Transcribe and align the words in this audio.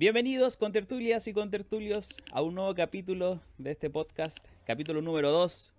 Bienvenidos 0.00 0.56
con 0.56 0.72
tertulias 0.72 1.28
y 1.28 1.34
con 1.34 1.50
tertulios 1.50 2.22
a 2.32 2.40
un 2.40 2.54
nuevo 2.54 2.74
capítulo 2.74 3.42
de 3.58 3.72
este 3.72 3.90
podcast, 3.90 4.38
capítulo 4.64 5.02
número 5.02 5.30
2, 5.30 5.74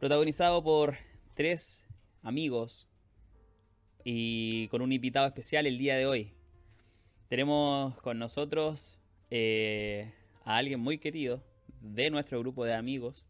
protagonizado 0.00 0.64
por 0.64 0.96
tres 1.34 1.84
amigos 2.22 2.88
y 4.02 4.68
con 4.68 4.80
un 4.80 4.92
invitado 4.92 5.26
especial 5.26 5.66
el 5.66 5.76
día 5.76 5.94
de 5.94 6.06
hoy. 6.06 6.32
Tenemos 7.28 8.00
con 8.00 8.18
nosotros 8.18 8.98
eh, 9.30 10.10
a 10.46 10.56
alguien 10.56 10.80
muy 10.80 10.96
querido 10.96 11.42
de 11.82 12.08
nuestro 12.08 12.40
grupo 12.40 12.64
de 12.64 12.72
amigos 12.72 13.26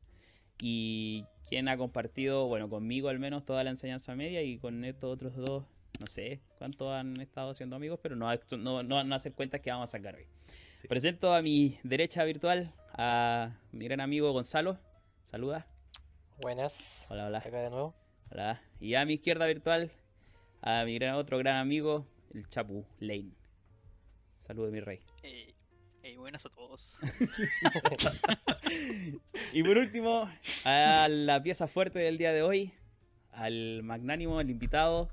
y 0.62 1.24
quien 1.48 1.66
ha 1.66 1.77
compartido, 1.77 2.46
bueno, 2.46 2.70
conmigo 2.70 3.08
al 3.08 3.19
menos 3.19 3.44
toda 3.44 3.64
la 3.64 3.70
enseñanza 3.70 4.14
media 4.14 4.42
y 4.42 4.58
con 4.58 4.84
estos 4.84 5.12
otros 5.12 5.34
dos, 5.34 5.64
no 5.98 6.06
sé 6.06 6.40
cuántos 6.58 6.92
han 6.92 7.20
estado 7.20 7.54
siendo 7.54 7.76
amigos, 7.76 7.98
pero 8.02 8.16
no, 8.16 8.28
no, 8.58 8.82
no 8.82 8.94
van 8.96 9.12
a 9.12 9.16
hacer 9.16 9.32
cuentas 9.32 9.60
que 9.60 9.70
vamos 9.70 9.90
a 9.90 9.92
sacar 9.92 10.16
hoy. 10.16 10.26
Sí. 10.74 10.88
Presento 10.88 11.34
a 11.34 11.42
mi 11.42 11.78
derecha 11.82 12.24
virtual 12.24 12.72
a 12.92 13.58
mi 13.72 13.84
gran 13.86 14.00
amigo 14.00 14.32
Gonzalo. 14.32 14.78
Saluda. 15.24 15.66
Buenas, 16.41 17.06
Hola, 17.08 17.27
hola. 17.27 17.38
acá 17.38 17.60
de 17.60 17.70
nuevo. 17.70 17.94
Hola. 18.30 18.60
Y 18.80 18.94
a 18.94 19.04
mi 19.04 19.14
izquierda 19.14 19.46
virtual 19.46 19.92
a 20.62 20.84
mi 20.84 20.94
gran, 20.94 21.14
otro 21.14 21.38
gran 21.38 21.56
amigo, 21.56 22.06
el 22.32 22.48
Chapu 22.48 22.86
Lane. 22.98 23.32
Saludos, 24.38 24.72
mi 24.72 24.80
rey. 24.80 24.98
Ey, 25.22 25.54
ey, 26.02 26.16
buenas 26.16 26.44
a 26.47 26.48
todos. 26.50 26.98
Y 29.52 29.62
por 29.62 29.78
último, 29.78 30.28
a 30.64 31.06
la 31.08 31.42
pieza 31.42 31.69
fuerte 31.69 32.00
del 32.00 32.19
día 32.19 32.32
de 32.32 32.42
hoy, 32.42 32.72
al 33.30 33.82
magnánimo, 33.84 34.41
el 34.41 34.50
invitado, 34.50 35.10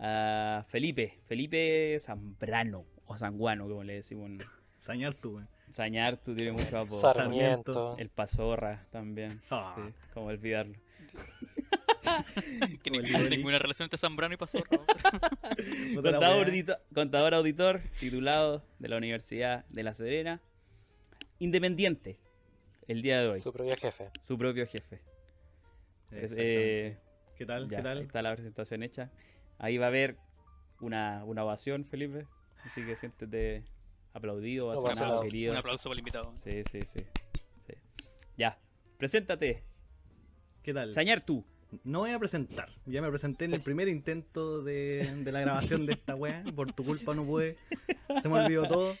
a 0.00 0.64
Felipe, 0.68 1.18
Felipe 1.26 1.98
Zambrano, 2.00 2.84
o 3.06 3.18
Sanguano, 3.18 3.68
como 3.68 3.84
le 3.84 3.94
decimos. 3.94 4.30
en 4.30 4.38
Sañar 4.78 5.14
tú, 5.14 5.34
weón. 5.36 5.48
Sañar, 5.68 6.16
tú 6.16 6.34
tienes 6.34 6.54
mucho 6.54 6.78
apodo. 6.78 7.12
Sarmiento. 7.12 7.96
El 7.98 8.08
Pazorra 8.08 8.86
también. 8.90 9.30
Ah. 9.50 9.74
Sí, 9.76 9.82
como 10.14 10.26
olvidarlo. 10.26 10.74
que 12.82 12.90
Como 12.90 13.02
ni- 13.02 13.28
ninguna 13.36 13.58
relación 13.58 13.84
entre 13.86 13.98
Zambrano 13.98 14.34
y 14.34 14.38
la 14.40 14.46
Contador, 16.02 16.22
weá. 16.22 16.44
audito- 16.46 16.78
contador 16.94 17.34
auditor, 17.34 17.82
titulado 18.00 18.64
de 18.78 18.88
la 18.88 18.96
Universidad 18.96 19.64
de 19.66 19.82
La 19.82 19.94
Serena. 19.94 20.40
Independiente, 21.38 22.18
el 22.88 23.02
día 23.02 23.20
de 23.20 23.28
hoy. 23.28 23.40
Su 23.40 23.52
propio 23.52 23.76
jefe. 23.76 24.10
Su 24.22 24.38
propio 24.38 24.66
jefe. 24.66 25.00
Es, 26.10 26.34
eh, 26.36 26.98
¿Qué 27.36 27.46
tal? 27.46 27.68
Ya, 27.70 27.78
¿Qué 27.78 27.82
tal? 27.82 27.98
está 28.02 28.22
la 28.22 28.32
presentación 28.34 28.82
hecha. 28.82 29.10
Ahí 29.60 29.78
va 29.78 29.84
a 29.84 29.88
haber 29.88 30.16
una, 30.80 31.22
una 31.24 31.44
ovación, 31.44 31.84
Felipe. 31.84 32.26
Así 32.64 32.84
que 32.84 32.96
siéntete 32.96 33.62
aplaudido, 34.12 34.68
ovacionado, 34.68 35.22
querido. 35.22 35.52
Un 35.52 35.58
aplauso 35.58 35.84
para 35.84 35.94
el 35.94 35.98
invitado. 36.00 36.34
Sí, 36.42 36.62
sí, 36.70 36.80
sí, 36.80 37.04
sí. 37.66 37.74
Ya. 38.36 38.58
Preséntate. 38.96 39.62
¿Qué 40.62 40.74
tal? 40.74 40.92
Sañar 40.92 41.20
tú. 41.20 41.44
No 41.84 42.00
voy 42.00 42.10
a 42.10 42.18
presentar. 42.18 42.70
Ya 42.86 43.00
me 43.00 43.08
presenté 43.10 43.44
en 43.44 43.54
el 43.54 43.62
primer 43.62 43.88
intento 43.88 44.62
de, 44.62 45.22
de 45.22 45.30
la 45.30 45.40
grabación 45.40 45.86
de 45.86 45.92
esta 45.92 46.14
weá. 46.16 46.42
Por 46.56 46.72
tu 46.72 46.82
culpa 46.82 47.14
no 47.14 47.24
pude. 47.24 47.56
Se 48.20 48.28
me 48.28 48.42
olvidó 48.42 48.66
todo. 48.66 48.96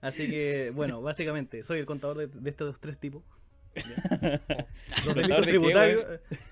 Así 0.00 0.28
que, 0.28 0.72
bueno, 0.74 1.00
básicamente, 1.02 1.62
soy 1.62 1.78
el 1.78 1.86
contador 1.86 2.18
de, 2.18 2.26
de 2.26 2.50
estos 2.50 2.80
tres 2.80 2.98
tipos. 2.98 3.22
Los 3.74 5.14
¿Contador 5.14 5.14
delitos 5.14 5.38
de 5.40 5.44
qué, 5.44 5.48
tributarios. 5.48 6.04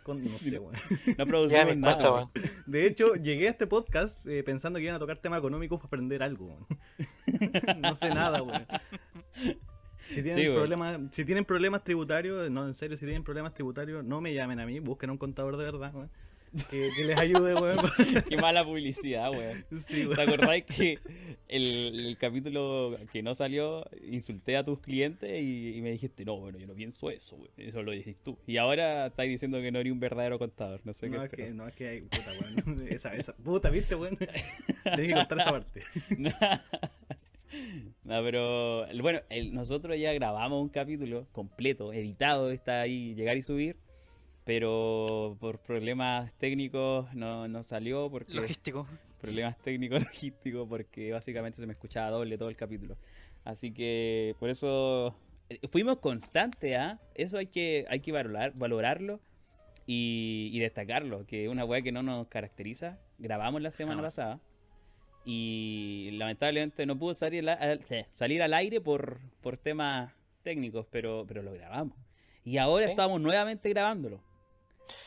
con- 0.02 0.24
no 0.24 0.38
sé, 0.38 0.58
weón. 0.58 0.74
No 1.18 1.26
producimos 1.26 1.76
nada. 1.76 2.28
cuenta. 2.30 2.40
De 2.66 2.86
hecho, 2.86 3.14
llegué 3.16 3.48
a 3.48 3.50
este 3.50 3.66
podcast 3.66 4.24
eh, 4.26 4.42
pensando 4.44 4.78
que 4.78 4.84
iban 4.84 4.96
a 4.96 4.98
tocar 4.98 5.18
temas 5.18 5.38
económicos 5.38 5.78
para 5.78 5.88
aprender 5.88 6.22
algo. 6.22 6.56
no 7.80 7.94
sé 7.94 8.08
nada, 8.10 8.42
weón. 8.42 8.66
Si 10.08 10.22
tienen, 10.22 10.46
Sí, 10.46 10.52
problemas, 10.54 10.98
si 11.10 11.24
tienen 11.24 11.44
problemas 11.44 11.84
tributarios, 11.84 12.50
no, 12.50 12.64
en 12.66 12.74
serio, 12.74 12.96
si 12.96 13.04
tienen 13.04 13.24
problemas 13.24 13.52
tributarios, 13.52 14.02
no 14.04 14.20
me 14.22 14.32
llamen 14.32 14.58
a 14.60 14.64
mí, 14.66 14.78
busquen 14.80 15.10
a 15.10 15.12
un 15.12 15.18
contador 15.18 15.56
de 15.58 15.64
verdad, 15.64 15.94
weón, 15.94 16.10
que, 16.70 16.91
que 16.97 17.04
les 17.04 17.19
ayude, 17.19 17.54
weón. 17.54 17.78
Qué 18.28 18.36
mala 18.36 18.64
publicidad, 18.64 19.31
weón. 19.31 19.64
Sí, 19.78 20.03
¿Te 20.03 20.06
weón. 20.09 20.20
acordáis 20.20 20.64
que 20.64 20.98
el, 21.48 22.06
el 22.06 22.16
capítulo 22.19 22.98
que 23.12 23.22
no 23.22 23.34
salió 23.34 23.84
insulté 24.10 24.56
a 24.56 24.64
tus 24.64 24.78
clientes 24.81 25.31
y, 25.42 25.76
y 25.76 25.81
me 25.82 25.91
dijiste, 25.92 26.25
no, 26.25 26.36
bueno, 26.38 26.59
yo 26.59 26.66
no 26.66 26.75
pienso 26.75 27.10
eso, 27.10 27.36
weón. 27.36 27.50
Eso 27.56 27.82
lo 27.82 27.92
dijiste 27.92 28.20
tú. 28.25 28.38
Y 28.47 28.56
ahora 28.56 29.06
estáis 29.06 29.31
diciendo 29.31 29.60
que 29.60 29.70
no 29.72 29.78
eres 29.81 29.92
un 29.92 30.00
verdadero 30.00 30.38
contador. 30.38 30.81
No 30.84 30.92
sé 30.92 31.09
No 31.09 31.19
qué 31.20 31.25
es, 31.25 31.31
que, 31.32 31.50
no, 31.54 31.69
es 31.69 31.75
que 31.75 31.88
hay, 31.88 32.00
puta, 32.03 32.31
weón. 32.41 32.86
Esa, 32.88 33.15
esa, 33.15 33.34
puta, 33.36 33.70
¿viste, 33.70 33.94
weón? 33.94 34.16
Tenés 34.84 35.09
que 35.09 35.15
contar 35.15 35.38
esa 35.38 35.50
parte. 35.50 35.82
No, 38.04 38.22
pero 38.22 38.86
el- 38.86 39.03
bueno, 39.03 39.20
el- 39.30 39.54
nosotros 39.54 39.98
ya 39.98 40.12
grabamos 40.12 40.62
un 40.62 40.69
capítulo 40.69 41.26
completo, 41.32 41.92
editado, 41.92 42.50
está 42.50 42.80
ahí, 42.82 43.15
llegar 43.15 43.36
y 43.36 43.42
subir, 43.42 43.76
pero 44.48 45.36
por 45.41 45.59
problemas 45.59 46.32
técnicos 46.38 47.12
no, 47.14 47.47
no 47.48 47.62
salió, 47.62 48.10
porque 48.10 48.32
Logístico. 48.32 48.86
problemas 49.20 49.59
técnicos 49.59 50.00
logísticos, 50.04 50.66
porque 50.66 51.12
básicamente 51.12 51.60
se 51.60 51.66
me 51.66 51.75
escuchaba 51.75 52.09
doble 52.12 52.38
todo 52.38 52.48
el 52.48 52.56
capítulo. 52.56 52.97
Así 53.44 53.72
que 53.75 54.34
por 54.41 54.48
eso 54.48 55.14
eh, 55.50 55.59
fuimos 55.70 55.98
constantes, 55.98 56.75
¿ah? 56.78 56.98
Eso 57.14 57.36
hay 57.36 57.48
que, 57.48 57.84
hay 57.91 58.00
que 58.00 58.10
valorar, 58.10 58.54
valorarlo 58.54 59.20
y, 59.86 60.48
y 60.50 60.59
destacarlo, 60.60 61.26
que 61.26 61.44
es 61.44 61.50
una 61.50 61.66
weá 61.66 61.82
que 61.82 61.92
no 61.92 62.03
nos 62.03 62.26
caracteriza. 62.28 62.98
Grabamos 63.19 63.60
la 63.60 63.70
semana 63.70 63.97
Jamás. 63.97 64.16
pasada 64.16 64.41
y 65.26 66.09
lamentablemente 66.12 66.86
no 66.86 66.98
pudo 66.98 67.12
salir, 67.12 67.47
al- 67.50 67.84
eh, 67.91 68.06
salir 68.12 68.42
al 68.42 68.54
aire 68.54 68.80
por, 68.80 69.19
por 69.42 69.59
temas 69.59 70.10
técnicos, 70.42 70.86
pero, 70.91 71.26
pero 71.28 71.42
lo 71.42 71.53
grabamos. 71.53 71.98
Y 72.44 72.56
ahora 72.56 72.86
Sí. 72.86 72.92
estamos 72.92 73.20
nuevamente 73.20 73.69
grabándolo. 73.69 74.26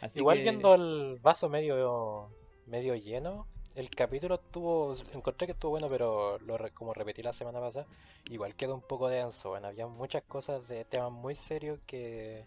Así 0.01 0.19
Igual 0.19 0.37
que- 0.37 0.43
viendo 0.43 0.73
el 0.75 1.19
vaso 1.21 1.49
medio 1.49 2.29
medio 2.67 2.95
lleno, 2.95 3.47
el 3.75 3.89
capítulo 3.89 4.35
estuvo, 4.35 4.93
encontré 5.13 5.47
que 5.47 5.53
estuvo 5.53 5.71
bueno, 5.71 5.87
pero 5.89 6.37
lo 6.39 6.57
re- 6.57 6.71
como 6.71 6.93
repetí 6.93 7.21
la 7.23 7.33
semana 7.33 7.59
pasada, 7.59 7.85
igual 8.29 8.55
quedó 8.55 8.75
un 8.75 8.81
poco 8.81 9.07
denso, 9.09 9.49
bueno, 9.49 9.67
había 9.67 9.87
muchas 9.87 10.23
cosas 10.23 10.67
de 10.67 10.85
temas 10.85 11.11
muy 11.11 11.35
serios 11.35 11.79
que 11.85 12.45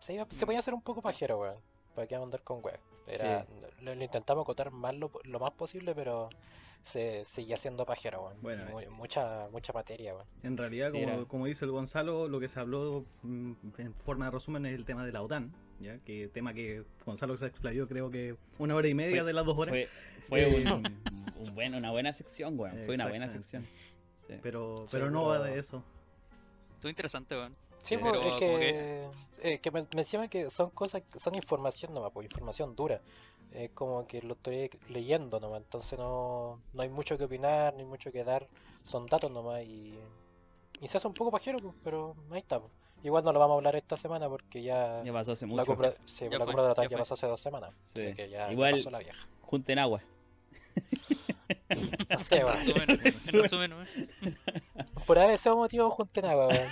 se, 0.00 0.14
iba- 0.14 0.26
se 0.30 0.46
podía 0.46 0.58
hacer 0.60 0.74
un 0.74 0.82
poco 0.82 1.02
pajero, 1.02 1.38
weón, 1.40 1.56
para 1.94 2.06
que 2.06 2.14
andar 2.14 2.42
con 2.42 2.62
weón. 2.64 2.78
Era, 3.06 3.46
lo, 3.80 3.94
lo 3.94 4.04
intentamos 4.04 4.42
acotar 4.42 4.70
más 4.70 4.94
lo, 4.94 5.10
lo 5.24 5.40
más 5.40 5.50
posible, 5.52 5.94
pero 5.94 6.28
se 6.82 7.24
seguía 7.24 7.56
siendo 7.56 7.84
pajero, 7.84 8.22
weón. 8.24 8.40
Bueno, 8.40 8.64
Mu- 8.70 8.90
mucha, 8.96 9.48
mucha 9.50 9.72
materia, 9.72 10.14
weón. 10.14 10.26
En 10.42 10.56
realidad, 10.56 10.90
Sí, 10.92 11.02
como, 11.04 11.26
como 11.26 11.46
dice 11.46 11.64
el 11.64 11.70
Gonzalo, 11.72 12.28
lo 12.28 12.38
que 12.40 12.48
se 12.48 12.60
habló 12.60 13.04
mm, 13.22 13.52
en 13.78 13.94
forma 13.94 14.26
de 14.26 14.30
resumen 14.30 14.64
es 14.66 14.74
el 14.74 14.84
tema 14.84 15.04
de 15.04 15.12
la 15.12 15.22
OTAN, 15.22 15.52
¿ya? 15.80 15.98
Que 15.98 16.28
tema 16.28 16.52
que 16.54 16.84
Gonzalo 17.04 17.36
se 17.36 17.46
explayó 17.46 17.88
creo 17.88 18.10
que 18.10 18.36
una 18.58 18.74
hora 18.74 18.88
y 18.88 18.94
media 18.94 19.16
Fue- 19.18 19.26
de 19.26 19.32
las 19.32 19.44
dos 19.44 19.58
horas. 19.58 19.70
Fue, 19.72 19.88
fue 20.28 20.42
Eh, 20.42 20.64
un, 20.72 20.86
un 21.48 21.54
buen- 21.54 21.74
una 21.74 21.90
buena 21.90 22.12
sección, 22.12 22.58
weón. 22.58 22.76
Fue 22.86 22.94
una 22.94 23.08
buena 23.08 23.28
sección. 23.28 23.66
Sí. 24.28 24.34
Pero, 24.42 24.76
Sí, 24.78 24.84
pero 24.92 25.10
no 25.10 25.24
va 25.24 25.40
de 25.40 25.58
eso. 25.58 25.82
Estuvo 26.74 26.90
interesante, 26.90 27.34
weón. 27.34 27.54
Sí, 27.82 27.94
Sí, 27.94 27.96
pues, 27.96 28.12
pero 28.12 28.22
es 28.34 28.40
como 28.40 28.58
que, 28.58 29.08
eh, 29.42 29.58
que 29.58 29.70
men- 29.70 29.88
menciona 29.96 30.28
que 30.28 30.50
son 30.50 30.70
cosas, 30.70 31.02
son 31.16 31.34
información 31.34 31.92
nomás, 31.94 32.10
pues 32.12 32.26
información 32.26 32.76
dura. 32.76 33.00
Es 33.52 33.70
como 33.70 34.06
que 34.06 34.22
lo 34.22 34.34
estoy 34.34 34.70
leyendo 34.90 35.40
nomás, 35.40 35.62
entonces 35.62 35.98
no, 35.98 36.60
no 36.72 36.82
hay 36.82 36.88
mucho 36.90 37.18
que 37.18 37.24
opinar, 37.24 37.74
ni 37.74 37.84
mucho 37.84 38.12
que 38.12 38.22
dar, 38.22 38.46
son 38.84 39.06
datos 39.06 39.30
nomás 39.30 39.62
y, 39.64 39.98
y 40.80 40.86
se 40.88 40.98
hace 40.98 41.08
un 41.08 41.14
poco 41.14 41.30
pajero, 41.32 41.58
pues, 41.58 41.74
pero 41.82 42.14
ahí 42.30 42.38
está. 42.40 42.60
pues. 42.60 42.70
Igual 43.02 43.24
no 43.24 43.32
lo 43.32 43.38
vamos 43.40 43.54
a 43.54 43.56
hablar 43.58 43.76
esta 43.76 43.96
semana 43.96 44.28
porque 44.28 44.62
ya, 44.62 45.02
Ya 45.04 45.12
pasó 45.12 45.32
hace 45.32 45.46
la 45.46 45.52
mucho. 45.52 45.64
cumbre, 45.66 45.94
sí, 46.04 46.26
Ya 46.30 46.38
la 46.38 46.44
fue, 46.44 46.46
cumbre 46.54 46.62
de 46.62 46.68
la 46.68 46.74
ya 46.84 46.88
ya 46.90 46.98
pasó 46.98 47.14
hace 47.14 47.26
dos 47.26 47.40
semanas, 47.40 47.72
Sí. 47.84 48.00
así 48.02 48.14
que 48.14 48.28
ya, 48.28 48.46
ya 48.46 48.52
Igual- 48.52 48.72
pasó 48.72 48.90
la 48.90 48.98
vieja. 48.98 49.26
Junten 49.42 49.78
agua. 49.78 50.00
No 52.10 52.18
sé, 52.18 52.36
En 52.38 52.44
weón. 52.44 52.58
resumen, 52.58 52.90
en 52.90 53.42
resumen, 53.42 53.72
weón. 53.72 53.86
Por 55.06 55.18
ese 55.18 55.50
motivo 55.50 55.90
junten 55.90 56.24
agua, 56.26 56.48
weón. 56.48 56.68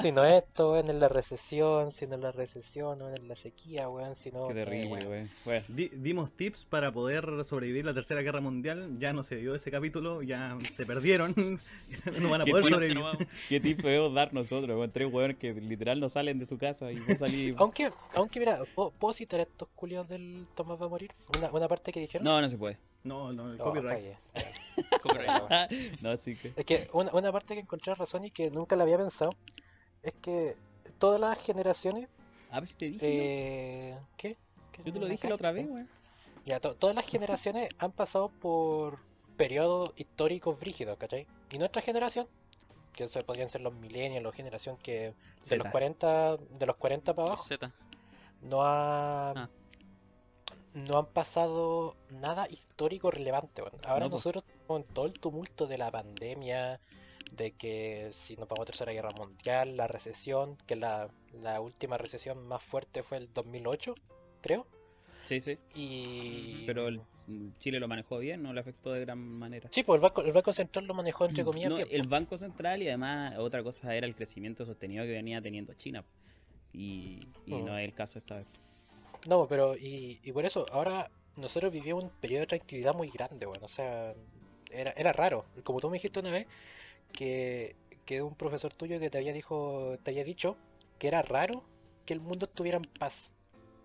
Si 0.00 0.12
no 0.12 0.24
esto, 0.24 0.72
weón, 0.72 0.90
en 0.90 1.00
la 1.00 1.08
recesión, 1.08 1.90
si 1.90 2.06
no 2.06 2.14
es 2.16 2.20
la 2.22 2.32
recesión, 2.32 2.98
weón, 3.00 3.14
en 3.16 3.28
la 3.28 3.36
sequía, 3.36 3.88
weón, 3.88 4.14
si 4.16 4.30
no... 4.30 4.46
Qué 4.48 4.52
eh, 4.52 4.64
terrible, 4.64 4.88
weón. 4.88 5.08
weón. 5.08 5.30
Bueno, 5.44 5.64
Di- 5.68 5.90
dimos 5.92 6.32
tips 6.32 6.64
para 6.64 6.92
poder 6.92 7.44
sobrevivir 7.44 7.84
la 7.84 7.94
Tercera 7.94 8.22
Guerra 8.22 8.40
Mundial. 8.40 8.98
Ya 8.98 9.12
no 9.12 9.22
se 9.22 9.36
dio 9.36 9.54
ese 9.54 9.70
capítulo, 9.70 10.22
ya 10.22 10.56
se 10.70 10.86
perdieron. 10.86 11.34
no 12.20 12.30
van 12.30 12.42
a 12.42 12.44
poder 12.44 12.64
sobrevivir. 12.64 13.02
no. 13.02 13.12
¿Qué 13.48 13.60
tip 13.60 13.82
podemos 13.82 14.12
dar 14.14 14.32
nosotros? 14.32 14.76
Con 14.76 14.90
tres 14.90 15.12
weones 15.12 15.36
que 15.38 15.52
literal 15.54 16.00
no 16.00 16.08
salen 16.08 16.38
de 16.38 16.46
su 16.46 16.58
casa 16.58 16.90
y 16.92 16.96
no 16.96 17.16
salimos. 17.16 17.60
Aunque, 17.60 17.90
aunque 18.14 18.38
mira, 18.40 18.60
¿puedo, 18.74 18.90
puedo 18.92 19.12
citar 19.12 19.40
estos 19.40 19.68
culios 19.74 20.08
del 20.08 20.42
Tomás 20.54 20.80
va 20.80 20.86
a 20.86 20.88
morir? 20.88 21.12
Una, 21.36 21.50
una 21.50 21.68
parte 21.68 21.92
que 21.92 22.00
dijeron. 22.00 22.24
No, 22.24 22.40
no 22.40 22.48
se 22.48 22.56
puede. 22.56 22.78
No, 23.04 23.32
no, 23.32 23.50
el 23.52 23.58
copyright. 23.58 24.16
Copyright. 25.02 25.70
no, 26.02 26.16
sí 26.16 26.36
que. 26.36 26.52
Es 26.56 26.64
que 26.64 26.88
una, 26.92 27.10
una 27.12 27.32
parte 27.32 27.54
que 27.54 27.60
encontré 27.60 27.94
razón 27.94 28.24
y 28.24 28.30
que 28.30 28.50
nunca 28.50 28.76
la 28.76 28.84
había 28.84 28.96
pensado 28.98 29.32
es 30.02 30.14
que 30.14 30.56
todas 30.98 31.20
las 31.20 31.38
generaciones. 31.38 32.08
Ah, 32.50 32.58
pues 32.60 32.76
te 32.76 32.86
dije. 32.86 33.06
¿no? 33.06 33.12
Eh, 33.12 33.98
¿Qué? 34.16 34.36
¿Qué 34.72 34.82
Yo 34.84 34.92
te 34.92 34.98
lo 35.00 35.06
dije 35.06 35.28
la 35.28 35.34
otra 35.34 35.52
vez, 35.52 35.66
weón. 35.68 35.88
Ya, 36.44 36.58
to- 36.60 36.74
todas 36.74 36.94
las 36.96 37.06
generaciones 37.06 37.68
han 37.78 37.92
pasado 37.92 38.28
por 38.28 38.98
periodos 39.36 39.92
históricos 39.96 40.58
brígidos, 40.60 40.96
¿cachai? 40.98 41.26
Y 41.50 41.58
nuestra 41.58 41.82
generación 41.82 42.26
que 42.92 43.04
eso 43.04 43.24
podrían 43.24 43.48
ser 43.48 43.62
los 43.62 43.72
millennials, 43.74 44.22
la 44.24 44.32
generación 44.32 44.76
que 44.76 44.92
de 44.92 45.56
los 45.56 45.64
Zeta. 45.64 45.70
40, 45.70 46.36
de 46.36 46.66
los 46.66 46.76
40 46.76 47.14
para 47.14 47.28
abajo, 47.28 47.44
no 48.42 48.62
ha 48.62 49.30
Ah. 49.30 49.48
No 50.74 50.98
han 50.98 51.06
pasado 51.06 51.96
nada 52.10 52.46
histórico 52.50 53.10
relevante. 53.10 53.62
Ahora 53.84 54.06
No, 54.06 54.10
po. 54.10 54.16
nosotros 54.16 54.44
con 54.66 54.84
todo 54.84 55.06
el 55.06 55.12
tumulto 55.14 55.66
de 55.66 55.78
la 55.78 55.90
pandemia, 55.90 56.80
de 57.32 57.52
que 57.52 58.08
si 58.12 58.36
nos 58.36 58.48
vamos 58.48 58.62
a 58.62 58.66
tercera 58.66 58.92
guerra 58.92 59.10
mundial, 59.12 59.76
la 59.76 59.86
recesión, 59.88 60.56
que 60.66 60.76
la, 60.76 61.10
la 61.32 61.60
última 61.60 61.98
recesión 61.98 62.46
más 62.46 62.62
fuerte 62.62 63.02
fue 63.02 63.18
el 63.18 63.32
2008, 63.32 63.94
creo. 64.40 64.66
Sí, 65.22 65.40
sí. 65.40 65.58
Y 65.74 66.64
Pero 66.66 66.88
el- 66.88 67.00
Chile 67.60 67.78
lo 67.78 67.86
manejó 67.86 68.18
bien, 68.18 68.42
no 68.42 68.52
le 68.52 68.60
afectó 68.60 68.92
de 68.92 69.00
gran 69.00 69.18
manera. 69.18 69.68
sí, 69.70 69.84
pues 69.84 69.96
el 69.98 70.02
banco, 70.02 70.22
el 70.22 70.32
banco 70.32 70.52
central 70.52 70.86
lo 70.86 70.92
manejó 70.94 71.24
entre 71.24 71.44
comillas 71.44 71.70
No, 71.70 71.76
bien, 71.76 71.88
el. 71.90 72.08
Banco 72.08 72.36
Central 72.36 72.82
y 72.82 72.88
además 72.88 73.38
otra 73.38 73.62
cosa 73.62 73.94
era 73.94 74.06
el 74.06 74.16
crecimiento 74.16 74.66
sostenido 74.66 75.04
que 75.04 75.12
venía 75.12 75.40
teniendo 75.40 75.72
China. 75.74 76.04
Y, 76.72 77.20
y 77.46 77.52
Ujú. 77.54 77.64
no 77.66 77.78
es 77.78 77.84
el 77.84 77.94
caso 77.94 78.18
esta 78.18 78.36
vez. 78.38 78.46
No, 79.26 79.46
pero 79.46 79.76
y, 79.76 80.20
y 80.22 80.32
por 80.32 80.44
eso 80.44 80.66
ahora 80.72 81.10
nosotros 81.36 81.72
vivíamos 81.72 82.04
un 82.04 82.10
periodo 82.10 82.40
de 82.40 82.46
tranquilidad 82.46 82.94
muy 82.94 83.08
grande, 83.08 83.46
bueno, 83.46 83.64
o 83.64 83.68
sea, 83.68 84.14
era, 84.70 84.92
era 84.96 85.12
raro. 85.12 85.44
Como 85.64 85.80
tú 85.80 85.88
me 85.88 85.96
dijiste 85.96 86.20
una 86.20 86.30
vez, 86.30 86.46
que, 87.12 87.76
que 88.04 88.22
un 88.22 88.34
profesor 88.34 88.72
tuyo 88.72 88.98
que 88.98 89.10
te 89.10 89.18
había 89.18 89.32
dijo, 89.32 89.96
te 90.02 90.10
había 90.10 90.24
dicho 90.24 90.56
que 90.98 91.08
era 91.08 91.22
raro 91.22 91.64
que 92.06 92.14
el 92.14 92.20
mundo 92.20 92.46
estuviera 92.46 92.78
en 92.78 92.84
paz. 92.84 93.32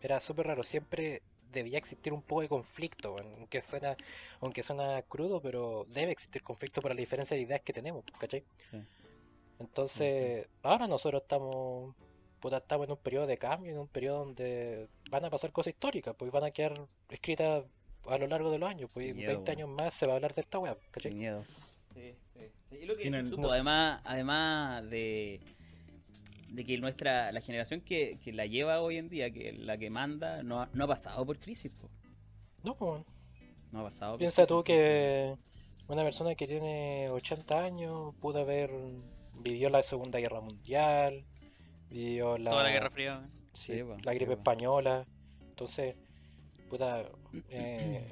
Era 0.02 0.20
súper 0.20 0.48
raro, 0.48 0.64
siempre 0.64 1.22
debía 1.52 1.78
existir 1.78 2.14
un 2.14 2.22
poco 2.22 2.42
de 2.42 2.50
conflicto, 2.50 3.16
aunque 3.18 3.62
suena, 3.62 3.96
aunque 4.42 4.64
suena 4.64 5.02
crudo, 5.04 5.42
pero 5.42 5.86
debe 5.90 6.12
existir 6.12 6.44
conflicto 6.44 6.82
por 6.82 6.92
la 6.92 6.98
diferencia 6.98 7.36
de 7.36 7.44
ideas 7.44 7.62
que 7.62 7.74
tenemos, 7.74 8.04
¿cachai? 8.20 8.44
Sí. 8.66 8.78
Entonces, 9.60 10.48
ahora 10.62 10.88
nosotros 10.88 11.24
estamos, 11.24 11.96
puta, 12.40 12.58
estamos 12.58 12.88
en 12.88 12.92
un 12.92 12.98
periodo 12.98 13.28
de 13.28 13.38
cambio, 13.38 13.72
en 13.72 13.80
un 13.80 13.88
periodo 13.88 14.20
donde 14.26 14.88
van 15.10 15.26
a 15.26 15.30
pasar 15.30 15.52
cosas 15.52 15.74
históricas, 15.74 16.16
pues 16.18 16.32
van 16.32 16.44
a 16.44 16.52
quedar 16.52 16.88
escritas 17.10 17.66
a 18.08 18.18
lo 18.18 18.28
largo 18.28 18.52
de 18.52 18.60
los 18.60 18.70
años, 18.70 18.90
pues 18.94 19.08
en 19.08 19.18
Miedo, 19.18 19.34
20 19.34 19.52
años 19.52 19.70
más 19.70 19.94
se 19.94 20.06
va 20.06 20.14
a 20.14 20.16
hablar 20.16 20.34
de 20.34 20.42
esta 20.42 20.60
web, 20.60 20.78
Qué 20.80 20.92
¿cachai? 20.92 21.14
miedo. 21.14 21.44
Sí, 21.94 22.16
sí. 22.34 22.40
sí. 22.70 22.76
Y 22.82 22.86
lo 22.86 22.96
que 22.96 23.10
decís 23.10 23.30
tú, 23.30 23.38
pues, 23.38 23.52
además, 23.52 24.02
además 24.06 24.90
de, 24.90 25.42
de 26.50 26.66
que 26.66 26.78
nuestra, 26.78 27.32
la 27.32 27.42
generación 27.42 27.82
que, 27.82 28.18
que 28.20 28.32
la 28.32 28.46
lleva 28.46 28.82
hoy 28.82 28.98
en 28.98 29.10
día, 29.10 29.30
que 29.32 29.52
la 29.54 29.78
que 29.78 29.90
manda, 29.90 30.44
no 30.44 30.62
ha, 30.62 30.70
no 30.74 30.86
ha 30.86 30.88
pasado 30.88 31.26
por 31.26 31.40
crisis, 31.40 31.72
po. 31.72 31.90
No, 32.64 32.76
pues, 32.76 33.04
No 33.72 33.82
ha 33.82 33.84
pasado 33.84 34.14
por 34.14 34.20
piensa 34.20 34.44
crisis, 34.44 34.48
tú 34.50 34.64
que 34.64 35.36
una 35.88 36.04
persona 36.04 36.36
que 36.36 36.48
tiene 36.48 37.10
80 37.10 37.64
años 37.64 38.16
pudo 38.22 38.40
haber 38.42 38.72
vivió 39.40 39.70
la 39.70 39.84
Segunda 39.84 40.20
Guerra 40.20 40.42
Mundial, 40.42 41.26
vivió 41.90 42.38
la, 42.38 42.52
Toda 42.52 42.64
la 42.64 42.72
Guerra 42.72 42.90
Fría, 42.90 43.18
weón. 43.18 43.32
sí, 43.54 43.74
Sí, 43.78 43.84
po, 43.84 43.98
la 44.04 44.14
gripe 44.14 44.34
po. 44.34 44.40
española, 44.40 45.08
entonces, 45.42 45.96
puta, 46.70 47.10
eh, 47.50 48.12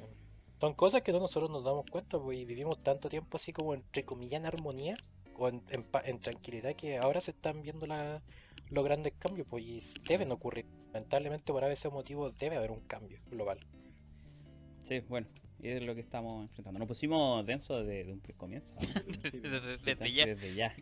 son 0.60 0.74
cosas 0.74 1.02
que 1.02 1.12
no 1.12 1.20
nosotros 1.20 1.50
nos 1.50 1.64
damos 1.64 1.84
cuenta, 1.90 2.18
pues, 2.18 2.38
y 2.38 2.44
vivimos 2.44 2.82
tanto 2.82 3.08
tiempo 3.08 3.36
así 3.36 3.52
como 3.52 3.74
entre 3.74 4.04
comillas 4.04 4.40
en 4.40 4.46
armonía 4.46 4.96
o 5.38 5.48
en, 5.48 5.62
en 5.70 5.82
pa- 5.84 6.02
en 6.04 6.18
tranquilidad 6.18 6.74
que 6.74 6.96
ahora 6.96 7.20
se 7.20 7.30
están 7.32 7.62
viendo 7.62 7.86
la- 7.86 8.22
los 8.70 8.84
grandes 8.84 9.12
cambios, 9.18 9.46
pues, 9.48 9.62
y 9.64 9.80
deben 10.08 10.32
ocurrir. 10.32 10.66
Lamentablemente 10.92 11.52
por 11.52 11.62
ese 11.64 11.88
motivo 11.90 12.30
debe 12.30 12.56
haber 12.56 12.70
un 12.70 12.80
cambio 12.80 13.20
global. 13.30 13.60
Sí, 14.82 15.00
bueno, 15.08 15.26
y 15.60 15.68
es 15.68 15.82
lo 15.82 15.94
que 15.94 16.00
estamos 16.00 16.42
enfrentando. 16.44 16.78
Nos 16.78 16.88
pusimos 16.88 17.44
denso 17.44 17.82
desde 17.84 18.12
un 18.12 18.20
comienzo. 18.36 18.74
Desde, 19.06 19.40
desde- 19.40 19.78
Sí, 19.78 19.84
desde 19.84 20.12
ya. 20.12 20.26
Desde 20.26 20.54
ya. 20.54 20.74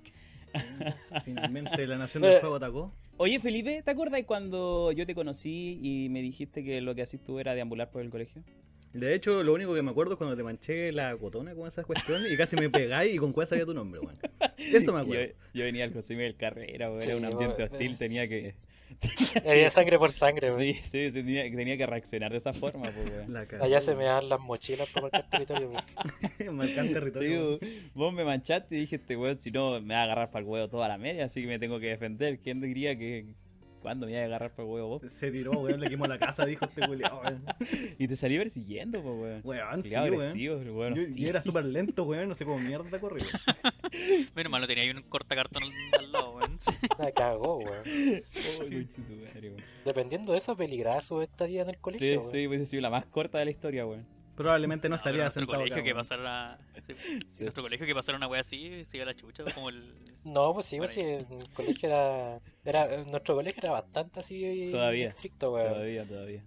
Finalmente 1.24 1.86
la 1.86 1.96
Nación 1.96 2.22
del 2.22 2.40
Fuego 2.40 2.56
atacó. 2.56 2.92
Oye, 3.16 3.38
Felipe, 3.40 3.82
¿te 3.82 3.90
acuerdas 3.90 4.22
cuando 4.26 4.92
yo 4.92 5.06
te 5.06 5.14
conocí 5.14 5.78
y 5.80 6.08
me 6.08 6.20
dijiste 6.20 6.64
que 6.64 6.80
lo 6.80 6.94
que 6.94 7.02
hacías 7.02 7.22
tú 7.22 7.38
era 7.38 7.54
deambular 7.54 7.90
por 7.90 8.02
el 8.02 8.10
colegio? 8.10 8.42
De 8.92 9.12
hecho, 9.14 9.42
lo 9.42 9.52
único 9.52 9.74
que 9.74 9.82
me 9.82 9.90
acuerdo 9.90 10.12
es 10.12 10.18
cuando 10.18 10.36
te 10.36 10.44
manché 10.44 10.92
la 10.92 11.16
cotona 11.16 11.52
con 11.54 11.66
esas 11.66 11.84
cuestiones 11.84 12.30
y 12.30 12.36
casi 12.36 12.54
me 12.56 12.70
pegáis 12.70 13.14
y 13.14 13.18
con 13.18 13.32
cuál 13.32 13.46
sabía 13.46 13.66
tu 13.66 13.74
nombre, 13.74 14.00
weón. 14.00 14.16
Eso 14.56 14.92
me 14.92 15.00
acuerdo. 15.00 15.34
yo 15.52 15.64
venía 15.64 15.84
al 15.84 15.92
José 15.92 16.14
Miguel 16.14 16.36
Carrera, 16.36 16.88
weón, 16.88 17.02
Sí, 17.02 17.08
era 17.08 17.16
un 17.16 17.24
ambiente 17.24 17.64
hostil, 17.64 17.98
tenía 17.98 18.28
que... 18.28 18.54
Había 19.46 19.70
sangre 19.70 19.98
por 19.98 20.12
sangre, 20.12 20.48
pues. 20.48 20.58
Sí, 20.58 20.74
sí, 20.84 21.10
sí, 21.10 21.22
tenía, 21.22 21.42
tenía 21.42 21.76
que 21.76 21.86
reaccionar 21.86 22.30
de 22.30 22.38
esa 22.38 22.52
forma, 22.52 22.90
pues, 22.90 23.10
weón. 23.10 23.36
Allá 23.60 23.80
se 23.80 23.94
me 23.94 24.04
dan 24.04 24.28
las 24.28 24.40
mochilas 24.40 24.88
para 24.90 25.02
marcar 25.02 25.28
territorio. 25.30 25.70
pues. 25.70 26.50
Marcar 26.52 26.86
territorio. 26.88 27.58
Sí, 27.60 27.90
vos 27.94 28.12
me 28.12 28.24
manchaste 28.24 28.76
y 28.76 28.80
dije, 28.80 28.96
este 28.96 29.16
weón, 29.16 29.40
si 29.40 29.50
no, 29.50 29.80
me 29.80 29.94
va 29.94 30.00
a 30.00 30.04
agarrar 30.04 30.30
para 30.30 30.42
el 30.44 30.48
huevo 30.48 30.68
toda 30.68 30.88
la 30.88 30.98
media, 30.98 31.24
así 31.24 31.40
que 31.40 31.46
me 31.46 31.58
tengo 31.58 31.78
que 31.80 31.88
defender. 31.88 32.38
¿Quién 32.38 32.60
diría 32.60 32.96
que... 32.96 33.34
¿Cuándo 33.84 34.06
me 34.06 34.12
iba 34.12 34.22
a 34.22 34.24
agarrar 34.24 34.50
el 34.56 34.64
huevo 34.64 34.88
vos? 34.98 35.12
Se 35.12 35.30
tiró, 35.30 35.50
weón, 35.60 35.78
le 35.78 35.90
quemó 35.90 36.06
la 36.06 36.18
casa, 36.18 36.46
dijo 36.46 36.64
este 36.64 36.86
culiao, 36.86 37.20
weón. 37.20 37.44
Y 37.98 38.08
te 38.08 38.16
salí 38.16 38.38
persiguiendo, 38.38 39.02
pues, 39.02 39.14
weón. 39.14 39.40
Weón, 39.44 39.82
sí, 39.82 39.94
weón. 39.94 40.70
weón, 40.74 41.14
Yo, 41.14 41.28
era 41.28 41.42
súper 41.42 41.66
lento, 41.66 42.04
weón, 42.04 42.30
no 42.30 42.34
sé 42.34 42.46
cómo 42.46 42.58
mierda 42.58 42.98
corrió. 42.98 43.26
Menos 44.34 44.50
mal, 44.50 44.62
no 44.62 44.66
tenía 44.66 44.84
ahí 44.84 44.90
un 44.90 45.02
cortacartón 45.02 45.64
al, 45.64 45.70
al 46.00 46.12
lado, 46.12 46.34
weón. 46.36 46.58
La 46.98 47.12
cagó, 47.12 47.58
weón. 47.58 47.82
Oh. 48.58 49.62
Dependiendo 49.84 50.32
de 50.32 50.38
eso, 50.38 50.56
peligraba 50.56 51.02
su 51.02 51.20
estadía 51.20 51.60
en 51.60 51.68
el 51.68 51.74
Sí, 51.74 51.80
colegio. 51.82 52.20
weón. 52.22 52.32
sí, 52.32 52.46
hubiese 52.46 52.64
sido 52.64 52.80
la 52.80 52.88
más 52.88 53.04
corta 53.04 53.36
de 53.38 53.44
la 53.44 53.50
historia, 53.50 53.84
weón. 53.84 54.06
Probablemente 54.36 54.88
no 54.88 54.96
estaría 54.96 55.22
nuestro 55.22 55.40
sentado 55.42 55.58
colegio 55.60 55.76
acá, 55.76 55.84
que 55.84 55.94
pasara 55.94 56.58
sí, 56.86 56.94
Sí. 57.30 57.42
nuestro 57.44 57.62
colegio 57.62 57.86
que 57.86 57.94
pasara 57.94 58.16
una 58.18 58.26
wea 58.28 58.40
así 58.40 58.84
se 58.84 58.96
iba 58.96 59.04
a 59.04 59.06
la 59.06 59.14
chucha 59.14 59.44
como 59.54 59.68
el 59.68 59.94
No, 60.24 60.52
pues 60.54 60.66
sí, 60.66 60.78
pues 60.78 60.90
sí, 60.90 61.00
el 61.00 61.26
colegio 61.54 61.88
era, 61.88 62.40
era, 62.64 63.04
nuestro 63.04 63.34
colegio 63.36 63.60
era 63.62 63.72
bastante 63.72 64.20
así 64.20 64.70
Todavía, 64.70 65.08
estricto, 65.08 65.52
weón. 65.52 65.68
Todavía, 65.72 66.06
todavía. 66.06 66.44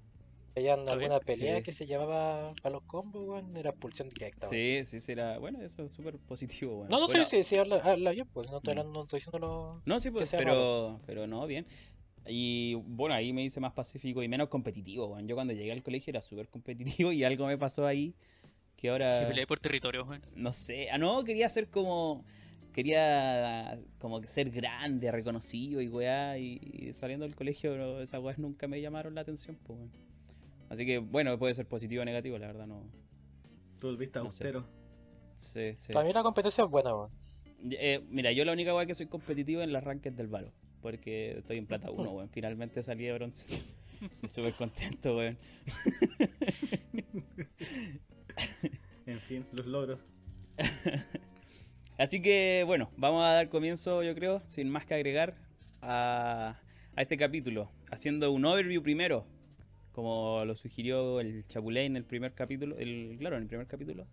Todavía, 0.54 0.74
alguna 0.92 1.20
pelea 1.20 1.58
sí. 1.58 1.64
que 1.64 1.72
se 1.72 1.86
llevaba 1.86 2.50
a 2.64 2.70
los 2.72 2.82
combos, 2.84 3.24
weón, 3.28 3.56
era 3.56 3.70
expulsión 3.70 4.10
directa, 4.10 4.48
weón. 4.50 4.52
Sí, 4.52 4.86
sí, 4.86 5.02
sí, 5.02 5.12
era... 5.12 5.38
Bueno, 5.38 5.62
eso 5.62 5.84
es 5.84 5.94
súper 5.94 6.18
positivo, 6.18 6.78
weón. 6.80 6.90
No, 6.90 7.00
no, 7.00 7.06
Bueno, 7.06 7.26
sí, 7.26 7.44
sí, 7.44 7.58
habla, 7.58 7.76
habla 7.78 8.12
bien, 8.12 8.28
pues, 8.34 8.50
no 8.50 8.58
estoy, 8.58 8.74
Mm. 8.74 8.80
hablando, 8.80 9.00
no 9.00 9.04
estoy 9.06 9.20
diciéndolo... 9.20 9.82
No, 9.86 10.00
sí, 10.00 10.10
pues, 10.10 10.32
pero, 10.36 11.00
pero 11.06 11.28
no, 11.28 11.46
bien. 11.46 11.68
Y 12.28 12.76
bueno, 12.76 13.16
ahí 13.16 13.34
me 13.34 13.44
hice 13.44 13.60
más 13.60 13.74
pacífico 13.74 14.22
y 14.24 14.28
menos 14.28 14.50
competitivo. 14.50 15.20
Yo 15.22 15.36
cuando 15.36 15.54
llegué 15.54 15.72
al 15.72 15.84
colegio 15.84 16.12
era 16.12 16.22
súper 16.22 16.50
competitivo 16.50 17.12
y 17.12 17.24
algo 17.24 17.48
me 17.48 17.58
pasó 17.58 17.86
ahí 17.86 18.14
que 18.76 18.82
que 18.84 18.90
ahora... 18.90 19.28
peleé 19.28 19.48
por 19.48 19.60
territorio, 19.60 20.04
weón. 20.06 20.22
No 20.36 20.54
sé, 20.54 20.90
ah, 20.92 20.98
no, 20.98 21.24
quería 21.24 21.50
ser 21.50 21.70
como. 21.70 22.24
Quería 22.74 23.80
como 23.98 24.22
que 24.22 24.28
ser 24.28 24.52
grande, 24.52 25.12
reconocido 25.12 25.82
y 25.82 25.88
weá. 25.88 26.38
Y, 26.38 26.60
y 26.62 26.94
saliendo 26.94 27.26
del 27.26 27.36
colegio, 27.36 27.76
no, 27.76 28.02
esas 28.02 28.22
weas 28.22 28.38
nunca 28.38 28.68
me 28.68 28.80
llamaron 28.80 29.16
la 29.16 29.22
atención, 29.22 29.58
pues, 29.66 29.80
weón. 29.80 29.92
Así 30.70 30.86
que, 30.86 31.00
bueno, 31.00 31.40
puede 31.40 31.56
ser 31.56 31.66
positivo 31.66 32.04
o 32.04 32.06
negativo, 32.06 32.38
la 32.38 32.48
verdad, 32.48 32.68
no. 32.68 32.84
Tú 33.80 33.90
el 33.90 33.98
viste 33.98 34.20
No 34.20 34.26
sé. 34.32 34.44
austero. 34.48 34.68
Sí, 35.36 35.74
sí. 35.78 35.94
Para 35.94 36.06
mí 36.06 36.14
la 36.14 36.22
competencia 36.22 36.64
es 36.64 36.70
buena, 36.70 36.94
weón. 36.94 37.10
Eh, 37.72 38.04
mira, 38.10 38.32
yo 38.32 38.46
la 38.46 38.52
única 38.54 38.76
wea 38.76 38.86
que 38.86 38.94
soy 38.94 39.08
competitivo 39.08 39.62
en 39.64 39.74
las 39.74 39.84
rankings 39.84 40.16
del 40.16 40.28
Valo. 40.28 40.52
Porque 40.82 41.38
estoy 41.40 41.58
en 41.58 41.66
plata 41.66 41.90
1, 41.92 42.10
weón. 42.10 42.30
Finalmente 42.30 42.84
salí 42.84 43.06
de 43.06 43.14
bronce. 43.14 43.48
Estoy 44.22 44.30
súper 44.30 44.54
contento, 44.54 45.18
weón. 45.18 45.38
En 49.08 49.22
fin, 49.22 49.46
los 49.54 49.66
logros. 49.66 50.00
Así 51.98 52.22
que 52.22 52.64
bueno, 52.68 52.92
vamos 52.98 53.26
a 53.26 53.32
dar 53.32 53.48
comienzo, 53.48 54.04
yo 54.04 54.14
creo, 54.14 54.44
sin 54.48 54.70
más 54.70 54.86
que 54.86 54.94
agregar, 54.96 55.36
a, 55.82 56.60
a 56.96 57.02
este 57.02 57.18
capítulo. 57.18 57.72
Haciendo 57.90 58.32
un 58.32 58.44
overview 58.44 58.84
primero, 58.84 59.26
como 59.94 60.44
lo 60.46 60.56
sugirió 60.56 61.22
el 61.22 61.48
Chapulé 61.48 61.86
en 61.86 61.96
el 61.96 62.04
primer 62.04 62.34
capítulo, 62.34 62.78
el, 62.78 63.16
claro, 63.18 63.38
en 63.38 63.44
el 63.44 63.48
primer 63.48 63.66
capítulo. 63.66 64.06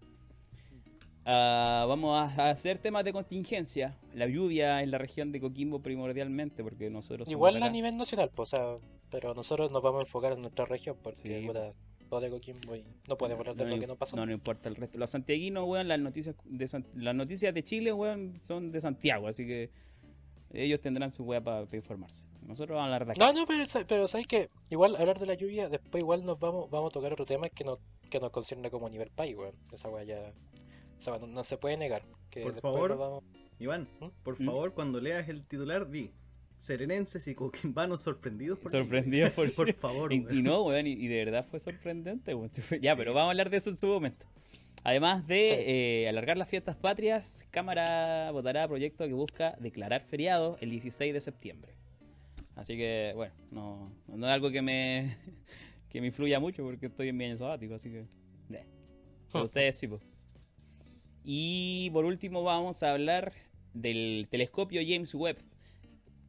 Ah, 1.27 1.87
vamos 1.89 2.17
a, 2.19 2.51
hacer 2.51 2.79
temas 2.79 3.05
de 3.05 3.13
contingencia. 3.13 3.97
La 4.15 4.27
lluvia 4.27 4.83
en 4.83 4.91
la 4.91 4.99
región 4.99 5.33
de 5.33 5.41
Coquimbo 5.41 5.81
primordialmente, 5.81 6.63
porque 6.63 6.91
nosotros... 6.91 7.27
somos 7.29 7.33
Igual 7.33 7.57
a 7.57 7.67
acá. 7.67 7.71
nivel 7.73 7.97
nacional, 7.97 8.31
pues, 8.35 8.53
o 8.53 8.57
sea, 8.57 8.77
pero 9.11 9.33
nosotros 9.35 9.71
nos 9.73 9.83
vamos 9.83 10.01
a 10.01 10.03
enfocar 10.07 10.33
en 10.33 10.43
nuestra 10.43 10.67
región 10.67 10.97
porque, 11.03 11.41
Sí. 11.41 11.47
puta, 11.47 11.73
todo 12.11 12.21
de 12.21 12.31
Coquimbo 12.31 12.77
y 12.77 12.85
no 13.09 13.17
podemos 13.17 13.41
hablar 13.41 13.57
de 13.57 13.75
lo 13.75 13.81
que 13.81 13.87
no 13.87 13.97
pasó. 13.97 14.17
No, 14.17 14.27
no 14.27 14.33
importa 14.33 14.69
el 14.69 14.77
resto. 14.77 14.99
Los 14.99 15.11
santiaguinos, 15.11 15.67
weón, 15.67 15.89
las 15.89 15.99
noticias 15.99 16.37
de, 16.45 16.69
San- 16.69 16.87
las 16.95 17.15
noticias 17.15 17.55
de 17.55 17.63
Chile, 17.63 17.93
weón, 17.93 18.39
son 18.43 18.71
de 18.71 18.81
Santiago, 18.83 19.27
así 19.29 19.47
que 19.47 19.71
ellos 20.53 20.81
tendrán 20.81 21.11
su 21.11 21.25
weá 21.25 21.41
para 21.41 21.67
informarse. 21.73 22.27
Nosotros 22.47 22.77
vamos 22.77 22.83
a 22.83 22.85
hablar 22.95 23.07
de 23.07 23.13
aquí. 23.13 23.21
No, 23.21 23.33
no, 23.33 23.47
pero, 23.47 23.65
pero 23.89 24.07
sabes 24.07 24.27
que 24.27 24.51
igual 24.71 24.95
hablar 24.97 25.19
de 25.19 25.27
la 25.27 25.35
lluvia, 25.35 25.69
después 25.71 26.03
igual 26.03 26.25
nos 26.25 26.39
vamos, 26.39 26.71
vamos 26.71 26.91
a 26.91 26.93
tocar 26.93 27.13
otro 27.15 27.25
tema 27.25 27.49
que 27.49 27.65
nos, 27.65 27.81
que 28.11 28.21
nos 28.21 28.31
concierne 28.31 28.71
como 28.71 28.89
nivel 28.91 29.11
país, 29.11 29.35
weón. 29.37 29.55
Esa 29.73 29.89
weá 29.89 30.05
ya. 30.05 30.33
Esa 30.99 31.13
weá 31.13 31.21
no, 31.21 31.27
no 31.27 31.45
se 31.45 31.57
puede 31.57 31.77
negar. 31.77 32.03
Que 32.31 32.43
Por 32.43 32.55
favor. 32.61 32.97
vamos- 32.99 33.25
Iván, 33.59 33.89
¿Mm? 34.01 34.07
por 34.23 34.41
¿Mm? 34.41 34.45
favor, 34.47 34.75
cuando 34.75 35.01
leas 35.01 35.29
el 35.29 35.45
titular, 35.47 35.89
di 35.89 36.11
Serenenses 36.57 37.27
y 37.29 37.35
coquimbanos 37.35 38.03
sorprendidos 38.03 38.59
por 38.59 38.73
la 38.73 38.79
Sorprendido 38.81 39.31
por, 39.33 39.53
Por 39.55 39.73
favor, 39.75 40.13
y, 40.13 40.21
weón. 40.21 40.39
y 40.39 40.43
no, 40.43 40.63
weón, 40.63 40.87
y, 40.87 40.93
y 40.93 41.09
de 41.09 41.25
verdad 41.25 41.47
fue 41.51 41.59
sorprendente, 41.61 42.35
weón. 42.35 42.51
Sí 42.51 42.63
Ya, 42.81 42.97
pero 42.97 43.13
vamos 43.13 43.29
a 43.29 43.31
hablar 43.31 43.51
de 43.51 43.57
eso 43.59 43.71
en 43.71 43.77
su 43.79 43.87
momento. 43.87 44.27
Además 44.83 45.27
de 45.27 45.47
Sí. 45.47 45.55
eh, 45.57 46.09
alargar 46.09 46.37
las 46.37 46.49
fiestas 46.49 46.77
patrias, 46.77 47.47
Cámara 47.51 48.31
votará 48.33 48.67
proyecto 48.69 49.07
que 49.07 49.13
busca 49.15 49.57
declarar 49.61 50.03
feriado 50.03 50.57
el 50.61 50.71
16 50.71 51.13
de 51.15 51.21
septiembre. 51.21 51.73
Así 52.55 52.77
que, 52.77 53.13
bueno, 53.15 53.35
no, 53.51 53.91
no 54.09 54.27
es 54.27 54.33
algo 54.33 54.51
que 54.51 54.63
me, 54.63 55.17
que 55.89 56.01
me 56.01 56.09
influya 56.09 56.39
mucho 56.39 56.63
porque 56.65 56.87
estoy 56.87 57.09
en 57.09 57.17
mi 57.17 57.25
año 57.25 57.39
sabático, 57.39 57.75
así 57.75 57.91
que... 57.91 58.01
eh. 58.53 58.65
Pero 59.33 59.45
ustedes 59.47 59.77
sí, 59.79 59.89
pues. 59.89 60.03
Y 61.25 61.91
por 61.91 62.05
último 62.05 62.43
vamos 62.43 62.83
a 62.83 62.93
hablar 62.93 63.33
del 63.73 64.27
telescopio 64.31 64.83
James 64.87 65.15
Webb 65.15 65.39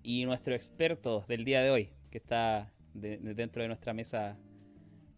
y 0.03 0.25
nuestro 0.25 0.55
experto 0.55 1.25
del 1.27 1.43
día 1.45 1.61
de 1.61 1.69
hoy, 1.71 1.89
que 2.11 2.17
está 2.17 2.71
de- 2.93 3.17
de- 3.17 3.33
dentro 3.33 3.61
de 3.61 3.67
nuestra 3.67 3.93
mesa. 3.93 4.37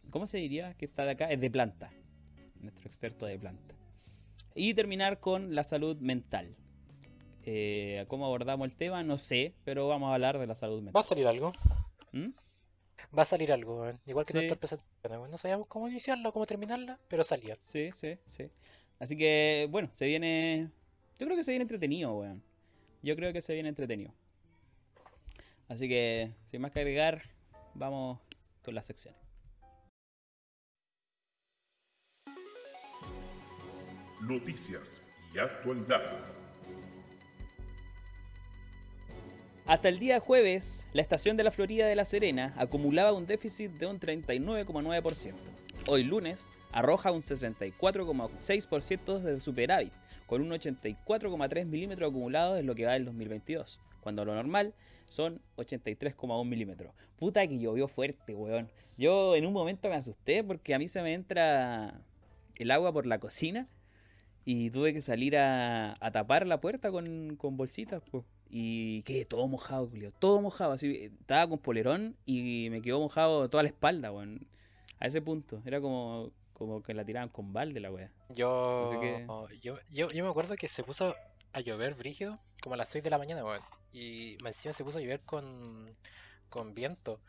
¿Cómo 0.10 0.26
se 0.26 0.38
diría 0.40 0.74
que 0.76 0.86
está 0.86 1.06
de 1.06 1.12
acá? 1.12 1.30
Es 1.32 1.40
de 1.40 1.52
planta. 1.52 1.92
Nuestro 2.60 2.88
experto 2.88 3.26
de 3.28 3.38
planta. 3.38 3.76
Y 4.56 4.74
terminar 4.74 5.20
con 5.20 5.54
la 5.54 5.64
salud 5.64 5.98
mental. 5.98 6.56
Eh, 7.44 8.06
¿Cómo 8.08 8.26
abordamos 8.26 8.68
el 8.68 8.76
tema? 8.76 9.04
No 9.04 9.18
sé, 9.18 9.54
pero 9.64 9.88
vamos 9.88 10.10
a 10.10 10.16
hablar 10.16 10.40
de 10.40 10.48
la 10.48 10.56
salud 10.56 10.78
Va 10.78 10.80
a 10.80 10.84
mental. 10.86 11.04
salir 11.04 11.28
algo. 11.28 11.54
¿Mm? 12.14 12.30
Va 13.18 13.22
a 13.22 13.26
salir 13.26 13.54
algo. 13.54 13.86
Igual 14.06 14.26
que 14.26 14.32
Sí. 14.34 14.38
nuestra 14.40 14.56
presentación. 14.58 15.30
No 15.32 15.38
sabíamos 15.38 15.68
cómo 15.68 15.88
iniciarla 15.88 16.32
cómo 16.32 16.46
terminarla, 16.46 17.00
pero 17.08 17.24
salía. 17.24 17.58
Sí, 17.62 17.92
sí, 17.94 18.18
sí. 18.26 18.50
Así 19.00 19.18
que, 19.18 19.68
bueno, 19.70 19.90
se 19.94 20.06
viene. 20.06 20.70
Yo 21.20 21.26
creo 21.26 21.38
que 21.38 21.44
se 21.44 21.52
viene 21.52 21.64
entretenido, 21.64 22.14
weón. 22.16 22.44
Yo 23.04 23.16
creo 23.16 23.32
que 23.32 23.42
se 23.42 23.54
viene 23.54 23.70
entretenido. 23.70 24.12
Así 25.68 25.88
que, 25.88 26.32
sin 26.46 26.62
más 26.62 26.72
que 26.72 26.80
agregar, 26.80 27.24
vamos 27.74 28.20
con 28.64 28.74
las 28.74 28.86
secciones. 28.86 29.20
Noticias 34.22 35.02
y 35.34 35.38
actualidad. 35.38 36.02
Hasta 39.68 39.90
el 39.90 40.00
día 40.00 40.22
jueves, 40.22 40.88
la 40.94 41.02
estación 41.02 41.36
de 41.36 41.44
la 41.44 41.52
Florida 41.52 41.86
de 41.86 41.96
La 41.96 42.06
Serena 42.06 42.54
acumulaba 42.58 43.12
un 43.12 43.28
déficit 43.28 43.70
de 43.74 43.86
un 43.86 44.00
39,9%. 44.00 45.34
Hoy 45.88 46.04
lunes, 46.04 46.52
arroja 46.72 47.12
un 47.12 47.22
64,6% 47.22 49.20
de 49.20 49.40
superávit, 49.40 49.94
con 50.26 50.42
un 50.42 50.50
84,3 50.50 51.66
milímetros 51.66 52.10
acumulados 52.10 52.60
en 52.60 52.66
lo 52.68 52.76
que 52.76 52.86
va 52.86 52.94
del 52.94 53.06
2022, 53.06 53.80
cuando 54.02 54.26
lo 54.26 54.36
normal 54.36 54.74
son 55.10 55.42
83,1 55.58 56.46
milímetros. 56.46 56.94
Puta 57.18 57.48
que 57.48 57.60
llovió 57.60 57.88
fuerte, 57.88 58.36
weón. 58.36 58.70
Yo 58.98 59.36
en 59.36 59.46
un 59.46 59.54
momento 59.54 59.90
me 59.90 59.96
asusté 59.96 60.44
porque 60.44 60.74
a 60.74 60.80
mí 60.80 60.90
se 60.90 61.02
me 61.02 61.14
entra 61.14 62.02
el 62.56 62.72
agua 62.72 62.92
por 62.92 63.06
la 63.06 63.20
cocina 63.20 63.68
y 64.44 64.70
tuve 64.72 64.94
que 64.94 65.02
salir 65.02 65.38
a, 65.38 65.98
tapar 66.14 66.48
la 66.48 66.62
puerta 66.62 66.92
con, 66.92 67.38
bolsitas, 67.42 68.02
pues. 68.10 68.24
Y 68.50 69.02
quedé 69.04 69.26
todo 69.26 69.46
mojado, 69.48 69.88
Julio. 69.88 70.14
Todo 70.20 70.42
mojado. 70.42 70.72
Así, 70.72 71.12
estaba 71.20 71.50
con 71.50 71.60
polerón 71.60 72.16
y 72.26 72.70
me 72.72 72.82
quedó 72.82 73.00
mojado 73.02 73.50
toda 73.50 73.64
la 73.64 73.70
espalda, 73.70 74.12
weón. 74.12 74.48
A 75.00 75.08
ese 75.08 75.22
punto. 75.22 75.62
Era 75.66 75.82
como, 75.82 76.32
como 76.58 76.82
que 76.82 76.94
la 76.96 77.06
tiraban 77.06 77.30
con 77.30 77.54
balde 77.54 77.80
la 77.80 77.92
wea. 77.92 78.10
Yo, 78.30 78.90
que- 79.00 79.28
yo, 79.62 79.78
yo, 79.92 80.10
yo 80.12 80.24
me 80.24 80.30
acuerdo 80.30 80.56
que 80.56 80.68
se 80.68 80.84
puso 80.84 81.16
a 81.54 81.60
llover 81.60 81.94
brígido 81.94 82.36
como 82.64 82.74
a 82.74 82.78
las 82.78 82.90
6 82.90 83.04
de 83.04 83.10
la 83.12 83.18
mañana, 83.20 83.46
weón. 83.46 83.62
Y 83.94 84.38
encima 84.46 84.74
se 84.74 84.84
puso 84.84 84.98
a 84.98 85.02
llover 85.02 85.22
con, 85.22 85.96
con 86.50 86.74
viento. 86.74 87.20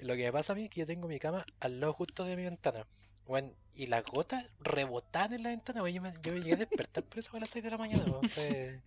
Lo 0.00 0.16
que 0.16 0.24
me 0.24 0.32
pasa 0.32 0.52
a 0.52 0.56
mí 0.56 0.64
es 0.64 0.70
que 0.70 0.80
yo 0.80 0.86
tengo 0.86 1.06
mi 1.06 1.20
cama 1.20 1.46
al 1.60 1.78
lado 1.80 1.92
justo 1.92 2.24
de 2.24 2.34
mi 2.34 2.42
ventana. 2.42 2.84
Weón, 3.28 3.54
y 3.76 3.86
las 3.86 4.04
gotas 4.04 4.44
rebotaban 4.60 5.32
en 5.34 5.44
la 5.44 5.50
ventana, 5.50 5.80
weón. 5.82 5.94
Yo 5.94 6.02
me, 6.02 6.12
yo 6.20 6.32
me 6.32 6.38
llegué 6.40 6.54
a 6.54 6.56
despertar 6.56 7.04
por 7.04 7.20
eso 7.20 7.36
a 7.36 7.40
las 7.40 7.50
6 7.50 7.64
de 7.64 7.70
la 7.70 7.78
mañana, 7.78 8.02
weón. 8.04 8.28
Fue, 8.28 8.80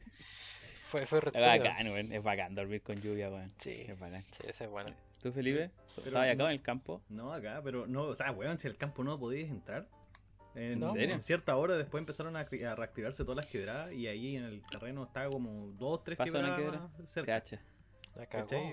fue, 0.87 1.05
fue 1.05 1.19
Es 1.19 1.23
bacán, 1.41 1.87
weón. 1.87 2.11
Es 2.11 2.21
bacán 2.21 2.53
dormir 2.53 2.81
con 2.81 3.01
lluvia, 3.01 3.29
weón. 3.29 3.53
Sí, 3.59 3.85
Es 3.87 3.97
bacán. 3.97 4.23
sí, 4.33 4.43
ese 4.45 4.65
es 4.65 4.69
bueno. 4.69 4.93
¿Tú, 5.25 5.31
Felipe? 5.31 5.71
Pero 5.95 6.07
¿Estabas 6.07 6.27
acá 6.27 6.35
no- 6.35 6.45
en 6.45 6.51
el 6.51 6.61
campo? 6.61 7.01
No, 7.09 7.33
acá, 7.33 7.59
pero 7.63 7.87
no, 7.87 8.03
o 8.03 8.13
sea, 8.13 8.29
weón, 8.31 8.59
si 8.59 8.67
al 8.67 8.77
campo 8.77 9.03
no 9.03 9.17
podías 9.17 9.49
entrar. 9.49 9.87
En, 10.53 10.83
¿En 10.83 10.91
serio? 10.91 11.15
en 11.15 11.19
cierta 11.19 11.57
hora 11.57 11.75
después 11.77 11.99
empezaron 11.99 12.35
a, 12.37 12.43
reactivarse 12.43 13.23
todas 13.23 13.37
las 13.37 13.47
quebradas 13.47 13.91
y 13.91 14.05
ahí 14.05 14.35
en 14.35 14.43
el 14.43 14.61
terreno 14.69 15.05
estaba 15.05 15.31
como 15.31 15.71
dos, 15.79 16.03
tres 16.03 16.15
¿Pasa 16.19 16.37
una 16.37 16.55
quebradas 16.55 16.91
cerca. 17.05 17.41
Cacha. 17.41 17.59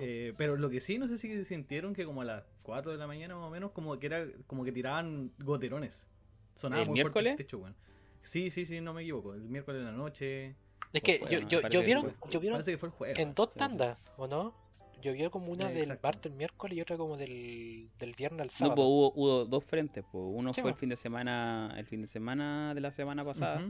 Eh, 0.02 0.34
pero 0.36 0.58
lo 0.58 0.68
que 0.68 0.80
sí, 0.80 0.98
no 0.98 1.08
sé 1.08 1.16
si 1.16 1.42
sintieron 1.42 1.94
que 1.94 2.04
como 2.04 2.20
a 2.20 2.26
las 2.26 2.44
4 2.64 2.92
de 2.92 2.98
la 2.98 3.06
mañana 3.06 3.34
más 3.34 3.44
o 3.44 3.50
menos, 3.50 3.70
como 3.70 3.98
que 3.98 4.08
era 4.08 4.26
como 4.46 4.62
que 4.62 4.72
tiraban 4.72 5.32
goterones. 5.38 6.06
Sonaba 6.54 6.82
¿El 6.82 6.88
muy 6.90 7.00
fuerte 7.00 7.18
el 7.20 7.24
miércoles? 7.24 7.46
techo, 7.46 7.60
weón. 7.60 7.74
Sí, 8.20 8.50
sí, 8.50 8.66
sí, 8.66 8.82
no 8.82 8.92
me 8.92 9.00
equivoco. 9.00 9.32
El 9.32 9.40
miércoles 9.40 9.80
de 9.80 9.86
la 9.86 9.96
noche. 9.96 10.54
Es 10.92 11.02
que 11.02 11.18
Bueno, 11.18 11.48
yo, 11.48 11.66
yo, 11.66 11.82
vieron, 11.82 12.02
fue- 12.14 12.30
yo 12.30 12.40
vieron 12.40 12.56
Parece 12.58 12.72
que 12.72 12.78
fue 12.78 12.90
el 12.90 12.94
jueves. 12.94 13.18
en 13.18 13.34
dos 13.34 13.48
sí, 13.48 13.52
sí. 13.54 13.58
tandas, 13.58 14.04
¿o 14.18 14.26
no? 14.26 14.61
Llovió 15.02 15.30
como 15.30 15.52
una 15.52 15.68
del 15.68 15.98
martes 16.02 16.30
el 16.32 16.38
miércoles 16.38 16.78
y 16.78 16.80
otra 16.80 16.96
como 16.96 17.16
del, 17.16 17.90
del 17.98 18.12
viernes 18.16 18.40
al 18.40 18.46
No, 18.46 18.50
sábado. 18.52 18.74
pues 18.76 18.86
hubo, 18.86 19.12
hubo 19.14 19.44
dos 19.44 19.64
frentes, 19.64 20.04
pues. 20.10 20.24
Uno 20.26 20.54
Sí, 20.54 20.60
fue 20.62 20.70
el 20.70 20.76
fin 20.76 20.88
de 20.88 20.96
semana, 20.96 21.74
el 21.76 21.84
fin 21.86 22.00
de 22.00 22.06
semana 22.06 22.72
de 22.74 22.80
la 22.80 22.90
semana 22.92 23.24
pasada, 23.24 23.62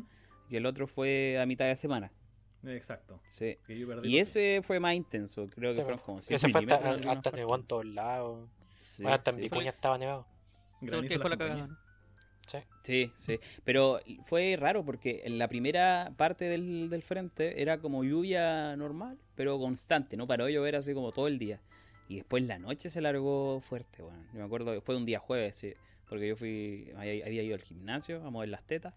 y 0.49 0.57
el 0.57 0.67
otro 0.67 0.87
fue 0.87 1.39
a 1.41 1.47
mitad 1.47 1.67
de 1.67 1.75
semana. 1.77 2.13
Exacto. 2.65 3.21
Sí. 3.27 3.57
Que 3.67 3.77
yo 3.77 3.89
perdí 3.89 4.09
Y 4.09 4.19
ese 4.19 4.61
fue 4.63 4.79
más 4.79 4.95
intenso, 4.95 5.49
creo 5.49 5.73
que 5.73 5.79
Sí, 5.79 5.83
fueron 5.83 6.01
como 6.01 6.19
Y 6.19 6.23
6 6.23 6.45
ese 6.45 6.53
fue 6.53 6.61
hasta, 7.11 7.31
nevó 7.33 7.57
en 7.57 7.65
todos 7.65 7.87
lados. 7.87 8.49
Sí, 8.83 9.03
bueno, 9.03 9.17
hasta 9.17 9.31
en. 9.33 9.37
Vicuña 9.39 9.71
estaba 9.71 9.99
nevado. 9.99 10.27
granizo 10.81 11.19
la. 11.29 11.37
¿no? 11.67 11.79
Sí. 12.47 12.59
Sí, 12.83 13.13
sí. 13.17 13.41
Pero 13.65 14.01
fue 14.25 14.57
raro 14.59 14.85
porque 14.85 15.23
en 15.25 15.39
la 15.39 15.49
primera 15.49 16.13
parte 16.17 16.47
del, 16.47 16.91
del 16.91 17.03
frente 17.03 17.63
era 17.63 17.79
como 17.79 18.05
lluvia 18.05 18.77
normal, 18.77 19.19
pero 19.35 19.59
constante, 19.59 20.17
no 20.17 20.27
paró 20.27 20.49
llover 20.49 20.77
así 20.77 20.93
como 20.95 21.13
todo 21.13 21.29
el 21.29 21.39
día. 21.39 21.61
Y 22.09 22.17
después 22.17 22.43
la 22.45 22.59
noche 22.59 22.91
se 22.91 23.01
largó 23.01 23.61
fuerte, 23.61 24.03
bueno. 24.03 24.23
Yo 24.33 24.41
me 24.41 24.45
acuerdo 24.45 24.73
que 24.75 24.81
fue 24.81 24.97
un 24.97 25.07
día 25.07 25.19
jueves, 25.19 25.57
sí, 25.57 25.75
porque 26.09 26.29
yo 26.29 26.37
fui, 26.37 26.93
había, 26.97 27.43
ido 27.43 27.55
al 27.55 27.63
gimnasio 27.63 28.25
a 28.25 28.31
mover 28.31 28.51
las 28.51 28.65
tetas. 28.65 28.95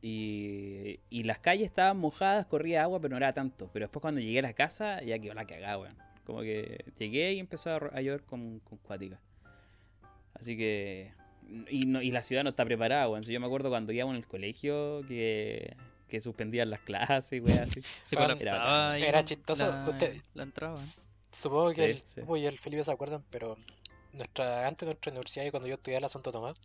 Y, 0.00 0.98
y 1.10 1.22
las 1.22 1.38
calles 1.38 1.66
estaban 1.66 1.98
mojadas, 1.98 2.46
corría 2.46 2.82
agua, 2.82 2.98
pero 3.00 3.10
no 3.10 3.16
era 3.18 3.32
tanto. 3.32 3.70
Pero 3.72 3.84
después 3.84 4.00
cuando 4.00 4.20
llegué 4.20 4.40
a 4.40 4.42
la 4.42 4.54
casa 4.54 5.00
ya 5.02 5.18
quedó 5.18 5.34
la 5.34 5.46
cagada, 5.46 5.78
weón. 5.78 5.96
Como 6.24 6.40
que 6.40 6.84
llegué 6.98 7.34
y 7.34 7.38
empezó 7.38 7.70
a, 7.70 7.76
a 7.76 8.00
llover 8.00 8.22
con, 8.24 8.58
con 8.60 8.78
cuática. 8.78 9.20
Así 10.34 10.56
que 10.56 11.12
y, 11.70 11.86
no- 11.86 12.02
y 12.02 12.10
la 12.10 12.22
ciudad 12.22 12.44
no 12.44 12.50
está 12.50 12.64
preparada, 12.64 13.08
weón. 13.08 13.24
Si 13.24 13.32
yo 13.32 13.40
me 13.40 13.46
acuerdo 13.46 13.68
cuando 13.68 13.92
íbamos 13.92 14.14
en 14.14 14.18
el 14.22 14.26
colegio 14.26 15.02
que, 15.06 15.76
que 16.08 16.20
suspendían 16.20 16.70
las 16.70 16.80
clases, 16.80 17.42
weón, 17.42 17.58
así. 17.58 17.82
Se 18.02 18.16
Era 18.16 18.98
era 18.98 19.24
chistoso, 19.24 19.66
La, 19.66 19.86
usted- 19.88 20.20
la. 20.34 20.74
Supongo 21.32 21.70
que 21.70 21.74
Sí, 21.74 21.82
el, 21.82 21.96
sí. 22.26 22.44
El 22.46 22.58
Felipe 22.58 22.84
se 22.84 22.92
acuerdan, 22.92 23.24
pero 23.30 23.56
nuestra, 24.12 24.66
antes 24.66 24.80
de 24.80 24.86
nuestra 24.92 25.10
universidad 25.12 25.46
y 25.46 25.50
cuando 25.50 25.66
yo 25.68 25.74
estudiaba 25.76 25.98
en 25.98 26.02
la 26.02 26.08
Santo 26.10 26.30
Tomás, 26.32 26.56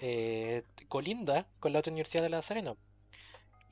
eh, 0.00 0.62
colinda 0.88 1.46
con 1.60 1.72
la 1.72 1.80
otra 1.80 1.92
universidad 1.92 2.22
de 2.22 2.30
La 2.30 2.40
Serena. 2.42 2.74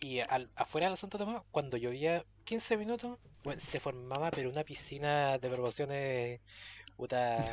Y 0.00 0.18
al- 0.20 0.50
afuera 0.56 0.86
de 0.88 0.90
la 0.90 0.96
Santo 0.96 1.16
Tomás, 1.16 1.42
cuando 1.50 1.78
llovía 1.78 2.24
15 2.44 2.76
minutos, 2.76 3.18
bueno, 3.44 3.60
se 3.60 3.80
formaba 3.80 4.30
pero 4.30 4.50
una 4.50 4.62
piscina 4.64 5.38
de 5.38 5.48
proporciones 5.48 6.40
puta 6.96 7.44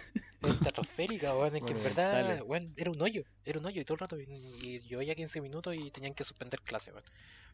estratosférica, 0.41 1.35
weón, 1.35 1.55
es 1.55 1.63
que 1.63 1.71
en 1.73 1.83
verdad, 1.83 2.41
weón, 2.45 2.73
era 2.75 2.91
un 2.91 3.01
hoyo, 3.01 3.23
era 3.45 3.59
un 3.59 3.65
hoyo 3.65 3.81
y 3.81 3.85
todo 3.85 3.95
el 3.95 3.99
rato, 3.99 4.19
y, 4.19 4.23
y 4.23 4.79
llovía 4.79 5.15
15 5.15 5.41
minutos 5.41 5.75
y 5.75 5.91
tenían 5.91 6.13
que 6.13 6.23
suspender 6.23 6.61
clase, 6.61 6.91
weón, 6.91 7.03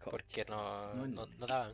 porque 0.03 0.45
no, 0.47 0.93
No, 0.95 1.07
no, 1.07 1.25
no 1.25 1.47
daban. 1.47 1.73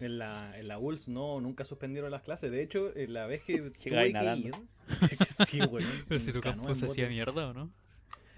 En 0.00 0.18
la, 0.18 0.58
en 0.58 0.68
la 0.68 0.78
ULS 0.78 1.08
no, 1.08 1.40
nunca 1.40 1.64
suspendieron 1.64 2.10
las 2.10 2.22
clases. 2.22 2.50
De 2.50 2.62
hecho, 2.62 2.94
en 2.94 3.14
la 3.14 3.26
vez 3.26 3.42
que 3.42 3.58
tuve 3.70 3.72
que 3.72 4.12
nadando. 4.12 4.48
ir. 4.48 4.54
sí, 5.46 5.60
weón. 5.60 5.88
Pero 6.08 6.20
si 6.20 6.28
en 6.28 6.34
tu 6.34 6.40
campo 6.40 6.74
se 6.74 6.84
en 6.84 6.90
hacía 6.90 7.08
mierda, 7.08 7.48
¿o 7.48 7.54
no? 7.54 7.70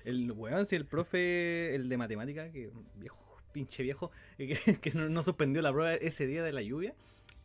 El 0.04 0.30
weón, 0.32 0.64
si 0.64 0.76
el 0.76 0.86
profe, 0.86 1.74
el 1.74 1.88
de 1.88 1.96
matemática, 1.96 2.50
que 2.50 2.70
viejo, 2.94 3.18
pinche 3.52 3.82
viejo, 3.82 4.10
que, 4.38 4.78
que 4.80 4.90
no, 4.92 5.08
no 5.08 5.22
suspendió 5.22 5.60
la 5.60 5.72
prueba 5.72 5.94
ese 5.94 6.26
día 6.26 6.42
de 6.42 6.52
la 6.52 6.62
lluvia. 6.62 6.94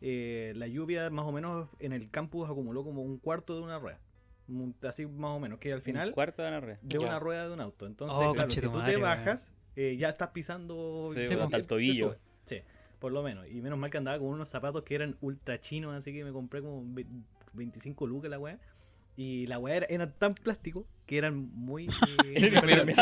Eh, 0.00 0.52
la 0.56 0.66
lluvia 0.66 1.10
más 1.10 1.24
o 1.26 1.32
menos 1.32 1.68
en 1.80 1.92
el 1.92 2.10
campus 2.10 2.48
acumuló 2.48 2.84
como 2.84 3.02
un 3.02 3.18
cuarto 3.18 3.54
de 3.56 3.62
una 3.62 3.78
rueda. 3.78 3.98
Un- 4.48 4.74
Así 4.86 5.06
más 5.06 5.30
o 5.32 5.40
menos, 5.40 5.58
que 5.58 5.72
al 5.72 5.78
Un 5.78 5.82
final 5.82 6.12
cuarto 6.12 6.42
de 6.42 6.48
una 6.48 6.60
red. 6.60 6.78
de 6.82 6.98
Ya. 6.98 7.06
una 7.06 7.18
rueda 7.18 7.48
de 7.48 7.54
un 7.54 7.60
auto. 7.60 7.86
Entonces, 7.86 8.18
Oh, 8.20 8.32
claro, 8.32 8.50
si 8.50 8.60
tú 8.60 8.70
te 8.70 8.76
weón. 8.90 9.02
bajas, 9.02 9.52
eh, 9.74 9.96
ya 9.98 10.10
estás 10.10 10.28
pisando 10.30 11.10
Sí, 11.14 11.22
pues, 11.26 11.40
hasta 11.40 11.56
el 11.56 11.66
tobillo. 11.66 12.16
Sí, 12.44 12.60
por 13.00 13.10
lo 13.12 13.22
menos. 13.22 13.46
Y 13.48 13.60
menos 13.60 13.78
mal 13.78 13.90
que 13.90 13.98
andaba 13.98 14.18
con 14.18 14.28
unos 14.28 14.48
zapatos 14.48 14.84
que 14.84 14.94
eran 14.94 15.16
ultra 15.20 15.60
chinos, 15.60 15.94
así 15.94 16.12
que 16.12 16.22
me 16.24 16.30
compré 16.32 16.60
como 16.62 16.82
ve- 16.94 17.06
25 17.54 18.06
lucas 18.06 18.30
la 18.30 18.38
weá. 18.38 18.58
Y 19.18 19.46
la 19.46 19.58
weá 19.58 19.76
era, 19.78 19.86
eran 19.88 20.12
tan 20.18 20.34
plástico 20.34 20.86
que 21.06 21.16
eran 21.18 21.34
muy... 21.54 21.86
eh, 22.26 22.38
Impermeable. 22.52 22.94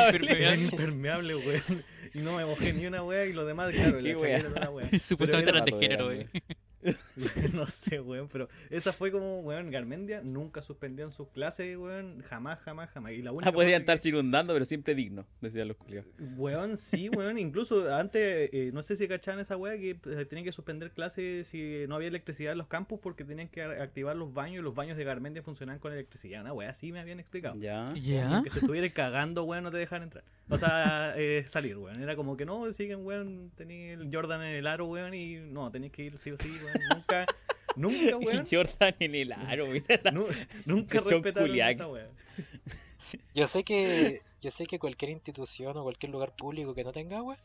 impermeables, 0.62 1.44
weón. 1.46 1.82
Y 2.14 2.18
no 2.20 2.36
me 2.36 2.44
mojé 2.44 2.72
ni 2.72 2.86
una 2.86 3.02
weá 3.02 3.26
y 3.26 3.32
lo 3.32 3.44
demás, 3.44 3.72
claro, 3.74 4.00
la 4.00 4.14
de 4.14 4.50
la 4.60 4.70
weá. 4.70 4.88
Supuestamente 5.00 5.50
eran 5.50 5.64
de 5.64 5.72
género, 5.72 6.10
eran, 6.10 6.28
güey. 6.30 6.42
no 7.54 7.66
sé, 7.66 8.00
weón, 8.00 8.28
pero 8.28 8.48
esa 8.70 8.92
fue 8.92 9.10
como, 9.10 9.40
weón, 9.40 9.70
Garmendia 9.70 10.20
nunca 10.22 10.62
suspendían 10.62 11.12
sus 11.12 11.28
clases, 11.28 11.76
weón, 11.76 12.22
jamás, 12.28 12.60
jamás, 12.60 12.90
jamás. 12.90 13.12
Y 13.12 13.22
la 13.22 13.32
única 13.32 13.50
Ah, 13.50 13.52
podían 13.52 13.80
estar 13.80 13.98
circundando, 13.98 14.52
pero 14.52 14.64
siempre 14.64 14.94
digno, 14.94 15.26
decían 15.40 15.68
los 15.68 15.76
culiados. 15.76 16.08
que- 16.16 16.22
Weón, 16.36 16.76
sí, 16.76 17.08
weón, 17.08 17.38
incluso 17.38 17.94
antes, 17.94 18.50
eh, 18.52 18.70
no 18.72 18.82
sé 18.82 18.96
si 18.96 19.08
cachaban 19.08 19.40
esa 19.40 19.56
weá 19.56 19.76
que 19.78 19.90
eh, 19.90 20.24
tenían 20.26 20.44
que 20.44 20.52
suspender 20.52 20.90
clases 20.90 21.46
si 21.46 21.84
no 21.88 21.96
había 21.96 22.08
electricidad 22.08 22.52
en 22.52 22.58
los 22.58 22.66
campus 22.66 23.00
porque 23.00 23.24
tenían 23.24 23.48
que 23.48 23.62
activar 23.62 24.16
los 24.16 24.32
baños 24.34 24.60
y 24.60 24.62
los 24.62 24.74
baños 24.74 24.96
de 24.96 25.04
Garmendia 25.04 25.42
funcionaban 25.42 25.78
con 25.80 25.92
electricidad. 25.92 26.40
Una 26.42 26.52
weá 26.52 26.70
así 26.70 26.92
me 26.92 27.00
habían 27.00 27.20
explicado. 27.20 27.54
Ya. 27.58 27.92
¿Ya? 27.94 28.40
Que 28.44 28.50
te 28.50 28.58
estuvieras 28.58 28.92
cagando, 28.92 29.44
weón, 29.44 29.64
no 29.64 29.70
te 29.70 29.78
dejan 29.78 30.02
entrar. 30.02 30.24
O 30.50 30.58
sea, 30.58 31.14
eh, 31.16 31.44
salir, 31.46 31.76
weón. 31.78 32.02
Era 32.02 32.16
como 32.16 32.36
que 32.36 32.44
no, 32.44 32.70
siguen, 32.72 33.04
weón, 33.06 33.50
tenía 33.54 33.94
el 33.94 34.14
Jordan 34.14 34.42
en 34.42 34.56
el 34.56 34.66
aro, 34.66 34.86
weón, 34.86 35.14
y 35.14 35.36
no, 35.36 35.70
tenías 35.70 35.92
que 35.92 36.02
ir 36.04 36.18
sí 36.18 36.30
o 36.32 36.36
sí, 36.38 36.50
weón. 36.62 36.73
Nunca, 36.88 37.28
nunca, 37.76 38.16
weón. 38.18 38.46
Jordan 38.50 38.94
en 39.00 39.14
el 39.14 39.32
aro, 39.32 39.66
mira. 39.68 40.00
la- 40.02 40.10
nunca 40.64 41.00
Son 41.00 41.12
respetaron 41.12 41.58
esa 41.58 41.88
weá. 41.88 42.08
Yo 43.34 43.46
sé 43.46 43.64
que 43.64 44.22
yo 44.40 44.50
sé 44.50 44.66
que 44.66 44.78
cualquier 44.78 45.10
institución 45.10 45.76
o 45.76 45.82
cualquier 45.82 46.10
lugar 46.12 46.34
público 46.36 46.74
que 46.74 46.84
no 46.84 46.92
tenga 46.92 47.18
agua 47.18 47.38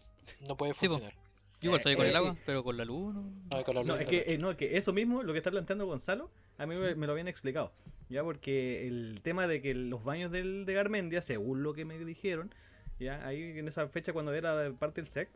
no 0.48 0.56
puede 0.58 0.74
Sí, 0.74 0.88
funcionar. 0.88 1.14
Igual 1.62 1.82
soy 1.82 1.96
con 1.96 2.06
Eh, 2.06 2.10
el 2.10 2.16
eh, 2.16 2.18
agua, 2.18 2.38
pero 2.46 2.64
con 2.64 2.78
la 2.78 2.86
luz 2.86 3.14
no. 3.14 3.22
No, 3.52 3.64
con 3.64 3.76
la 3.76 3.84
No, 3.84 3.94
luz 3.94 4.02
es 4.02 4.08
que, 4.08 4.24
eh, 4.28 4.38
no, 4.38 4.52
es 4.52 4.58
que 4.58 4.78
eso 4.78 4.94
mismo, 4.94 5.24
lo 5.24 5.34
que 5.34 5.40
está 5.40 5.52
planteando 5.52 5.86
Gonzalo, 5.86 6.32
a 6.58 6.66
mí 6.66 6.76
me, 6.76 6.96
me 6.96 7.06
lo 7.06 7.12
habían 7.12 7.28
explicado. 7.28 7.74
Ya, 8.08 8.24
porque 8.24 8.88
el 8.88 9.20
tema 9.22 9.46
de 9.46 9.62
que 9.62 9.74
los 9.76 10.04
baños 10.06 10.32
del, 10.32 10.66
de 10.66 10.74
Garmendia, 10.74 11.22
según 11.22 11.62
lo 11.64 11.74
que 11.74 11.84
me 11.84 11.98
dijeron, 12.00 12.54
ya, 12.98 13.26
ahí 13.28 13.42
en 13.60 13.68
esa 13.68 13.88
fecha 13.90 14.14
cuando 14.14 14.34
era 14.34 14.72
parte 14.80 15.02
del 15.02 15.12
SEC, 15.12 15.30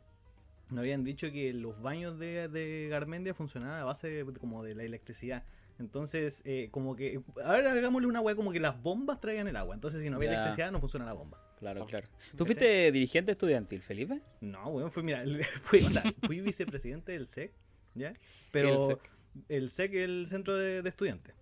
me 0.74 0.82
habían 0.82 1.04
dicho 1.04 1.32
que 1.32 1.54
los 1.54 1.82
baños 1.82 2.20
de, 2.20 2.48
de 2.50 2.88
Garmendia 2.90 3.34
funcionaban 3.34 3.80
a 3.80 3.84
base 3.84 4.10
de, 4.10 4.34
como 4.34 4.64
de 4.64 4.76
la 4.76 4.84
electricidad. 4.84 5.44
Entonces, 5.80 6.42
eh, 6.46 6.70
como 6.72 6.96
que, 6.96 7.22
ahora 7.44 7.72
hagámosle 7.72 8.08
una 8.08 8.22
weá 8.22 8.36
como 8.36 8.52
que 8.52 8.60
las 8.60 8.82
bombas 8.82 9.20
traigan 9.20 9.48
el 9.48 9.56
agua. 9.56 9.76
Entonces, 9.76 10.02
si 10.02 10.10
no 10.10 10.18
había 10.18 10.30
electricidad, 10.30 10.72
no 10.72 10.80
funciona 10.80 11.06
la 11.06 11.14
bomba. 11.14 11.40
Claro, 11.60 11.86
claro. 11.86 12.08
¿Tú 12.32 12.44
¿Cachai? 12.44 12.46
fuiste 12.46 12.92
dirigente 12.92 13.32
estudiantil, 13.32 13.82
Felipe? 13.82 14.22
No, 14.42 14.68
weón, 14.68 14.92
fui, 14.92 15.04
mira, 15.04 15.24
fui, 15.62 15.80
o 15.80 15.90
sea, 15.90 16.04
fui 16.24 16.42
vicepresidente 16.42 17.14
del 17.14 17.26
SEC, 17.26 17.54
¿ya? 17.96 18.14
Pero 18.52 18.88
SEC? 18.88 19.12
el 19.50 19.70
SEC 19.70 19.94
es 19.94 20.04
el 20.04 20.28
centro 20.28 20.56
de, 20.56 20.82
de 20.82 20.90
estudiantes, 20.90 21.34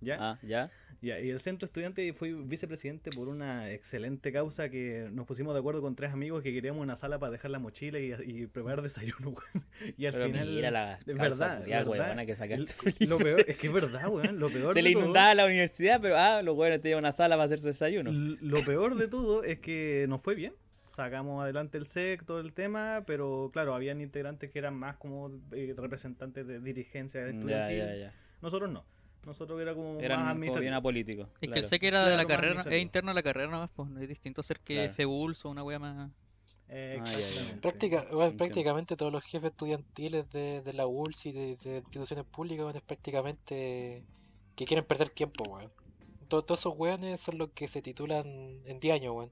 ¿ya? 0.00 0.16
Ah, 0.20 0.38
ya. 0.42 0.70
Ya, 1.00 1.20
y 1.20 1.30
el 1.30 1.38
centro 1.38 1.66
estudiante 1.66 2.12
fui 2.12 2.32
vicepresidente 2.32 3.10
por 3.10 3.28
una 3.28 3.70
excelente 3.70 4.32
causa 4.32 4.68
que 4.68 5.08
nos 5.12 5.26
pusimos 5.26 5.54
de 5.54 5.60
acuerdo 5.60 5.80
con 5.80 5.94
tres 5.94 6.12
amigos 6.12 6.42
que 6.42 6.52
queríamos 6.52 6.82
una 6.82 6.96
sala 6.96 7.20
para 7.20 7.30
dejar 7.30 7.52
la 7.52 7.60
mochila 7.60 8.00
y, 8.00 8.12
y 8.26 8.46
preparar 8.48 8.82
desayuno, 8.82 9.28
weón. 9.30 9.64
Y 9.96 10.06
al 10.06 10.12
Pero 10.14 10.24
final. 10.26 10.48
mira 10.48 10.70
la 10.72 10.94
es 10.94 11.04
verdad, 11.06 11.60
culiá, 11.62 11.84
verdad. 11.84 12.26
que 12.26 12.34
sacaste, 12.34 13.06
Lo 13.06 13.18
peor, 13.18 13.44
es 13.46 13.56
que 13.58 13.68
es 13.68 13.72
verdad, 13.72 14.08
weón. 14.08 14.40
Lo 14.40 14.50
peor 14.50 14.74
Se 14.74 14.82
le 14.82 14.92
todo- 14.92 15.02
inundaba 15.02 15.34
la 15.34 15.46
universidad, 15.46 16.00
pero 16.00 16.16
ah, 16.18 16.42
los 16.42 16.56
huevos 16.56 16.80
tenían 16.80 16.98
una 16.98 17.12
sala 17.12 17.36
para 17.36 17.44
hacerse 17.44 17.68
desayuno. 17.68 18.10
Lo 18.12 18.64
peor 18.64 18.96
de 18.96 19.06
todo 19.06 19.44
es 19.44 19.60
que 19.60 20.06
nos 20.08 20.20
fue 20.20 20.34
bien. 20.34 20.52
Sacamos 20.92 21.40
adelante 21.44 21.78
el 21.78 21.86
SEC, 21.86 22.24
todo 22.24 22.40
el 22.40 22.52
tema, 22.52 23.04
pero 23.06 23.50
claro, 23.52 23.72
habían 23.72 24.00
integrantes 24.00 24.50
que 24.50 24.58
eran 24.58 24.74
más 24.74 24.96
como 24.96 25.30
eh, 25.52 25.72
representantes 25.76 26.44
de 26.44 26.58
dirigencia 26.58 27.20
Ya, 27.20 27.28
estudiantil. 27.28 28.10
Nosotros 28.42 28.68
no. 28.68 28.84
Nosotros 29.28 29.60
era 29.60 29.74
como 29.74 30.00
Eran 30.00 30.20
más 30.20 30.32
como 30.32 30.40
bien 30.40 30.52
administrativo. 30.52 30.76
apolíticos. 30.76 31.28
Es 31.40 31.50
que 31.52 31.58
el 31.60 31.64
sé 31.66 31.78
que 31.78 31.86
era 31.88 32.00
de 32.00 32.04
Claro, 32.06 32.16
la 32.16 32.22
más 32.24 32.26
carrera, 32.28 32.46
es 32.46 32.50
administrativo. 32.58 32.82
interno 32.82 33.10
a 33.10 33.14
la 33.14 33.22
carrera 33.22 33.50
nomás, 33.50 33.70
pues 33.76 33.88
no 33.90 34.00
es 34.00 34.08
distinto 34.08 34.42
ser 34.42 34.58
que 34.60 34.74
Claro. 34.74 34.94
FEBULS 34.94 35.44
o 35.44 35.50
una 35.50 35.62
wea 35.62 35.78
más. 35.78 36.10
Ah, 36.70 36.74
exactamente. 36.74 37.60
Práctica, 37.62 37.96
bueno, 38.02 38.14
Entiendo. 38.24 38.36
prácticamente 38.38 38.96
todos 38.96 39.12
los 39.12 39.22
jefes 39.24 39.50
estudiantiles 39.52 40.28
de, 40.30 40.60
de 40.62 40.72
la 40.72 40.86
ULS 40.86 41.26
y 41.26 41.32
de, 41.32 41.56
de 41.56 41.76
instituciones 41.78 42.24
públicas 42.26 42.64
weón, 42.64 42.76
es 42.76 42.82
prácticamente 42.82 44.02
que 44.56 44.64
quieren 44.66 44.84
perder 44.84 45.10
tiempo, 45.10 45.44
weón. 45.44 45.70
To- 46.28 46.42
Todos 46.42 46.60
esos 46.60 46.74
weones 46.76 47.20
son 47.20 47.38
los 47.38 47.50
que 47.50 47.68
se 47.68 47.80
titulan 47.82 48.26
en 48.66 48.80
10 48.80 48.94
años, 48.94 49.14
weón. 49.14 49.30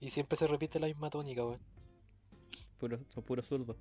Y 0.00 0.10
siempre 0.10 0.36
se 0.36 0.46
repite 0.46 0.78
la 0.78 0.86
misma 0.86 1.10
tónica, 1.10 1.44
weón. 1.44 1.60
Puro, 2.78 2.98
son 3.12 3.22
puros 3.24 3.46
zurdos. 3.48 3.76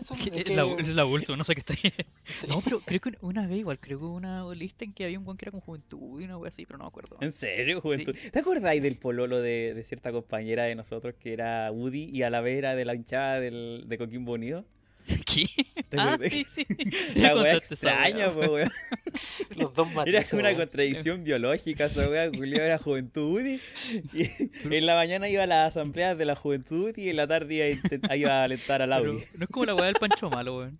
Es 0.00 0.10
que- 0.44 0.54
la, 0.54 0.64
es 0.78 0.88
la 0.88 1.06
ULS, 1.06 1.36
no 1.36 1.44
sé 1.44 1.54
qué 1.54 1.60
está 1.60 1.74
ahí. 1.74 1.92
sí. 2.24 2.46
No, 2.48 2.60
pero 2.60 2.80
creo 2.80 3.00
que 3.00 3.12
una 3.20 3.46
vez 3.46 3.58
igual, 3.58 3.78
creo 3.78 3.98
que 4.00 4.04
una 4.06 4.52
lista 4.54 4.84
en 4.84 4.92
que 4.92 5.04
había 5.04 5.18
un 5.18 5.24
weón 5.26 5.36
que 5.36 5.44
era 5.44 5.52
con 5.52 5.60
juventud 5.60 6.20
y 6.20 6.24
una 6.24 6.36
wea 6.38 6.48
así, 6.48 6.66
pero 6.66 6.78
no 6.78 6.84
me 6.84 6.88
acuerdo. 6.88 7.16
¿En 7.20 7.32
serio, 7.32 7.80
juventud? 7.80 8.14
¿Te 8.32 8.38
acordáis 8.38 8.82
del 8.82 8.96
pololo 8.96 9.40
de, 9.40 9.74
de 9.74 9.84
cierta 9.84 10.10
compañera 10.12 10.64
de 10.64 10.74
nosotros 10.74 11.14
que 11.18 11.32
era 11.32 11.70
Woody 11.70 12.04
y 12.10 12.22
a 12.22 12.30
la 12.30 12.40
vez 12.40 12.58
era 12.58 12.74
de 12.74 12.84
la 12.84 12.94
hinchada 12.94 13.38
del, 13.40 13.84
de 13.86 13.98
Coquimbo 13.98 14.32
Unido? 14.32 14.64
¿Qué? 15.26 15.46
¿Te 15.90 15.96
Ah, 15.98 16.18
sí, 16.30 16.46
sí. 16.48 16.66
La 17.20 17.34
wea 17.34 17.42
wea. 17.42 17.56
extraña, 17.56 18.30
po, 18.30 18.40
weón. 18.40 18.70
Los 19.56 19.74
dos 19.74 19.86
Era 19.88 19.96
matices, 19.96 20.30
como 20.30 20.40
una 20.40 20.48
weón. 20.50 20.60
contradicción 20.60 21.24
biológica 21.24 21.84
esa 21.84 22.08
wea, 22.08 22.30
Julio 22.34 22.62
era 22.62 22.78
juventud 22.78 23.32
Woody. 23.34 23.60
Y 24.12 24.74
en 24.74 24.86
la 24.86 24.94
mañana 24.94 25.28
iba 25.28 25.42
a 25.42 25.46
las 25.46 25.68
asambleas 25.76 26.16
de 26.16 26.24
la 26.24 26.34
juventud 26.36 26.96
y 26.96 27.10
en 27.10 27.16
la 27.16 27.26
tarde 27.26 27.78
iba 28.00 28.16
iba 28.16 28.40
a 28.40 28.44
alentar 28.44 28.80
a 28.82 28.86
Lauri. 28.86 29.24
no 29.36 29.44
es 29.44 29.50
como 29.50 29.66
la 29.66 29.74
weá 29.74 29.86
del 29.86 29.94
Pancho 29.96 30.30
Malo, 30.30 30.56
weón. 30.58 30.78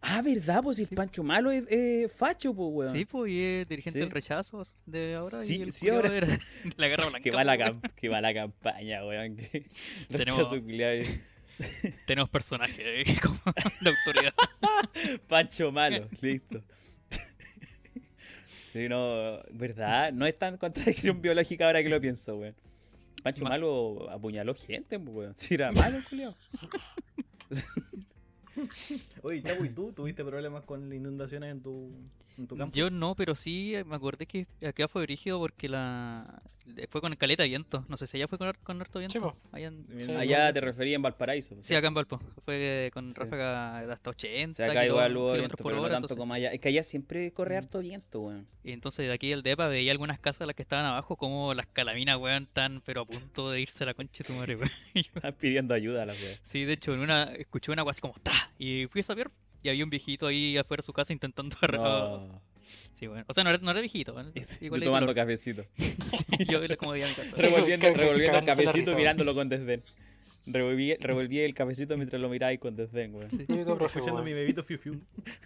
Ah, 0.00 0.20
¿verdad? 0.20 0.62
Pues 0.64 0.78
si 0.78 0.82
el 0.82 0.88
Pancho 0.90 1.22
Malo 1.22 1.50
es 1.52 1.62
eh, 1.70 2.08
facho, 2.14 2.52
pues, 2.54 2.68
weón. 2.72 2.92
Sí, 2.92 3.04
pues, 3.04 3.30
y 3.32 3.40
es 3.42 3.68
dirigente 3.68 3.98
Sí. 3.98 4.00
del 4.00 4.10
rechazo 4.10 4.62
de 4.86 5.14
ahora. 5.14 5.42
Sí, 5.44 5.58
y 5.58 5.62
el 5.62 5.72
sí, 5.72 5.88
ahora 5.88 6.16
era 6.16 6.26
de 6.26 6.38
la 6.76 6.88
guerra 6.88 7.06
blanca. 7.08 7.30
Mala, 7.32 7.56
pues, 7.56 7.68
weón. 7.68 7.80
cam- 7.82 7.90
qué 7.96 8.10
mala 8.10 8.34
campaña, 8.34 9.04
weón. 9.06 9.36
Que 9.36 9.64
Tenemos- 10.10 10.50
rechazo. 10.50 10.56
Tenemos 12.06 12.30
personajes 12.30 12.78
eh, 12.78 13.04
como 13.22 13.38
de 13.80 13.90
autoridad. 13.90 14.34
Pancho 15.28 15.70
malo, 15.72 16.08
listo. 16.20 16.62
Sí, 18.72 18.88
no, 18.88 19.40
¿verdad? 19.52 20.12
No 20.12 20.26
es 20.26 20.36
tan 20.36 20.56
contradicción 20.58 21.22
biológica 21.22 21.66
ahora 21.66 21.82
que 21.82 21.88
lo 21.88 22.00
pienso, 22.00 22.36
weón. 22.36 22.56
Pancho 23.22 23.44
Ma- 23.44 23.50
malo 23.50 24.10
apuñaló 24.10 24.54
gente, 24.54 24.98
pues, 24.98 25.16
weón. 25.16 25.34
Si 25.36 25.54
era 25.54 25.70
malo, 25.70 25.98
culiao. 26.08 26.34
Oye, 29.22 29.42
Chapo, 29.42 29.64
¿y 29.64 29.68
tú 29.70 29.92
tuviste 29.92 30.24
problemas 30.24 30.64
con 30.64 30.88
las 30.88 30.96
inundaciones 30.96 31.50
en 31.52 31.62
tu, 31.62 31.90
en 32.38 32.46
tu 32.48 32.56
campo? 32.56 32.74
Yo 32.76 32.90
no, 32.90 33.14
pero 33.14 33.34
sí 33.34 33.74
eh, 33.74 33.84
me 33.84 33.96
acordé 33.96 34.26
que 34.26 34.46
acá 34.66 34.88
fue 34.88 35.02
brígido 35.02 35.38
porque 35.38 35.68
la 35.68 36.42
eh, 36.76 36.86
fue 36.90 37.00
con 37.00 37.14
caleta 37.16 37.42
de 37.42 37.48
viento. 37.50 37.84
No 37.88 37.96
sé 37.96 38.06
si 38.06 38.16
allá 38.16 38.28
fue 38.28 38.38
con, 38.38 38.52
con 38.62 38.80
harto 38.80 38.98
viento. 38.98 39.18
Sí. 39.42 39.48
Allá 39.52 39.68
en- 39.68 39.86
Bien, 39.86 40.06
Sí, 40.06 40.12
Allá 40.16 40.52
te 40.52 40.60
refería 40.60 40.96
en 40.96 41.02
Valparaíso. 41.02 41.56
Sí, 41.60 41.74
acá 41.74 41.88
en 41.88 41.94
Valpo. 41.94 42.20
Fue 42.44 42.90
con 42.92 43.12
Sí. 43.12 43.18
ráfaga 43.20 43.86
de 43.86 43.92
hasta 43.92 44.10
80 44.10 44.50
O 44.50 44.54
sea, 44.54 44.70
acá 44.70 44.86
igual 44.86 45.16
hubo 45.16 45.32
viento, 45.34 45.56
por 45.56 45.66
pero 45.66 45.76
no 45.76 45.82
hora, 45.82 45.92
tanto 45.94 46.06
entonces- 46.06 46.16
como 46.18 46.34
allá. 46.34 46.52
Es 46.52 46.60
que 46.60 46.68
allá 46.68 46.82
siempre 46.82 47.32
corre 47.32 47.56
harto 47.56 47.80
viento, 47.80 48.20
weón. 48.20 48.46
Y 48.62 48.72
entonces 48.72 49.06
de 49.06 49.12
aquí 49.12 49.28
del 49.28 49.42
DEPA 49.42 49.68
veía 49.68 49.92
algunas 49.92 50.18
casas 50.18 50.46
las 50.46 50.56
que 50.56 50.62
estaban 50.62 50.86
abajo 50.86 51.16
como 51.16 51.52
las 51.54 51.66
calaminas, 51.66 52.16
weón, 52.18 52.46
tan 52.52 52.80
pero 52.80 53.02
a 53.02 53.04
punto 53.04 53.50
de 53.50 53.60
irse 53.60 53.84
a 53.84 53.86
la 53.88 53.94
concha 53.94 54.24
de 54.24 54.28
tu 54.28 54.32
madre, 54.34 54.56
weón. 54.56 54.70
Están 54.94 55.34
pidiendo 55.34 55.74
ayuda 55.74 56.02
a 56.02 56.06
las 56.06 56.20
weas. 56.20 56.40
Sí, 56.42 56.64
de 56.64 56.72
hecho, 56.72 56.94
en 56.94 57.00
una 57.00 57.24
escuché 57.34 57.70
una 57.72 57.82
agua 57.82 57.90
así 57.92 58.00
como 58.00 58.14
¡ta! 58.22 58.32
Y 58.58 58.86
fui 58.86 59.00
a 59.02 59.04
saber 59.04 59.30
y 59.64 59.70
había 59.70 59.82
un 59.82 59.90
viejito 59.90 60.26
ahí 60.28 60.56
afuera 60.56 60.82
de 60.82 60.86
su 60.86 60.92
casa 60.92 61.12
intentando 61.12 61.56
arreglar. 61.60 61.90
No. 62.28 62.54
Sí, 62.92 63.08
bueno. 63.08 63.24
O 63.26 63.34
sea, 63.34 63.42
no 63.42 63.50
era, 63.50 63.58
no 63.58 63.72
era 63.72 63.80
viejito. 63.80 64.14
Yo 64.14 64.42
Igual 64.60 64.80
le 64.80 64.86
tomando 64.86 65.06
color. 65.06 65.16
cafecito. 65.16 65.64
yo 66.48 66.60
mi. 66.60 67.22
Revolviendo, 67.36 67.92
revolviendo 67.92 68.38
el 68.38 68.44
cafecito 68.44 68.94
mirándolo 68.94 69.34
con 69.34 69.48
desdén. 69.48 69.82
Revolví, 70.46 70.94
revolví 70.96 71.40
el 71.40 71.54
cafecito 71.54 71.96
mientras 71.96 72.20
lo 72.20 72.28
miráis 72.28 72.60
con 72.60 72.76
desdén. 72.76 73.14
Típico 73.48 73.76
profe, 73.76 73.98
Escuchando 73.98 74.22
mi 74.22 74.32
bebito 74.34 74.62
fiu 74.62 74.78
fiu. 74.78 75.00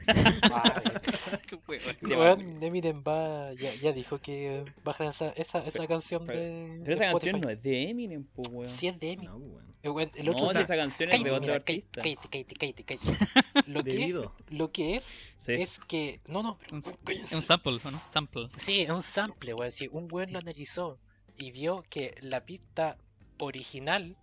Eminem 2.61 3.02
va, 3.06 3.52
ya, 3.54 3.74
ya 3.76 3.92
dijo 3.92 4.18
que 4.18 4.64
bajan 4.84 5.08
esa, 5.08 5.30
esa, 5.30 5.61
esa 5.61 5.87
canción 5.87 6.24
pero- 6.26 6.40
de. 6.40 6.80
Pero 6.84 6.94
esa 6.94 7.04
de 7.06 7.11
canción 7.12 7.40
no 7.40 7.50
es 7.50 7.62
de 7.62 7.90
Eminem, 7.90 8.24
pues, 8.24 8.48
weón. 8.50 8.70
Sí 8.70 8.88
es 8.88 8.98
de 8.98 9.12
Eminem. 9.12 9.32
No, 9.32 9.37
weón. 9.38 9.68
Eh, 9.82 10.11
el 10.16 10.26
No, 10.26 10.32
otro 10.32 10.52
si 10.52 10.58
esa 10.58 10.76
canción 10.76 11.11
es 11.11 11.22
de 11.22 11.30
otro 11.30 11.40
mira, 11.42 11.54
artista. 11.54 12.02
cállate, 12.02 12.28
cállate, 12.28 12.54
cállate, 12.56 12.84
cállate. 12.84 13.70
Lo 13.70 13.84
que, 13.84 14.28
lo 14.50 14.72
que 14.72 14.96
es, 14.96 15.04
Sí. 15.37 15.52
es 15.52 15.78
que. 15.78 16.20
No, 16.26 16.42
no, 16.42 16.58
pero. 16.58 16.76
Un, 16.76 16.82
cállese. 17.04 17.37
un 17.37 17.42
sample, 17.42 17.78
¿o 17.84 17.90
¿no? 17.90 18.00
Sample. 18.12 18.48
Sí, 18.56 18.80
es 18.80 18.90
un 18.90 19.02
sample, 19.02 19.54
weón. 19.54 19.70
Si 19.70 19.88
un 19.92 20.08
weón 20.11 20.32
lo 20.32 20.40
analizó 20.40 20.98
y 21.37 21.52
vio 21.52 21.82
que 21.88 22.14
la 22.20 22.44
pista 22.44 22.98
original 23.38 24.16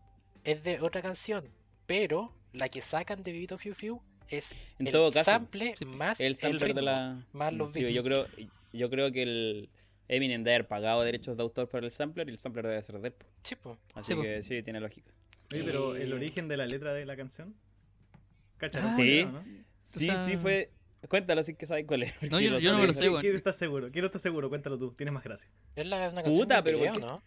es 0.46 0.64
de 0.64 0.80
otra 0.80 1.02
canción, 1.02 1.44
pero 1.86 2.34
la 2.54 2.70
que 2.70 2.82
sacan 2.82 3.22
de 3.24 3.32
Vivito 3.34 3.58
Fiu 3.58 3.74
Fiu 3.74 4.02
es 4.30 4.54
En 4.80 4.88
el 4.88 4.94
todo 4.94 5.12
caso, 5.12 5.32
sample 5.32 5.76
Sí, 5.78 5.86
más 5.86 6.20
el 6.20 6.28
el 6.28 6.36
sampler 6.38 6.62
ritmo. 6.68 6.76
de 6.76 6.82
la. 6.86 7.26
más 7.34 7.54
los 7.54 7.74
Sí, 7.74 7.92
yo 7.94 8.04
creo, 8.04 8.26
yo 8.74 8.90
creo 8.90 9.12
que 9.12 9.24
el 9.24 9.70
Eminem 10.08 10.44
debe 10.44 10.56
haber 10.56 10.68
pagado 10.68 11.02
derechos 11.04 11.36
de 11.36 11.44
autor 11.44 11.68
por 11.68 11.84
el 11.84 11.92
sampler 11.92 12.30
y 12.30 12.32
el 12.32 12.40
sampler 12.40 12.66
debe 12.68 12.82
ser 12.82 13.00
de 13.02 13.08
él. 13.10 13.14
po. 13.14 13.26
Sí, 13.44 13.56
po. 13.56 13.78
Así 13.96 14.08
Sí, 14.14 14.16
po. 14.16 14.22
que 14.22 14.42
sí, 14.44 14.64
tiene 14.64 14.80
lógica. 14.80 15.12
Oye, 15.52 15.64
pero 15.64 15.96
el 15.96 16.12
Eh. 16.12 16.16
origen 16.16 16.48
de 16.48 16.58
la 16.58 16.66
letra 16.66 16.94
de 16.94 17.06
la 17.06 17.16
canción. 17.16 17.56
¿Cacharon? 18.58 18.92
Ah, 18.92 18.96
sí. 18.96 19.26
no? 19.26 19.44
Sí, 19.86 20.06
sea- 20.06 20.24
sí 20.26 20.38
fue. 20.38 20.72
Cuéntalo 21.10 21.44
si 21.44 21.54
que 21.56 21.68
sabes 21.68 21.86
cuál 21.86 22.04
es. 22.04 22.14
porque 22.14 22.30
yo- 22.46 22.58
yo 22.60 22.72
no 22.72 22.80
me 22.80 22.88
lo 22.88 22.94
sé, 22.94 23.02
Quiero- 23.22 23.38
estar 23.38 23.54
seguro, 23.54 23.92
quiero 23.92 24.08
estar 24.08 24.20
seguro, 24.22 24.50
cuéntalo 24.50 24.78
tú, 24.80 24.92
tienes 24.94 25.14
más 25.14 25.24
gracia. 25.24 25.50
Es 25.76 25.86
la, 25.86 26.10
una 26.10 26.24
Puta, 26.24 26.24
canción 26.24 26.48
de 26.48 26.64
pero 26.64 26.78
video. 26.80 26.94
¿no? 26.96 27.24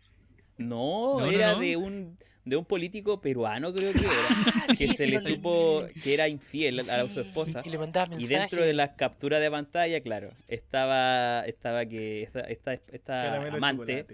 No, 0.58 1.18
No, 1.18 1.20
no, 1.20 1.26
era 1.30 1.52
no. 1.52 1.60
de 1.60 1.76
un 1.76 2.18
de 2.48 2.56
un 2.56 2.64
político 2.64 3.20
peruano, 3.20 3.72
creo 3.72 3.92
que 3.92 4.00
era, 4.00 4.66
que 4.68 4.74
sí, 4.74 4.86
se 4.88 5.04
sí, 5.04 5.06
le 5.06 5.20
supo 5.20 5.86
que 6.02 6.14
era 6.14 6.28
infiel 6.28 6.80
a, 6.88 7.02
a 7.02 7.06
su 7.06 7.20
esposa. 7.20 7.62
Y 7.64 7.70
le 7.70 7.78
mandaba 7.78 8.16
Y 8.18 8.26
dentro 8.26 8.62
de 8.62 8.72
las 8.74 8.90
capturas 8.90 9.40
de 9.40 9.50
pantalla, 9.50 10.00
claro, 10.00 10.30
estaba 10.48 11.44
estaba 11.46 11.86
que 11.86 12.22
esta, 12.22 12.40
esta, 12.40 12.72
esta 12.72 13.36
amante, 13.52 14.06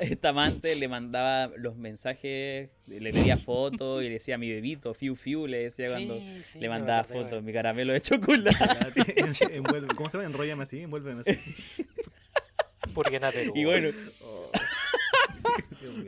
esta 0.00 0.28
amante 0.28 0.74
le 0.76 0.88
mandaba 0.88 1.50
los 1.56 1.76
mensajes, 1.76 2.70
le 2.86 3.12
pedía 3.12 3.36
fotos 3.36 4.02
y 4.02 4.06
le 4.06 4.14
decía 4.14 4.36
mi 4.36 4.50
bebito, 4.50 4.94
fiu 4.94 5.14
fiu, 5.14 5.46
le 5.46 5.64
decía 5.64 5.86
cuando 5.88 6.20
le 6.58 6.68
mandaba 6.68 7.04
fotos, 7.04 7.42
mi 7.42 7.52
caramelo 7.52 7.92
de 7.92 8.00
chocolate. 8.00 8.56
¿Cómo 9.96 10.10
se 10.10 10.18
llama? 10.18 10.28
Enróllame 10.28 10.64
así, 10.64 10.80
envuélveme 10.80 11.20
así. 11.20 11.38
Porque 12.94 13.18
Perú. 13.18 13.52
y 13.56 13.64
bueno, 13.64 13.88
Oh. 14.20 14.33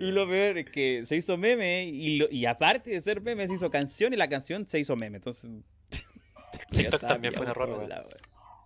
Y 0.00 0.10
lo 0.12 0.28
peor 0.28 0.58
es 0.58 0.70
que 0.70 1.04
se 1.06 1.16
hizo 1.16 1.36
meme 1.36 1.84
y, 1.84 2.18
lo- 2.18 2.30
y 2.30 2.46
aparte 2.46 2.90
de 2.90 3.00
ser 3.00 3.20
meme 3.20 3.46
se 3.48 3.54
hizo 3.54 3.70
canción 3.70 4.12
y 4.12 4.16
la 4.16 4.28
canción 4.28 4.66
se 4.68 4.78
hizo 4.78 4.96
meme, 4.96 5.16
entonces... 5.18 5.50
TikTok 6.70 7.06
también 7.06 7.34
fue 7.34 7.44
un 7.44 7.50
error. 7.50 7.88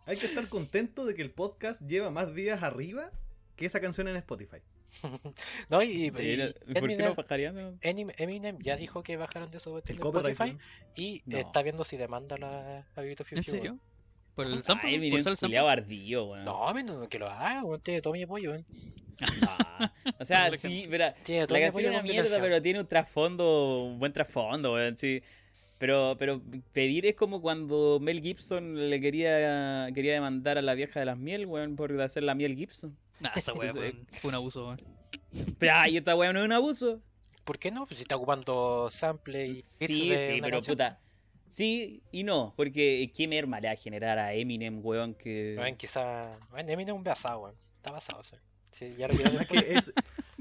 Hay 0.07 0.17
que 0.17 0.27
estar 0.27 0.49
contento 0.49 1.05
de 1.05 1.15
que 1.15 1.23
el 1.23 1.31
podcast 1.31 1.83
lleva 1.87 2.11
más 2.11 2.35
días 2.35 2.63
arriba 2.63 3.11
que 3.57 3.67
esa 3.67 3.81
canción 3.81 4.09
en 4.09 4.17
Spotify. 4.17 4.59
No, 5.69 5.83
y, 5.83 5.89
Sí, 5.89 5.99
y 6.03 6.11
¿Por 6.11 6.19
qué 6.21 6.79
Eminem, 6.79 7.15
no 7.15 8.15
Eminem 8.17 8.59
ya 8.59 8.77
dijo 8.77 9.03
que 9.05 9.17
bajaron 9.17 9.49
de 9.51 9.61
su. 9.61 9.79
Spotify 9.79 10.57
y 10.97 11.23
No. 11.27 11.39
está 11.39 11.63
viendo 11.63 11.85
si 11.85 11.97
demanda 11.97 12.37
la, 12.37 12.87
a 12.97 13.03
¿En 13.03 13.45
serio? 13.45 13.79
¿Por 14.35 14.47
el 14.47 14.55
Ay, 14.55 14.63
sample? 14.63 14.91
¿Por 14.91 15.01
miren, 15.01 15.19
el 15.19 15.37
sample? 15.37 15.63
weón. 15.63 16.45
No, 16.45 16.73
no, 16.73 17.09
que 17.09 17.19
lo 17.19 17.29
haga, 17.29 17.65
weón, 17.65 17.81
tiene 17.81 18.01
todo 18.01 18.13
mi 18.13 18.23
apoyo, 18.23 18.51
weón. 18.51 18.65
Ah, 19.43 19.93
O 20.19 20.25
sea, 20.25 20.51
sí, 20.57 20.87
pero 20.91 21.07
Tiene 21.25 21.47
todo 21.47 21.59
la 21.59 21.65
canción 21.67 21.85
es 21.87 21.91
una 21.91 22.03
mierda, 22.03 22.41
pero 22.41 22.63
tiene 22.63 22.81
un 22.81 22.87
trasfondo, 22.87 23.85
un 23.85 23.99
buen 23.99 24.13
trasfondo, 24.13 24.73
weón, 24.75 24.97
sí. 24.97 25.23
Pero, 25.79 26.15
pero 26.19 26.43
pedir 26.73 27.07
es 27.07 27.15
como 27.15 27.41
cuando 27.41 27.99
Mel 28.01 28.21
Gibson 28.21 28.91
le 28.91 29.01
quería, 29.01 29.89
quería 29.95 30.13
demandar 30.15 30.59
a 30.59 30.63
la 30.63 30.75
vieja 30.75 31.01
de 31.01 31.07
las 31.07 31.17
miel, 31.17 31.47
weón, 31.47 31.75
por 31.77 31.99
hacer 32.03 32.23
la 32.23 32.35
miel 32.35 32.55
Gibson. 32.57 32.97
Nah, 33.21 33.31
esa 33.37 33.53
weón, 33.55 33.75
fue 34.13 34.29
un 34.29 34.35
abuso, 34.35 34.67
weón. 34.67 34.81
Pero, 35.59 35.73
ay, 35.75 35.97
esta 35.97 36.15
weón 36.17 36.35
no 36.35 36.41
es 36.41 36.47
un 36.47 36.53
abuso. 36.53 37.01
¿Por 37.45 37.59
qué 37.59 37.71
no? 37.71 37.87
Pues 37.87 37.99
si 37.99 38.03
está 38.03 38.17
ocupando 38.17 38.89
sample 38.91 39.47
y 39.47 39.63
Sí, 39.63 40.11
de 40.11 40.19
sí, 40.19 40.33
una 40.35 40.43
pero 40.43 40.51
canción. 40.57 40.75
puta. 40.77 41.01
Sí 41.51 42.03
y 42.13 42.23
no, 42.23 42.55
porque 42.57 43.11
qué 43.15 43.27
merma 43.29 43.61
le 43.61 43.69
va 43.69 43.75
a 43.75 43.77
generar 43.77 44.19
a 44.19 44.33
Eminem, 44.35 44.81
weón, 44.85 45.15
que... 45.15 45.57
Weón, 45.59 45.77
quizá. 45.77 46.39
Weón, 46.53 46.69
Eminem 46.69 46.95
es 46.95 46.99
un 46.99 47.05
basado, 47.05 47.41
weón. 47.41 47.57
Está 47.77 47.91
basado, 47.91 48.23
sí. 48.23 48.37
Sí, 48.71 48.95
ya 48.97 49.07
Además 49.07 49.49
que 49.49 49.59
es, 49.75 49.93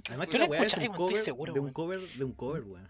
además 0.07 0.27
que 0.27 0.33
Yo 0.33 0.39
la 0.39 0.45
weá 0.45 0.63
es 0.63 0.77
un 0.77 0.87
cover 0.87 1.17
seguro, 1.17 1.53
de 1.53 1.59
un 1.59 1.73
cover 1.73 1.99
de 2.01 2.23
un 2.23 2.33
cover, 2.33 2.61
weón. 2.63 2.87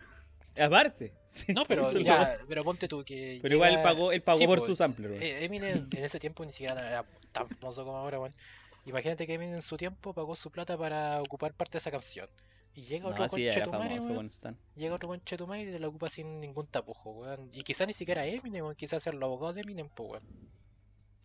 Aparte. 0.59 1.13
Sí, 1.29 1.53
No, 1.53 1.63
pero 1.65 1.91
lo- 1.91 1.99
ya, 2.01 2.35
pero 2.47 2.63
ponte 2.63 2.87
tú 2.87 3.03
que. 3.05 3.39
Pero 3.41 3.55
igual 3.55 3.75
él 3.75 3.81
pagó, 3.83 4.11
él 4.11 4.21
pagó 4.23 4.39
Sí, 4.39 4.47
por 4.47 4.57
pues, 4.57 4.67
su 4.67 4.75
sampler, 4.75 5.11
weón. 5.11 5.21
eh, 5.23 5.45
Eminem 5.45 5.87
en 5.95 6.03
ese 6.03 6.19
tiempo 6.19 6.43
ni 6.43 6.51
siquiera 6.51 6.73
era 6.73 7.05
tan 7.31 7.47
famoso 7.47 7.85
como 7.85 7.97
ahora, 7.97 8.19
weón. 8.19 8.33
Imagínate 8.85 9.27
que 9.27 9.35
Eminem 9.35 9.55
en 9.55 9.61
su 9.61 9.77
tiempo 9.77 10.13
pagó 10.13 10.35
su 10.35 10.49
plata 10.51 10.75
para 10.77 11.21
ocupar 11.21 11.53
parte 11.53 11.73
de 11.73 11.77
esa 11.77 11.91
canción. 11.91 12.27
Y 12.79 12.83
llega 12.83 13.09
otro 13.09 13.23
No, 13.25 13.29
sí, 13.29 13.45
conchetumare, 13.45 14.27
Stan. 14.29 14.57
Llega 14.75 14.95
otro 14.95 15.09
conchetumare 15.09 15.63
y 15.63 15.71
te 15.71 15.79
la 15.79 15.89
ocupa 15.89 16.07
sin 16.09 16.39
ningún 16.39 16.65
tapujo, 16.67 17.11
weón. 17.11 17.49
Y 17.51 17.61
quizás 17.63 17.85
ni 17.87 17.93
siquiera 17.93 18.25
Eminem, 18.25 18.63
weón. 18.63 18.75
Quizás 18.75 19.03
ser 19.03 19.15
los 19.15 19.23
abogados 19.23 19.55
de 19.55 19.61
Eminem, 19.61 19.89
pues, 19.89 20.11
weón. 20.11 20.23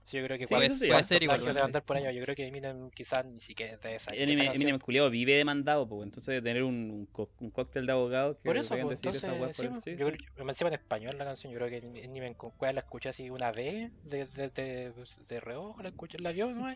Sí, 0.02 0.18
yo 0.18 0.24
creo 0.24 0.36
que 0.36 0.44
Sí, 0.44 0.54
eso 0.54 0.74
sí, 0.74 0.88
puede 0.88 1.02
ser 1.04 1.22
igual, 1.22 1.40
puede 1.40 1.54
ser. 1.54 1.64
andar 1.64 1.82
por 1.84 1.96
allá. 1.96 2.10
Yo 2.10 2.22
creo 2.24 2.34
que 2.34 2.46
Eminem 2.46 2.90
quizás 2.90 3.24
ni 3.24 3.38
siquiera 3.38 3.76
de 3.76 3.94
esa. 3.94 4.12
Eminem. 4.14 4.52
Eminem 4.54 4.78
culiao 4.78 5.08
vive 5.10 5.34
demandado, 5.34 5.88
pues, 5.88 6.02
entonces 6.04 6.34
de 6.34 6.42
tener 6.42 6.62
un, 6.64 6.74
un, 6.90 7.06
co- 7.06 7.30
un 7.40 7.50
cóctel 7.50 7.86
de 7.86 7.92
abogados 7.92 8.36
que 8.36 8.48
Por 8.48 8.56
eso, 8.56 8.76
pues, 8.80 8.98
entonces, 8.98 9.30
por 9.38 9.54
sí, 9.54 9.68
pues, 9.68 9.84
sí, 9.84 9.90
yo 9.92 10.06
sí. 10.06 10.12
creo, 10.36 10.48
encima 10.48 10.68
en 10.68 10.74
español 10.74 11.16
la 11.18 11.24
canción, 11.24 11.52
yo 11.52 11.58
creo 11.58 11.70
que 11.70 11.80
ni 12.08 12.20
me 12.20 12.34
con 12.34 12.50
cuál 12.58 12.74
la 12.74 12.80
escuché 12.82 13.10
así 13.10 13.30
una 13.30 13.50
vez, 13.52 13.92
de, 14.02 14.26
de, 14.26 14.50
de, 14.50 14.92
de 15.28 15.40
reojo, 15.40 15.82
la 15.82 15.88
escuché, 15.88 16.18
la 16.18 16.32
vio, 16.32 16.50
¿no? 16.50 16.68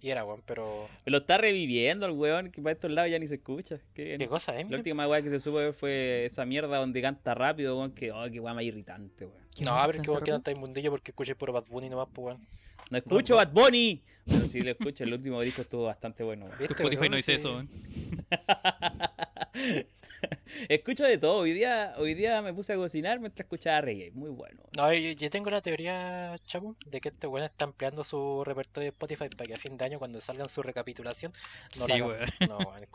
Y 0.00 0.10
era, 0.10 0.24
weón, 0.24 0.42
pero... 0.46 0.88
Lo 1.06 1.18
está 1.18 1.38
reviviendo 1.38 2.06
el 2.06 2.12
weón, 2.12 2.50
que 2.50 2.60
para 2.60 2.72
estos 2.72 2.90
lados 2.90 3.10
ya 3.10 3.18
ni 3.18 3.26
se 3.26 3.36
escucha. 3.36 3.78
Qué. 3.94 4.16
¿Qué 4.18 4.28
cosa, 4.28 4.52
La 4.52 4.60
Eminem? 4.60 4.80
última 4.80 5.08
weá 5.08 5.22
que 5.22 5.30
se 5.30 5.40
supo 5.40 5.72
fue 5.72 6.26
esa 6.26 6.44
mierda 6.44 6.76
donde 6.78 7.00
canta 7.00 7.34
rápido, 7.34 7.78
weón, 7.78 7.92
que, 7.92 8.12
oh, 8.12 8.30
qué 8.30 8.38
weá 8.38 8.52
más 8.54 8.64
irritante, 8.64 9.24
weón. 9.26 9.38
¿Qué 9.56 9.64
No, 9.64 9.80
es 9.84 9.90
que 9.92 9.96
canta 9.96 10.10
weón 10.12 10.24
que 10.24 10.30
no 10.32 10.36
está 10.36 10.54
mundillo 10.54 10.90
porque 10.90 11.10
escuché 11.12 11.34
puro 11.34 11.52
Bad 11.52 11.64
Bunny 11.70 11.88
nomás, 11.88 12.08
pues, 12.12 12.26
weón. 12.26 12.46
No 12.90 12.98
escucho 12.98 13.36
Bad 13.36 13.52
Bunny. 13.52 14.02
Pero 14.26 14.46
sí 14.46 14.60
lo 14.60 14.70
escucho, 14.72 15.04
el 15.04 15.12
último 15.14 15.40
disco 15.40 15.62
estuvo 15.62 15.84
bastante 15.84 16.22
bueno, 16.24 16.44
weón. 16.46 16.56
Tu 16.58 16.64
¿Viste, 16.64 16.82
Spotify 16.82 17.08
no 17.08 17.16
dice 17.16 17.32
Sí. 17.32 17.38
eso, 17.38 17.52
weón. 17.54 17.68
Escucho 20.68 21.04
de 21.04 21.18
todo. 21.18 21.38
Hoy 21.38 21.52
día, 21.52 21.94
hoy 21.98 22.14
día 22.14 22.40
me 22.42 22.52
puse 22.54 22.72
a 22.72 22.76
cocinar 22.76 23.20
mientras 23.20 23.44
escuchaba 23.44 23.80
reggae. 23.80 24.10
Muy 24.12 24.30
bueno. 24.30 24.62
No, 24.76 24.92
yo, 24.92 25.10
yo 25.12 25.30
tengo 25.30 25.50
la 25.50 25.60
teoría, 25.60 26.36
Chapu, 26.46 26.76
de 26.86 27.00
que 27.00 27.08
este 27.08 27.26
weón 27.26 27.44
está 27.44 27.64
ampliando 27.64 28.04
su 28.04 28.42
repertorio 28.44 28.86
de 28.86 28.88
Spotify 28.90 29.28
para 29.28 29.46
que 29.48 29.54
a 29.54 29.58
fin 29.58 29.76
de 29.76 29.84
año, 29.84 29.98
cuando 29.98 30.20
salgan 30.20 30.48
su 30.48 30.62
recapitulación, 30.62 31.32
no 31.78 31.86
Sí, 31.86 31.92
la 31.98 32.06
weón. 32.06 32.28
No, 32.48 32.58
weón, 32.58 32.86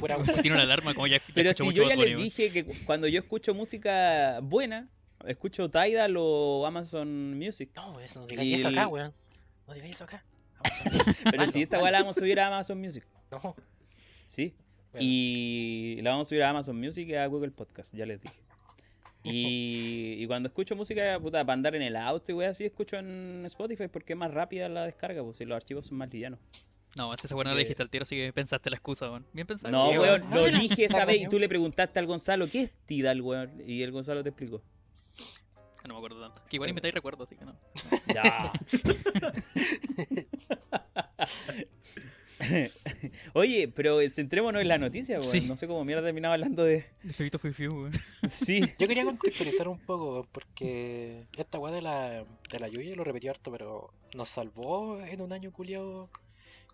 pura 0.00 0.16
tiene 0.42 0.52
una 0.56 0.62
alarma, 0.62 0.94
como 0.94 1.06
ya, 1.06 1.18
ya 1.18 1.24
Pero 1.34 1.52
si 1.52 1.62
mucho 1.62 1.82
yo 1.82 1.88
ya 1.88 1.96
les 1.96 2.16
dije 2.16 2.50
que 2.50 2.64
cu- 2.64 2.74
cuando 2.84 3.06
yo 3.08 3.20
escucho 3.20 3.54
música 3.54 4.40
buena, 4.42 4.88
escucho 5.26 5.70
Tidal 5.70 6.14
o 6.18 6.66
Amazon 6.66 7.38
Music. 7.38 7.70
No, 7.76 8.00
eso 8.00 8.20
no 8.20 8.26
digáis 8.26 8.60
eso 8.60 8.68
acá, 8.68 8.88
weón. 8.88 9.12
No 9.66 9.74
digáis 9.74 9.94
eso 9.94 10.04
acá. 10.04 10.24
Pero 11.24 11.36
Malo, 11.38 11.52
si 11.52 11.62
esta 11.62 11.78
weá 11.78 11.90
la 11.90 11.98
vamos 12.00 12.16
a 12.16 12.20
subir 12.20 12.40
a 12.40 12.46
Amazon 12.46 12.80
Music. 12.80 13.04
No, 13.30 13.54
Sí. 14.26 14.54
Bueno. 14.94 15.06
Y 15.08 15.98
la 16.02 16.10
vamos 16.10 16.26
a 16.26 16.30
subir 16.30 16.42
a 16.42 16.50
Amazon 16.50 16.78
Music 16.80 17.08
y 17.08 17.14
a 17.14 17.26
Google 17.26 17.50
Podcast, 17.52 17.94
ya 17.94 18.06
les 18.06 18.20
dije. 18.20 18.40
Y, 19.22 20.16
y 20.18 20.26
cuando 20.26 20.48
escucho 20.48 20.76
música, 20.76 21.18
puta, 21.20 21.42
para 21.44 21.54
andar 21.54 21.74
en 21.74 21.82
el 21.82 21.96
auto 21.96 22.30
y 22.30 22.34
weá, 22.34 22.50
así 22.50 22.64
escucho 22.64 22.96
en 22.98 23.42
Spotify 23.46 23.88
porque 23.88 24.12
es 24.12 24.18
más 24.18 24.32
rápida 24.32 24.68
la 24.68 24.84
descarga, 24.84 25.22
pues 25.22 25.36
si 25.38 25.44
los 25.46 25.56
archivos 25.56 25.86
son 25.86 25.96
más 25.98 26.12
livianos. 26.12 26.38
No, 26.96 27.10
Así 27.10 27.32
buena 27.34 27.50
la 27.50 27.56
que- 27.56 27.60
dijiste 27.64 27.82
al 27.82 27.90
tiro, 27.90 28.02
así 28.04 28.14
que 28.16 28.32
pensaste 28.32 28.70
la 28.70 28.76
excusa, 28.76 29.08
weón. 29.10 29.26
Bien 29.32 29.46
pensado. 29.46 29.72
No, 29.72 29.88
weón, 29.90 30.22
weón. 30.22 30.30
lo 30.30 30.50
No, 30.52 30.58
dije 30.60 30.84
esa 30.84 31.04
vez 31.04 31.22
y 31.22 31.26
tú 31.28 31.38
le 31.38 31.48
preguntaste 31.48 31.98
al 31.98 32.06
Gonzalo, 32.06 32.48
¿qué 32.48 32.62
es 32.64 32.70
Tidal, 32.86 33.20
weón? 33.22 33.62
Y 33.66 33.82
el 33.82 33.90
Gonzalo 33.90 34.22
te 34.22 34.28
explicó. 34.28 34.62
No 35.88 35.94
me 35.94 35.98
acuerdo 35.98 36.20
tanto. 36.20 36.40
Que 36.48 36.56
igual 36.56 36.68
inventáis 36.70 36.94
recuerdo, 36.94 37.24
así 37.24 37.34
que 37.36 37.44
no. 37.44 37.56
Ya. 38.14 38.52
Oye, 43.34 43.68
pero 43.68 43.98
centrémonos 44.10 44.62
en 44.62 44.68
la 44.68 44.78
noticia, 44.78 45.18
weón. 45.18 45.30
Sí. 45.30 45.40
No 45.42 45.56
sé 45.56 45.66
cómo 45.66 45.84
mierda 45.84 46.02
terminaba 46.02 46.34
hablando 46.34 46.64
de. 46.64 46.86
El 47.02 47.12
Febito 47.14 47.38
fui 47.38 47.52
fiu, 47.52 47.72
weón. 47.72 47.92
Sí. 48.30 48.60
Yo 48.78 48.88
quería 48.88 49.04
contextualizar 49.04 49.68
un 49.68 49.78
poco, 49.78 50.26
porque 50.32 51.26
esta 51.36 51.58
weá 51.58 51.72
de 51.72 51.82
la, 51.82 52.24
de 52.50 52.58
la 52.58 52.68
lluvia 52.68 52.94
lo 52.96 53.04
repetí 53.04 53.28
harto, 53.28 53.50
pero 53.50 53.92
nos 54.14 54.28
salvó 54.28 55.00
en 55.00 55.20
un 55.20 55.32
año 55.32 55.52
culiado 55.52 56.10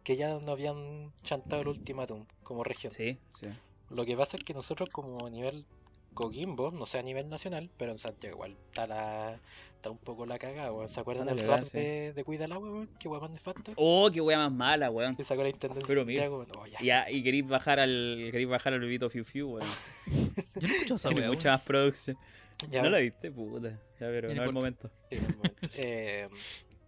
que 0.05 0.17
ya 0.17 0.31
nos 0.31 0.49
habían 0.49 1.13
chantado 1.23 1.63
el 1.63 1.69
ultimátum 1.69 2.27
como 2.43 2.65
región. 2.65 2.93
Sí, 2.93 3.19
sí. 3.31 3.49
Lo 3.91 4.05
que 4.05 4.17
pasa 4.17 4.37
es 4.37 4.45
que 4.45 4.55
nosotros 4.55 4.89
como 4.91 5.29
nivel 5.29 5.67
Coquimbo, 6.15 6.71
no 6.71 6.87
sé 6.87 6.99
a 6.99 7.03
nivel 7.03 7.29
nacional, 7.29 7.71
pero 7.77 7.93
en 7.93 7.99
Santiago 7.99 8.37
igual 8.37 8.57
está 8.69 8.87
la 8.87 9.41
está 9.77 9.91
un 9.91 9.99
poco 9.99 10.27
la 10.27 10.39
cagada, 10.39 10.71
weón. 10.73 10.89
¿Se 10.89 11.01
acuerdan 11.01 11.27
del 11.35 11.47
rap 11.47 11.65
sí. 11.65 11.79
de, 11.79 12.13
de 12.13 12.25
Cuida 12.25 12.45
el 12.45 12.53
agua, 12.53 12.71
weón? 12.71 12.91
Qué 12.99 13.09
weá 13.09 13.21
más 13.21 13.31
nefasta. 13.31 13.73
Oh, 13.77 14.11
qué 14.13 14.21
wea 14.21 14.37
más 14.37 14.53
mala, 14.53 14.91
weón. 14.91 15.17
Que 15.17 15.25
sacó 15.25 15.43
la 15.43 15.49
intendencia 15.49 15.87
Pero 15.89 16.05
mira. 16.05 16.25
Santiago. 16.25 16.47
No, 16.55 16.67
ya. 16.67 16.79
Ya, 16.83 17.11
y 17.11 17.23
queréis 17.23 17.49
bajar 17.49 17.81
al. 17.81 18.29
queréis 18.31 18.49
bajar 18.49 18.75
al 18.75 18.81
bebito 18.81 19.09
Fiu 19.09 19.25
Fiu, 19.25 19.49
weón. 19.53 19.69
Yo 20.07 20.61
no 20.61 20.67
escucho 20.69 20.95
esa 20.97 21.09
Tiene 21.09 21.21
weá, 21.23 21.31
mucha 21.31 21.53
más 21.53 21.61
producción. 21.63 22.19
Ya, 22.69 22.83
¿No 22.83 22.91
la 22.91 22.99
viste? 22.99 23.31
Puta. 23.31 23.71
Ya, 23.71 23.79
pero 24.09 24.29
no 24.35 24.43
es 24.43 24.49
el 24.49 24.53
momento. 24.53 24.91
Sí, 25.11 25.17
un 25.19 25.37
momento. 25.37 25.57
Eh, 25.79 26.29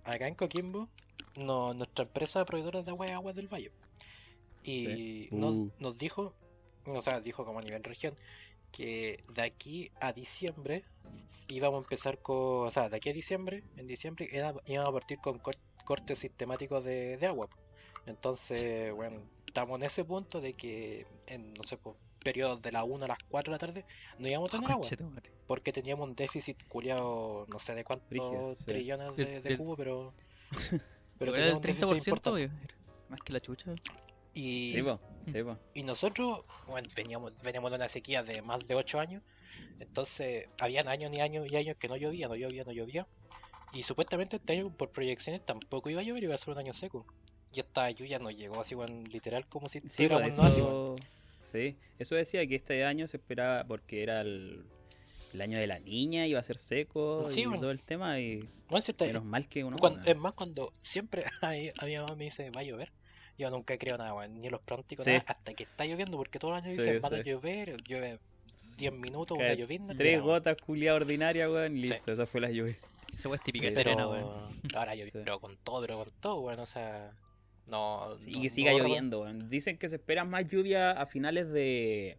acá 0.05 0.27
en 0.29 0.35
Coquimbo, 0.35 0.89
no, 1.37 1.73
nuestra 1.73 2.05
empresa 2.05 2.45
proveedora 2.45 2.83
de 2.83 2.91
agua 2.91 3.07
es 3.07 3.13
Aguas 3.13 3.35
del 3.35 3.49
Valle. 3.49 3.71
Y 4.65 4.83
Sí. 4.85 5.29
nos, 5.31 5.53
Uh. 5.55 5.71
nos 5.79 5.97
dijo, 5.97 6.35
o 6.85 7.01
sea, 7.01 7.21
dijo 7.21 7.45
como 7.47 7.61
a 7.61 7.63
nivel 7.63 7.83
región, 7.83 8.15
que 8.73 9.23
de 9.35 9.43
aquí 9.43 9.91
a 10.01 10.13
diciembre 10.13 10.85
íbamos 11.49 11.79
a 11.81 11.83
empezar 11.85 12.19
con, 12.19 12.67
o 12.67 12.71
sea, 12.71 12.89
de 12.89 12.97
aquí 12.97 13.11
a 13.11 13.13
diciembre, 13.13 13.63
en 13.77 13.87
diciembre 13.87 14.29
era- 14.33 14.55
íbamos 14.67 14.89
a 14.89 14.93
partir 14.93 15.19
con 15.19 15.39
cor- 15.39 15.57
cortes 15.85 16.19
sistemáticos 16.19 16.83
de, 16.85 17.17
de 17.19 17.27
agua. 17.27 17.49
Entonces, 18.07 18.93
bueno, 18.95 19.21
estamos 19.47 19.79
en 19.79 19.87
ese 19.87 20.05
punto 20.05 20.41
de 20.41 20.55
que 20.55 21.07
en, 21.27 21.53
no 21.55 21.63
sé, 21.65 21.77
por 21.77 21.97
periodos 22.25 22.63
de 22.63 22.73
la 22.73 22.85
1 22.85 23.05
a 23.05 23.09
las 23.09 23.19
4 23.29 23.51
de 23.51 23.55
la 23.55 23.59
tarde 23.59 23.85
no 24.19 24.29
íbamos 24.29 24.49
a 24.49 24.57
tener 24.57 24.71
agua 24.71 24.83
Conchetumare. 24.83 25.31
porque 25.47 25.73
teníamos 25.73 26.09
un 26.09 26.15
déficit 26.15 26.57
culiado, 26.69 27.47
no 27.53 27.59
sé 27.59 27.75
de 27.75 27.85
cuántos 27.85 28.59
sí. 28.59 28.65
trillones 28.65 29.17
de, 29.17 29.41
de 29.41 29.57
cubos, 29.57 29.77
pero. 29.77 30.13
Pero 31.19 31.33
Pero 31.35 31.57
un 31.57 31.61
déficit 31.63 31.85
30%, 31.85 31.99
importante. 32.09 32.51
Más 33.09 33.21
que 33.21 33.33
la 33.33 33.41
chucha. 33.41 33.75
Y, 34.35 34.73
Sí, 34.73 34.83
po. 34.83 34.99
Sí, 35.25 35.43
po. 35.43 35.57
y 35.75 35.83
nosotros, 35.85 36.41
bueno, 36.67 36.89
veníamos, 36.97 37.41
veníamos 37.43 37.71
de 37.71 37.77
una 37.77 37.89
sequía 37.89 38.23
de 38.23 38.43
más 38.43 38.67
de 38.67 38.75
8 38.75 38.99
años. 38.99 39.23
Entonces, 39.79 40.47
habían 40.59 40.89
años 40.89 41.13
y 41.15 41.21
años 41.21 41.47
y 41.51 41.57
años 41.57 41.77
que 41.79 41.89
no 41.89 41.97
llovía, 41.97 42.29
no 42.29 42.37
llovía, 42.37 42.65
no 42.65 42.73
llovía. 42.73 43.07
Y 43.73 43.83
supuestamente 43.83 44.37
este 44.37 44.53
año, 44.55 44.71
por 44.77 44.91
proyecciones, 44.91 45.45
tampoco 45.45 45.91
iba 45.91 46.01
a 46.01 46.05
llover, 46.05 46.23
iba 46.25 46.35
a 46.35 46.39
ser 46.39 46.53
un 46.53 46.59
año 46.59 46.73
seco. 46.75 47.07
Y 47.55 47.61
esta 47.61 47.91
lluvia 47.91 48.19
nos 48.19 48.35
llegó 48.37 48.61
así, 48.61 48.75
bueno, 48.75 49.03
literal, 49.11 49.47
como 49.47 49.69
si 49.69 49.79
Sí, 49.81 49.83
po, 49.83 49.89
estuviéramos 49.89 50.37
no 50.39 50.45
así, 50.45 50.61
eso. 50.61 50.97
Sí, 51.41 51.77
eso 51.99 52.15
decía 52.15 52.47
que 52.47 52.55
este 52.57 52.85
año 52.85 53.09
se 53.09 53.17
esperaba 53.17 53.65
porque 53.65 54.03
era 54.03 54.21
el, 54.21 54.65
el 55.33 55.41
año 55.41 55.59
de 55.59 55.67
la 55.67 55.79
niña, 55.81 56.27
iba 56.27 56.39
a 56.39 56.43
ser 56.43 56.59
seco 56.59 57.27
Sí, 57.27 57.43
y 57.43 57.45
bueno. 57.47 57.61
todo 57.63 57.71
el 57.73 57.83
tema 57.83 58.21
y 58.21 58.49
No, 58.71 58.81
si 58.81 58.93
está- 58.93 59.07
menos 59.07 59.25
mal 59.25 59.49
que 59.49 59.65
uno... 59.65 59.77
cuando- 59.79 60.03
es 60.09 60.17
más, 60.17 60.35
cuando 60.35 60.73
siempre 60.81 61.25
a 61.43 61.85
mi 61.87 61.97
mamá 61.97 62.15
me 62.15 62.25
dice 62.25 62.51
va 62.51 62.61
a 62.61 62.65
llover, 62.65 62.93
yo 63.39 63.51
nunca 63.51 63.77
creo 63.79 63.97
nada, 63.99 64.15
weón, 64.15 64.39
ni 64.39 64.49
los 64.51 64.61
pronósticos, 64.61 65.05
Sí. 65.05 65.13
nada, 65.13 65.25
hasta 65.27 65.55
que 65.55 65.65
está 65.65 65.85
lloviendo, 65.87 66.17
porque 66.17 66.39
todos 66.39 66.55
los 66.55 66.63
años 66.63 66.77
Sí, 66.77 66.83
dicen 66.83 67.01
van 67.01 67.15
a 67.15 67.23
llover, 67.23 67.83
llueve 67.83 68.19
10 68.77 68.93
minutos, 68.93 69.37
una 69.39 69.55
llovinda, 69.55 69.95
Tres 69.95 70.21
gotas 70.21 70.57
culiadas 70.57 71.01
ordinarias, 71.03 71.49
weón, 71.51 71.77
y 71.77 71.83
Sí. 71.83 71.91
listo, 71.91 72.13
esa 72.13 72.27
fue 72.27 72.41
la 72.41 72.51
lluvia. 72.51 72.77
Esa 73.13 73.35
es 73.35 73.41
típica 73.43 73.65
Pero 73.69 73.75
Serena, 73.77 74.09
weón. 74.09 74.31
ahora 74.75 74.95
llovió, 74.95 75.13
Sí. 75.13 75.19
pero 75.25 75.41
con 75.41 75.57
todo, 75.59 75.81
pero 75.83 75.99
con 75.99 76.11
todo, 76.21 76.41
weón, 76.41 76.61
o 76.61 76.67
sea, 76.67 77.13
no. 77.71 78.17
Sí, 78.21 78.33
no- 78.33 78.41
que 78.43 78.49
no 78.49 78.55
siga 78.55 78.73
lloviendo, 78.73 79.21
weón. 79.23 79.49
Dicen 79.51 79.79
que 79.79 79.89
se 79.89 79.97
espera 79.97 80.25
más 80.25 80.47
lluvia 80.49 80.91
a 80.93 81.07
finales 81.07 81.51
de... 81.53 82.19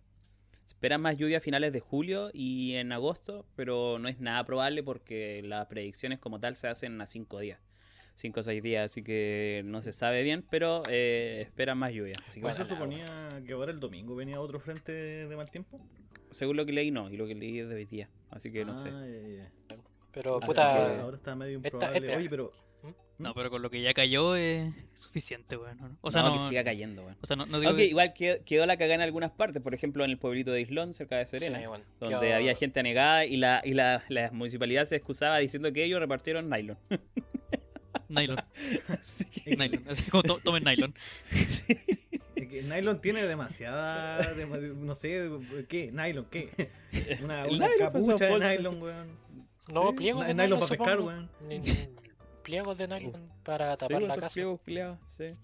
Se 0.65 0.67
espera 0.75 0.97
más 0.97 1.17
lluvia 1.17 1.37
a 1.37 1.41
finales 1.41 1.73
de 1.73 1.81
julio 1.81 2.29
y 2.33 2.75
en 2.75 2.93
agosto, 2.93 3.45
pero 3.57 3.99
no 3.99 4.07
es 4.07 4.21
nada 4.21 4.45
probable 4.45 4.81
porque 4.81 5.41
las 5.43 5.65
predicciones 5.67 6.19
como 6.19 6.39
tal 6.39 6.55
se 6.55 6.69
hacen 6.69 7.01
a 7.01 7.05
cinco 7.05 7.39
días. 7.39 7.59
Cinco 8.15 8.41
o 8.41 8.43
seis 8.43 8.61
días, 8.61 8.85
así 8.91 9.01
que 9.03 9.63
no 9.65 9.81
se 9.81 9.91
sabe 9.91 10.21
bien, 10.21 10.43
pero 10.49 10.83
eh, 10.87 11.41
esperan 11.41 11.77
más 11.79 11.91
lluvia. 11.91 12.13
Así 12.27 12.39
que 12.39 12.41
Bueno, 12.45 12.55
se 12.57 12.63
suponía 12.65 13.07
que 13.45 13.53
ahora 13.53 13.71
el 13.71 13.79
domingo 13.79 14.15
venía 14.15 14.39
otro 14.39 14.59
frente 14.59 14.91
de, 14.91 15.35
mal 15.35 15.49
tiempo. 15.49 15.79
Según 16.29 16.57
lo 16.57 16.65
que 16.65 16.73
leí, 16.73 16.91
no, 16.91 17.09
y 17.09 17.17
lo 17.17 17.25
que 17.25 17.33
leí 17.35 17.59
es 17.59 17.67
de 17.69 17.75
hoy 17.75 17.85
día. 17.85 18.09
Así 18.29 18.51
que 18.51 18.65
no 18.65 18.75
sé. 18.75 18.89
Ah, 18.91 19.05
ya. 19.75 19.75
Pero 20.11 20.37
Así 20.37 20.45
puta. 20.45 20.61
que 20.95 21.01
ahora 21.01 21.17
está 21.17 21.35
medio 21.35 21.55
improbable. 21.55 21.97
esta- 22.07 22.17
Oye, 22.17 22.29
pero 22.29 22.51
No, 23.17 23.33
pero 23.33 23.49
con 23.49 23.61
lo 23.63 23.71
que 23.71 23.81
ya 23.81 23.93
cayó 23.95 24.35
es 24.35 24.71
suficiente, 24.93 25.57
weón. 25.57 25.77
¿no? 25.79 25.97
O 26.01 26.11
sea, 26.11 26.21
no, 26.21 26.29
no, 26.29 26.35
que 26.35 26.49
siga 26.49 26.63
cayendo, 26.63 27.03
weón. 27.03 27.17
o 27.21 27.25
sea, 27.25 27.35
no, 27.35 27.47
no 27.47 27.59
digo 27.59 27.69
Aunque 27.69 27.83
que- 27.85 27.89
igual 27.89 28.13
quedó, 28.13 28.43
quedó 28.45 28.65
la 28.67 28.77
cagada 28.77 28.95
en 28.95 29.01
algunas 29.01 29.31
partes, 29.31 29.61
por 29.63 29.73
ejemplo 29.73 30.03
en 30.03 30.11
el 30.11 30.19
pueblito 30.19 30.51
de 30.51 30.61
Islón, 30.61 30.93
cerca 30.93 31.17
de 31.17 31.25
Serena. 31.25 31.59
sí, 31.59 31.65
bueno, 31.65 31.83
donde 31.99 32.29
yo- 32.29 32.35
había 32.35 32.53
gente 32.55 32.79
anegada 32.79 33.25
y 33.25 33.37
la, 33.37 33.61
y 33.63 33.73
la, 33.73 34.03
la 34.09 34.29
municipalidad 34.31 34.85
se 34.85 34.95
excusaba 34.97 35.39
diciendo 35.39 35.73
que 35.73 35.83
ellos 35.83 35.99
repartieron 35.99 36.47
nylon. 36.49 36.77
Nylon, 38.13 38.37
Así 39.01 39.25
que- 39.25 39.55
nylon, 39.55 39.83
así 39.89 40.03
como 40.09 40.23
to- 40.23 40.39
tomen 40.43 40.63
nylon. 40.63 40.93
es 41.31 41.63
que 42.49 42.63
Nylon 42.63 42.99
tiene 43.01 43.23
demasiada. 43.23 44.33
dema- 44.35 44.57
no 44.59 44.95
sé, 44.95 45.29
¿qué? 45.67 45.91
Nylon, 45.91 46.25
¿qué? 46.29 46.69
Una, 47.23 47.45
una 47.45 47.67
nylon, 47.67 47.77
capucha 47.79 48.25
de 48.25 48.57
nylon, 48.57 48.81
weón. 48.81 49.07
No, 49.69 49.89
Sí, 49.89 49.95
pliegos 49.95 50.27
de 50.27 50.33
nylon 50.33 50.45
nylon, 50.45 50.59
para 50.59 50.69
pescar, 50.69 51.01
weón. 51.01 51.29
Pliegos 52.43 52.77
de 52.77 52.87
nylon 52.87 53.31
para 53.43 53.67
Sí, 53.73 53.77
tapar 53.79 54.01
la 54.01 54.07
esos 54.09 54.19
casa. 54.19 54.33
pliegos 54.63 54.99
sí, 55.07 55.23
sí. 55.29 55.35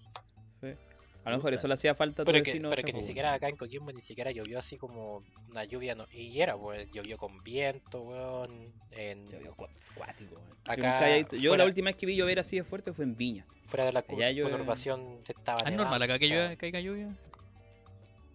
A 1.24 1.30
lo 1.30 1.36
mejor 1.36 1.52
eso 1.52 1.68
le 1.68 1.74
hacía 1.74 1.94
falta 1.94 2.22
a 2.22 2.24
tu 2.24 2.32
Pero 2.32 2.42
que, 2.42 2.50
vecino. 2.52 2.70
pero 2.70 2.82
que 2.82 2.92
ni 2.92 2.98
Chapo, 3.00 3.06
siquiera 3.06 3.34
acá 3.34 3.48
en 3.48 3.56
Coquimbo 3.56 3.92
ni 3.92 4.00
siquiera 4.00 4.30
llovió 4.30 4.58
así 4.58 4.78
como 4.78 5.22
una 5.50 5.64
lluvia 5.64 5.94
no, 5.94 6.06
y 6.12 6.40
era 6.40 6.56
pues 6.56 6.90
llovió 6.92 7.18
con 7.18 7.42
viento, 7.44 8.00
weón, 8.02 8.72
en. 8.92 9.28
Llovió 9.28 9.54
cu- 9.54 9.66
cuático, 9.94 10.36
weón. 10.36 10.56
Acá, 10.64 11.18
Yo, 11.32 11.36
yo 11.36 11.56
la 11.56 11.64
última 11.66 11.86
vez 11.90 11.96
que 11.96 12.06
vi 12.06 12.16
llover 12.16 12.38
así 12.40 12.56
de 12.56 12.64
fuerte 12.64 12.92
fue 12.94 13.04
en 13.04 13.16
Viña. 13.16 13.46
fuera 13.66 13.84
de 13.84 13.92
la 13.92 14.02
llueve- 14.02 14.50
conurbación 14.50 15.18
estaba 15.28 15.58
Ah, 15.58 15.64
Es 15.68 15.70
nevando, 15.72 15.84
normal 15.84 16.02
acá 16.02 16.18
que 16.18 16.24
o 16.24 16.28
sea, 16.28 16.36
llueva- 16.46 16.56
caiga 16.56 16.80
lluvia. 16.80 17.16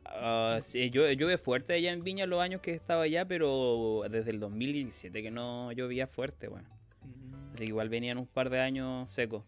Ah, 0.05 0.59
sí, 0.61 0.89
llueve, 0.91 1.15
llueve 1.17 1.37
fuerte 1.37 1.73
allá 1.73 1.91
en 1.91 2.03
Viña 2.03 2.25
los 2.25 2.39
años 2.39 2.61
que 2.61 2.71
estaba 2.73 3.01
allá, 3.03 3.25
pero 3.25 4.03
desde 4.09 4.29
el 4.31 4.39
2017 4.39 5.21
que 5.21 5.31
no 5.31 5.71
llovía 5.71 6.07
fuerte, 6.07 6.47
weón. 6.47 6.67
Mm. 7.01 7.49
Así 7.53 7.59
que 7.63 7.65
igual 7.65 7.89
venían 7.89 8.17
un 8.17 8.27
par 8.27 8.49
de 8.49 8.59
años 8.61 9.11
secos. 9.11 9.43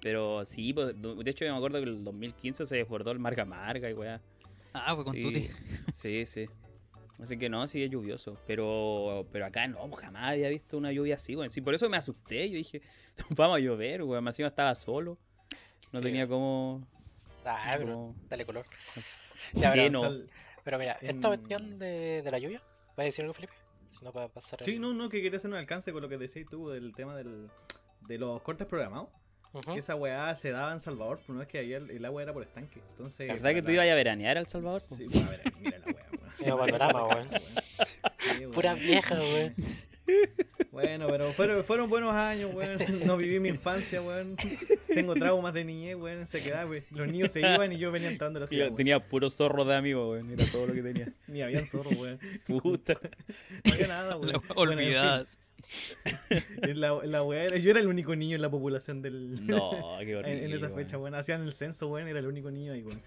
Pero 0.00 0.44
sí, 0.44 0.72
pues, 0.72 0.94
de 1.00 1.30
hecho 1.30 1.44
yo 1.44 1.50
me 1.52 1.56
acuerdo 1.58 1.78
que 1.78 1.82
en 1.84 1.88
el 1.96 2.04
2015 2.04 2.66
se 2.66 2.76
desbordó 2.76 3.10
el 3.10 3.18
Marga 3.18 3.44
Marga 3.44 3.90
y 3.90 3.92
weá. 3.94 4.20
Ah, 4.72 4.94
fue 4.94 5.04
con 5.04 5.14
Sí, 5.14 5.22
Tuti. 5.22 5.50
sí, 5.92 6.26
sí. 6.26 6.46
Así 7.20 7.36
que 7.36 7.48
no, 7.48 7.66
sí 7.66 7.82
es 7.82 7.90
lluvioso. 7.90 8.38
Pero 8.46 9.26
pero 9.32 9.46
acá 9.46 9.66
no, 9.66 9.90
jamás 9.92 10.32
había 10.32 10.48
visto 10.50 10.76
una 10.78 10.92
lluvia 10.92 11.16
así, 11.16 11.34
weón. 11.34 11.50
Sí, 11.50 11.60
por 11.60 11.74
eso 11.74 11.88
me 11.88 11.96
asusté. 11.96 12.48
Yo 12.48 12.56
dije, 12.56 12.80
vamos 13.30 13.56
a 13.56 13.60
llover, 13.60 14.02
weón. 14.04 14.22
Más 14.22 14.34
encima 14.34 14.48
estaba 14.48 14.74
solo. 14.76 15.18
No 15.92 15.98
Sí. 16.00 16.04
tenía 16.04 16.28
como... 16.28 16.86
Ah, 17.44 17.74
pero 17.78 17.92
como- 17.92 18.14
dale 18.28 18.44
color. 18.46 18.66
Ya, 19.54 19.72
¿Qué 19.72 19.78
pero, 19.82 19.90
no? 19.90 20.00
Sal- 20.02 20.28
pero 20.64 20.78
mira, 20.78 20.98
esta 21.00 21.28
cuestión 21.28 21.78
de, 21.78 22.22
de 22.22 22.30
la 22.30 22.38
lluvia, 22.40 22.60
¿vas 22.88 22.98
a 22.98 23.02
decir 23.04 23.22
algo, 23.22 23.32
Felipe? 23.34 23.54
Si 23.86 24.04
no, 24.04 24.12
para 24.12 24.28
pasar. 24.28 24.62
Sí, 24.64 24.74
el- 24.74 24.80
no, 24.80 24.92
no, 24.92 25.08
que 25.08 25.22
quería 25.22 25.38
hacer 25.38 25.50
un 25.50 25.56
alcance 25.56 25.92
con 25.92 26.02
lo 26.02 26.08
que 26.08 26.18
decías 26.18 26.44
tú 26.50 26.68
del 26.70 26.92
tema 26.94 27.16
del, 27.16 27.48
de 28.02 28.18
los 28.18 28.42
cortes 28.42 28.66
programados. 28.66 29.08
Esa 29.76 29.94
weá 29.94 30.34
se 30.36 30.50
daba 30.50 30.72
en 30.72 30.80
Salvador, 30.80 31.20
pero 31.26 31.34
no 31.36 31.42
es 31.42 31.48
que 31.48 31.58
ahí 31.58 31.72
el, 31.72 31.90
el 31.90 32.04
agua 32.04 32.22
era 32.22 32.32
por 32.32 32.42
estanque. 32.42 32.80
Entonces, 32.90 33.26
¿La 33.28 33.34
verdad 33.34 33.50
que 33.54 33.62
tú 33.62 33.68
la- 33.68 33.74
ibas 33.74 33.88
a 33.88 33.94
veranear 33.94 34.36
a 34.36 34.40
El 34.40 34.46
Salvador? 34.48 34.80
Sí, 34.80 35.06
pues, 35.10 35.24
a 35.24 35.30
ver, 35.30 35.40
mira 35.60 35.78
la 35.78 36.54
weá, 36.54 37.04
weón. 37.06 37.28
Sí. 38.18 38.46
Pura 38.52 38.74
vieja, 38.74 39.14
weón. 39.18 39.54
Bueno, 40.70 41.06
pero 41.08 41.32
fueron, 41.32 41.64
fueron 41.64 41.90
buenos 41.90 42.14
años, 42.14 42.54
weón. 42.54 42.78
No 43.06 43.16
viví 43.16 43.40
mi 43.40 43.48
infancia, 43.48 44.00
weón. 44.02 44.36
Tengo 44.86 45.14
traumas 45.14 45.52
de 45.54 45.64
niñez, 45.64 45.96
weón. 45.96 46.26
Se 46.26 46.42
quedaba, 46.42 46.70
weón. 46.70 46.84
Los 46.90 47.08
niños 47.08 47.30
se 47.32 47.40
iban 47.40 47.72
y 47.72 47.78
yo 47.78 47.90
venía 47.90 48.08
entrando 48.08 48.38
a 48.38 48.40
la 48.42 48.46
ciudad, 48.46 48.72
tenía 48.72 49.00
puro 49.08 49.28
zorro 49.30 49.64
de 49.64 49.74
amigo, 49.76 50.10
weón. 50.10 50.30
Era 50.30 50.44
todo 50.52 50.66
lo 50.66 50.74
que 50.74 50.82
tenía. 50.82 51.06
Ni 51.26 51.42
habían 51.42 51.66
zorro, 51.66 51.90
weón. 51.90 52.18
Puta. 52.46 52.94
No 53.64 53.74
había 53.74 53.88
nada, 53.88 54.16
weón. 54.16 54.32
La- 54.48 54.54
Bueno, 54.54 54.72
en 54.72 55.26
fin, 55.26 55.38
La, 56.74 56.94
la 57.04 57.18
yo 57.58 57.70
era 57.70 57.80
el 57.80 57.86
único 57.88 58.14
niño 58.16 58.36
en 58.36 58.42
la 58.42 58.50
población 58.50 59.02
del. 59.02 59.46
No, 59.46 59.70
qué 60.00 60.10
en, 60.12 60.16
horrible. 60.16 60.44
en 60.46 60.52
esa 60.52 60.66
weón. 60.66 60.76
fecha, 60.78 60.98
weón. 60.98 61.14
Hacían 61.14 61.42
el 61.42 61.52
censo, 61.52 61.88
weón. 61.88 62.08
Era 62.08 62.18
el 62.20 62.26
único 62.26 62.50
niño 62.50 62.72
ahí, 62.72 62.82
weón. 62.82 63.00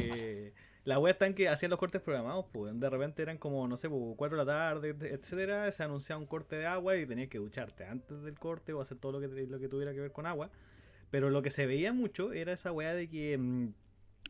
Eh, 0.00 0.52
la 0.84 0.98
wea 1.00 1.12
está 1.12 1.26
en 1.26 1.34
que 1.34 1.48
hacían 1.48 1.70
los 1.70 1.78
cortes 1.80 2.00
programados, 2.00 2.46
pues. 2.52 2.78
De 2.78 2.88
repente 2.88 3.22
eran 3.22 3.38
como, 3.38 3.66
no 3.66 3.76
sé, 3.76 3.88
pues, 3.88 4.00
4 4.16 4.38
de 4.38 4.44
la 4.44 4.50
tarde, 4.52 4.90
et- 4.90 5.02
etcétera. 5.02 5.70
Se 5.72 5.82
anunciaba 5.82 6.20
un 6.20 6.26
corte 6.26 6.56
de 6.56 6.66
agua 6.66 6.96
y 6.96 7.06
tenías 7.06 7.28
que 7.28 7.38
ducharte 7.38 7.84
antes 7.84 8.22
del 8.22 8.38
corte 8.38 8.72
o 8.72 8.80
hacer 8.80 8.98
todo 8.98 9.12
lo 9.12 9.20
que, 9.20 9.26
lo 9.46 9.58
que 9.58 9.68
tuviera 9.68 9.92
que 9.92 10.00
ver 10.00 10.12
con 10.12 10.26
agua. 10.26 10.50
Pero 11.10 11.30
lo 11.30 11.42
que 11.42 11.50
se 11.50 11.66
veía 11.66 11.92
mucho 11.92 12.32
era 12.32 12.52
esa 12.52 12.70
weá 12.72 12.94
de 12.94 13.08
que, 13.08 13.36
mm, 13.38 13.68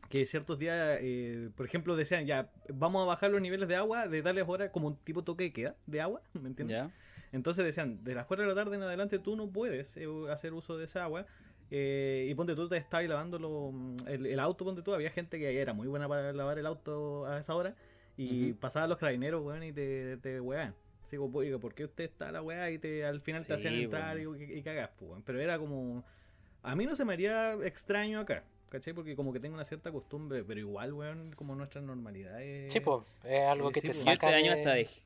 que 0.09 0.25
ciertos 0.25 0.57
días, 0.59 0.97
eh, 1.01 1.49
por 1.55 1.65
ejemplo, 1.65 1.95
decían, 1.95 2.25
ya, 2.25 2.51
vamos 2.69 3.03
a 3.03 3.05
bajar 3.05 3.29
los 3.31 3.41
niveles 3.41 3.67
de 3.67 3.75
agua 3.75 4.07
de 4.07 4.21
tales 4.21 4.45
horas, 4.47 4.69
como 4.71 4.87
un 4.87 4.95
tipo 4.97 5.23
toque 5.23 5.45
de 5.45 5.53
queda 5.53 5.75
de 5.85 6.01
agua, 6.01 6.21
¿me 6.33 6.47
entiendes? 6.49 6.77
¿Ya? 6.77 6.91
Entonces 7.31 7.65
decían, 7.65 8.03
de 8.03 8.15
las 8.15 8.25
4 8.25 8.43
de 8.43 8.49
la 8.49 8.55
tarde 8.55 8.75
en 8.77 8.83
adelante 8.83 9.19
tú 9.19 9.35
no 9.35 9.49
puedes 9.49 9.97
eh, 9.97 10.07
hacer 10.31 10.53
uso 10.53 10.77
de 10.77 10.85
esa 10.85 11.03
agua. 11.03 11.25
eh, 11.69 12.27
y 12.29 12.33
ponte 12.35 12.55
tú, 12.55 12.69
te 12.69 12.77
estabas 12.77 13.07
lavando 13.07 13.37
lo- 13.39 13.73
el, 14.07 14.25
el 14.25 14.39
auto, 14.39 14.63
ponte 14.65 14.81
tú. 14.81 14.93
Había 14.93 15.09
gente 15.11 15.37
que 15.39 15.59
era 15.61 15.73
muy 15.73 15.87
buena 15.87 16.07
para 16.07 16.31
lavar 16.33 16.57
el 16.59 16.65
auto 16.65 17.25
a 17.25 17.39
esa 17.39 17.53
hora. 17.55 17.75
Y 18.15 18.53
Ujú. 18.53 18.59
pasaban 18.59 18.89
los 18.89 18.97
carabineros, 18.97 19.43
weón, 19.43 19.63
y 19.63 19.73
te, 19.73 20.17
te 20.17 20.39
weaban. 20.39 20.73
Así 21.03 21.17
como, 21.17 21.37
oiga, 21.37 21.57
¿por 21.59 21.73
qué 21.73 21.85
usted 21.85 22.05
está 22.05 22.31
la 22.31 22.41
weá? 22.41 22.71
Y 22.71 22.79
te, 22.79 23.05
al 23.05 23.21
final 23.21 23.45
te 23.45 23.53
hacían 23.53 23.75
entrar 23.75 24.17
y, 24.19 24.23
y 24.59 24.63
cagás, 24.63 24.89
pues, 24.97 25.11
weón. 25.11 25.23
Pero 25.23 25.39
era 25.41 25.59
como. 25.59 26.03
A 26.63 26.75
mí 26.75 26.85
no 26.85 26.95
se 26.95 27.05
me 27.05 27.13
haría 27.13 27.53
extraño 27.65 28.19
acá, 28.19 28.43
¿cachai? 28.69 28.93
Porque 28.93 29.15
como 29.15 29.31
que 29.33 29.39
tengo 29.39 29.55
una 29.55 29.65
cierta 29.65 29.91
costumbre, 29.91 30.43
pero 30.43 30.59
igual, 30.59 30.93
weón, 30.93 31.31
como 31.35 31.55
nuestra 31.55 31.81
normalidad 31.81 32.41
es. 32.41 32.71
Sí, 32.73 32.79
pues, 32.79 33.03
es 33.23 33.47
algo 33.47 33.71
que 33.71 33.81
sí, 33.81 33.87
te 33.87 33.93
pues. 33.93 34.05
Yo 34.05 34.11
saca 34.11 34.27
este 34.27 34.33
año 34.35 34.51
hasta 34.51 34.73
dejé. 34.73 35.01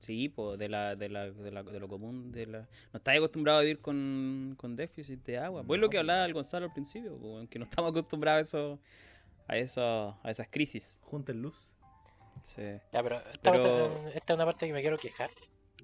Sí, 0.00 0.28
pues 0.30 0.58
de, 0.58 0.68
la, 0.68 0.96
de, 0.96 1.08
la, 1.10 1.30
de, 1.30 1.50
la, 1.52 1.62
de 1.62 1.78
lo 1.78 1.86
común. 1.86 2.32
De 2.32 2.46
la... 2.46 2.60
No 2.92 2.96
estás 2.96 3.16
acostumbrado 3.16 3.58
a 3.58 3.62
vivir 3.62 3.80
con, 3.80 4.54
con 4.58 4.74
déficit 4.74 5.22
de 5.24 5.38
agua. 5.38 5.62
Pues 5.62 5.76
es 5.76 5.80
lo 5.80 5.86
No, 5.86 5.90
que 5.90 5.98
hablaba 5.98 6.24
el 6.24 6.32
Gonzalo 6.32 6.66
al 6.66 6.72
principio, 6.72 7.16
pues, 7.18 7.48
que 7.48 7.58
no 7.58 7.66
estamos 7.66 7.90
acostumbrados 7.92 8.38
a 8.38 8.40
eso, 8.40 8.78
a, 9.46 9.56
eso, 9.58 10.18
a 10.22 10.30
esas 10.30 10.48
crisis. 10.48 10.98
Junten 11.02 11.42
luz. 11.42 11.72
Sí. 12.42 12.62
Ya, 12.92 13.02
pero 13.02 13.16
esta, 13.30 13.52
Pero- 13.52 14.08
esta 14.14 14.32
es 14.32 14.36
una 14.36 14.46
parte 14.46 14.66
que 14.66 14.72
me 14.72 14.80
quiero 14.80 14.96
quejar. 14.96 15.30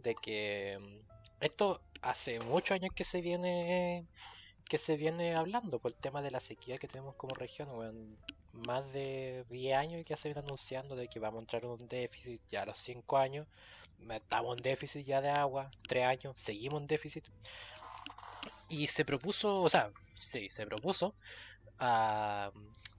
De 0.03 0.15
que 0.15 0.79
mm, 0.81 1.45
esto 1.45 1.83
hace 2.01 2.41
muchos 2.41 2.73
años 2.75 2.91
que 2.95 3.05
se 3.05 3.21
viene 3.21 4.07
que 4.69 4.79
se 4.79 4.97
viene 4.97 5.35
hablando 5.37 5.79
por 5.79 5.93
el 5.93 5.97
tema 5.97 6.23
de 6.23 6.31
la 6.33 6.41
sequía 6.41 6.77
que 6.79 6.89
tenemos 6.89 7.15
como 7.17 7.35
región, 7.37 7.69
weón. 7.71 8.17
Más 8.67 8.91
de 8.93 9.45
10 9.51 9.77
años 9.77 10.05
que 10.05 10.17
se 10.17 10.29
viene 10.29 10.41
anunciando 10.41 10.97
de 10.97 11.07
que 11.09 11.21
vamos 11.21 11.39
a 11.39 11.43
entrar 11.43 11.63
en 11.65 11.71
un 11.71 11.87
déficit 11.87 12.41
ya 12.49 12.63
a 12.63 12.67
los 12.67 12.79
5 12.79 13.17
años. 13.19 13.47
Estamos 14.11 14.57
en 14.57 14.63
déficit 14.63 15.05
ya 15.07 15.21
de 15.21 15.31
agua, 15.31 15.71
3 15.89 16.05
años, 16.05 16.39
seguimos 16.39 16.81
en 16.81 16.87
déficit. 16.87 17.25
Y 18.69 18.87
se 18.89 19.05
propuso, 19.05 19.63
o 19.63 19.69
sea, 19.69 19.91
sí, 20.19 20.49
se 20.49 20.67
propuso 20.67 21.15
a 21.79 22.51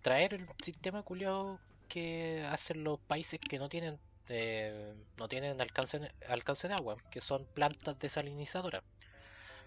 traer 0.02 0.34
el 0.36 0.48
sistema 0.64 1.04
culiado 1.04 1.60
que 1.88 2.46
hacen 2.50 2.84
los 2.84 3.00
países 3.00 3.40
que 3.40 3.58
no 3.58 3.70
tienen 3.70 4.00
eh, 4.30 4.94
no 5.18 5.28
tienen 5.30 5.60
alcance, 5.62 6.12
alcance 6.28 6.68
de 6.68 6.74
agua, 6.74 6.98
que 7.12 7.22
son 7.22 7.46
plantas 7.46 7.98
desalinizadoras. 8.00 8.84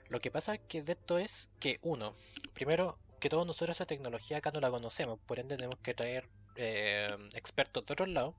Lo 0.08 0.20
que 0.20 0.30
pasa 0.30 0.58
que 0.58 0.82
de 0.82 0.92
esto 0.92 1.18
es 1.18 1.50
que 1.60 1.78
uno, 1.82 2.14
primero 2.52 2.98
que 3.20 3.28
todos 3.30 3.46
nosotros 3.46 3.76
esa 3.76 3.86
tecnología 3.86 4.38
acá 4.38 4.50
no 4.50 4.60
la 4.60 4.70
conocemos, 4.70 5.18
por 5.26 5.38
ende 5.38 5.56
tenemos 5.56 5.78
que 5.82 5.94
traer 5.94 6.28
eh, 6.56 7.16
expertos 7.34 7.86
de 7.86 7.92
otros 7.92 8.08
lados. 8.08 8.34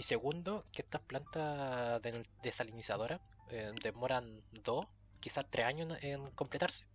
Y 0.00 0.02
segundo, 0.02 0.64
que 0.72 0.80
estas 0.80 1.02
plantas 1.02 2.00
de- 2.00 2.24
desalinizadoras 2.42 3.20
eh, 3.50 3.70
demoran 3.82 4.40
dos, 4.64 4.86
quizás 5.20 5.44
tres 5.50 5.66
años 5.66 5.98
en, 6.00 6.12
en 6.24 6.30
completarse. 6.30 6.86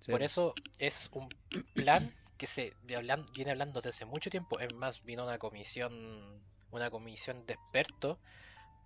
sí. 0.00 0.12
Por 0.12 0.22
eso 0.22 0.54
es 0.78 1.08
un 1.12 1.30
plan 1.74 2.12
que 2.36 2.46
se 2.46 2.74
hablan- 2.88 3.24
viene 3.34 3.52
hablando 3.52 3.80
desde 3.80 3.96
hace 3.96 4.04
mucho 4.04 4.28
tiempo. 4.28 4.60
Es 4.60 4.74
más, 4.74 5.02
vino 5.04 5.24
una 5.24 5.38
comisión, 5.38 6.42
una 6.70 6.90
comisión 6.90 7.46
de 7.46 7.54
expertos 7.54 8.18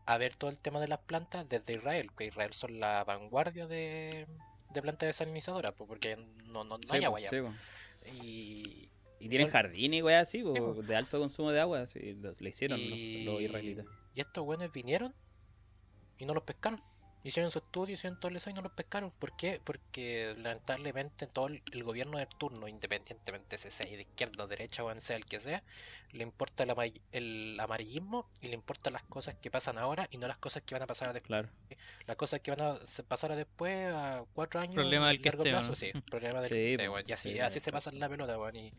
a 0.07 0.19
ver 0.19 0.37
todo 0.37 0.49
el 0.51 0.59
tema 0.59 0.79
de 0.79 0.87
las 0.87 1.01
plantas 1.01 1.49
desde 1.49 1.75
Israel, 1.75 2.13
que 2.17 2.27
Israel 2.27 2.53
son 2.53 2.79
la 2.79 3.03
vanguardia 3.03 3.67
de, 3.67 4.29
de 4.71 4.83
plantas 4.83 5.09
desalinizadoras, 5.09 5.75
porque 5.75 6.15
no, 6.47 6.63
no, 6.63 6.79
no 6.79 6.79
Sí, 6.87 6.95
hay 6.95 7.05
agua 7.05 7.19
ya. 7.19 7.31
sí. 7.31 7.39
Y, 8.13 8.92
Y 9.25 9.29
tienen 9.29 9.49
jardines 9.49 9.99
y 10.01 10.03
weas 10.03 10.29
así, 10.29 10.43
po, 10.43 10.75
de 10.83 10.97
alto 10.97 11.19
consumo 11.19 11.51
de 11.53 11.61
agua, 11.61 11.87
sí, 11.87 12.15
los- 12.15 12.41
le 12.41 12.49
hicieron 12.51 12.81
los- 12.81 12.99
y, 12.99 13.25
los, 13.25 13.41
israelitas. 13.41 13.87
y 14.15 14.21
estos 14.21 14.45
buenos 14.45 14.73
vinieron 14.73 15.15
y 16.19 16.25
no 16.27 16.35
los 16.35 16.43
pescaron. 16.45 16.83
Hicieron 17.25 17.53
su 17.53 17.61
estudio, 17.61 17.95
hicieron 17.95 18.19
todo 18.19 18.33
eso 18.35 18.51
y 18.51 18.53
no 18.53 18.63
los 18.63 18.73
pescaron. 18.73 19.13
¿Por 19.13 19.37
qué? 19.37 19.61
Porque 19.63 20.35
lamentablemente 20.39 21.29
todo 21.29 21.47
el, 21.47 21.63
el 21.71 21.85
gobierno 21.85 22.19
de 22.19 22.27
turno, 22.27 22.67
independientemente 22.67 23.59
si 23.59 23.71
sea 23.71 23.87
de 23.87 24.01
izquierda 24.03 24.43
o 24.43 24.49
derecha 24.49 24.83
o 24.83 24.99
sea 24.99 25.15
el 25.19 25.25
que 25.25 25.39
sea, 25.39 25.63
le 26.11 26.25
importa 26.25 26.65
el, 26.65 26.71
ama- 26.71 26.83
el 27.13 27.57
amarillismo 27.61 28.29
y 28.41 28.49
le 28.49 28.55
importan 28.55 28.95
las 28.95 29.05
cosas 29.05 29.37
que 29.37 29.53
pasan 29.53 29.79
ahora 29.79 30.09
y 30.11 30.19
no 30.19 30.27
las 30.27 30.39
cosas 30.39 30.63
que 30.65 30.75
van 30.75 30.83
a 30.83 30.87
pasar 30.89 31.13
después. 31.13 31.29
Claro. 31.29 31.49
Las 32.07 32.17
cosas 32.17 32.41
que 32.41 32.51
van 32.51 32.61
a 32.61 32.75
pasar 33.07 33.31
a 33.31 33.37
después 33.37 33.95
a 33.95 34.25
cuatro 34.35 34.59
años 34.59 34.75
Problema 34.75 35.07
del 35.07 35.23
que 35.23 35.29
largo 35.29 35.45
esté, 35.45 35.51
¿o 35.51 35.53
plazo, 35.53 35.71
no? 35.71 35.77
sí, 35.77 35.93
problema 36.11 36.41
del 36.41 36.51
Sí, 36.51 36.57
que 36.57 36.73
esté, 36.75 37.09
Y 37.09 37.13
así, 37.13 37.33
sí, 37.35 37.39
así 37.39 37.61
se 37.61 37.71
pasa 37.71 37.93
la 37.93 38.09
pelota. 38.09 38.37
Y, 38.53 38.73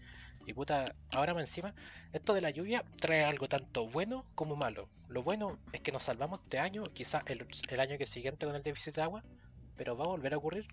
y 0.46 0.54
puta, 0.54 0.96
ahora 1.12 1.34
más 1.34 1.44
encima, 1.44 1.74
esto 2.12 2.34
de 2.34 2.42
la 2.42 2.50
lluvia 2.50 2.84
trae 2.98 3.24
algo 3.24 3.48
tanto 3.48 3.88
bueno 3.88 4.26
como 4.36 4.56
malo. 4.56 4.90
Lo 5.08 5.24
bueno 5.24 5.60
es 5.72 5.82
que 5.82 5.92
nos 5.92 6.04
salvamos 6.04 6.40
este 6.44 6.60
año, 6.60 6.84
quizás 6.94 7.24
el, 7.28 7.46
el 7.70 7.80
año 7.80 7.98
que 7.98 8.06
siguiente 8.06 8.46
con 8.46 8.56
el 8.56 8.62
déficit 8.62 8.96
de 8.96 9.02
agua, 9.04 9.24
pero 9.76 9.96
va 9.98 10.06
a 10.06 10.10
volver 10.10 10.34
a 10.34 10.38
ocurrir 10.38 10.68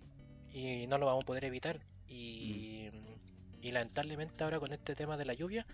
y 0.52 0.86
no 0.86 0.98
lo 0.98 1.06
vamos 1.06 1.24
a 1.24 1.26
poder 1.26 1.44
evitar. 1.44 1.80
Y, 2.08 2.90
y 3.62 3.70
lamentablemente 3.70 4.42
ahora 4.42 4.58
con 4.58 4.72
este 4.72 4.94
tema 4.94 5.16
de 5.16 5.24
la 5.24 5.34
lluvia, 5.34 5.66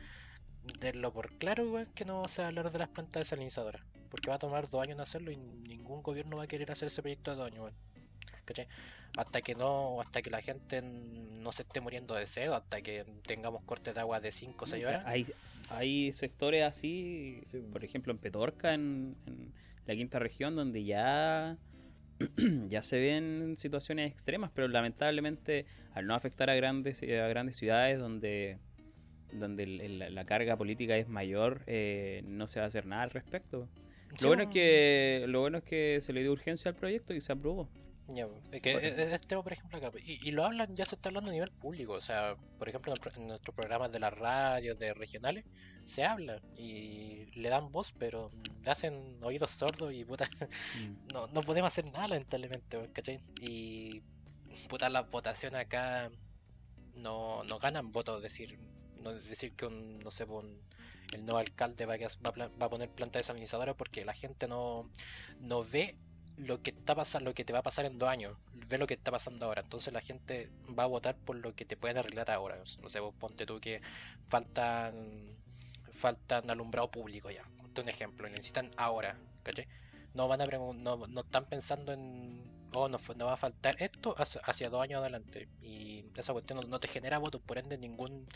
denlo 0.80 1.12
por 1.12 1.32
claro, 1.38 1.70
weón, 1.70 1.86
que 1.94 2.04
no 2.04 2.26
se 2.28 2.42
va 2.42 2.46
a 2.46 2.48
hablar 2.48 2.70
de 2.70 2.78
las 2.78 2.88
plantas 2.88 3.20
desalinizadoras. 3.20 3.82
Porque 4.10 4.30
va 4.30 4.36
a 4.36 4.38
tomar 4.38 4.68
dos 4.68 4.82
años 4.82 4.96
en 4.96 5.00
hacerlo 5.00 5.30
y 5.30 5.36
ningún 5.36 6.02
gobierno 6.02 6.36
va 6.36 6.44
a 6.44 6.46
querer 6.46 6.70
hacer 6.70 6.88
ese 6.88 7.02
proyecto 7.02 7.30
de 7.30 7.36
dos 7.36 7.46
años. 7.46 7.72
¿Cachai? 8.44 8.66
Hasta 9.16 9.40
que 9.40 9.54
no, 9.54 10.00
hasta 10.00 10.20
que 10.22 10.30
la 10.30 10.42
gente 10.42 10.82
no 10.82 11.50
se 11.52 11.62
esté 11.62 11.80
muriendo 11.80 12.14
de 12.14 12.26
sed, 12.26 12.50
hasta 12.52 12.80
que 12.82 13.04
tengamos 13.26 13.62
cortes 13.64 13.94
de 13.94 14.00
agua 14.00 14.20
de 14.20 14.30
5 14.32 14.64
o 14.64 14.64
O 14.64 14.66
6 14.66 14.84
sea, 14.84 14.96
horas. 14.98 15.06
hay, 15.06 15.26
hay 15.70 16.12
sectores 16.12 16.62
así, 16.62 17.40
Sí. 17.46 17.58
por 17.72 17.84
ejemplo 17.84 18.12
en 18.12 18.18
Petorca, 18.18 18.74
en, 18.74 19.16
en 19.26 19.52
la 19.86 19.94
quinta 19.94 20.18
región, 20.18 20.54
donde 20.54 20.84
ya, 20.84 21.56
ya 22.68 22.82
se 22.82 22.98
ven 22.98 23.56
situaciones 23.56 24.10
extremas, 24.12 24.50
pero 24.54 24.68
lamentablemente 24.68 25.66
al 25.94 26.06
no 26.06 26.14
afectar 26.14 26.50
a 26.50 26.54
grandes, 26.54 27.02
eh, 27.02 27.20
a 27.20 27.28
grandes 27.28 27.56
ciudades 27.56 27.98
donde, 27.98 28.58
donde 29.32 29.62
el- 29.64 29.80
el- 29.80 30.14
la 30.14 30.24
carga 30.26 30.56
política 30.56 30.96
es 30.96 31.08
mayor, 31.08 31.62
eh, 31.66 32.22
no 32.26 32.46
se 32.48 32.60
va 32.60 32.64
a 32.64 32.68
hacer 32.68 32.86
nada 32.86 33.02
al 33.02 33.10
respecto. 33.10 33.68
Sí, 34.16 34.24
Lo 34.24 34.28
bueno 34.30 34.42
es 34.44 34.48
que 34.50 35.24
lo 35.28 35.40
bueno 35.40 35.58
es 35.58 35.64
que 35.64 36.00
se 36.00 36.12
le 36.12 36.20
dio 36.22 36.32
urgencia 36.32 36.70
al 36.70 36.74
proyecto 36.76 37.12
y 37.14 37.20
se 37.20 37.32
aprobó. 37.32 37.68
Ya, 38.08 38.26
pues, 38.28 38.42
es 38.52 38.62
que 38.62 38.72
Pues 38.72 38.82
sí. 38.84 38.88
es- 38.90 38.98
este 39.12 39.26
tema, 39.26 39.42
por 39.42 39.52
ejemplo, 39.52 39.78
acá, 39.78 39.90
y, 40.04 40.28
y 40.28 40.30
lo 40.30 40.44
hablan, 40.44 40.74
ya 40.76 40.84
se 40.84 40.94
está 40.94 41.08
hablando 41.08 41.30
a 41.30 41.32
nivel 41.32 41.50
público, 41.50 41.94
o 41.94 42.00
sea, 42.00 42.36
por 42.58 42.68
ejemplo, 42.68 42.94
en, 43.16 43.26
nuestros 43.26 43.54
programas 43.54 43.90
de 43.90 43.98
las 43.98 44.12
radios, 44.14 44.78
de 44.78 44.94
regionales, 44.94 45.44
se 45.84 46.04
habla 46.04 46.40
y 46.56 47.26
le 47.40 47.48
dan 47.48 47.70
voz, 47.72 47.92
pero 47.98 48.30
le 48.64 48.70
hacen 48.70 49.18
oídos 49.22 49.50
sordos 49.52 49.92
y 49.92 50.04
puta, 50.04 50.28
Mm. 50.40 50.40
no, 51.14 51.26
no 51.28 51.42
podemos 51.42 51.68
hacer 51.68 51.84
nada, 51.86 52.08
lamentablemente, 52.08 52.90
¿cachai? 52.92 53.20
Y 53.40 54.02
puta, 54.68 54.88
las 54.88 55.10
votaciones 55.10 55.60
acá 55.60 56.10
no, 56.94 57.42
no 57.44 57.58
ganan 57.58 57.92
votos, 57.92 58.22
decir, 58.22 58.58
no 59.02 59.12
decir 59.12 59.54
que 59.54 59.66
un, 59.66 59.98
no 60.00 60.10
sé, 60.10 60.24
un, 60.24 60.62
el 61.12 61.24
nuevo 61.24 61.38
alcalde 61.38 61.86
va 61.86 61.94
a, 61.94 61.98
va 61.98 62.66
a 62.66 62.70
poner 62.70 62.90
planta 62.90 63.18
desalinizadora 63.18 63.74
porque 63.74 64.04
la 64.04 64.14
gente 64.14 64.48
no, 64.48 64.90
no 65.40 65.64
ve 65.64 65.96
lo 66.36 66.62
que 66.62 66.70
está 66.70 66.94
pasando, 66.94 67.30
lo 67.30 67.34
que 67.34 67.44
te 67.44 67.52
va 67.52 67.60
a 67.60 67.62
pasar 67.62 67.86
en 67.86 67.98
dos 67.98 68.08
años, 68.08 68.36
ve 68.68 68.78
lo 68.78 68.86
que 68.86 68.94
está 68.94 69.10
pasando 69.10 69.46
ahora. 69.46 69.62
Entonces 69.62 69.92
la 69.92 70.00
gente 70.00 70.50
va 70.78 70.84
a 70.84 70.86
votar 70.86 71.16
por 71.16 71.36
lo 71.36 71.54
que 71.54 71.64
te 71.64 71.76
pueden 71.76 71.98
arreglar 71.98 72.30
ahora. 72.30 72.56
No 72.82 72.88
sé, 72.88 73.00
vos 73.00 73.14
ponte 73.14 73.46
tú 73.46 73.60
que 73.60 73.80
faltan 74.26 75.36
faltan 75.92 76.50
alumbrado 76.50 76.90
público 76.90 77.30
ya. 77.30 77.42
Ponte 77.56 77.80
un 77.80 77.88
ejemplo, 77.88 78.28
necesitan 78.28 78.70
ahora, 78.76 79.16
¿cachai? 79.42 79.66
No 80.14 80.28
van 80.28 80.40
a 80.42 80.46
no, 80.46 80.74
no 81.06 81.20
están 81.20 81.46
pensando 81.46 81.92
en 81.92 82.56
oh 82.72 82.88
no, 82.88 82.98
no 83.16 83.26
va 83.26 83.32
a 83.32 83.36
faltar 83.36 83.76
esto 83.82 84.14
hacia, 84.18 84.40
hacia 84.42 84.70
dos 84.70 84.82
años 84.82 85.00
adelante. 85.00 85.48
Y 85.62 86.04
esa 86.16 86.32
cuestión 86.32 86.60
no, 86.60 86.66
no 86.66 86.80
te 86.80 86.88
genera 86.88 87.18
votos, 87.18 87.40
por 87.40 87.58
ende 87.58 87.78
ningún 87.78 88.26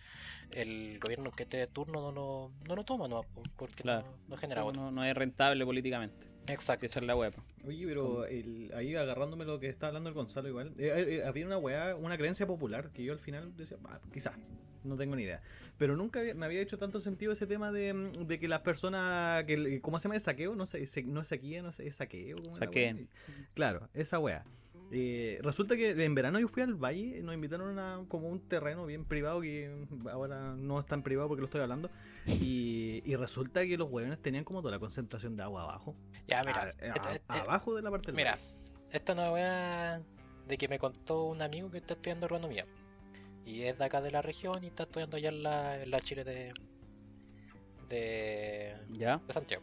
el 0.51 0.99
gobierno 0.99 1.31
que 1.31 1.43
esté 1.45 1.59
de 1.59 1.67
turno 1.67 2.01
no 2.01 2.13
lo, 2.13 2.53
no 2.67 2.77
lo 2.77 2.85
toma, 2.85 3.09
no, 3.09 3.23
porque 3.57 3.83
Claro. 3.83 4.07
no, 4.29 4.37
genera 4.37 4.63
votos. 4.63 4.93
no 4.93 5.05
es 5.05 5.15
rentable 5.15 5.65
políticamente. 5.65 6.27
Exacto. 6.53 6.87
Esa 6.87 7.01
es 7.01 7.07
la 7.07 7.17
web. 7.17 7.33
Oye, 7.67 7.87
pero 7.87 8.25
el- 8.27 8.71
ahí 8.75 8.95
agarrándome 8.95 9.45
lo 9.45 9.61
que 9.61 9.69
está 9.69 9.89
hablando 9.89 10.09
el 10.09 10.15
Gonzalo 10.15 10.49
igual, 10.49 10.73
eh, 10.79 11.21
eh, 11.21 11.25
había 11.25 11.47
una 11.47 11.59
weá, 11.59 11.95
una 11.97 12.17
creencia 12.17 12.47
popular 12.47 12.91
que 12.91 13.05
yo 13.05 13.13
al 13.13 13.19
final 13.19 13.57
decía, 13.57 13.77
"Ah, 13.85 13.99
quizás, 14.13 14.35
no 14.85 14.97
tengo 14.97 15.15
ni 15.17 15.25
idea. 15.25 15.43
Pero 15.79 15.97
nunca 15.97 16.21
había- 16.21 16.35
me 16.35 16.47
había 16.47 16.61
hecho 16.61 16.79
tanto 16.79 17.01
sentido 17.01 17.33
ese 17.33 17.47
tema 17.47 17.71
de, 17.73 17.93
mm, 17.93 18.13
de 18.27 18.39
que 18.39 18.49
las 18.49 18.61
personas, 18.61 19.45
que, 19.45 19.81
¿cómo 19.83 19.99
se 19.99 20.05
llama? 20.05 20.15
¿El 20.15 20.21
saqueo? 20.23 20.55
No 20.55 20.67
sé, 20.67 20.87
se- 20.87 21.03
no 21.03 21.21
es 21.21 21.29
saquea, 21.29 21.63
no 21.63 21.73
sé, 21.73 21.87
es 21.87 21.97
saqueo. 21.97 22.37
¿cómo 22.37 22.51
es 22.53 22.59
weá? 22.61 23.07
Claro, 23.55 23.89
esa 23.95 24.19
weá. 24.19 24.45
Eh, 24.92 25.38
resulta 25.42 25.76
que 25.76 25.90
en 26.05 26.14
verano 26.16 26.40
yo 26.40 26.48
fui 26.48 26.62
al 26.64 26.74
valle, 26.74 27.22
nos 27.22 27.33
invitaron 27.35 27.79
a 27.79 28.05
como 28.09 28.29
un 28.29 28.40
terreno 28.48 28.87
bien 28.87 29.05
privado 29.05 29.40
que 29.40 29.87
ahora 30.11 30.55
no 30.57 30.81
es 30.81 30.87
tan 30.87 31.03
privado 31.05 31.29
porque 31.29 31.40
lo 31.42 31.46
estoy 31.46 31.61
hablando. 31.61 31.90
Y, 32.26 33.00
y 33.05 33.14
resulta 33.16 33.64
que 33.66 33.76
los 33.79 33.88
huevones 33.90 34.20
tenían 34.20 34.42
como 34.44 34.61
toda 34.62 34.72
la 34.72 34.79
concentración 34.81 35.37
de 35.37 35.44
agua 35.44 35.62
abajo. 35.62 35.94
Ya, 36.26 36.42
mira, 36.42 36.62
A- 36.62 36.64
a- 36.64 36.70
esta- 36.96 37.14
esta- 37.14 37.35
abajo 37.42 37.74
de 37.76 37.83
la 37.83 37.90
parte 37.90 38.09
del 38.09 38.16
mira, 38.16 38.33
valle. 38.33 38.42
esta 38.90 39.12
es 39.12 39.18
una 39.18 39.33
weá 39.33 40.03
de 40.48 40.59
que 40.59 40.66
me 40.66 40.79
contó 40.81 41.24
un 41.26 41.40
amigo 41.40 41.70
que 41.70 41.79
está 41.79 41.94
estudiando 41.94 42.26
agronomía. 42.26 42.66
Y 43.46 43.62
es 43.62 43.79
de 43.79 43.85
acá 43.85 44.00
de 44.00 44.11
la 44.11 44.22
región 44.22 44.62
y 44.64 44.66
está 44.66 44.83
estudiando 44.83 45.16
allá 45.16 45.29
en 45.29 45.42
la, 45.44 45.83
en 45.83 45.90
la 45.90 46.00
Chile 46.00 46.24
de, 46.24 46.53
de, 47.88 48.76
¿Ya? 48.90 49.18
de 49.26 49.33
Santiago. 49.33 49.62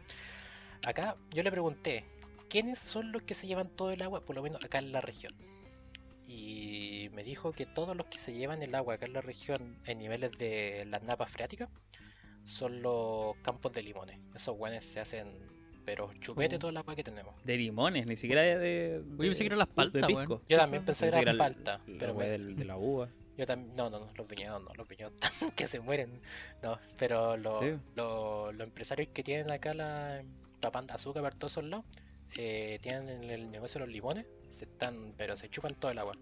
Acá 0.85 1.15
yo 1.31 1.43
le 1.43 1.51
pregunté, 1.51 2.05
¿quiénes 2.49 2.79
son 2.79 3.11
los 3.11 3.23
que 3.23 3.33
se 3.33 3.47
llevan 3.47 3.69
todo 3.69 3.91
el 3.91 4.01
agua, 4.01 4.21
por 4.25 4.35
lo 4.35 4.41
menos 4.43 4.63
acá 4.63 4.79
en 4.79 4.91
la 4.91 5.01
región? 5.01 5.33
Y 6.27 7.09
me 7.13 7.23
dijo 7.23 7.53
que 7.53 7.65
todos 7.65 7.95
los 7.95 8.07
que 8.07 8.17
se 8.17 8.33
llevan 8.33 8.61
el 8.61 8.75
agua 8.75 8.95
acá 8.95 9.05
en 9.05 9.13
la 9.13 9.21
región 9.21 9.77
en 9.85 9.99
niveles 9.99 10.31
de 10.37 10.85
las 10.89 11.01
napas 11.03 11.31
freáticas 11.31 11.69
son 12.43 12.81
los 12.81 13.35
campos 13.43 13.71
de 13.73 13.81
limones. 13.83 14.19
Esos 14.35 14.57
guanes 14.57 14.83
se 14.85 14.99
hacen, 14.99 15.27
pero 15.85 16.11
chupete 16.19 16.57
Oh. 16.57 16.59
todo 16.59 16.71
el 16.71 16.77
agua 16.77 16.95
que 16.95 17.03
tenemos. 17.03 17.33
De 17.45 17.55
limones, 17.57 18.05
ni 18.07 18.17
siquiera 18.17 18.41
de. 18.41 18.57
de 18.57 18.97
Oye, 19.17 19.29
pensé 19.29 19.43
que 19.43 19.47
eran 19.47 19.59
las 19.59 19.67
de 19.69 19.73
paltas. 19.73 20.09
Yo 20.47 20.57
también 20.57 20.83
pensé 20.85 21.05
que 21.05 21.11
Pensé 21.11 21.21
era 21.21 21.33
la- 21.33 21.43
palta, 21.43 21.81
la 21.87 21.97
pero 21.99 22.13
wea 22.13 22.25
me- 22.27 22.31
del- 22.31 22.55
de 22.57 22.65
la 22.65 22.77
uva. 22.77 23.09
Yo 23.37 23.45
también, 23.45 23.75
no, 23.75 23.89
no, 23.89 23.99
no, 23.99 24.09
los 24.15 24.27
viñedos 24.27 24.63
no, 24.63 24.73
los 24.73 24.87
viñedos 24.87 25.13
que 25.55 25.67
se 25.67 25.79
mueren. 25.79 26.21
No, 26.63 26.77
pero 26.97 27.37
los, 27.37 27.59
Sí. 27.59 27.73
los, 27.95 28.53
los 28.55 28.67
empresarios 28.67 29.09
que 29.13 29.23
tienen 29.23 29.49
acá 29.51 29.73
la 29.73 30.23
papanda 30.59 30.95
azúcar 30.95 31.21
por 31.23 31.35
todos 31.35 31.53
esos 31.53 31.63
lados, 31.65 31.85
eh, 32.35 32.79
tienen 32.81 33.09
el, 33.09 33.29
el 33.31 33.51
negocio 33.51 33.79
de 33.79 33.85
los 33.87 33.93
limones, 33.93 34.25
se 34.47 34.65
están, 34.65 35.13
pero 35.17 35.35
se 35.37 35.49
chupan 35.49 35.75
todo 35.75 35.91
el 35.91 35.97
agua. 35.99 36.17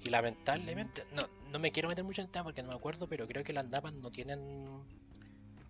Y 0.00 0.10
lamentablemente, 0.10 1.06
no, 1.10 1.28
no 1.40 1.58
me 1.58 1.72
quiero 1.72 1.88
meter 1.88 2.04
mucho 2.04 2.20
en 2.22 2.26
el 2.26 2.32
tema 2.32 2.44
porque 2.44 2.62
no 2.62 2.68
me 2.70 2.74
acuerdo, 2.76 3.08
pero 3.08 3.26
creo 3.28 3.44
que 3.44 3.52
las 3.52 3.66
napas 3.68 3.94
no 3.94 4.10
tienen 4.10 4.86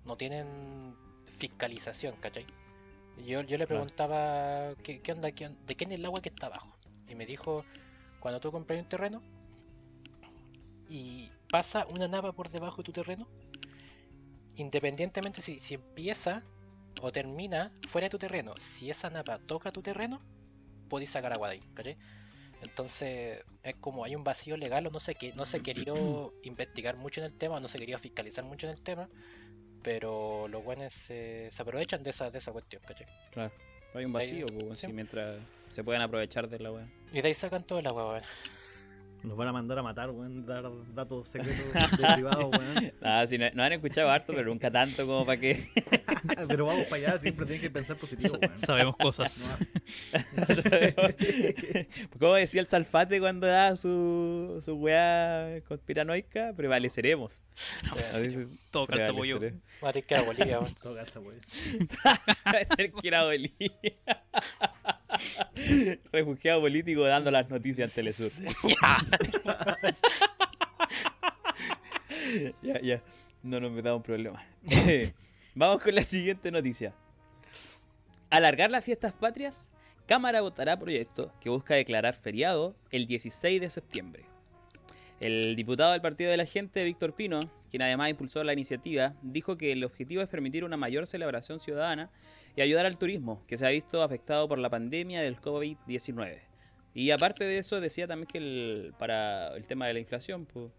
no 0.05 0.17
tienen 0.17 0.99
fiscalización, 1.27 2.17
¿cachai? 2.19 2.47
Yo, 3.17 3.43
yo 3.43 3.59
le 3.59 3.67
preguntaba 3.67 4.75
¿qué, 4.83 5.01
qué 5.03 5.13
onda, 5.13 5.33
qué 5.33 5.47
on- 5.47 5.59
de 5.67 5.77
quién 5.77 5.93
es 5.93 5.99
el 5.99 6.07
agua 6.07 6.23
que 6.23 6.31
está 6.31 6.47
abajo. 6.47 6.77
Y 7.09 7.15
me 7.15 7.27
dijo, 7.27 7.67
cuando 8.21 8.41
tú 8.41 8.53
compras 8.53 8.79
un 8.81 8.87
terreno 8.89 9.23
y 10.89 11.31
pasa 11.51 11.87
una 11.87 12.09
napa 12.09 12.33
por 12.33 12.49
debajo 12.51 12.79
de 12.79 12.85
tu 12.87 12.93
terreno, 12.93 13.29
independientemente 14.57 15.41
si, 15.41 15.59
si 15.61 15.75
empieza 15.75 16.45
o 17.01 17.13
termina 17.13 17.73
fuera 17.89 18.07
de 18.07 18.11
tu 18.11 18.19
terreno, 18.19 18.55
si 18.59 18.91
esa 18.91 19.11
napa 19.11 19.39
toca 19.39 19.73
tu 19.73 19.83
terreno, 19.83 20.21
podéis 20.89 21.11
sacar 21.11 21.33
agua 21.33 21.49
de 21.49 21.55
ahí, 21.55 21.63
¿cachai? 21.75 21.97
Entonces 22.63 23.45
es 23.63 23.77
como 23.77 24.05
hay 24.05 24.17
un 24.17 24.25
vacío 24.25 24.57
legal 24.57 24.87
o 24.87 24.91
no 24.91 25.01
sé 25.01 25.15
qué, 25.15 25.33
no 25.35 25.47
se 25.47 25.61
quería 25.61 25.93
investigar 26.43 26.97
mucho 26.97 27.21
en 27.21 27.27
el 27.27 27.35
tema, 27.35 27.61
no 27.61 27.69
se 27.69 27.79
quería 27.79 27.99
fiscalizar 27.99 28.45
mucho 28.45 28.67
en 28.67 28.75
el 28.75 28.83
tema, 28.83 29.09
pero 29.83 30.49
los 30.49 30.65
buenos 30.65 30.93
se, 30.93 31.49
se 31.53 31.63
aprovechan 31.63 32.03
de 32.03 32.11
esa, 32.11 32.31
de 32.31 32.39
esa 32.39 32.53
cuestión, 32.53 32.83
¿cachai? 32.87 33.07
Claro. 33.31 33.53
Hay 33.95 34.05
un 34.05 34.13
vacío, 34.13 34.47
pues, 34.47 34.81
sí. 34.81 34.89
mientras 34.89 35.41
se 35.71 35.83
pueden 35.83 36.03
aprovechar 36.03 36.49
de 36.49 36.59
la 36.59 36.73
wea. 36.73 36.89
Y 37.13 37.23
de 37.23 37.29
ahí 37.29 37.35
sacan 37.35 37.65
todo 37.65 37.79
el 37.79 37.87
agua, 37.87 38.13
weón. 38.13 38.23
Nos 39.23 39.37
van 39.37 39.49
a 39.49 39.53
mandar 39.53 39.79
a 39.79 39.83
matar, 39.83 40.11
weón, 40.11 40.47
dar 40.47 40.65
datos 40.95 41.29
secretos 41.29 41.59
de 41.99 42.15
privado, 42.15 42.49
weón. 42.49 42.93
Ah, 43.03 43.27
sí, 43.29 43.37
no, 43.37 43.51
no 43.53 43.65
han 43.65 43.73
escuchado 43.73 44.11
harto, 44.11 44.33
pero 44.33 44.49
nunca 44.49 44.71
tanto 44.71 45.07
como 45.07 45.27
para 45.27 45.41
que. 45.41 45.69
Pero 46.49 46.67
vamos 46.67 46.85
para 46.85 46.97
allá, 46.97 47.19
siempre 47.19 47.47
tienes 47.47 47.63
que 47.63 47.71
pensar 47.71 47.97
positivo, 47.97 48.39
weón. 48.41 48.59
Sabemos 48.59 48.97
cosas. 48.97 49.57
como 52.19 52.35
decía 52.35 52.61
el 52.61 52.67
Salfate 52.67 53.21
cuando 53.21 53.47
da 53.47 53.77
su, 53.77 54.59
su 54.61 54.75
weá 54.75 55.61
conspiranoica, 55.67 56.53
prevaleceremos. 56.55 57.45
Todo 58.71 58.87
calza 58.87 59.13
pollo. 59.13 59.41
Va 59.83 59.91
a 59.91 59.93
tener 59.93 60.07
que 60.07 60.15
ir 60.15 60.21
a 60.21 60.25
Bolivia, 60.25 60.61
weón. 60.61 60.75
Todo 60.75 60.97
calza, 60.97 61.21
weón. 61.21 61.39
Tener 62.77 62.93
que 62.93 63.09
ir 63.09 63.15
a 63.15 63.25
Bolivia. 63.25 63.63
Refugiado 66.13 66.61
político 66.61 67.03
dando 67.03 67.31
las 67.31 67.49
noticias 67.49 67.91
en 67.91 67.95
Telesur. 67.95 68.31
ya, 72.63 72.81
ya. 72.81 73.03
No 73.43 73.61
nos 73.61 73.71
metamos 73.71 74.03
problemas. 74.03 74.45
Vamos 75.55 75.83
con 75.83 75.95
la 75.95 76.03
siguiente 76.03 76.51
noticia. 76.51 76.95
Alargar 78.31 78.71
las 78.71 78.85
fiestas 78.85 79.13
patrias, 79.13 79.71
Cámara 80.07 80.41
votará 80.41 80.79
proyecto 80.79 81.33
que 81.41 81.51
busca 81.51 81.75
declarar 81.75 82.15
feriado 82.15 82.75
el 82.91 83.07
16 83.07 83.61
de 83.61 83.69
septiembre. 83.69 84.25
El 85.21 85.57
diputado 85.57 85.93
del 85.93 86.01
Partido 86.01 86.31
de 86.31 86.37
la 86.37 86.47
Gente, 86.47 86.85
Víctor 86.85 87.15
Pino, 87.15 87.41
quien 87.71 87.83
además 87.83 88.11
impulsó 88.11 88.43
la 88.45 88.53
iniciativa, 88.53 89.15
dijo 89.21 89.59
que 89.59 89.73
el 89.73 89.85
objetivo 89.85 90.23
es 90.23 90.29
permitir 90.29 90.65
una 90.65 90.77
mayor 90.77 91.07
celebración 91.07 91.61
ciudadana 91.61 92.11
y 92.59 92.61
ayudar 92.61 92.87
al 92.87 92.99
turismo, 92.99 93.45
que 93.47 93.57
se 93.57 93.65
ha 93.65 93.71
visto 93.71 94.03
afectado 94.03 94.49
por 94.49 94.59
la 94.59 94.69
pandemia 94.69 95.21
del 95.23 95.41
COVID-19. 95.41 96.41
Y 96.93 97.13
aparte 97.13 97.45
de 97.45 97.59
eso, 97.59 97.81
decía 97.81 98.09
también 98.09 98.27
que 98.27 98.39
el- 98.39 98.95
para 98.99 99.55
el 99.57 99.65
tema 99.69 99.87
de 99.87 99.93
la 99.93 100.01
inflación, 100.01 100.45
pues, 100.45 100.73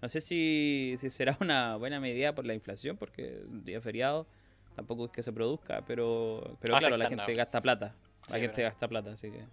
no 0.00 0.08
sé 0.08 0.22
si, 0.22 0.96
si 0.98 1.10
será 1.10 1.36
una 1.42 1.76
buena 1.76 2.00
medida 2.00 2.34
por 2.34 2.46
la 2.46 2.54
inflación, 2.54 2.96
porque 2.96 3.42
un 3.46 3.64
día 3.64 3.82
feriado 3.82 4.26
tampoco 4.74 5.04
es 5.06 5.10
que 5.10 5.22
se 5.22 5.30
produzca, 5.32 5.84
pero, 5.86 6.56
pero 6.60 6.78
claro, 6.78 6.96
la 6.96 7.08
gente 7.08 7.34
gasta 7.34 7.60
plata. 7.60 7.94
La 8.30 8.36
Sí, 8.36 8.40
gente 8.40 8.62
gasta 8.62 8.88
plata, 8.88 9.12
así 9.12 9.30
que... 9.30 9.44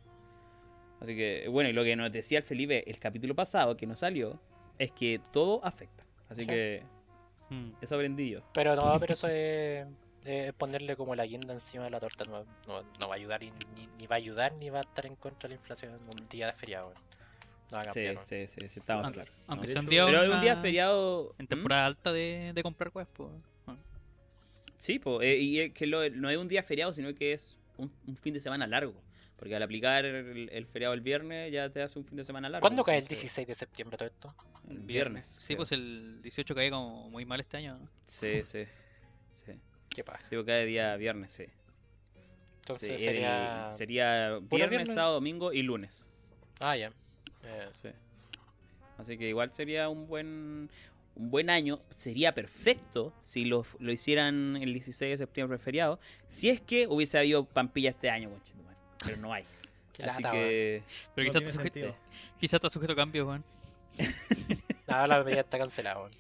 Así 1.02 1.18
que, 1.18 1.48
bueno, 1.50 1.70
y 1.70 1.74
lo 1.74 1.84
que 1.84 1.98
nos 1.98 2.10
decía 2.14 2.38
el 2.38 2.46
Felipe 2.46 2.90
el 2.90 2.98
capítulo 2.98 3.36
pasado, 3.36 3.76
que 3.76 3.86
no 3.86 3.98
salió, 3.98 4.40
es 4.80 4.92
que 4.94 5.20
todo 5.34 5.60
afecta. 5.66 6.06
Así 6.30 6.42
Sí. 6.44 6.48
que 6.48 6.82
Mm. 7.50 7.72
eso 7.82 7.96
aprendí 7.96 8.30
yo. 8.30 8.40
Pero 8.54 8.74
no, 8.76 8.96
pero 9.02 9.14
eso 9.14 9.28
es, 9.28 9.86
es 10.26 10.54
ponerle 10.54 10.96
como 10.96 11.16
la 11.16 11.26
guinda 11.26 11.54
encima 11.54 11.86
de 11.86 11.90
la 11.90 12.00
torta. 12.00 12.26
No, 12.26 12.46
no, 12.68 12.84
no 13.00 13.08
va 13.08 13.14
a 13.16 13.18
ayudar, 13.18 13.44
y 13.44 13.52
ni, 13.76 13.88
ni 13.98 14.08
va 14.08 14.16
a 14.16 14.18
ayudar, 14.18 14.54
ni 14.54 14.70
va 14.70 14.80
a 14.80 14.84
estar 14.84 15.06
en 15.06 15.16
contra 15.16 15.48
de 15.50 15.56
la 15.56 15.60
inflación 15.60 15.92
en 15.94 16.02
un 16.22 16.28
día 16.30 16.48
de 16.48 16.54
feriado. 16.54 16.94
No 17.72 17.78
va 17.78 17.82
a 17.82 17.92
Sí, 17.92 18.04
cambiar. 18.06 18.26
sí, 18.26 18.48
sí, 18.48 18.68
sí, 18.68 18.80
estamos 18.80 19.04
Aunque, 19.06 19.22
claros. 19.22 19.34
aunque 19.48 19.68
De 19.68 19.74
sea 19.74 19.82
un 19.82 19.88
día, 19.88 20.06
Pero 20.06 20.24
una- 20.26 20.36
un 20.36 20.42
día 20.42 20.58
feriado... 20.58 21.36
en 21.40 21.46
¿Mm? 21.46 21.48
temporada 21.48 21.86
alta 21.88 22.12
de, 22.12 22.52
de 22.54 22.64
comprar 22.64 22.92
weas, 22.94 23.08
pues. 23.14 23.30
bueno. 23.66 23.82
Sí, 24.78 25.00
po, 25.00 25.22
eh, 25.22 25.38
y 25.38 25.60
es 25.60 25.74
que 25.74 25.88
lo- 25.88 26.08
no 26.10 26.30
es 26.30 26.38
un 26.38 26.48
día 26.48 26.64
feriado, 26.64 26.94
sino 26.94 27.14
que 27.16 27.34
es 27.34 27.58
un, 27.78 27.92
un 28.08 28.16
fin 28.18 28.34
de 28.34 28.40
semana 28.40 28.68
largo. 28.68 28.94
Porque 29.38 29.56
al 29.56 29.64
aplicar 29.64 30.06
el, 30.06 30.50
el 30.52 30.66
feriado 30.68 30.94
el 30.94 31.02
viernes 31.02 31.52
ya 31.52 31.70
te 31.70 31.82
hace 31.82 32.00
un 32.00 32.06
fin 32.06 32.16
de 32.18 32.24
semana 32.24 32.48
largo. 32.48 32.62
¿Cuándo 32.62 32.84
cae 32.84 32.98
el 32.98 33.04
entonces, 33.04 33.22
16 33.24 33.48
de 33.48 33.56
septiembre 33.56 33.98
todo 33.98 34.08
esto? 34.08 34.34
El 34.70 34.80
viernes. 34.80 35.26
Sí, 35.26 35.48
creo. 35.48 35.58
pues 35.58 35.72
el 35.74 36.22
18 36.22 36.56
cae 36.56 36.70
como 36.70 37.10
muy 37.10 37.26
mal 37.26 37.42
este 37.42 37.58
año. 37.58 37.78
¿no? 37.80 37.90
Sí, 38.06 38.42
sí. 38.46 38.64
¿Qué 39.94 40.04
pasa? 40.04 40.20
sí 40.30 40.36
porque 40.36 40.46
cae 40.52 40.66
día 40.66 40.96
viernes, 40.96 41.32
sí. 41.34 41.46
Entonces 42.62 42.88
Sí, 42.88 42.94
el- 42.94 43.00
sería. 43.14 43.70
sería 43.74 44.38
¿Puro 44.40 44.48
viernes, 44.58 44.70
viernes? 44.80 44.96
sábado, 44.96 45.14
domingo 45.16 45.52
y 45.54 45.62
lunes. 45.64 46.10
Ah, 46.60 46.76
ya. 46.78 46.92
Eh, 47.44 47.70
Sí. 47.74 47.90
Así 48.98 49.18
que 49.18 49.28
igual 49.28 49.52
sería 49.54 49.90
un 49.90 50.08
buen 50.08 50.70
un 51.16 51.30
buen 51.30 51.50
año. 51.50 51.80
Sería 51.94 52.34
perfecto 52.34 53.14
si 53.22 53.46
lo, 53.46 53.66
lo 53.80 53.92
hicieran 53.92 54.56
el 54.58 54.74
16 54.74 55.12
de 55.12 55.18
septiembre 55.18 55.58
feriado. 55.60 56.00
Si 56.30 56.50
es 56.50 56.60
que 56.62 56.88
hubiese 56.88 57.18
habido 57.20 57.46
Pampilla 57.46 57.90
este 57.92 58.10
año. 58.10 58.30
Pero 59.06 59.18
no 59.18 59.34
hay. 59.34 59.44
qué 59.94 60.04
Así 60.06 60.24
lata, 60.24 60.32
que. 60.36 60.82
Pero 61.14 61.28
No 61.28 61.32
quizás 61.34 61.42
está, 61.50 61.64
sujeto, 61.64 61.96
quizás 62.40 62.54
está 62.54 62.70
sujeto 62.70 62.94
a 62.94 62.96
cambios, 62.96 63.28
weón. 63.28 63.44
Nada, 64.88 65.08
la 65.08 65.24
medida 65.24 65.42
está 65.42 65.58
cancelada, 65.60 66.00
weón. 66.00 66.12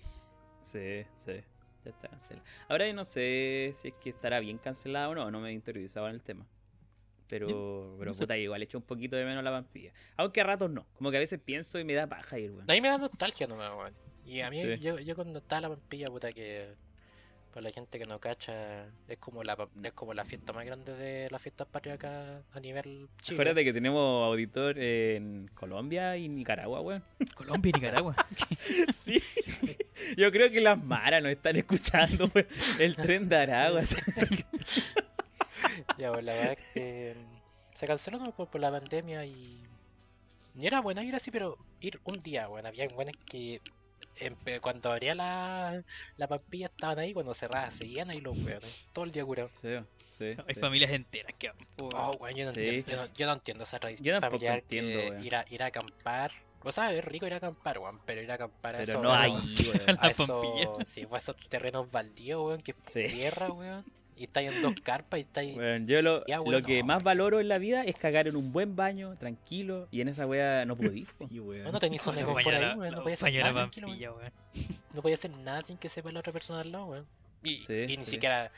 Sí, 0.65 1.05
sí. 1.25 1.41
Ya 1.83 1.91
está 1.91 2.07
cancelado. 2.07 2.45
Ahora 2.69 2.87
yo 2.87 2.93
no 2.93 3.03
sé 3.05 3.73
si 3.75 3.89
es 3.89 3.93
que 3.95 4.09
estará 4.11 4.39
bien 4.39 4.57
cancelado 4.57 5.11
o 5.11 5.15
no. 5.15 5.29
No 5.31 5.39
me 5.41 5.49
he 5.49 5.53
interiorizado 5.53 6.07
en 6.07 6.15
el 6.15 6.21
tema. 6.23 6.45
Pero, 7.27 7.95
pero 7.97 8.09
no 8.09 8.13
sé. 8.13 8.23
puta, 8.23 8.37
igual 8.37 8.61
echo 8.61 8.77
un 8.77 8.83
poquito 8.83 9.15
de 9.15 9.25
menos 9.25 9.43
la 9.43 9.51
Pampilla. 9.51 9.91
Aunque 10.17 10.41
a 10.41 10.43
ratos 10.43 10.69
no. 10.69 10.85
Como 10.93 11.09
que 11.11 11.17
a 11.17 11.19
veces 11.19 11.39
pienso 11.43 11.79
y 11.79 11.83
me 11.83 11.93
da 11.93 12.05
paja 12.07 12.37
ir, 12.37 12.51
weón. 12.51 12.69
A 12.69 12.73
mí 12.73 12.81
me 12.81 12.89
da 12.89 12.97
nostalgia 12.97 13.47
nomás, 13.47 13.71
weón. 13.75 13.93
Y 14.25 14.41
a 14.41 14.49
mí, 14.49 14.61
Sí. 14.61 14.79
yo, 14.79 14.99
yo 14.99 15.15
cuando 15.15 15.39
estaba 15.39 15.61
la 15.61 15.69
pampilla, 15.69 16.07
puta, 16.07 16.31
que 16.31 16.75
para 17.53 17.65
la 17.67 17.71
gente 17.71 17.99
que 17.99 18.05
no 18.05 18.19
cacha, 18.19 18.85
es 19.07 19.17
como 19.19 19.43
la, 19.43 19.55
pa- 19.55 19.69
es 19.83 19.93
como 19.93 20.13
la 20.13 20.25
fiesta 20.25 20.51
más 20.53 20.65
grande 20.65 20.93
de 20.95 21.29
las 21.29 21.41
fiestas 21.41 21.67
patrias 21.67 21.95
acá 21.95 22.41
a 22.51 22.59
nivel 22.59 23.07
Chile. 23.21 23.35
Acuérdate 23.35 23.63
que 23.63 23.71
tenemos 23.73 24.25
auditor 24.25 24.77
en 24.79 25.49
Colombia 25.53 26.17
y 26.17 26.27
Nicaragua, 26.29 26.81
weón. 26.81 27.03
Colombia 27.35 27.69
y 27.69 27.73
Nicaragua. 27.73 28.15
Sí. 28.93 29.21
Yo 30.17 30.31
creo 30.31 30.49
que 30.49 30.61
las 30.61 30.81
maras 30.83 31.21
nos 31.21 31.31
están 31.31 31.55
escuchando, 31.55 32.29
weón. 32.33 32.47
El 32.79 32.95
tren 32.95 33.29
de 33.29 33.35
Aragua. 33.37 33.81
Ya, 35.97 36.11
pues 36.11 36.23
la 36.25 36.33
verdad 36.33 36.51
es 36.59 36.73
que 36.73 37.15
mm, 37.15 37.75
se 37.77 37.87
canceló 37.87 38.31
por, 38.33 38.49
por 38.49 38.59
la 38.61 38.71
pandemia 38.71 39.25
y. 39.25 39.61
Ni 40.55 40.67
era 40.67 40.81
bueno 40.81 41.01
ir 41.01 41.15
así, 41.15 41.31
pero 41.31 41.57
ir 41.81 41.99
un 42.03 42.19
día, 42.19 42.49
weón. 42.49 42.65
Había 42.65 42.87
buenas 42.89 43.15
que 43.25 43.61
cuando 44.61 44.91
abría 44.91 45.15
la, 45.15 45.83
la 46.17 46.27
pampilla 46.27 46.67
estaban 46.67 46.99
ahí, 46.99 47.13
cuando 47.13 47.33
cerraba 47.33 47.71
seguían 47.71 48.09
ahí 48.09 48.21
los 48.21 48.37
weones. 48.37 48.87
Todo 48.93 49.05
el 49.05 49.11
día 49.11 49.25
curado. 49.25 49.49
Sí, 49.61 49.69
sí. 50.17 50.25
Hay 50.47 50.53
sí. 50.55 50.59
familias 50.59 50.91
enteras 50.91 51.33
que 51.37 51.51
Oh, 51.79 52.15
weón. 52.19 52.35
yo 52.35 52.45
no, 52.45 52.53
Sí. 52.53 52.59
entiendo, 52.61 52.89
yo, 52.91 52.95
no, 52.97 53.13
yo 53.13 53.25
no 53.27 53.33
entiendo 53.33 53.63
esa 53.63 53.79
tradición 53.79 54.05
Yo 54.05 54.13
tampoco 54.21 54.39
familiar 54.39 54.59
entiendo, 54.59 54.99
que 54.99 55.09
weón. 55.11 55.25
ir 55.25 55.35
a, 55.35 55.45
ir 55.49 55.63
a 55.63 55.65
acampar. 55.67 56.31
O 56.65 56.71
sea, 56.71 56.93
es 56.93 57.03
rico 57.03 57.27
ir 57.27 57.33
a 57.33 57.37
acampar, 57.37 57.77
weón, 57.79 57.99
pero 58.05 58.21
ir 58.21 58.31
a 58.31 58.35
acampar 58.35 58.75
a 58.75 58.77
Pero 58.79 58.91
esos- 58.91 59.03
no 59.03 59.13
hay, 59.13 59.31
a 59.31 59.35
weón. 59.97 60.11
Esos, 60.11 60.27
pampilla. 60.29 60.85
sí, 60.85 61.05
pues, 61.05 61.23
esos 61.23 61.35
terrenos 61.49 61.91
baldíos, 61.91 62.41
weón, 62.45 62.61
que 62.61 62.71
es 62.71 62.77
Sí. 62.91 63.03
tierra, 63.13 63.49
weón. 63.51 63.83
Y 64.15 64.23
está 64.25 64.41
en 64.41 64.61
dos 64.61 64.73
carpas 64.83 65.19
y 65.19 65.21
está 65.23 65.41
ahí. 65.41 65.55
Weón, 65.55 65.87
yo 65.87 66.01
lo, 66.01 66.25
Ya, 66.27 66.37
lo 66.37 66.61
que 66.61 66.79
no. 66.81 66.85
más 66.87 67.03
valoro 67.03 67.39
en 67.39 67.47
la 67.47 67.57
vida 67.57 67.83
es 67.83 67.95
cagar 67.95 68.27
en 68.27 68.35
un 68.35 68.51
buen 68.53 68.75
baño, 68.75 69.15
tranquilo, 69.17 69.87
y 69.91 70.01
en 70.01 70.07
esa 70.09 70.27
wea 70.27 70.65
no 70.65 70.75
pudí. 70.75 71.03
po. 71.19 71.27
Sí, 71.27 71.39
weón. 71.39 71.71
No, 71.71 71.79
tenéis 71.79 72.01
zona 72.01 72.17
de 72.17 72.21
La 72.23 72.27
confort 72.33 72.55
ahí, 72.55 72.63
weón. 72.77 72.77
No 72.91 72.97
la 72.97 73.01
podía 73.01 73.13
hacer 73.15 73.33
nada 73.33 73.53
tranquilo, 73.53 73.87
weón. 73.87 73.99
Pampilla, 73.99 74.11
weón. 74.13 74.31
No 74.93 75.01
podía 75.01 75.15
hacer 75.15 75.31
nada 75.37 75.61
sin 75.63 75.77
que 75.77 75.89
sepa 75.89 76.11
la 76.11 76.19
otra 76.19 76.31
persona 76.33 76.61
al 76.61 76.71
lado, 76.71 76.85
weón. 76.85 77.05
Y, 77.45 77.57
Sí, 77.57 77.73
y 77.89 77.97
ni 77.97 78.05
sí. 78.05 78.11
siquiera, 78.11 78.49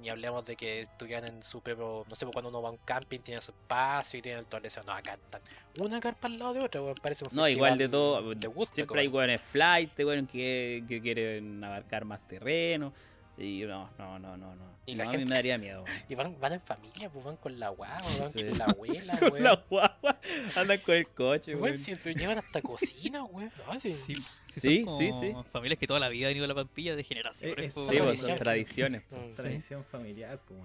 ni, 0.00 0.10
hablemos 0.10 0.44
de 0.44 0.54
que 0.54 0.82
estuvieran 0.82 1.24
en 1.24 1.42
su 1.42 1.60
propio, 1.60 2.04
no 2.08 2.14
sé, 2.14 2.24
cuando 2.26 2.50
uno 2.50 2.62
va 2.62 2.68
a 2.68 2.72
un 2.72 2.78
camping, 2.84 3.18
tiene 3.18 3.40
su 3.40 3.50
espacio 3.50 4.20
y 4.20 4.22
tiene 4.22 4.38
el 4.38 4.46
toalete, 4.46 4.80
no, 4.86 4.92
acá 4.92 5.14
están 5.14 5.40
una 5.76 5.98
carpa 5.98 6.28
al 6.28 6.38
lado 6.38 6.54
de 6.54 6.60
otra, 6.60 6.80
weón, 6.80 6.94
parece 7.02 7.24
un 7.24 7.30
No, 7.32 7.48
igual 7.48 7.76
de 7.76 7.88
todo. 7.88 8.32
de 8.36 8.46
Woodstock, 8.46 8.74
siempre 8.76 9.00
hay 9.00 9.08
weón. 9.08 9.16
weones 9.30 9.40
flight, 9.50 9.98
weón, 9.98 10.28
que, 10.28 10.84
que 10.86 11.00
quieren 11.00 11.64
abarcar 11.64 12.04
más 12.04 12.20
terreno. 12.28 12.92
Y 13.38 13.62
no, 13.66 13.88
no, 13.98 14.18
no, 14.18 14.36
no, 14.36 14.54
no. 14.56 14.78
Y 14.86 14.94
la 14.96 15.04
No, 15.04 15.10
A 15.10 15.12
mí 15.12 15.18
gente- 15.18 15.28
me 15.30 15.34
daría 15.36 15.58
miedo. 15.58 15.84
Y 16.08 16.14
van, 16.14 16.40
van 16.40 16.54
en 16.54 16.60
familia, 16.60 17.08
pues 17.10 17.24
van 17.24 17.36
con 17.36 17.58
la 17.60 17.68
guagua, 17.68 18.00
van 18.20 18.32
Sí. 18.32 18.42
con 18.44 18.58
la 18.58 18.64
abuela, 18.76 19.18
Con 19.18 19.32
weón. 19.32 19.44
la 19.44 19.54
guagua, 19.68 20.18
andan 20.56 20.78
con 20.78 20.94
el 20.96 21.08
coche, 21.08 21.54
weón. 21.54 21.78
si 21.78 21.94
se 21.94 22.14
llevan 22.14 22.38
hasta 22.38 22.60
cocina, 22.62 23.22
weón. 23.24 23.52
No, 23.66 23.78
sí. 23.78 23.92
Sí, 23.92 24.16
sí, 24.56 25.12
Sí, 25.20 25.32
familias 25.52 25.78
que 25.78 25.86
toda 25.86 26.00
la 26.00 26.08
vida 26.08 26.28
han 26.28 26.34
ido 26.34 26.44
a 26.44 26.48
la 26.48 26.54
Pampilla 26.54 26.96
de 26.96 27.04
generaciones. 27.04 27.66
es- 27.68 27.74
po, 27.74 27.80
Sí, 27.92 27.98
pues 27.98 28.18
son 28.20 28.34
tradiciones. 28.36 29.02
po. 29.02 29.16
Mm, 29.16 29.30
Tradición 29.36 29.84
familiar, 29.84 30.40
pues, 30.48 30.58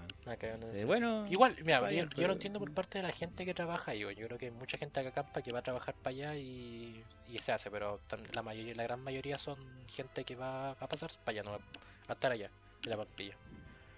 bueno, 0.86 1.28
Igual, 1.30 1.55
mira, 1.63 1.91
yo, 1.91 2.03
yo 2.03 2.09
pero- 2.15 2.28
lo 2.30 2.34
entiendo 2.34 2.59
por 2.59 2.71
parte 2.71 2.97
de 2.99 3.03
la 3.03 3.11
gente 3.11 3.45
que 3.45 3.53
trabaja 3.53 3.91
ahí, 3.91 4.03
weón. 4.03 4.15
Yo 4.17 4.26
creo 4.28 4.39
que 4.39 4.45
hay 4.47 4.51
mucha 4.51 4.78
gente 4.78 5.01
que 5.01 5.09
acampa 5.09 5.41
que 5.43 5.51
va 5.51 5.59
a 5.59 5.63
trabajar 5.63 5.93
para 5.95 6.09
allá 6.15 6.36
y, 6.38 7.03
y 7.28 7.38
se 7.39 7.51
hace, 7.51 7.69
pero 7.69 7.99
la 8.34 8.41
mayoría, 8.41 8.74
la 8.74 8.84
gran 8.84 9.01
mayoría 9.03 9.38
son 9.38 9.57
gente 9.88 10.24
que 10.24 10.36
va 10.36 10.71
a 10.71 10.88
pasar 10.88 11.11
para 11.24 11.39
allá, 11.41 11.43
no 11.43 11.59
a 12.07 12.13
estar 12.13 12.32
allá, 12.32 12.49
la 12.86 12.97
Pampilla. 12.97 13.36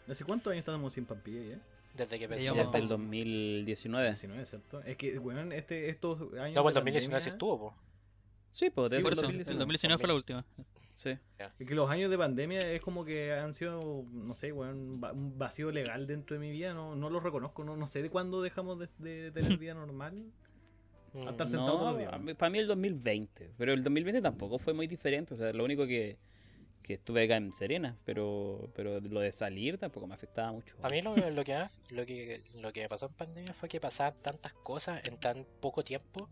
¿Hace 0.08 0.24
cuántos 0.24 0.52
años 0.52 0.60
estamos 0.60 0.94
sin 0.94 1.06
Pampilla 1.06 1.56
ya? 1.56 1.60
Desde 1.96 2.20
que 2.20 2.26
empezó 2.26 2.54
desde 2.54 2.62
el 2.62 2.70
pandemia. 2.70 2.90
2019. 2.90 4.06
19, 4.08 4.46
¿cierto? 4.46 4.82
Es 4.82 4.98
que, 4.98 5.18
weón, 5.18 5.52
este, 5.52 5.90
estos 5.90 6.22
años. 6.34 6.56
No, 6.56 6.64
pues 6.64 6.76
de 6.76 6.80
el 6.80 6.86
2019 6.86 7.22
sí 7.22 7.30
estuvo, 7.30 7.60
po. 7.60 7.76
Sí, 8.52 8.70
pues 8.70 8.90
Sí, 8.90 8.98
desde 8.98 9.04
Por 9.04 9.14
el 9.14 9.18
eso, 9.18 9.22
2019. 9.24 9.52
el 9.54 9.60
2019 9.60 10.00
fue 10.00 10.08
la 10.08 10.14
última. 10.14 10.46
Sí. 10.96 11.18
Es 11.60 11.68
que 11.68 11.76
los 11.76 11.90
años 11.90 12.10
de 12.10 12.18
pandemia 12.18 12.72
es 12.72 12.82
como 12.82 13.04
que 13.04 13.34
han 13.34 13.54
sido, 13.54 14.06
no 14.12 14.34
sé, 14.34 14.52
weón, 14.54 15.04
un 15.04 15.38
vacío 15.38 15.72
legal 15.72 16.08
dentro 16.08 16.36
de 16.36 16.40
mi 16.40 16.52
vida. 16.52 16.74
No, 16.74 16.96
no 16.96 17.10
lo 17.10 17.20
reconozco, 17.20 17.64
no, 17.64 17.76
no 17.76 17.88
sé 17.88 18.02
de 18.02 18.10
cuándo 18.10 18.42
dejamos 18.42 18.80
de, 18.80 18.88
de 19.00 19.32
tener 19.32 19.58
vida 19.58 19.74
normal. 19.74 20.26
Mm. 21.16 21.28
A 21.30 21.32
estar 21.32 21.48
sentado 21.48 21.78
todos 21.78 21.94
los 21.94 21.98
días. 21.98 22.36
para 22.36 22.50
mí 22.50 22.60
el 22.60 22.68
2020. 22.68 23.54
Pero 23.58 23.72
el 23.72 23.84
2020 23.84 24.22
tampoco 24.22 24.60
fue 24.60 24.74
muy 24.74 24.86
diferente. 24.86 25.34
O 25.34 25.38
sea, 25.38 25.54
lo 25.54 25.64
único 25.64 25.88
que, 25.88 26.18
que 26.86 26.94
estuve 26.94 27.24
acá 27.26 27.38
en 27.38 27.52
Serena. 27.54 27.98
Pero, 28.06 28.70
pero 28.76 29.00
lo 29.00 29.20
de 29.20 29.32
salir 29.32 29.78
tampoco 29.78 30.08
me 30.08 30.14
afectaba 30.14 30.52
mucho. 30.52 30.76
A 30.84 30.90
mí 30.90 31.02
lo, 31.02 31.16
lo 31.16 31.44
que 31.44 31.66
lo 31.90 32.06
que 32.06 32.44
lo 32.54 32.72
que 32.72 32.82
me 32.82 32.90
pasó 32.90 33.08
en 33.08 33.14
pandemia 33.14 33.54
fue 33.54 33.68
que 33.70 33.80
pasaban 33.80 34.14
tantas 34.22 34.54
cosas 34.54 35.06
en 35.06 35.18
tan 35.18 35.46
poco 35.60 35.84
tiempo 35.84 36.30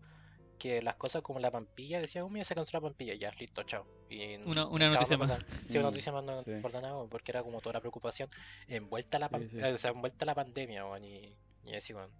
que 0.58 0.80
las 0.80 0.94
cosas 0.94 1.22
como 1.22 1.40
la 1.40 1.50
pampilla, 1.50 2.00
decían, 2.00 2.24
oh, 2.24 2.28
mira, 2.30 2.44
se 2.44 2.54
canceló 2.54 2.78
la 2.80 2.88
pampilla, 2.88 3.14
ya, 3.14 3.30
listo, 3.38 3.62
chao. 3.64 3.84
Y 4.08 4.36
Una- 4.36 4.54
no 4.54 4.70
una 4.70 4.90
noticia 4.90 5.18
más. 5.18 5.44
Sí, 5.68 5.78
una 5.78 5.88
noticia 5.88 6.12
más 6.12 6.24
no 6.24 6.38
sí. 6.42 6.52
por 6.62 6.72
nada, 6.72 7.04
porque 7.10 7.32
era 7.32 7.42
como 7.42 7.60
toda 7.60 7.74
la 7.74 7.80
preocupación 7.80 8.28
envuelta 8.68 9.16
a 9.16 9.20
la, 9.20 9.28
Sí, 9.28 9.58
eh, 9.58 9.72
o 9.72 9.78
sea, 9.78 9.90
envuelta 9.90 10.24
a 10.24 10.26
la 10.26 10.34
pandemia, 10.34 10.84
weón, 10.84 11.04
y, 11.04 11.34
y 11.64 11.74
así, 11.74 11.92
weón. 11.92 12.10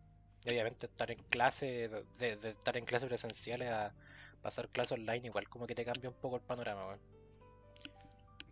Y 0.45 0.51
obviamente 0.51 0.87
estar 0.87 1.11
en 1.11 1.22
clase, 1.30 1.89
de, 2.18 2.32
estar 2.32 2.76
en 2.76 2.85
clases 2.85 3.09
presenciales 3.09 3.70
a 3.70 3.95
pasar 4.43 4.68
clases 4.68 4.93
online, 4.99 5.28
igual 5.28 5.49
como 5.49 5.66
que 5.66 5.74
te 5.74 5.85
cambia 5.85 6.11
un 6.11 6.16
poco 6.16 6.37
el 6.37 6.43
panorama, 6.43 6.87
weón. 6.89 7.01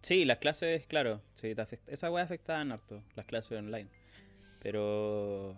Sí, 0.02 0.24
las 0.24 0.38
clases, 0.38 0.86
claro. 0.86 1.22
Sí, 1.34 1.54
te 1.54 1.62
afect- 1.62 1.86
Esas 1.86 2.10
weas 2.10 2.24
afectaban 2.26 2.72
harto, 2.72 3.02
las 3.14 3.24
clases 3.26 3.58
online. 3.58 3.88
Pero. 4.60 5.56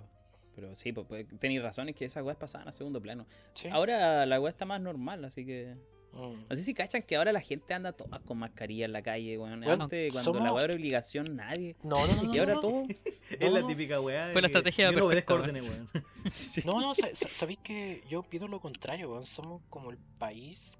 Pero 0.54 0.74
sí, 0.76 0.92
pues, 0.92 1.06
pues, 1.08 1.26
tenéis 1.40 1.62
razón, 1.62 1.88
es 1.88 1.96
que 1.96 2.04
esas 2.04 2.22
weas 2.22 2.36
pasaban 2.38 2.68
a 2.68 2.72
segundo 2.72 3.00
plano. 3.02 3.26
Sí. 3.54 3.68
Ahora 3.72 4.24
la 4.24 4.40
wea 4.40 4.50
está 4.50 4.64
más 4.64 4.80
normal, 4.80 5.24
así 5.24 5.44
que. 5.44 5.74
Mm. 6.12 6.46
No 6.48 6.54
sé 6.56 6.62
si 6.62 6.74
cachan 6.74 7.02
que 7.02 7.16
ahora 7.16 7.32
la 7.32 7.40
gente 7.40 7.74
anda 7.74 7.90
toda 7.92 8.20
con 8.20 8.38
mascarilla 8.38 8.84
en 8.84 8.92
la 8.92 9.02
calle, 9.02 9.36
weón. 9.36 9.60
Bueno, 9.62 9.84
Antes, 9.84 10.12
cuando 10.12 10.34
la 10.44 10.52
wea 10.52 10.64
era 10.64 10.74
obligación, 10.74 11.34
nadie. 11.34 11.74
No, 11.82 12.06
no, 12.06 12.14
no, 12.14 12.22
no. 12.22 12.34
Y 12.34 12.38
ahora 12.38 12.54
no, 12.54 12.60
todo. 12.60 12.82
Es 13.40 13.52
la 13.52 13.60
no. 13.60 13.66
típica 13.66 14.00
weá. 14.00 14.30
Fue 14.32 14.40
la 14.40 14.46
de 14.48 14.52
que 14.52 14.58
estrategia 14.58 14.92
Yo 14.92 14.98
no 15.00 15.06
weón. 15.06 15.88
Sí. 16.30 16.62
No, 16.66 16.80
no, 16.80 16.94
sa- 16.94 17.12
sa- 17.12 17.28
sabéis 17.32 17.58
que 17.64 18.04
yo 18.08 18.22
pido 18.22 18.46
lo 18.46 18.60
contrario, 18.60 19.10
weón. 19.10 19.26
Somos 19.26 19.62
como 19.68 19.90
el 19.90 19.98
país 20.18 20.78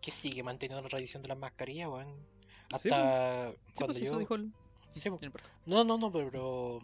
que 0.00 0.12
sigue 0.12 0.44
manteniendo 0.44 0.80
la 0.82 0.88
tradición 0.88 1.20
de 1.22 1.28
las 1.28 1.38
mascarillas, 1.38 1.88
weón. 1.88 2.14
Hasta 2.72 3.50
Sí, 3.52 3.58
cuando 3.74 3.86
pues, 3.94 3.96
eso 4.02 4.12
yo. 4.12 4.18
dijo 4.18 4.34
el- 4.34 4.52
Sí, 4.94 5.10
po. 5.10 5.18
no. 5.22 5.30
No, 5.66 5.84
no, 5.84 5.98
no, 5.98 6.12
pero 6.12 6.80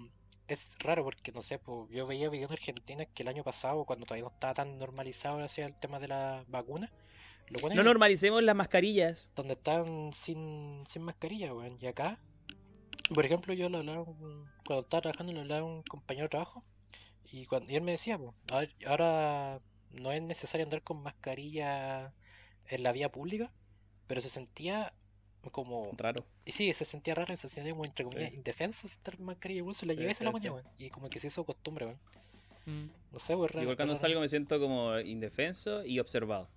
es 0.48 0.76
raro 0.80 1.02
porque 1.04 1.32
no 1.32 1.40
sé, 1.42 1.58
pues, 1.58 1.88
yo 1.90 2.06
veía 2.06 2.28
videos 2.28 2.50
en 2.50 2.54
Argentina 2.58 3.04
que 3.06 3.22
el 3.22 3.28
año 3.28 3.42
pasado, 3.42 3.84
cuando 3.84 4.04
todavía 4.06 4.24
no 4.24 4.30
estaba 4.30 4.54
tan 4.54 4.78
normalizado 4.78 5.42
hacia 5.42 5.66
el 5.66 5.74
tema 5.76 5.98
de 5.98 6.08
la 6.08 6.44
vacuna, 6.48 6.90
lo 7.48 7.68
No 7.74 7.82
normalicemos 7.82 8.42
las 8.42 8.54
mascarillas. 8.56 9.30
donde 9.36 9.54
estaban 9.54 10.12
sin, 10.12 10.84
sin 10.86 11.02
mascarilla, 11.02 11.54
weón. 11.54 11.76
Y 11.80 11.86
acá, 11.86 12.18
por 13.14 13.24
ejemplo, 13.24 13.52
yo 13.54 13.68
le 13.68 13.78
hablaba, 13.78 14.02
un- 14.02 14.46
cuando 14.66 14.82
estaba 14.82 15.00
trabajando, 15.02 15.32
le 15.32 15.40
hablaba 15.40 15.60
a 15.62 15.64
un 15.64 15.82
compañero 15.82 16.26
de 16.26 16.30
trabajo. 16.30 16.64
Y, 17.24 17.46
cuando, 17.46 17.72
y 17.72 17.76
él 17.76 17.82
me 17.82 17.92
decía, 17.92 18.18
pues, 18.18 18.32
"A 18.50 18.60
ver, 18.60 18.74
ahora 18.86 19.60
no 19.90 20.12
es 20.12 20.22
necesario 20.22 20.64
andar 20.64 20.82
con 20.82 21.02
mascarilla 21.02 22.12
en 22.66 22.82
la 22.82 22.92
vía 22.92 23.10
pública, 23.10 23.52
pero 24.06 24.20
se 24.20 24.28
sentía 24.28 24.92
como. 25.50 25.90
Raro. 25.96 26.24
Y 26.44 26.52
sí, 26.52 26.72
se 26.72 26.84
sentía 26.84 27.14
raro, 27.14 27.34
se 27.36 27.48
sentía 27.48 27.72
como 27.72 27.84
entre 27.84 28.04
comillas 28.04 28.30
Sí. 28.30 28.36
indefenso 28.36 28.86
estar 28.86 29.16
con 29.16 29.26
mascarilla, 29.26 29.58
igual 29.58 29.74
se 29.74 29.86
la 29.86 29.94
Sí, 29.94 30.00
llevé 30.00 30.14
sí, 30.14 30.22
la 30.24 30.30
sí. 30.30 30.32
ponía, 30.34 30.52
weón. 30.52 30.64
Y 30.78 30.90
como 30.90 31.08
que 31.10 31.18
se 31.18 31.26
hizo 31.26 31.42
costumbre, 31.44 31.86
weón. 31.86 31.98
Mm. 32.66 32.90
No 33.12 33.18
sé, 33.18 33.34
weón, 33.34 33.48
raro. 33.48 33.62
Igual 33.62 33.76
cuando 33.76 33.94
raro. 33.94 34.00
salgo 34.00 34.20
me 34.20 34.28
siento 34.28 34.60
como 34.60 34.98
indefenso 35.00 35.84
y 35.84 35.98
observado. 35.98 36.48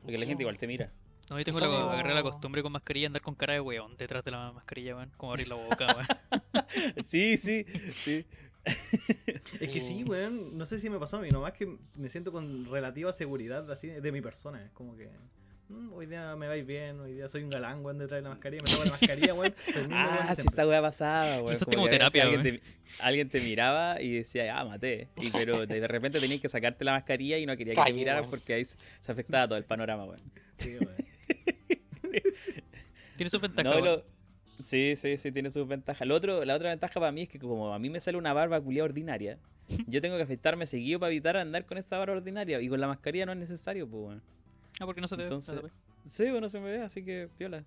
Porque 0.00 0.18
la 0.18 0.26
gente 0.26 0.42
igual 0.42 0.54
weón. 0.54 0.58
te 0.60 0.66
mira. 0.66 0.92
No, 1.30 1.38
yo 1.38 1.44
tengo 1.44 1.60
la, 1.60 1.92
agarré 1.92 2.14
la 2.14 2.22
costumbre 2.22 2.62
con 2.62 2.72
mascarilla 2.72 3.06
andar 3.06 3.22
con 3.22 3.34
cara 3.36 3.52
de 3.54 3.60
weón 3.60 3.96
detrás 3.96 4.24
de 4.24 4.32
la 4.32 4.50
mascarilla, 4.52 4.96
weón. 4.96 5.12
Como 5.16 5.30
abrir 5.32 5.48
la 5.48 5.54
boca, 5.54 5.86
weón. 5.94 6.66
Sí, 7.06 7.36
sí, 7.36 7.64
sí. 8.04 8.26
Es 8.64 9.70
que 9.70 9.80
sí, 9.80 10.04
weón. 10.04 10.56
No 10.56 10.66
sé 10.66 10.78
si 10.78 10.90
me 10.90 10.98
pasó 10.98 11.18
a 11.18 11.20
mí, 11.20 11.28
nomás 11.30 11.52
que 11.52 11.78
me 11.96 12.08
siento 12.08 12.32
con 12.32 12.64
relativa 12.66 13.12
seguridad 13.12 13.70
así 13.70 13.86
de 13.88 14.12
mi 14.12 14.20
persona. 14.20 14.64
Es 14.64 14.70
como 14.72 14.96
que. 14.96 15.10
Mm, 15.72 15.92
hoy 15.92 16.06
día 16.06 16.36
me 16.36 16.48
vais 16.48 16.66
bien, 16.66 17.00
hoy 17.00 17.14
día 17.14 17.28
soy 17.28 17.42
un 17.42 17.50
galán, 17.50 17.84
weón, 17.84 17.98
detrás 17.98 18.18
de 18.18 18.22
la 18.22 18.30
mascarilla. 18.30 18.62
Me 18.62 18.70
tomo 18.70 18.84
la 18.84 18.90
mascarilla, 19.00 19.34
weón. 19.34 19.54
Ah, 19.90 20.26
sí, 20.28 20.34
siempre. 20.34 20.52
esa 20.52 20.66
weá 20.66 20.82
pasaba, 20.82 21.42
weón. 21.42 21.56
Usaste 21.56 21.76
Como 21.76 21.88
terapia, 21.88 22.24
alguien, 22.24 22.42
te, 22.42 22.60
alguien 23.00 23.28
te 23.28 23.40
miraba 23.40 24.00
y 24.00 24.16
decía, 24.16 24.58
ah, 24.58 24.64
maté. 24.64 25.08
Y, 25.16 25.30
pero 25.30 25.66
de 25.66 25.80
de 25.80 25.88
repente 25.88 26.20
tenías 26.20 26.40
que 26.40 26.48
sacarte 26.48 26.84
la 26.84 26.92
mascarilla 26.92 27.38
y 27.38 27.46
no 27.46 27.56
quería 27.56 27.74
que 27.74 27.80
te 27.80 27.84
Calle, 27.84 27.94
miraran 27.94 28.30
porque 28.30 28.54
ahí 28.54 28.64
se 28.64 29.12
afectaba 29.12 29.46
todo 29.46 29.58
el 29.58 29.64
panorama, 29.64 30.04
weón. 30.04 30.20
Sí, 30.54 30.76
weón. 30.78 30.96
Tiene 33.16 33.30
sus 33.30 33.40
ventajas, 33.40 33.82
No, 33.82 34.02
Sí, 34.62 34.94
sí, 34.96 35.16
sí, 35.16 35.32
tiene 35.32 35.50
sus 35.50 35.66
ventajas. 35.66 36.06
Lo 36.06 36.14
otro, 36.14 36.44
la 36.44 36.54
otra 36.54 36.70
ventaja 36.70 36.94
para 37.00 37.12
mí 37.12 37.22
es 37.22 37.28
que 37.28 37.38
como 37.38 37.74
a 37.74 37.78
mí 37.78 37.90
me 37.90 38.00
sale 38.00 38.16
una 38.16 38.32
barba 38.32 38.60
culia 38.60 38.84
ordinaria, 38.84 39.38
yo 39.86 40.00
tengo 40.00 40.16
que 40.16 40.22
afeitarme 40.22 40.66
seguido 40.66 41.00
para 41.00 41.10
evitar 41.10 41.36
andar 41.36 41.66
con 41.66 41.78
esa 41.78 41.98
barba 41.98 42.16
ordinaria. 42.16 42.60
Y 42.60 42.68
con 42.68 42.80
la 42.80 42.86
mascarilla 42.86 43.26
no 43.26 43.32
es 43.32 43.38
necesario, 43.38 43.88
pues, 43.88 44.02
weón. 44.02 44.22
Ah, 44.82 44.86
porque 44.86 45.00
no 45.00 45.08
se 45.08 45.16
te 45.16 45.22
ve. 45.22 45.28
no 45.30 45.36
Entonces- 45.36 45.54
te 45.56 45.62
ve. 45.66 45.72
Sí, 46.08 46.30
bueno, 46.30 46.48
se 46.48 46.58
me 46.60 46.70
ve, 46.70 46.82
así 46.82 47.04
que 47.04 47.28
piola. 47.38 47.62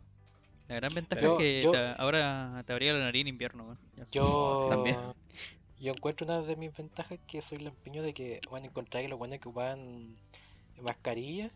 La 0.68 0.76
gran 0.76 0.94
ventaja 0.94 1.22
es 1.26 1.38
que 1.38 1.62
yo- 1.62 1.72
te- 1.72 1.94
ahora 1.98 2.64
te 2.66 2.74
abría 2.74 2.92
la 2.94 3.00
nariz 3.00 3.22
en 3.22 3.28
invierno, 3.30 3.66
sé. 3.66 4.04
Yo, 4.12 4.68
También. 4.70 4.98
yo 5.80 5.94
encuentro 5.94 6.26
una 6.26 6.42
de 6.42 6.56
mis 6.56 6.76
ventajas 6.76 7.20
que 7.28 7.42
soy 7.42 7.60
el 7.60 7.68
empeño 7.68 8.02
de 8.04 8.14
que, 8.14 8.42
bueno, 8.50 8.66
encontré 8.66 9.02
que 9.04 9.08
los 9.10 9.18
buenos 9.20 9.40
que 9.40 9.48
ocupaban 9.48 10.16
mascarilla 10.82 11.52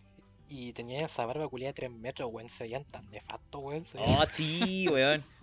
y 0.47 0.73
tenían 0.73 1.03
esa 1.05 1.25
barba 1.25 1.47
culiada 1.47 1.69
de 1.71 1.73
3 1.75 1.91
metros, 1.91 2.29
weón, 2.31 2.49
se 2.49 2.63
veían 2.63 2.83
tan 2.85 3.09
nefastos, 3.11 3.61
weón, 3.61 3.85
veían, 3.97 4.19
Oh, 4.21 4.25
sí, 4.27 4.87
weón. 4.89 5.23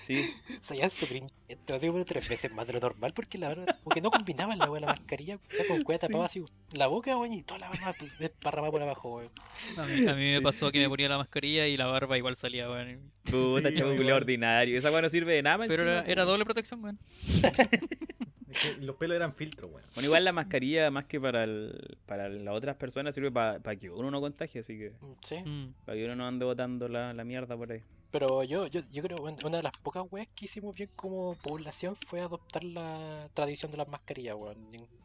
Sí. 0.00 0.24
se 0.62 0.74
veían 0.74 0.90
súper 0.90 1.16
inquietos, 1.18 1.76
así 1.76 1.86
como 1.88 2.04
tres 2.04 2.28
veces 2.28 2.52
más 2.52 2.66
de 2.66 2.74
lo 2.74 2.80
normal, 2.80 3.12
porque 3.14 3.38
la 3.38 3.48
verdad, 3.48 3.76
porque 3.84 4.00
no 4.00 4.10
combinaban 4.10 4.58
la 4.58 4.70
weón, 4.70 4.82
la 4.82 4.88
mascarilla 4.88 5.38
con 5.68 5.82
cueva 5.82 5.98
Sí. 5.98 6.06
tapada 6.06 6.24
así, 6.26 6.44
la 6.72 6.86
boca, 6.86 7.16
weón, 7.16 7.32
y 7.32 7.42
toda 7.42 7.60
la 7.60 7.68
barba 7.68 7.94
pues, 7.98 8.18
desparramada 8.18 8.70
por 8.72 8.82
abajo, 8.82 9.16
weón. 9.16 9.30
A 9.76 9.82
mí, 9.86 10.08
a 10.08 10.14
mí 10.14 10.24
me 10.34 10.42
pasó 10.42 10.70
que 10.72 10.78
me 10.80 10.88
ponía 10.88 11.08
la 11.08 11.18
mascarilla 11.18 11.66
y 11.66 11.76
la 11.76 11.86
barba 11.86 12.16
igual 12.18 12.36
salía, 12.36 12.68
weón. 12.70 13.12
Puta, 13.30 13.70
Sí, 13.74 13.82
ordinario. 13.82 14.78
Esa 14.78 14.90
weá 14.90 15.02
no 15.02 15.08
sirve 15.08 15.32
de 15.34 15.42
nada, 15.42 15.58
Pero 15.66 15.82
encima, 15.82 15.90
era, 16.00 16.04
era 16.06 16.24
doble 16.24 16.44
protección, 16.44 16.82
weón. 16.82 16.98
Los 18.80 18.96
pelos 18.96 19.16
eran 19.16 19.34
filtros, 19.34 19.70
weón. 19.70 19.84
Bueno, 19.94 20.06
igual 20.06 20.24
la 20.24 20.32
mascarilla, 20.32 20.90
más 20.90 21.04
que 21.04 21.20
para, 21.20 21.44
el, 21.44 21.98
para 22.06 22.28
las 22.28 22.54
otras 22.54 22.76
personas, 22.76 23.14
sirve 23.14 23.30
para 23.30 23.60
que 23.76 23.90
uno 23.90 24.10
no 24.10 24.20
contagie, 24.20 24.60
así 24.60 24.78
que 24.78 24.92
Sí, 25.22 25.36
Mm. 25.44 25.74
para 25.84 25.98
que 25.98 26.04
uno 26.04 26.16
no 26.16 26.26
ande 26.26 26.44
botando 26.44 26.88
la, 26.88 27.12
la 27.12 27.24
mierda 27.24 27.56
por 27.56 27.72
ahí. 27.72 27.82
Pero 28.10 28.42
yo, 28.44 28.66
yo, 28.66 28.80
yo 28.92 29.02
creo 29.02 29.16
que 29.24 29.44
una 29.46 29.56
de 29.58 29.62
las 29.62 29.76
pocas 29.78 30.04
weas 30.10 30.28
que 30.34 30.44
hicimos 30.46 30.74
bien 30.74 30.90
como 30.96 31.34
población 31.36 31.96
fue 31.96 32.20
adoptar 32.20 32.64
la 32.64 33.28
tradición 33.34 33.70
de 33.70 33.78
las 33.78 33.88
mascarillas, 33.88 34.36
weón. 34.36 34.56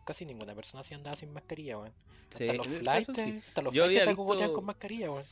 Casi 0.06 0.26
ninguna 0.26 0.54
persona 0.56 0.84
se 0.84 0.96
andaba 0.96 1.16
sin 1.16 1.32
mascarilla, 1.34 1.78
weón. 1.78 1.94
Sí, 2.30 2.44
Hasta 2.48 2.54
los 2.54 2.68
flights, 2.68 3.12
sí. 3.14 3.42
hasta 3.48 3.62
los 3.62 3.74
Yo 3.74 3.84
flights 3.86 4.04
te 4.06 4.10
visto- 4.16 4.54
con 4.54 4.66
mascarilla, 4.66 5.10
weón. 5.12 5.24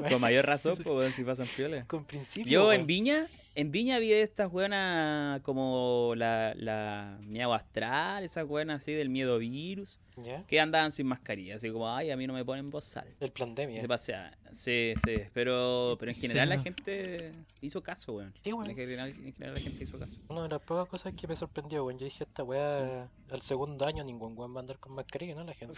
Con 0.10 0.20
mayor 0.20 0.46
razón, 0.46 0.76
pues, 0.76 0.88
weón, 0.88 1.12
si 1.12 1.22
pasan 1.24 1.46
piolas. 1.46 1.86
Con 1.86 2.04
principio. 2.04 2.50
Yo 2.50 2.72
en. 2.72 2.86
Viña, 2.86 3.26
en 3.60 3.72
Viña 3.72 3.98
vi 3.98 4.12
estas 4.12 4.50
buenas 4.52 5.40
como 5.42 6.12
la, 6.16 6.54
la 6.54 7.18
miedo 7.26 7.52
astral, 7.52 8.22
esas 8.22 8.46
buenas 8.46 8.82
así 8.82 8.92
del 8.92 9.08
miedo 9.08 9.36
virus, 9.38 9.98
que 10.46 10.60
andaban 10.60 10.92
sin 10.92 11.08
mascarilla, 11.08 11.56
así 11.56 11.68
como, 11.70 11.92
ay, 11.92 12.12
a 12.12 12.16
mí 12.16 12.26
no 12.28 12.34
me 12.34 12.44
ponen 12.44 12.66
bozal. 12.66 13.08
El 13.18 13.32
pandemia. 13.32 13.80
se 13.80 13.88
paseaban. 13.88 14.32
Sí, 14.52 14.94
sí, 15.04 15.16
pero, 15.32 15.96
pero 15.98 16.12
en 16.12 16.16
general 16.16 16.48
la 16.50 16.56
Sí. 16.58 16.62
gente 16.62 17.32
hizo 17.60 17.82
caso, 17.82 18.12
weón. 18.12 18.32
Sí, 18.44 18.52
weón. 18.52 18.70
En 18.70 18.76
general, 18.76 19.08
en 19.08 19.32
general 19.34 19.54
la 19.54 19.60
gente 19.60 19.82
hizo 19.82 19.98
caso. 19.98 20.20
Una 20.28 20.42
de 20.44 20.48
las 20.50 20.60
pocas 20.60 20.86
cosas 20.88 21.12
que 21.14 21.26
me 21.26 21.34
sorprendió, 21.34 21.84
weón. 21.84 21.98
Yo 21.98 22.04
dije, 22.04 22.22
esta 22.24 22.44
wea, 22.44 23.08
al 23.30 23.42
segundo 23.42 23.84
año 23.86 24.04
ningún 24.04 24.38
weón 24.38 24.52
va 24.54 24.58
a 24.58 24.60
andar 24.60 24.78
con 24.78 24.92
mascarilla, 24.94 25.34
¿no? 25.34 25.42
La 25.42 25.54
gente. 25.54 25.74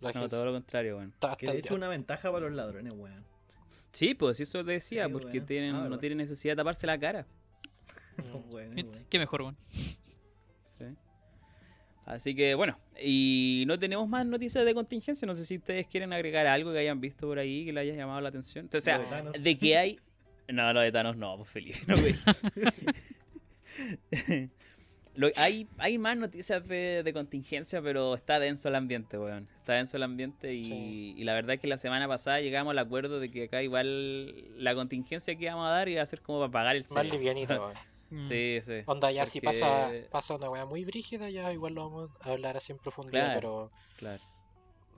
La 0.00 0.10
No, 0.10 0.20
gente 0.20 0.28
todo 0.28 0.44
lo 0.44 0.52
contrario, 0.52 0.98
weón. 0.98 1.12
Que 1.38 1.46
de 1.50 1.58
hecho 1.58 1.70
día- 1.74 1.76
una 1.78 1.88
ventaja 1.88 2.30
para 2.30 2.46
los 2.46 2.54
ladrones, 2.54 2.92
weón. 2.96 3.24
Sí, 3.92 4.14
pues 4.14 4.40
eso 4.40 4.62
decía, 4.64 5.06
Sí, 5.06 5.12
porque 5.12 5.38
weón. 5.38 5.46
tienen, 5.46 5.74
Ah, 5.74 5.88
no 5.88 5.98
tienen 5.98 6.18
necesidad 6.18 6.52
de 6.52 6.56
taparse 6.56 6.86
la 6.86 6.98
cara. 6.98 7.26
¿Viste? 8.74 8.90
weón. 8.90 8.92
Qué 9.08 9.18
mejor, 9.18 9.42
weón. 9.42 9.56
¿sí? 9.70 10.84
Así 12.06 12.34
que 12.34 12.54
bueno, 12.54 12.78
y 13.02 13.64
no 13.66 13.78
tenemos 13.78 14.08
más 14.08 14.24
noticias 14.24 14.64
de 14.64 14.74
contingencia. 14.74 15.26
No 15.26 15.36
sé 15.36 15.44
si 15.44 15.58
ustedes 15.58 15.86
quieren 15.86 16.12
agregar 16.12 16.46
algo 16.46 16.72
que 16.72 16.78
hayan 16.78 17.00
visto 17.00 17.26
por 17.26 17.38
ahí 17.38 17.66
que 17.66 17.72
les 17.72 17.82
haya 17.82 17.94
llamado 17.94 18.20
la 18.20 18.30
atención. 18.30 18.64
Entonces, 18.66 18.94
o 18.94 18.98
de 18.98 19.04
sea, 19.06 19.16
Thanos. 19.18 19.42
de 19.42 19.58
que 19.58 19.76
hay. 19.76 19.98
No, 20.48 20.72
lo 20.72 20.80
de 20.80 20.90
Thanos 20.90 21.16
no, 21.18 21.36
pues 21.36 21.50
feliz. 21.50 21.82
No. 21.86 21.94
Lo- 25.18 25.30
hay, 25.36 25.66
hay 25.78 25.98
más 25.98 26.16
noticias 26.16 26.66
de, 26.68 27.02
de 27.02 27.12
contingencia, 27.12 27.82
pero 27.82 28.14
está 28.14 28.38
denso 28.38 28.68
el 28.68 28.76
ambiente, 28.76 29.18
weón. 29.18 29.48
Está 29.58 29.72
denso 29.74 29.96
el 29.96 30.04
ambiente 30.04 30.54
y, 30.54 30.64
Sí. 30.64 31.14
y 31.16 31.24
la 31.24 31.34
verdad 31.34 31.54
es 31.54 31.60
que 31.60 31.66
la 31.66 31.76
semana 31.76 32.06
pasada 32.06 32.40
llegamos 32.40 32.70
al 32.70 32.78
acuerdo 32.78 33.18
de 33.18 33.28
que 33.30 33.44
acá 33.44 33.60
igual 33.62 34.62
la 34.62 34.74
contingencia 34.76 35.34
que 35.36 35.44
íbamos 35.44 35.66
a 35.66 35.70
dar 35.70 35.88
iba 35.88 36.02
a 36.02 36.06
ser 36.06 36.20
como 36.22 36.38
para 36.38 36.50
pagar 36.52 36.76
el 36.76 36.82
Más 36.82 36.90
cerebro. 36.90 37.18
livianita, 37.18 37.58
weón. 37.60 37.74
Mm. 38.10 38.18
Sí, 38.20 38.58
sí. 38.62 38.74
Onda, 38.86 39.10
ya 39.10 39.26
si 39.26 39.40
Porque- 39.40 39.58
pasa, 39.58 39.90
pasa 40.10 40.34
una 40.36 40.48
wea 40.50 40.64
muy 40.64 40.84
brígida, 40.84 41.28
ya 41.30 41.52
igual 41.52 41.74
lo 41.74 41.90
vamos 41.90 42.10
a 42.22 42.30
hablar 42.30 42.56
así 42.56 42.72
en 42.72 42.78
profundidad, 42.78 43.24
Claro. 43.24 43.40
pero 43.40 43.70
Claro. 43.98 44.22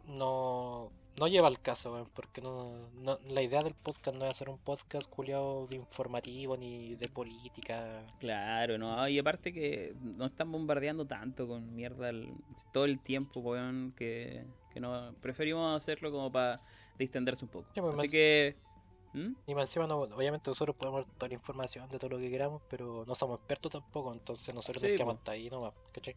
no, 0.07 0.93
no 1.19 1.29
lleva 1.29 1.49
al 1.49 1.61
caso, 1.61 1.93
weón, 1.93 2.09
porque 2.15 2.41
no, 2.41 2.89
no, 2.95 3.19
la 3.29 3.43
idea 3.43 3.63
del 3.63 3.75
podcast 3.75 4.17
no 4.17 4.25
es 4.25 4.31
hacer 4.31 4.49
un 4.49 4.59
podcast 4.59 5.09
culiado 5.11 5.67
de 5.67 5.77
informativo 5.77 6.57
ni 6.57 6.95
de 6.95 7.09
política. 7.09 8.07
Claro, 8.19 8.79
no, 8.79 9.07
y 9.09 9.19
aparte 9.19 9.53
que 9.53 9.95
nos 10.01 10.31
están 10.31 10.51
bombardeando 10.51 11.05
tanto 11.07 11.47
con 11.47 11.75
mierda 11.75 12.09
el- 12.11 12.33
todo 12.73 12.85
el 12.87 12.99
tiempo, 13.01 13.41
weón, 13.41 13.93
que, 13.97 14.45
que 14.73 14.81
no 14.81 15.15
preferimos 15.21 15.77
hacerlo 15.77 16.11
como 16.11 16.31
para 16.33 16.61
distenderse 16.99 17.45
un 17.45 17.51
poco. 17.51 17.67
Sí, 17.75 17.81
pues, 17.81 17.95
Así 17.95 18.03
más- 18.03 18.11
que 18.11 18.57
¿Mm? 19.13 19.33
Y 19.49 19.55
más 19.57 19.63
encima, 19.69 19.89
no, 19.89 20.03
obviamente 20.03 20.49
nosotros 20.51 20.77
podemos 20.77 21.05
dar 21.05 21.15
toda 21.17 21.29
la 21.29 21.35
información 21.35 21.89
de 21.89 21.99
todo 21.99 22.11
lo 22.11 22.19
que 22.19 22.31
queramos, 22.31 22.63
pero 22.71 23.05
no 23.09 23.15
somos 23.17 23.39
expertos 23.41 23.73
tampoco, 23.73 24.13
entonces 24.13 24.55
nosotros 24.55 24.81
Sí, 24.81 24.87
nos 24.87 24.97
quedamos 24.97 25.15
po. 25.15 25.19
hasta 25.19 25.33
ahí 25.33 25.51
nomás, 25.51 25.75
¿cachai? 25.93 26.15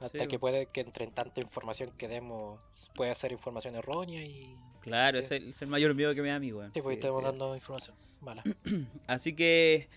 Hasta 0.00 0.20
Sí, 0.20 0.28
que 0.28 0.38
puede 0.38 0.66
que 0.66 0.80
entre 0.80 1.06
tanta 1.08 1.40
información 1.40 1.90
que 1.96 2.06
demos 2.08 2.62
puede 2.94 3.14
ser 3.14 3.32
información 3.32 3.74
errónea 3.74 4.22
y. 4.24 4.56
Claro, 4.80 5.18
Sí. 5.22 5.24
es 5.24 5.30
el, 5.42 5.48
es 5.50 5.62
el 5.62 5.68
mayor 5.68 5.94
miedo 5.94 6.14
que 6.14 6.22
me 6.22 6.28
da 6.28 6.36
a 6.36 6.38
mí, 6.40 6.52
weón. 6.52 6.72
Sí, 6.72 6.80
pues 6.80 6.94
Sí, 6.94 6.98
estamos 7.00 7.20
sí. 7.20 7.24
dando 7.26 7.54
información 7.54 7.96
mala. 8.20 8.42
Así 9.06 9.34
que 9.34 9.88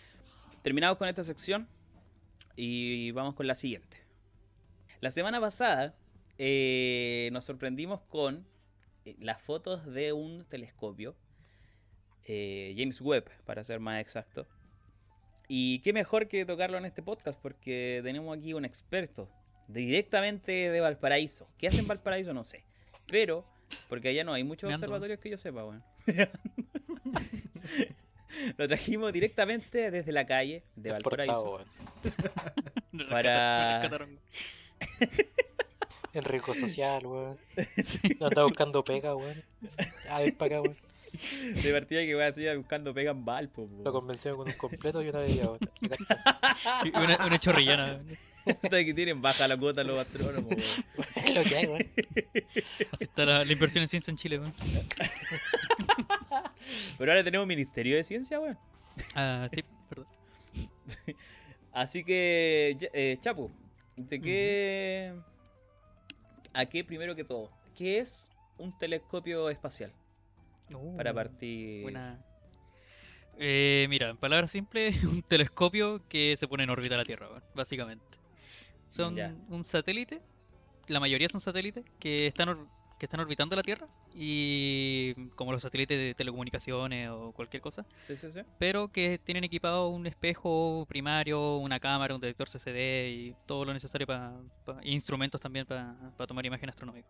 terminamos 0.64 0.98
con 0.98 1.08
esta 1.08 1.24
sección 1.24 1.68
y 2.56 3.12
vamos 3.12 3.36
con 3.36 3.48
la 3.48 3.56
siguiente. 3.56 3.98
La 5.00 5.12
semana 5.12 5.40
pasada 5.40 5.96
eh, 6.38 7.30
nos 7.32 7.46
sorprendimos 7.46 8.02
con 8.02 8.46
eh, 9.06 9.16
las 9.20 9.42
fotos 9.42 9.86
de 9.86 10.14
un 10.14 10.46
telescopio, 10.46 11.16
eh, 12.26 12.74
James 12.78 13.02
Webb, 13.02 13.30
para 13.46 13.64
ser 13.64 13.80
más 13.80 14.00
exacto. 14.02 14.48
Y 15.48 15.80
qué 15.80 15.92
mejor 15.94 16.28
que 16.28 16.46
tocarlo 16.46 16.78
en 16.78 16.86
este 16.86 17.02
podcast 17.04 17.40
porque 17.40 18.02
tenemos 18.04 18.38
aquí 18.38 18.54
un 18.54 18.64
experto 18.66 19.28
directamente 19.74 20.52
de 20.70 20.80
Valparaíso. 20.82 21.48
¿Qué 21.58 21.68
hace 21.68 21.80
en 21.80 21.88
Valparaíso? 21.88 22.34
No 22.34 22.44
sé. 22.44 22.64
Pero, 23.08 23.46
porque 23.90 24.10
allá 24.10 24.24
no 24.24 24.34
hay 24.34 24.44
muchos 24.44 24.68
Me 24.68 24.74
ando. 24.74 24.86
observatorios 24.86 25.20
que 25.20 25.30
yo 25.30 25.38
sepa, 25.38 25.64
weón. 25.64 25.84
Lo 28.58 28.68
trajimos 28.68 29.12
directamente 29.12 29.92
desde 29.92 30.12
la 30.12 30.26
calle 30.26 30.64
de 30.76 30.92
Valparaíso. 30.92 31.56
weón. 31.56 31.66
Para-. 33.10 33.82
En 36.14 36.24
riesgo 36.24 36.54
social, 36.56 37.06
weón. 37.06 37.38
Anda 38.20 38.44
buscando 38.44 38.84
pega, 38.84 39.16
weón. 39.16 39.44
A 40.10 40.20
ver 40.20 40.36
para 40.38 40.58
acá, 40.58 40.62
weón. 40.62 40.78
De 41.62 41.74
partida 41.74 42.02
que 42.02 42.16
voy 42.16 42.24
a 42.24 42.32
seguir 42.32 42.58
buscando 42.58 42.94
pega 42.94 43.12
en 43.12 43.26
Valpo. 43.26 43.68
po. 43.68 43.84
Lo 43.84 43.92
convencieron 43.92 44.38
con 44.38 44.48
un 44.48 44.54
completo 44.54 45.02
y 45.04 45.10
una 45.10 45.20
bebida, 45.20 45.46
weón. 45.48 45.60
Una, 47.04 47.26
una 47.26 47.40
chorrillana. 47.40 48.00
Puta 48.00 48.16
que 48.70 48.94
tienen 48.94 49.22
baja 49.22 49.48
la 49.48 49.58
cuota 49.58 49.84
los 49.84 50.00
astrónomos, 50.00 50.50
weón. 50.50 51.08
Es 51.16 51.36
lo 51.36 51.44
que 51.44 51.56
hay, 51.58 51.66
weón. 51.68 51.88
Así 52.92 53.04
está 53.04 53.26
la, 53.26 53.46
la 53.46 53.52
inversión 53.52 53.84
en 53.84 53.88
ciencia 53.88 54.12
en 54.12 54.18
Chile, 54.18 54.40
weón. 54.40 54.54
Pero 56.98 57.12
ahora 57.12 57.24
tenemos 57.24 57.48
ministerio 57.48 57.96
de 57.96 58.04
ciencia, 58.04 58.40
weón. 58.40 58.58
Ah, 59.16 59.50
sí, 59.54 59.64
perdón. 59.90 60.08
Así 61.72 62.04
que, 62.04 62.78
eh, 62.94 63.18
Chapu, 63.22 63.50
¿de 63.96 64.22
qué. 64.22 65.14
¿A 66.54 66.66
qué 66.66 66.84
primero 66.84 67.16
que 67.16 67.24
todo? 67.24 67.50
¿Qué 67.76 68.00
es 68.00 68.30
un 68.58 68.78
telescopio 68.78 69.50
espacial? 69.50 69.94
Para 70.98 71.12
Uh, 71.12 71.16
partir. 71.16 71.82
Buena. 71.84 72.20
Eh, 73.38 73.88
mira, 73.90 74.10
en 74.10 74.18
palabras 74.18 74.52
simples, 74.52 75.04
un 75.04 75.22
telescopio 75.22 76.02
que 76.08 76.36
se 76.38 76.48
pone 76.48 76.64
en 76.64 76.70
órbita 76.70 76.96
a 76.96 77.00
la 77.00 77.06
Tierra, 77.06 77.30
weón, 77.30 77.44
básicamente. 77.56 78.21
Son 78.92 79.16
Ya. 79.16 79.34
un 79.50 79.64
satélite, 79.64 80.22
la 80.88 81.00
mayoría 81.00 81.28
son 81.30 81.42
satélites 81.42 81.84
que 82.00 82.28
están, 82.28 82.70
que 83.00 83.06
están 83.06 83.20
orbitando 83.22 83.56
la 83.56 83.64
Tierra 83.64 83.88
y 84.14 85.14
como 85.36 85.52
los 85.52 85.64
satélites 85.64 85.98
de 85.98 86.14
telecomunicaciones 86.14 87.10
o 87.10 87.32
cualquier 87.32 87.62
cosa, 87.62 87.86
Sí, 88.04 88.16
sí, 88.18 88.30
sí. 88.32 88.42
pero 88.60 88.90
que 88.90 89.18
tienen 89.18 89.44
equipado 89.46 89.88
un 89.88 90.06
espejo 90.06 90.86
primario, 90.88 91.58
una 91.58 91.80
cámara, 91.80 92.14
un 92.14 92.22
detector 92.22 92.50
CCD 92.50 93.10
y 93.12 93.36
todo 93.46 93.66
lo 93.66 93.74
necesario 93.74 94.06
para 94.06 94.34
instrumentos 94.84 95.40
también 95.42 95.66
para 95.66 95.96
tomar 96.28 96.46
imagen 96.46 96.70
astronómica. 96.70 97.10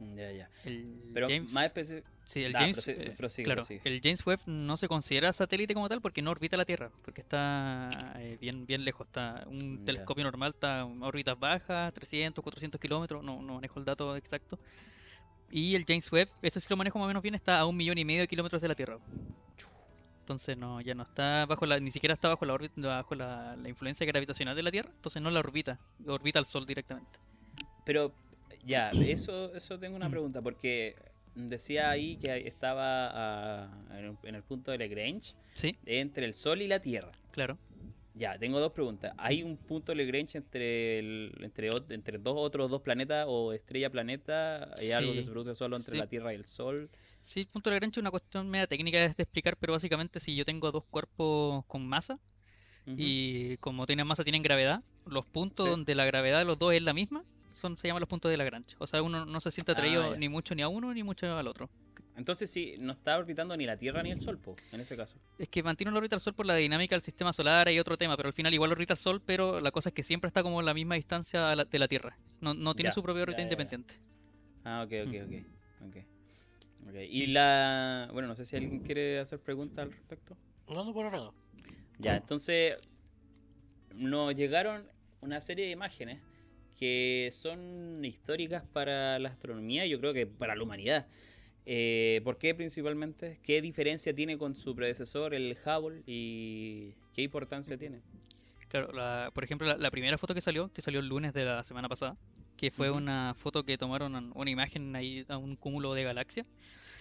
Ya, 0.00 0.30
ya. 0.32 0.50
El 0.64 1.10
Pero 1.14 1.28
James- 1.28 1.52
más 1.52 1.64
específico. 1.66 2.08
Sí, 2.24 2.42
el 2.42 2.52
James, 2.52 2.76
prosigue- 2.78 3.06
eh, 3.10 3.14
prosigue, 3.16 3.44
claro, 3.44 3.58
prosigue. 3.60 3.80
el 3.84 4.00
James 4.02 4.26
Webb 4.26 4.40
no 4.46 4.76
se 4.76 4.88
considera 4.88 5.32
satélite 5.32 5.74
como 5.74 5.88
tal 5.88 6.00
porque 6.00 6.20
no 6.22 6.30
orbita 6.30 6.56
la 6.56 6.64
Tierra, 6.64 6.90
porque 7.04 7.20
está 7.20 7.90
eh, 8.16 8.38
bien, 8.40 8.66
bien 8.66 8.84
lejos. 8.84 9.06
Está 9.06 9.44
un 9.46 9.78
Ya. 9.80 9.84
telescopio 9.84 10.24
normal 10.24 10.52
está 10.54 10.80
en 10.80 11.02
órbitas 11.02 11.38
bajas, 11.38 11.92
300, 11.94 12.42
400 12.42 12.80
kilómetros, 12.80 13.22
no, 13.22 13.40
no 13.42 13.54
manejo 13.54 13.78
el 13.78 13.84
dato 13.84 14.16
exacto. 14.16 14.58
Y 15.50 15.74
el 15.76 15.84
James 15.86 16.10
Webb, 16.10 16.28
ese 16.42 16.60
sí 16.60 16.66
lo 16.70 16.76
manejo 16.76 16.98
más 16.98 17.04
o 17.04 17.08
menos 17.08 17.22
bien, 17.22 17.34
está 17.34 17.60
a 17.60 17.66
un 17.66 17.76
millón 17.76 17.98
y 17.98 18.04
medio 18.04 18.22
de 18.22 18.28
kilómetros 18.28 18.60
de 18.62 18.68
la 18.68 18.74
Tierra. 18.74 18.98
Entonces 20.20 20.56
no, 20.56 20.80
ya 20.80 20.94
no 20.94 21.02
está 21.02 21.44
bajo 21.44 21.66
la, 21.66 21.78
ni 21.78 21.90
siquiera 21.90 22.14
está 22.14 22.28
bajo 22.28 22.46
la 22.46 22.54
órbita, 22.54 22.74
bajo 22.80 23.14
la, 23.14 23.54
la 23.56 23.68
influencia 23.68 24.06
gravitacional 24.06 24.56
de 24.56 24.62
la 24.62 24.70
Tierra, 24.70 24.90
entonces 24.96 25.20
no 25.20 25.30
la 25.30 25.40
orbita, 25.40 25.78
orbita 26.06 26.38
al 26.38 26.46
Sol 26.46 26.64
directamente. 26.64 27.18
Pero, 27.84 28.14
ya, 28.66 28.90
eso, 28.90 29.54
eso 29.54 29.78
tengo 29.78 29.96
una 29.96 30.08
pregunta, 30.10 30.40
porque 30.42 30.96
decía 31.34 31.90
ahí 31.90 32.16
que 32.16 32.46
estaba 32.46 33.10
ah, 33.12 33.68
en 34.24 34.34
el- 34.34 34.42
punto 34.42 34.70
de 34.70 34.78
Lagrange 34.78 35.34
Sí, 35.52 35.76
entre 35.86 36.26
el 36.26 36.34
Sol 36.34 36.62
y 36.62 36.68
la 36.68 36.80
Tierra. 36.80 37.12
claro. 37.30 37.58
Ya, 38.16 38.38
tengo 38.38 38.60
dos 38.60 38.70
preguntas. 38.70 39.12
¿Hay 39.18 39.42
un 39.42 39.56
punto 39.56 39.90
de 39.90 39.96
Lagrange 39.96 40.38
entre, 40.38 41.00
el, 41.00 41.32
entre, 41.42 41.68
entre 41.90 42.18
dos 42.18 42.34
otros 42.38 42.70
dos 42.70 42.80
planetas 42.80 43.26
o 43.28 43.52
estrella-planeta? 43.52 44.72
¿Hay 44.78 44.92
algo 44.92 45.14
que 45.14 45.22
se 45.24 45.30
produce 45.32 45.52
solo 45.56 45.76
entre 45.76 45.94
sí. 45.94 45.98
la 45.98 46.06
Tierra 46.06 46.32
y 46.32 46.36
el 46.36 46.46
Sol? 46.46 46.88
Sí, 47.20 47.40
el 47.40 47.46
punto 47.48 47.70
de 47.70 47.74
Lagrange 47.74 47.94
es 47.98 48.02
una 48.02 48.12
cuestión 48.12 48.48
media 48.48 48.68
técnica 48.68 48.98
de 49.00 49.06
explicar, 49.06 49.56
pero 49.56 49.72
básicamente 49.72 50.20
si 50.20 50.36
yo 50.36 50.44
tengo 50.44 50.70
dos 50.70 50.84
cuerpos 50.84 51.64
con 51.66 51.84
masa 51.88 52.20
y 52.86 53.56
como 53.56 53.84
tienen 53.86 54.06
masa 54.06 54.22
tienen 54.24 54.42
gravedad, 54.42 54.82
los 55.06 55.24
puntos 55.26 55.64
Sí. 55.66 55.70
donde 55.70 55.94
la 55.96 56.04
gravedad 56.04 56.38
de 56.38 56.44
los 56.44 56.56
dos 56.58 56.72
es 56.74 56.82
la 56.82 56.92
misma 56.92 57.24
son 57.54 57.76
se 57.76 57.88
llaman 57.88 58.00
los 58.00 58.08
puntos 58.08 58.30
de 58.30 58.36
Lagrange. 58.36 58.74
O 58.78 58.86
sea, 58.86 59.02
uno 59.02 59.24
no 59.24 59.40
se 59.40 59.50
siente 59.50 59.72
Ah, 59.72 59.74
atraído 59.74 60.16
ni 60.16 60.28
mucho 60.28 60.54
ni 60.54 60.62
a 60.62 60.68
uno 60.68 60.92
ni 60.92 61.02
mucho 61.02 61.36
al 61.36 61.46
otro. 61.48 61.68
Entonces 62.16 62.50
sí, 62.50 62.74
no 62.78 62.92
está 62.92 63.16
orbitando 63.18 63.56
ni 63.56 63.66
la 63.66 63.76
Tierra 63.76 64.02
ni 64.02 64.10
el 64.10 64.20
Sol, 64.20 64.38
po, 64.38 64.54
en 64.72 64.80
ese 64.80 64.96
caso. 64.96 65.16
Es 65.38 65.48
que 65.48 65.62
mantiene 65.62 65.90
una 65.90 65.98
órbita 65.98 66.14
al 66.16 66.20
Sol 66.20 66.34
por 66.34 66.46
la 66.46 66.54
dinámica 66.56 66.94
del 66.94 67.02
sistema 67.02 67.32
solar 67.32 67.68
y 67.70 67.78
otro 67.78 67.96
tema, 67.96 68.16
pero 68.16 68.28
al 68.28 68.32
final 68.32 68.52
igual 68.54 68.70
orbita 68.72 68.94
al 68.94 68.98
Sol, 68.98 69.20
pero 69.24 69.60
la 69.60 69.70
cosa 69.70 69.88
es 69.90 69.94
que 69.94 70.02
siempre 70.02 70.28
está 70.28 70.42
como 70.42 70.60
a 70.60 70.62
la 70.62 70.74
misma 70.74 70.94
distancia 70.96 71.50
a 71.50 71.56
la- 71.56 71.64
de 71.64 71.78
la 71.78 71.88
Tierra. 71.88 72.16
No, 72.40 72.54
no 72.54 72.74
tiene 72.74 72.90
Ya, 72.90 72.92
su 72.92 73.02
propia 73.02 73.22
órbita 73.22 73.38
ya, 73.38 73.44
ya, 73.44 73.48
ya. 73.48 73.52
independiente. 73.54 73.94
Ah, 74.64 74.82
ok, 74.86 74.92
ok, 75.06 75.12
Mm. 75.12 75.86
ok. 75.86 75.88
ok. 75.88 75.96
Ok, 76.88 76.94
Y 77.08 77.26
la... 77.28 78.10
Bueno, 78.12 78.28
no 78.28 78.36
sé 78.36 78.44
si 78.44 78.56
alguien 78.56 78.80
quiere 78.80 79.18
hacer 79.18 79.40
preguntas 79.40 79.78
al 79.84 79.90
respecto. 79.92 80.36
No, 80.68 80.84
no, 80.84 80.92
por 80.92 81.06
ahora 81.06 81.18
no. 81.18 81.34
Ya, 81.98 82.16
entonces 82.16 82.76
nos 83.94 84.34
llegaron 84.34 84.86
una 85.20 85.40
serie 85.40 85.66
de 85.66 85.70
imágenes 85.72 86.20
que 86.84 87.30
son 87.32 88.04
históricas 88.04 88.62
para 88.74 89.18
la 89.18 89.30
astronomía 89.30 89.86
y 89.86 89.90
yo 89.90 89.98
creo 90.00 90.12
que 90.12 90.26
para 90.26 90.54
la 90.54 90.62
humanidad. 90.62 91.06
Eh, 91.64 92.20
¿Por 92.24 92.36
qué 92.36 92.54
principalmente? 92.54 93.40
¿Qué 93.42 93.62
diferencia 93.62 94.14
tiene 94.14 94.36
con 94.36 94.54
su 94.54 94.74
predecesor, 94.76 95.32
el 95.32 95.56
Hubble? 95.64 96.02
¿Y 96.04 96.92
qué 97.14 97.22
importancia 97.22 97.78
tiene? 97.78 98.02
Claro, 98.68 98.92
la- 98.92 99.30
por 99.32 99.44
ejemplo, 99.44 99.66
la, 99.66 99.78
la 99.78 99.90
primera 99.90 100.18
foto 100.18 100.34
que 100.34 100.42
salió, 100.42 100.70
que 100.74 100.82
salió 100.82 101.00
el 101.00 101.08
lunes 101.08 101.32
de 101.32 101.46
la 101.46 101.64
semana 101.64 101.88
pasada, 101.88 102.18
que 102.58 102.70
fue 102.70 102.90
Ujú. 102.90 102.98
una 102.98 103.32
foto 103.34 103.64
que 103.64 103.78
tomaron 103.78 104.30
una 104.34 104.50
imagen 104.50 104.94
ahí 104.94 105.24
a 105.28 105.38
un 105.38 105.56
cúmulo 105.56 105.94
de 105.94 106.04
galaxias. 106.04 106.46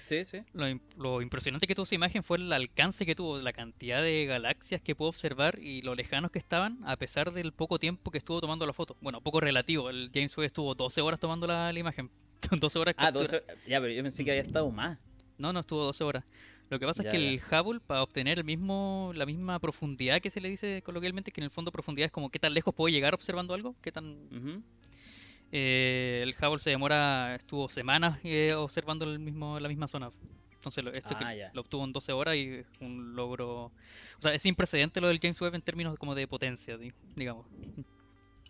Sí, 0.03 0.25
sí. 0.25 0.39
Lo, 0.53 0.65
lo 0.97 1.21
impresionante 1.21 1.65
que 1.65 1.75
tuvo 1.75 1.83
esa 1.85 1.95
imagen 1.95 2.23
fue 2.23 2.37
el 2.37 2.51
alcance 2.51 3.05
que 3.05 3.15
tuvo, 3.15 3.37
la 3.39 3.53
cantidad 3.53 4.01
de 4.01 4.25
galaxias 4.25 4.81
que 4.81 4.95
pudo 4.95 5.09
observar 5.09 5.57
y 5.59 5.81
lo 5.81 5.95
lejanos 5.95 6.29
que 6.31 6.39
estaban, 6.39 6.79
a 6.85 6.97
pesar 6.97 7.31
del 7.31 7.53
poco 7.53 7.79
tiempo 7.79 8.11
que 8.11 8.17
estuvo 8.17 8.41
tomando 8.41 8.65
la 8.65 8.73
foto. 8.73 8.97
Bueno, 9.01 9.21
poco 9.21 9.39
relativo, 9.39 9.89
el 9.89 10.11
James 10.13 10.35
Webb 10.37 10.47
estuvo 10.47 10.75
12 10.75 11.01
horas 11.01 11.19
tomando 11.19 11.47
la, 11.47 11.71
la 11.71 11.79
imagen. 11.79 12.09
12 12.51 12.79
horas 12.79 12.95
Ah, 12.97 13.05
captura. 13.11 13.39
12 13.39 13.43
Ya, 13.67 13.79
pero 13.79 13.93
yo 13.93 14.03
pensé 14.03 14.25
que 14.25 14.31
había 14.31 14.43
estado 14.43 14.69
más. 14.71 14.99
No, 15.37 15.53
no 15.53 15.61
estuvo 15.61 15.83
12 15.83 16.03
horas. 16.03 16.23
Lo 16.69 16.79
que 16.79 16.85
pasa 16.85 17.03
Ya, 17.03 17.09
es 17.09 17.15
que 17.15 17.21
ya. 17.21 17.29
el 17.29 17.39
Hubble, 17.61 17.79
para 17.79 18.03
obtener 18.03 18.39
el 18.39 18.45
mismo, 18.45 19.11
la 19.15 19.25
misma 19.25 19.59
profundidad 19.59 20.21
que 20.21 20.29
se 20.29 20.41
le 20.41 20.49
dice 20.49 20.81
coloquialmente, 20.81 21.31
que 21.31 21.39
en 21.41 21.45
el 21.45 21.51
fondo 21.51 21.71
profundidad 21.71 22.07
es 22.07 22.11
como 22.11 22.29
qué 22.29 22.39
tan 22.39 22.53
lejos 22.53 22.73
puedo 22.73 22.91
llegar 22.93 23.13
observando 23.13 23.53
algo, 23.53 23.75
qué 23.81 23.91
tan... 23.91 24.63
eh, 25.55 26.19
el 26.23 26.33
Hubble 26.33 26.57
se 26.59 26.71
demora, 26.71 27.35
estuvo 27.35 27.69
semanas 27.69 28.19
eh, 28.23 28.53
observando 28.55 29.05
el 29.05 29.19
mismo, 29.19 29.59
la 29.59 29.67
misma 29.69 29.87
zona. 29.87 30.09
Entonces, 30.55 30.83
lo, 30.83 30.91
esto 30.91 31.15
que 31.17 31.23
Ah, 31.25 31.51
lo 31.53 31.61
obtuvo 31.61 31.83
en 31.83 31.91
12 31.93 32.11
horas 32.13 32.35
y 32.37 32.49
es 32.55 32.65
un 32.79 33.15
logro... 33.15 33.65
O 33.65 33.71
sea, 34.21 34.33
es 34.33 34.41
sin 34.41 34.55
precedente 34.55 34.99
lo 34.99 35.09
del 35.09 35.19
James 35.21 35.39
Webb 35.41 35.55
en 35.55 35.61
términos 35.61 35.95
como 35.99 36.15
de 36.15 36.27
potencia, 36.27 36.75
di- 36.77 36.91
digamos. 37.15 37.45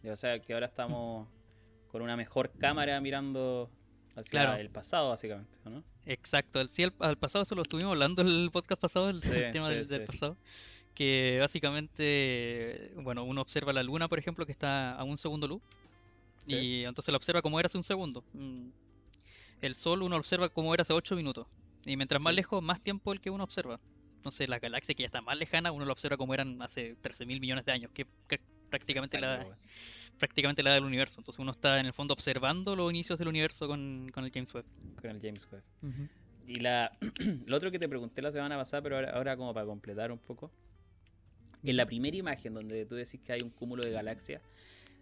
O 0.10 0.16
sea, 0.16 0.40
que 0.40 0.54
ahora 0.54 0.68
estamos 0.68 1.28
con 1.88 2.02
una 2.02 2.16
mejor 2.16 2.52
cámara 2.58 3.02
mirando 3.02 3.70
hacia 4.16 4.30
Claro. 4.30 4.54
el 4.62 4.70
pasado, 4.70 5.10
básicamente, 5.10 5.58
¿o 5.66 5.70
¿no? 5.72 5.84
Exacto, 6.06 6.66
sí, 6.68 6.84
al, 6.84 6.94
al 7.00 7.18
pasado 7.18 7.44
eso 7.44 7.56
lo 7.56 7.64
estuvimos 7.64 7.92
hablando 7.92 8.22
en 8.22 8.28
el 8.28 8.50
podcast 8.52 8.80
pasado, 8.82 9.10
el, 9.10 9.20
Sí, 9.22 9.30
tema 9.52 9.68
sí, 9.70 9.74
del, 9.76 9.88
del 9.88 10.02
sí. 10.02 10.06
pasado, 10.08 10.38
que 10.94 11.38
básicamente, 11.42 12.92
bueno, 12.98 13.24
uno 13.24 13.42
observa 13.42 13.74
la 13.74 13.84
luna, 13.84 14.08
por 14.08 14.20
ejemplo, 14.20 14.46
que 14.46 14.52
está 14.52 14.94
a 14.96 15.04
un 15.04 15.18
segundo 15.18 15.48
luz, 15.48 15.62
Sí. 16.46 16.54
y 16.56 16.84
entonces 16.86 17.12
la 17.12 17.18
observa 17.18 17.42
como 17.42 17.60
era 17.60 17.68
hace 17.68 17.78
un 17.78 17.84
segundo. 17.84 18.24
Mm. 18.34 18.70
El 19.62 19.76
sol 19.76 20.02
uno 20.04 20.18
observa 20.18 20.50
como 20.50 20.74
era 20.74 20.82
hace 20.82 20.94
8 20.94 21.16
minutos, 21.16 21.48
y 21.86 21.96
mientras 21.98 22.22
más 22.22 22.32
Sí. 22.32 22.38
lejos, 22.38 22.62
más 22.64 22.82
tiempo 22.82 23.14
el 23.14 23.22
que 23.22 23.30
uno 23.30 23.44
observa. 23.44 23.80
Entonces 24.18 24.48
la 24.50 24.60
galaxia 24.60 24.94
que 24.96 25.04
ya 25.04 25.08
está 25.08 25.22
más 25.22 25.38
lejana, 25.38 25.72
uno 25.72 25.86
la 25.86 25.92
observa 25.92 26.18
como 26.18 26.34
eran 26.34 26.62
hace 26.62 26.96
13 27.02 27.26
mil 27.26 27.40
millones 27.42 27.66
de 27.66 27.72
años, 27.72 27.92
que 27.94 28.06
que 28.28 28.40
prácticamente 28.70 29.20
la, 29.22 29.40
weón. 29.46 29.58
prácticamente 30.18 30.64
la 30.64 30.72
edad 30.72 30.78
del 30.78 30.86
universo. 30.86 31.20
Entonces 31.20 31.40
uno 31.40 31.52
está 31.52 31.80
en 31.80 31.86
el 31.86 31.94
fondo 31.94 32.14
observando 32.14 32.76
los 32.76 32.90
inicios 32.90 33.20
del 33.20 33.28
universo 33.28 33.68
con, 33.68 34.10
con 34.14 34.24
el 34.26 34.32
James 34.32 34.52
Webb. 34.54 34.66
Con 35.00 35.12
el 35.12 35.22
James 35.22 35.48
Webb. 35.52 35.64
Y 36.48 36.56
la, 36.56 36.98
lo 37.46 37.56
otro 37.58 37.70
que 37.70 37.78
te 37.80 37.88
pregunté 37.88 38.22
la 38.22 38.32
semana 38.32 38.58
pasada, 38.58 38.82
pero 38.82 38.96
ahora, 38.96 39.12
ahora 39.12 39.38
como 39.38 39.54
para 39.54 39.66
completar 39.66 40.12
un 40.12 40.18
poco. 40.20 40.52
En 41.62 41.78
la 41.78 41.86
primera 41.86 42.18
imagen 42.18 42.54
donde 42.54 42.86
tú 42.86 42.96
decís 42.96 43.22
que 43.24 43.32
hay 43.34 43.42
un 43.42 43.50
cúmulo 43.52 43.84
de 43.84 43.92
galaxias, 43.92 44.42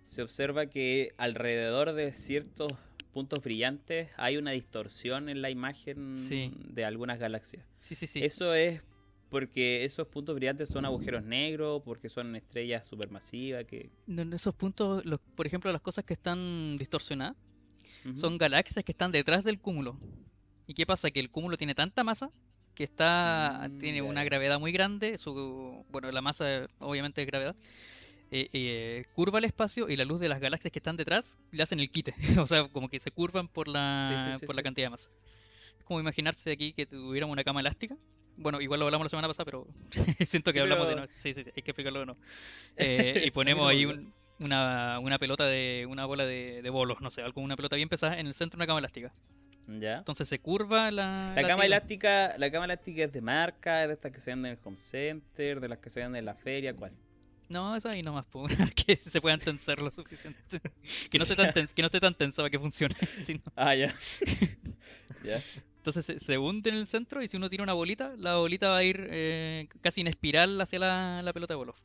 se 0.03 0.21
observa 0.21 0.65
que 0.67 1.11
alrededor 1.17 1.93
de 1.93 2.13
ciertos 2.13 2.71
puntos 3.13 3.41
brillantes 3.43 4.09
hay 4.17 4.37
una 4.37 4.51
distorsión 4.51 5.29
en 5.29 5.41
la 5.41 5.49
imagen 5.49 6.15
Sí. 6.15 6.51
de 6.69 6.85
algunas 6.85 7.19
galaxias. 7.19 7.65
Sí, 7.77 7.95
sí, 7.95 8.07
sí. 8.07 8.23
Eso 8.23 8.53
es 8.53 8.81
porque 9.29 9.85
esos 9.85 10.07
puntos 10.07 10.35
brillantes 10.35 10.69
son 10.69 10.85
agujeros 10.85 11.23
negros, 11.23 11.81
porque 11.85 12.09
son 12.09 12.35
estrellas 12.35 12.85
supermasivas 12.87 13.65
que... 13.65 13.89
No, 14.07 14.25
no, 14.25 14.35
esos 14.35 14.53
puntos, 14.53 15.05
los- 15.05 15.19
por 15.35 15.47
ejemplo, 15.47 15.71
las 15.71 15.81
cosas 15.81 16.03
que 16.03 16.13
están 16.13 16.77
distorsionadas, 16.77 17.35
son 18.15 18.37
galaxias 18.37 18.83
que 18.85 18.91
están 18.91 19.11
detrás 19.11 19.43
del 19.43 19.59
cúmulo. 19.59 19.99
¿Y 20.67 20.73
qué 20.73 20.85
pasa? 20.85 21.11
Que 21.11 21.19
el 21.19 21.29
cúmulo 21.29 21.57
tiene 21.57 21.75
tanta 21.75 22.03
masa 22.03 22.29
que 22.75 22.83
está 22.85 23.67
Mm, 23.69 23.79
tiene 23.79 24.01
una 24.01 24.23
gravedad 24.23 24.59
muy 24.59 24.71
grande, 24.71 25.17
su 25.17 25.85
bueno, 25.89 26.11
la 26.11 26.21
masa 26.21 26.67
obviamente 26.79 27.21
es 27.21 27.27
gravedad. 27.27 27.55
Eh, 28.31 28.49
eh, 28.53 29.03
curva 29.13 29.39
el 29.39 29.45
espacio 29.45 29.89
y 29.89 29.95
la 29.97 30.05
luz 30.05 30.19
de 30.19 30.29
las 30.29 30.39
galaxias 30.39 30.71
que 30.71 30.79
están 30.79 30.95
detrás 30.97 31.37
le 31.51 31.63
hacen 31.63 31.79
el 31.79 31.89
quite, 31.89 32.13
o 32.39 32.47
sea, 32.47 32.67
como 32.69 32.89
que 32.89 32.99
se 32.99 33.11
curvan 33.11 33.47
por 33.47 33.67
la 33.67 34.05
Sí, 34.07 34.31
sí, 34.31 34.39
sí, 34.39 34.45
por 34.45 34.55
la 34.55 34.63
cantidad 34.63 34.85
de 34.87 34.91
masa. 34.91 35.09
Es 35.77 35.83
como 35.85 35.99
imaginarse 35.99 36.51
aquí 36.51 36.73
que 36.73 36.85
tuviéramos 36.85 37.33
una 37.33 37.43
cama 37.43 37.59
elástica. 37.59 37.95
Bueno, 38.37 38.61
igual 38.61 38.79
lo 38.79 38.85
hablamos 38.85 39.05
la 39.05 39.09
semana 39.09 39.27
pasada, 39.27 39.45
pero 39.45 39.67
siento 40.25 40.51
que 40.53 40.59
hablamos 40.61 40.87
de 40.87 40.93
pero- 40.93 41.05
nuevo. 41.05 41.13
Sí, 41.19 41.33
sí, 41.33 41.43
sí, 41.43 41.51
hay 41.55 41.61
que 41.61 41.71
explicarlo 41.71 41.99
de 41.99 42.05
nuevo. 42.07 42.21
Eh, 42.77 43.23
y 43.25 43.31
ponemos 43.31 43.65
ahí 43.69 43.85
un- 43.85 44.13
una, 44.39 44.97
una 44.99 45.19
pelota 45.19 45.45
de 45.45 45.85
una 45.87 46.05
bola 46.05 46.25
de, 46.25 46.61
de 46.63 46.69
bolos, 46.71 46.99
no 47.01 47.11
sé, 47.11 47.21
algo, 47.21 47.41
una 47.41 47.55
pelota 47.55 47.75
bien 47.75 47.89
pesada 47.89 48.17
en 48.19 48.25
el 48.27 48.33
centro 48.33 48.57
de 48.57 48.61
una 48.61 48.67
cama 48.67 48.79
elástica. 48.79 49.13
¿Ya? 49.67 49.97
Entonces 49.99 50.27
se 50.27 50.39
curva 50.39 50.89
la, 50.89 51.33
La 51.35 51.41
la 51.43 51.47
cama 51.47 51.61
tela. 51.63 51.75
elástica, 51.77 52.33
la 52.37 52.49
cama 52.51 52.65
elástica 52.65 53.03
es 53.03 53.11
de 53.13 53.21
marca, 53.21 53.83
es 53.83 53.89
de 53.89 53.93
estas 53.93 54.11
que 54.11 54.19
se 54.19 54.31
venden 54.31 54.53
en 54.53 54.57
el 54.57 54.63
home 54.65 54.77
center, 54.77 55.59
de 55.59 55.67
las 55.67 55.77
que 55.79 55.89
se 55.91 55.99
venden 55.99 56.19
en 56.19 56.25
la 56.25 56.33
feria, 56.35 56.73
¿cuál? 56.75 56.93
No, 57.51 57.75
esa 57.75 57.91
ahí 57.91 58.01
nomás, 58.03 58.25
po, 58.25 58.47
que 58.75 58.95
se 58.97 59.19
puedan 59.21 59.39
tensar 59.39 59.81
lo 59.81 59.91
suficiente. 59.91 60.61
Que 61.09 61.17
no 61.17 61.23
esté 61.23 61.35
tan, 61.35 61.51
tens- 61.53 61.73
que 61.73 61.81
no 61.81 61.87
esté 61.87 61.99
tan 61.99 62.15
tensa 62.15 62.37
para 62.37 62.49
que 62.49 62.59
funcione. 62.59 62.95
Ah, 63.55 63.75
ya. 63.75 63.93
ya. 65.23 65.43
Entonces 65.77 66.05
se, 66.05 66.19
se 66.19 66.37
hunde 66.37 66.69
en 66.69 66.75
el 66.77 66.87
centro 66.87 67.21
y 67.23 67.27
si 67.27 67.37
uno 67.37 67.49
tira 67.49 67.63
una 67.63 67.73
bolita, 67.73 68.13
la 68.17 68.35
bolita 68.37 68.69
va 68.69 68.77
a 68.77 68.83
ir 68.83 69.07
eh, 69.09 69.67
casi 69.81 70.01
en 70.01 70.07
espiral 70.07 70.59
hacia 70.61 70.79
la, 70.79 71.21
la 71.23 71.33
pelota 71.33 71.53
de 71.53 71.57
bolos. 71.57 71.83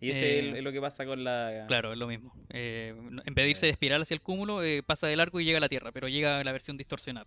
Y 0.00 0.10
ese 0.10 0.38
es, 0.38 0.46
Eh, 0.46 0.58
es 0.58 0.62
lo 0.64 0.72
que 0.72 0.80
pasa 0.80 1.04
con 1.06 1.24
la... 1.24 1.64
Claro, 1.66 1.92
es 1.92 1.98
lo 1.98 2.06
mismo. 2.06 2.32
Eh, 2.50 2.94
en 2.96 3.34
vez 3.34 3.44
de 3.44 3.50
irse 3.50 3.66
de 3.66 3.72
espiral 3.72 4.02
hacia 4.02 4.14
el 4.14 4.22
cúmulo, 4.22 4.62
eh, 4.62 4.82
pasa 4.82 5.08
de 5.08 5.16
largo 5.16 5.40
y 5.40 5.44
llega 5.44 5.58
a 5.58 5.60
la 5.60 5.68
Tierra, 5.68 5.92
pero 5.92 6.08
llega 6.08 6.38
a 6.40 6.44
la 6.44 6.52
versión 6.52 6.76
distorsionada. 6.76 7.26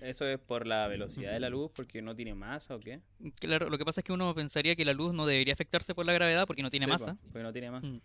¿Eso 0.00 0.26
es 0.26 0.38
por 0.38 0.66
la 0.66 0.86
velocidad 0.86 1.32
de 1.32 1.40
la 1.40 1.48
luz? 1.48 1.72
¿Porque 1.74 2.00
no 2.02 2.14
tiene 2.14 2.32
masa 2.34 2.76
o 2.76 2.80
qué? 2.80 3.00
Claro, 3.40 3.68
lo 3.68 3.78
que 3.78 3.84
pasa 3.84 4.00
es 4.00 4.04
que 4.04 4.12
uno 4.12 4.32
pensaría 4.34 4.76
que 4.76 4.84
la 4.84 4.92
luz 4.92 5.12
no 5.12 5.26
debería 5.26 5.52
afectarse 5.54 5.92
por 5.94 6.06
la 6.06 6.12
gravedad 6.12 6.46
porque 6.46 6.62
no 6.62 6.70
tiene 6.70 6.86
Sí, 6.86 6.90
masa. 6.92 7.16
porque 7.32 7.42
no 7.42 7.52
tiene 7.52 7.70
masa. 7.72 7.90
Mm. 7.90 8.00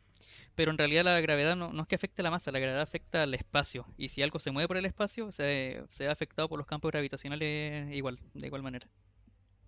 Pero 0.55 0.71
en 0.71 0.77
realidad 0.79 1.03
la 1.03 1.21
gravedad 1.21 1.55
no, 1.55 1.71
no 1.71 1.83
es 1.83 1.87
que 1.87 1.93
afecte 1.95 2.23
la 2.23 2.31
masa, 2.31 2.51
la 2.51 2.57
gravedad 2.59 2.81
afecta 2.81 3.21
al 3.23 3.33
espacio. 3.35 3.85
Y 3.95 4.09
si 4.09 4.23
algo 4.23 4.39
se 4.39 4.49
mueve 4.49 4.67
por 4.67 4.77
el 4.77 4.85
espacio, 4.85 5.31
se, 5.31 5.83
se 5.89 6.05
ve 6.05 6.11
afectado 6.11 6.49
por 6.49 6.57
los 6.57 6.65
campos 6.65 6.91
gravitacionales 6.91 7.93
igual, 7.93 8.19
de 8.33 8.47
igual 8.47 8.63
manera. 8.63 8.87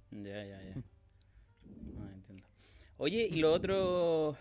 Ya, 0.10 0.44
ya, 0.46 0.64
ya. 0.64 0.74
Ah, 2.00 2.10
entiendo. 2.14 2.44
Oye, 2.98 3.28
y 3.30 3.36
lo 3.36 3.54
otro... 3.54 4.36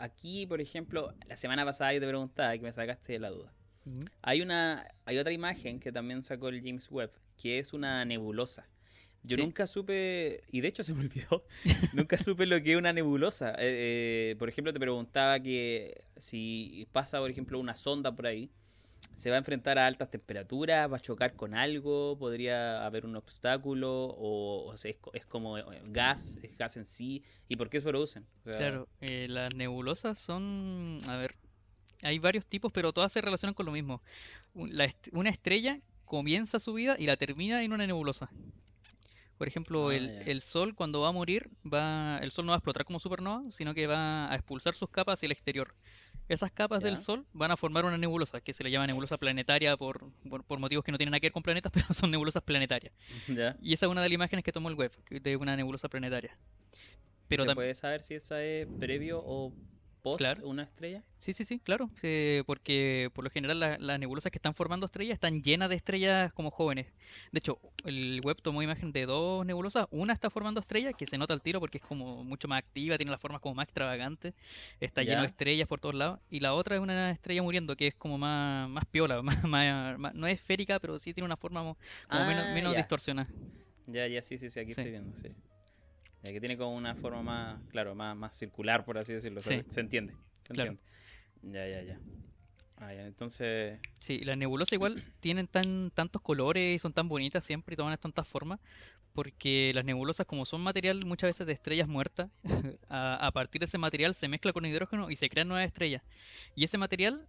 Aquí, 0.00 0.46
por 0.46 0.60
ejemplo, 0.62 1.12
la 1.28 1.36
semana 1.36 1.64
pasada 1.66 1.92
yo 1.92 2.00
te 2.00 2.08
preguntaba 2.08 2.52
que 2.54 2.62
me 2.62 2.72
sacaste 2.72 3.12
de 3.12 3.18
la 3.18 3.28
duda. 3.28 3.52
Hay 4.22 4.40
una, 4.42 4.86
hay 5.04 5.18
otra 5.18 5.32
imagen 5.32 5.80
que 5.80 5.92
también 5.92 6.22
sacó 6.22 6.48
el 6.48 6.62
James 6.62 6.90
Webb, 6.90 7.10
que 7.36 7.58
es 7.58 7.72
una 7.72 8.04
nebulosa. 8.04 8.68
Yo 9.24 9.36
Sí. 9.36 9.42
nunca 9.42 9.66
supe, 9.68 10.42
y 10.50 10.60
de 10.62 10.68
hecho 10.68 10.82
se 10.82 10.94
me 10.94 11.00
olvidó, 11.04 11.44
nunca 11.92 12.18
supe 12.18 12.44
lo 12.46 12.60
que 12.62 12.72
es 12.72 12.78
una 12.78 12.92
nebulosa. 12.92 13.50
Eh, 13.52 14.32
eh, 14.32 14.36
por 14.38 14.48
ejemplo, 14.48 14.72
te 14.72 14.80
preguntaba 14.80 15.38
que 15.40 16.04
si 16.16 16.88
pasa, 16.92 17.18
por 17.20 17.30
ejemplo, 17.30 17.58
una 17.58 17.76
sonda 17.76 18.14
por 18.14 18.26
ahí, 18.26 18.50
se 19.14 19.30
va 19.30 19.36
a 19.36 19.38
enfrentar 19.38 19.78
a 19.78 19.86
altas 19.86 20.10
temperaturas, 20.10 20.90
va 20.90 20.96
a 20.96 21.00
chocar 21.00 21.34
con 21.36 21.54
algo, 21.54 22.16
podría 22.18 22.84
haber 22.86 23.04
un 23.06 23.14
obstáculo, 23.14 24.06
o, 24.06 24.66
o 24.72 24.76
sea, 24.76 24.90
es, 24.90 24.96
es 25.12 25.26
como 25.26 25.58
eh, 25.58 25.64
gas, 25.84 26.38
es 26.42 26.56
gas 26.56 26.76
en 26.76 26.84
sí, 26.84 27.22
y 27.48 27.56
por 27.56 27.68
qué 27.70 27.80
se 27.80 27.86
producen. 27.88 28.26
O 28.40 28.44
sea, 28.44 28.56
Claro, 28.56 28.88
eh, 29.00 29.26
las 29.28 29.54
nebulosas 29.54 30.18
son, 30.18 30.98
a 31.06 31.16
ver, 31.16 31.36
hay 32.02 32.18
varios 32.18 32.46
tipos, 32.46 32.72
pero 32.72 32.92
todas 32.92 33.12
se 33.12 33.20
relacionan 33.20 33.54
con 33.54 33.66
lo 33.66 33.72
mismo. 33.72 34.02
Est- 34.78 35.08
una 35.12 35.30
estrella 35.30 35.80
comienza 36.04 36.60
su 36.60 36.74
vida 36.74 36.96
y 36.98 37.06
la 37.06 37.16
termina 37.16 37.62
en 37.62 37.72
una 37.72 37.86
nebulosa. 37.86 38.30
Por 39.38 39.48
ejemplo, 39.48 39.88
Ah, 39.88 39.94
el, 39.96 40.40
Sol 40.40 40.74
cuando 40.74 41.00
va 41.00 41.08
a 41.08 41.12
morir, 41.12 41.50
va, 41.64 42.18
el 42.18 42.30
Sol 42.30 42.46
no 42.46 42.50
va 42.50 42.56
a 42.56 42.58
explotar 42.58 42.84
como 42.84 43.00
supernova, 43.00 43.50
sino 43.50 43.74
que 43.74 43.86
va 43.88 44.30
a 44.30 44.34
expulsar 44.36 44.74
sus 44.74 44.88
capas 44.88 45.14
hacia 45.14 45.26
el 45.26 45.32
exterior. 45.32 45.74
Esas 46.28 46.52
capas 46.52 46.80
del. 46.82 46.96
Sol 46.96 47.26
van 47.32 47.50
a 47.50 47.56
formar 47.56 47.84
una 47.84 47.98
nebulosa, 47.98 48.40
que 48.40 48.52
se 48.52 48.62
le 48.62 48.70
llama 48.70 48.86
nebulosa 48.86 49.18
planetaria 49.18 49.76
por, 49.76 50.12
por, 50.28 50.44
por 50.44 50.58
motivos 50.60 50.84
que 50.84 50.92
no 50.92 50.98
tienen 50.98 51.10
nada 51.10 51.18
que 51.20 51.26
ver 51.26 51.32
con 51.32 51.42
planetas, 51.42 51.72
pero 51.74 51.92
son 51.92 52.10
nebulosas 52.12 52.42
planetarias. 52.42 52.92
¿ya? 53.28 53.56
Y 53.60 53.72
esa 53.72 53.86
es 53.86 53.90
una 53.90 54.02
de 54.02 54.08
las 54.08 54.14
imágenes 54.14 54.44
que 54.44 54.52
tomó 54.52 54.68
el 54.68 54.76
web, 54.76 54.92
de 55.10 55.36
una 55.36 55.56
nebulosa 55.56 55.88
planetaria. 55.88 56.36
Pero 57.26 57.44
¿Se 57.44 57.54
puede 57.54 57.74
saber 57.74 58.02
si 58.02 58.14
esa 58.14 58.42
es 58.44 58.68
previo 58.78 59.20
o 59.24 59.52
post 60.02 60.18
Claro. 60.18 60.46
una 60.46 60.64
estrella? 60.64 61.02
Sí, 61.16 61.32
sí, 61.32 61.44
sí, 61.44 61.60
claro, 61.60 61.88
eh, 62.02 62.42
porque 62.46 63.08
por 63.14 63.22
lo 63.22 63.30
general 63.30 63.60
la- 63.60 63.78
las 63.78 63.98
nebulosas 64.00 64.32
que 64.32 64.38
están 64.38 64.54
formando 64.54 64.86
estrellas 64.86 65.14
están 65.14 65.40
llenas 65.42 65.68
de 65.68 65.76
estrellas 65.76 66.32
como 66.32 66.50
jóvenes. 66.50 66.86
De 67.30 67.38
hecho, 67.38 67.60
el 67.84 68.20
web 68.24 68.36
tomó 68.42 68.62
imagen 68.62 68.90
de 68.92 69.06
dos 69.06 69.46
nebulosas, 69.46 69.86
una 69.90 70.12
está 70.12 70.30
formando 70.30 70.60
estrellas, 70.60 70.94
que 70.98 71.06
se 71.06 71.18
nota 71.18 71.32
al 71.34 71.40
tiro 71.42 71.60
porque 71.60 71.78
es 71.78 71.84
como 71.84 72.24
mucho 72.24 72.48
más 72.48 72.58
activa, 72.58 72.96
tiene 72.98 73.12
las 73.12 73.20
formas 73.20 73.40
como 73.40 73.54
más 73.54 73.64
extravagantes, 73.64 74.34
está 74.80 75.02
lleno 75.04 75.20
de 75.22 75.28
estrellas 75.28 75.68
por 75.68 75.78
todos 75.80 75.94
lados, 75.94 76.18
y 76.28 76.40
la 76.40 76.54
otra 76.54 76.74
es 76.76 76.82
una 76.82 77.10
estrella 77.12 77.42
muriendo 77.42 77.76
que 77.76 77.86
es 77.86 77.94
como 77.94 78.18
más, 78.18 78.68
más 78.68 78.84
piola, 78.86 79.22
más, 79.22 79.44
más- 79.44 79.98
más- 79.98 80.14
no 80.14 80.26
es 80.26 80.34
esférica, 80.34 80.80
pero 80.80 80.98
sí 80.98 81.14
tiene 81.14 81.26
una 81.26 81.36
forma 81.36 81.62
mo- 81.62 81.76
como 82.08 82.24
menos, 82.24 82.46
Ah, 82.48 82.52
menos 82.52 82.76
distorsionada. 82.76 83.30
Ya, 83.86 84.06
ya, 84.08 84.22
sí, 84.22 84.38
sí, 84.38 84.50
sí, 84.50 84.58
aquí 84.60 84.74
Sí. 84.74 84.80
estoy 84.80 84.90
viendo, 84.90 85.14
sí. 85.16 85.28
Que 86.22 86.38
tiene 86.40 86.56
como 86.56 86.74
una 86.76 86.94
forma 86.94 87.22
más, 87.22 87.60
claro, 87.70 87.94
más, 87.94 88.16
más 88.16 88.34
circular, 88.36 88.84
por 88.84 88.96
así 88.96 89.12
decirlo. 89.12 89.40
Sí. 89.40 89.62
Se 89.70 89.80
entiende. 89.80 90.14
Se 90.46 90.54
Claro. 90.54 90.70
entiende. 90.72 91.58
Ya, 91.58 91.66
ya, 91.68 91.82
ya. 91.82 91.98
Ah, 92.76 92.94
ya, 92.94 93.06
entonces. 93.06 93.80
Sí, 93.98 94.20
las 94.20 94.36
nebulosas 94.36 94.72
igual 94.72 95.02
tienen 95.20 95.46
tan, 95.48 95.90
tantos 95.90 96.22
colores 96.22 96.76
y 96.76 96.78
son 96.78 96.92
tan 96.92 97.08
bonitas 97.08 97.44
siempre 97.44 97.74
y 97.74 97.76
toman 97.76 97.96
tantas 97.98 98.26
formas, 98.26 98.60
porque 99.14 99.72
las 99.74 99.84
nebulosas 99.84 100.24
como 100.26 100.46
son 100.46 100.60
material 100.62 101.04
muchas 101.04 101.28
veces 101.28 101.46
de 101.46 101.52
estrellas 101.52 101.88
muertas, 101.88 102.30
a, 102.88 103.26
a 103.26 103.30
partir 103.32 103.58
de 103.60 103.66
ese 103.66 103.78
material 103.78 104.14
se 104.14 104.28
mezcla 104.28 104.52
con 104.52 104.64
hidrógeno 104.64 105.10
y 105.10 105.16
se 105.16 105.28
crean 105.28 105.48
nuevas 105.48 105.66
estrellas. 105.66 106.02
Y 106.54 106.64
ese 106.64 106.78
material, 106.78 107.26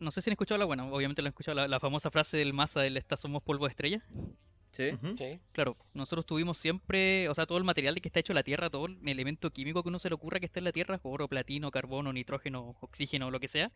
no 0.00 0.10
sé 0.10 0.20
si 0.20 0.30
han 0.30 0.32
escuchado 0.32 0.58
la, 0.58 0.64
bueno, 0.64 0.92
obviamente 0.92 1.22
lo 1.22 1.26
han 1.26 1.30
escuchado, 1.32 1.54
la, 1.54 1.68
la 1.68 1.78
famosa 1.80 2.10
frase 2.10 2.36
del 2.36 2.52
masa 2.52 2.80
del 2.80 2.96
esta 2.96 3.16
somos 3.16 3.42
polvo 3.42 3.66
de 3.66 3.70
estrella. 3.70 4.02
Sí. 4.72 4.90
Claro, 5.52 5.76
nosotros 5.94 6.24
tuvimos 6.24 6.56
siempre, 6.56 7.28
o 7.28 7.34
sea, 7.34 7.44
todo 7.44 7.58
el 7.58 7.64
material 7.64 7.94
de 7.94 8.00
que 8.00 8.08
está 8.08 8.20
hecho 8.20 8.32
la 8.32 8.42
Tierra, 8.44 8.70
todo 8.70 8.86
el 8.86 8.98
elemento 9.06 9.50
químico 9.50 9.82
que 9.82 9.88
uno 9.88 9.98
se 9.98 10.08
le 10.08 10.14
ocurra 10.14 10.38
que 10.38 10.46
está 10.46 10.60
en 10.60 10.64
la 10.64 10.72
Tierra, 10.72 11.00
oro, 11.02 11.26
platino, 11.28 11.70
carbono, 11.70 12.12
nitrógeno, 12.12 12.76
oxígeno, 12.80 13.30
lo 13.30 13.40
que 13.40 13.48
sea, 13.48 13.72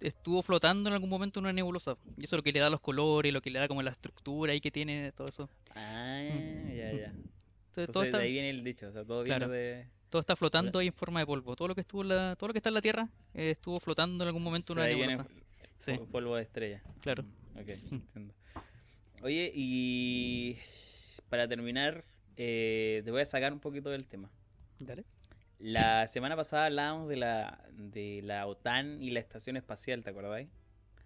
estuvo 0.00 0.42
flotando 0.42 0.88
en 0.90 0.94
algún 0.94 1.08
momento 1.08 1.40
en 1.40 1.46
una 1.46 1.52
nebulosa. 1.52 1.96
Y 2.18 2.24
eso 2.24 2.36
es 2.36 2.38
lo 2.38 2.42
que 2.42 2.52
le 2.52 2.60
da 2.60 2.68
los 2.70 2.80
colores, 2.80 3.32
lo 3.32 3.40
que 3.40 3.50
le 3.50 3.58
da 3.58 3.68
como 3.68 3.82
la 3.82 3.90
estructura 3.90 4.52
ahí 4.52 4.60
que 4.60 4.70
tiene, 4.70 5.12
todo 5.12 5.28
eso. 5.28 5.48
Ah, 5.74 6.22
ya, 6.68 6.92
ya. 6.92 7.06
Entonces, 7.06 7.14
todo 7.72 7.84
Entonces 7.86 8.04
está, 8.08 8.18
de 8.18 8.24
ahí 8.24 8.32
viene 8.32 8.50
el 8.50 8.62
dicho, 8.64 8.88
o 8.88 8.92
sea, 8.92 9.04
todo 9.04 9.22
viene 9.22 9.38
Claro. 9.38 9.50
de. 9.52 9.86
todo 10.10 10.20
está 10.20 10.36
flotando 10.36 10.78
ahí 10.78 10.88
en 10.88 10.92
forma 10.92 11.20
de 11.20 11.26
polvo. 11.26 11.56
Todo 11.56 11.68
lo 11.68 11.74
que 11.74 11.80
estuvo 11.80 12.02
en 12.02 12.08
la, 12.08 12.36
todo 12.36 12.48
lo 12.48 12.52
que 12.52 12.58
está 12.58 12.68
en 12.68 12.74
la 12.74 12.82
Tierra 12.82 13.08
eh, 13.32 13.50
estuvo 13.52 13.80
flotando 13.80 14.22
en 14.24 14.28
algún 14.28 14.42
momento 14.42 14.74
en 14.74 14.78
una 14.78 14.86
ahí 14.88 14.94
viene 14.94 15.16
nebulosa. 15.16 15.34
Sí, 15.78 15.92
pol- 15.94 16.06
polvo 16.08 16.36
de 16.36 16.42
estrella. 16.42 16.82
claro. 17.00 17.22
Mm, 17.22 17.58
Ok, 17.58 17.68
entiendo. 17.68 18.34
Oye, 19.22 19.52
y 19.54 20.58
para 21.28 21.46
terminar, 21.46 22.04
eh, 22.36 23.02
te 23.04 23.10
voy 23.12 23.22
a 23.22 23.26
sacar 23.26 23.52
un 23.52 23.60
poquito 23.60 23.88
del 23.90 24.04
tema. 24.04 24.28
Dale. 24.80 25.04
La 25.60 26.08
semana 26.08 26.34
pasada 26.34 26.66
hablábamos 26.66 27.08
de 27.08 27.16
la, 27.16 27.64
de 27.70 28.20
la 28.24 28.48
OTAN 28.48 29.00
y 29.00 29.10
la 29.10 29.20
estación 29.20 29.56
espacial, 29.56 30.02
¿te 30.02 30.10
acordáis? 30.10 30.48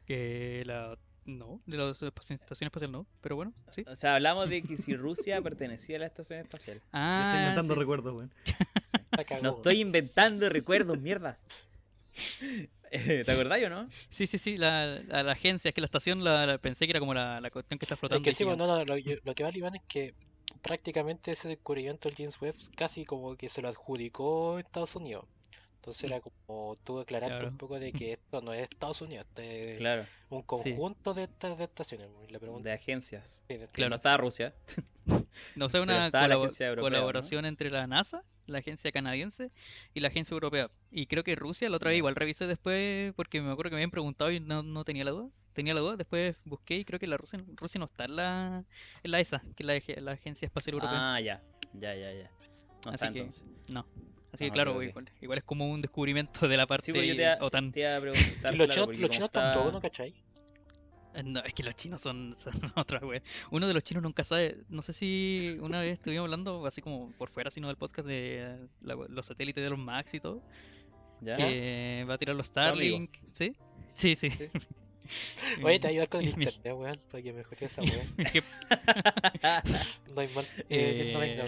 Que 0.07 0.63
la 0.65 0.99
no, 1.27 1.61
de 1.67 1.77
la 1.77 1.91
estación 1.91 2.39
espacial 2.39 2.91
no, 2.91 3.07
pero 3.21 3.37
bueno, 3.37 3.53
sí. 3.69 3.85
O 3.87 3.97
sea, 3.97 4.15
hablamos 4.15 4.49
de 4.49 4.63
que 4.63 4.79
si 4.79 4.97
Rusia 4.97 5.41
pertenecía 5.43 5.97
a 5.97 6.01
la 6.01 6.07
estación 6.07 6.39
espacial. 6.39 6.81
Ah, 6.93 7.27
estoy 7.27 7.41
inventando 7.41 7.75
sí. 7.75 7.81
recuerdos, 7.81 8.15
weón. 8.15 8.33
Cagó. 9.27 9.43
No 9.43 9.51
estoy 9.57 9.81
inventando 9.81 10.49
recuerdos, 10.49 10.99
mierda. 11.01 11.39
¿Te 13.25 13.33
acordáis 13.33 13.65
o 13.67 13.71
no? 13.71 13.91
Sí, 14.11 14.27
sí, 14.27 14.39
sí, 14.39 14.57
la, 14.57 14.87
la, 15.07 15.23
la 15.23 15.33
agencia, 15.33 15.69
es 15.69 15.75
que 15.75 15.81
la 15.81 15.87
estación 15.87 16.25
la, 16.25 16.47
la- 16.47 16.59
pensé 16.59 16.87
que 16.87 16.93
era 16.93 17.01
como 17.01 17.15
la, 17.15 17.41
la 17.41 17.51
cuestión 17.51 17.79
que 17.79 17.85
está 17.85 17.97
Es 18.09 18.21
flotando. 18.21 18.21
que 18.21 18.31
ahí 18.31 18.35
sí, 18.35 18.45
pues, 18.45 18.57
gigante. 18.57 18.65
no, 18.65 18.67
no, 18.67 18.85
lo, 18.85 18.97
lo 18.97 19.35
que 19.35 19.45
va 19.45 19.51
Iván 19.55 19.77
es 19.77 19.83
que 19.87 20.15
prácticamente 20.63 21.31
ese 21.33 21.49
descubrimiento 21.49 22.09
del 22.09 22.17
James 22.17 22.41
Webb 22.41 22.57
casi 22.77 23.05
como 23.05 23.37
que 23.37 23.49
se 23.49 23.63
lo 23.63 23.69
adjudicó 23.69 24.59
Estados 24.59 24.97
Unidos. 24.97 25.25
Entonces 25.87 26.05
era 26.11 26.21
como 26.21 26.75
tú 26.83 26.99
declaraste 26.99 27.33
Claro. 27.37 27.49
un 27.49 27.59
poco 27.59 27.79
de 27.79 27.93
que 27.93 28.13
esto 28.15 28.41
no 28.43 28.53
es 28.53 28.65
Estados 28.65 29.01
Unidos, 29.03 29.25
este 29.29 29.75
es 29.75 29.79
Claro, 29.79 30.05
un 30.31 30.43
conjunto 30.43 31.15
de 31.15 31.23
estas 31.25 31.57
de 31.57 31.63
estaciones. 31.65 32.09
Y 32.29 32.33
la 32.33 32.41
pregunta 32.41 32.71
de 32.71 32.75
agencias. 32.75 33.41
sí, 33.49 33.57
de- 33.57 33.69
Claro. 33.69 33.91
no 33.91 33.97
estaba 33.97 34.17
Rusia. 34.17 34.53
No 35.55 35.69
sé, 35.69 35.79
una 35.81 36.07
estaba 36.07 36.27
la 36.27 36.35
colabo- 36.35 36.45
agencia 36.47 36.67
europea, 36.67 36.83
¿no? 36.91 36.97
colaboración 36.97 37.45
entre 37.47 37.71
la 37.71 37.87
NASA 37.87 38.25
la 38.47 38.59
agencia 38.59 38.91
canadiense 38.93 39.51
y 39.95 40.01
la 40.01 40.09
agencia 40.09 40.33
europea. 40.35 40.71
Y 40.91 41.07
creo 41.07 41.23
que 41.25 41.35
Rusia, 41.37 41.69
la 41.69 41.77
otra 41.77 41.91
vez 41.91 41.99
igual 41.99 42.15
revisé 42.17 42.47
después 42.47 43.13
porque 43.15 43.41
me 43.41 43.51
acuerdo 43.53 43.71
que 43.71 43.75
me 43.75 43.81
habían 43.81 43.91
preguntado 43.91 44.31
y 44.31 44.39
no, 44.41 44.63
no 44.63 44.85
tenía 44.85 45.05
la 45.05 45.11
duda. 45.13 45.31
Tenía 45.53 45.75
la 45.75 45.81
duda, 45.81 45.97
después 45.97 46.37
busqué 46.45 46.77
y 46.77 46.85
creo 46.85 46.99
que 47.01 47.07
la 47.09 47.17
Rusia, 47.17 47.43
Rusia 47.57 47.79
no 47.79 47.85
está 47.87 48.05
en 48.05 48.17
la, 48.17 48.65
en 49.03 49.11
la 49.11 49.21
ESA, 49.21 49.43
que 49.57 49.63
es 49.65 49.97
la, 49.97 50.03
la 50.03 50.13
Agencia 50.13 50.47
Espacial 50.47 50.75
Europea. 50.75 51.15
Ah, 51.15 51.21
ya. 51.21 51.43
Ya, 51.75 51.95
ya, 51.95 52.13
ya. 52.13 52.31
No 52.85 52.93
Así 52.93 52.95
está 52.95 53.11
que- 53.11 53.19
entonces. 53.19 53.45
No. 53.73 53.85
Así 54.37 54.45
que 54.45 54.51
Ah, 54.51 54.53
claro, 54.53 54.71
ok, 54.73 54.77
ok. 54.79 54.83
igual, 54.85 55.11
igual 55.21 55.39
es 55.39 55.45
como 55.45 55.69
un 55.71 55.81
descubrimiento 55.83 56.47
de 56.49 56.57
la 56.57 56.67
parte 56.67 56.87
Sí, 56.87 56.93
pues 56.93 57.07
yo 57.09 57.17
te, 57.17 57.23
iba- 57.23 57.39
OTAN. 57.41 57.73
te 57.73 57.81
iba 57.81 57.97
a 57.97 58.01
preguntar. 58.01 58.25
Y 58.55 58.57
los 58.57 58.67
claro, 58.67 58.73
chinos, 58.73 58.87
porque 58.87 59.01
los 59.01 59.11
chinos 59.11 59.27
está- 59.29 59.53
tampoco, 59.53 59.73
¿no 59.73 59.81
cachai? 59.81 60.15
Eh, 61.15 61.23
No, 61.25 61.41
es 61.41 61.55
que 61.55 61.63
los 61.63 61.75
chinos 61.77 62.01
son, 62.03 62.35
son 62.39 62.53
otra 62.77 63.01
wea. 63.01 63.23
Uno 63.51 63.67
de 63.67 63.75
los 63.75 63.83
chinos 63.83 64.03
nunca 64.03 64.23
sabe. 64.23 64.59
No 64.69 64.83
sé 64.83 64.93
si 64.93 65.57
una 65.61 65.81
vez 65.81 65.95
estuvimos 65.95 66.25
hablando, 66.25 66.65
así 66.67 66.83
como 66.83 67.11
por 67.13 67.31
fuera, 67.31 67.51
sino 67.51 67.69
del 67.69 67.77
podcast 67.77 68.07
de 68.07 68.43
eh, 68.43 68.57
la- 68.83 68.95
los 69.09 69.27
satélites 69.27 69.65
de 69.65 69.71
los 69.71 69.79
Max 69.79 70.13
y 70.15 70.21
todo. 70.21 70.43
¿Ya? 71.23 71.35
Que 71.37 72.05
va 72.09 72.15
a 72.15 72.19
tirar 72.19 72.37
los. 72.37 72.47
Starlink. 72.49 73.17
¿Sí? 73.33 73.57
Sí, 73.95 74.15
sí. 74.17 74.29
Sí. 74.29 74.49
Oye, 75.63 75.79
te 75.79 75.87
voy 75.87 75.87
a 75.87 75.89
ayudar 75.89 76.09
con 76.09 76.21
el 76.21 76.27
internet, 76.29 76.75
weón, 76.75 77.01
para 77.11 77.23
que 77.23 77.33
mejore 77.33 77.67
esa 77.67 77.81
weón. 77.81 78.07
No 80.15 80.21
hay 80.21 80.29
mal. 80.35 80.47
Eh, 80.69 81.11
no 81.15 81.21
venga. 81.21 81.45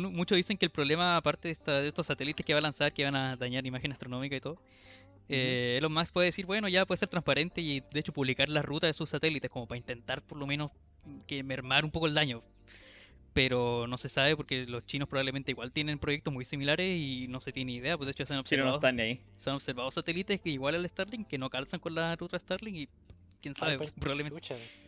Muchos 0.00 0.36
dicen 0.36 0.56
que 0.56 0.66
el 0.66 0.70
problema, 0.72 1.16
aparte 1.16 1.48
de, 1.48 1.52
esta- 1.52 1.80
de 1.80 1.88
estos 1.88 2.06
satélites 2.06 2.44
que 2.46 2.52
va 2.54 2.58
a 2.58 2.62
lanzar, 2.62 2.92
que 2.92 3.04
van 3.04 3.16
a 3.16 3.36
dañar 3.36 3.66
imagen 3.66 3.92
astronómica 3.92 4.36
y 4.36 4.40
todo, 4.40 4.60
eh, 5.28 5.76
Elon 5.78 5.92
Musk 5.92 6.12
puede 6.12 6.26
decir, 6.26 6.46
bueno, 6.46 6.68
ya 6.68 6.84
puede 6.86 6.98
ser 6.98 7.08
transparente 7.08 7.60
y 7.60 7.80
de 7.80 8.00
hecho 8.00 8.12
publicar 8.12 8.48
la 8.48 8.62
ruta 8.62 8.86
de 8.86 8.92
sus 8.92 9.10
satélites 9.10 9.50
como 9.50 9.66
para 9.66 9.78
intentar 9.78 10.22
por 10.22 10.38
lo 10.38 10.46
menos 10.46 10.70
que 11.26 11.42
mermar 11.42 11.84
un 11.84 11.90
poco 11.90 12.06
el 12.06 12.14
daño. 12.14 12.42
Pero 13.32 13.86
no 13.86 13.96
se 13.96 14.10
sabe 14.10 14.36
porque 14.36 14.66
los 14.66 14.84
chinos 14.84 15.08
probablemente 15.08 15.52
igual 15.52 15.72
tienen 15.72 15.98
proyectos 15.98 16.34
muy 16.34 16.44
similares 16.44 16.86
y 17.00 17.28
no 17.28 17.40
se 17.40 17.50
tiene 17.50 17.72
idea. 17.72 17.96
Pues 17.96 18.06
de 18.06 18.10
hecho 18.10 18.26
se 18.26 18.34
han 18.34 18.36
no 18.36 18.40
observado, 18.42 18.74
están 18.74 18.96
ni 18.96 19.02
ahí. 19.02 19.20
se 19.36 19.48
han 19.48 19.56
observado 19.56 19.90
satélites 19.90 20.38
que 20.42 20.50
igual 20.50 20.74
al 20.74 20.86
Starlink 20.86 21.26
que 21.28 21.38
no 21.38 21.48
calzan 21.48 21.80
con 21.80 21.94
la 21.94 22.14
ruta 22.16 22.38
Starlink 22.38 22.76
y 22.76 22.88
quién 23.40 23.56
sabe, 23.56 23.72
Ay, 23.72 23.78
pues, 23.78 23.92
probablemente. 23.92 24.38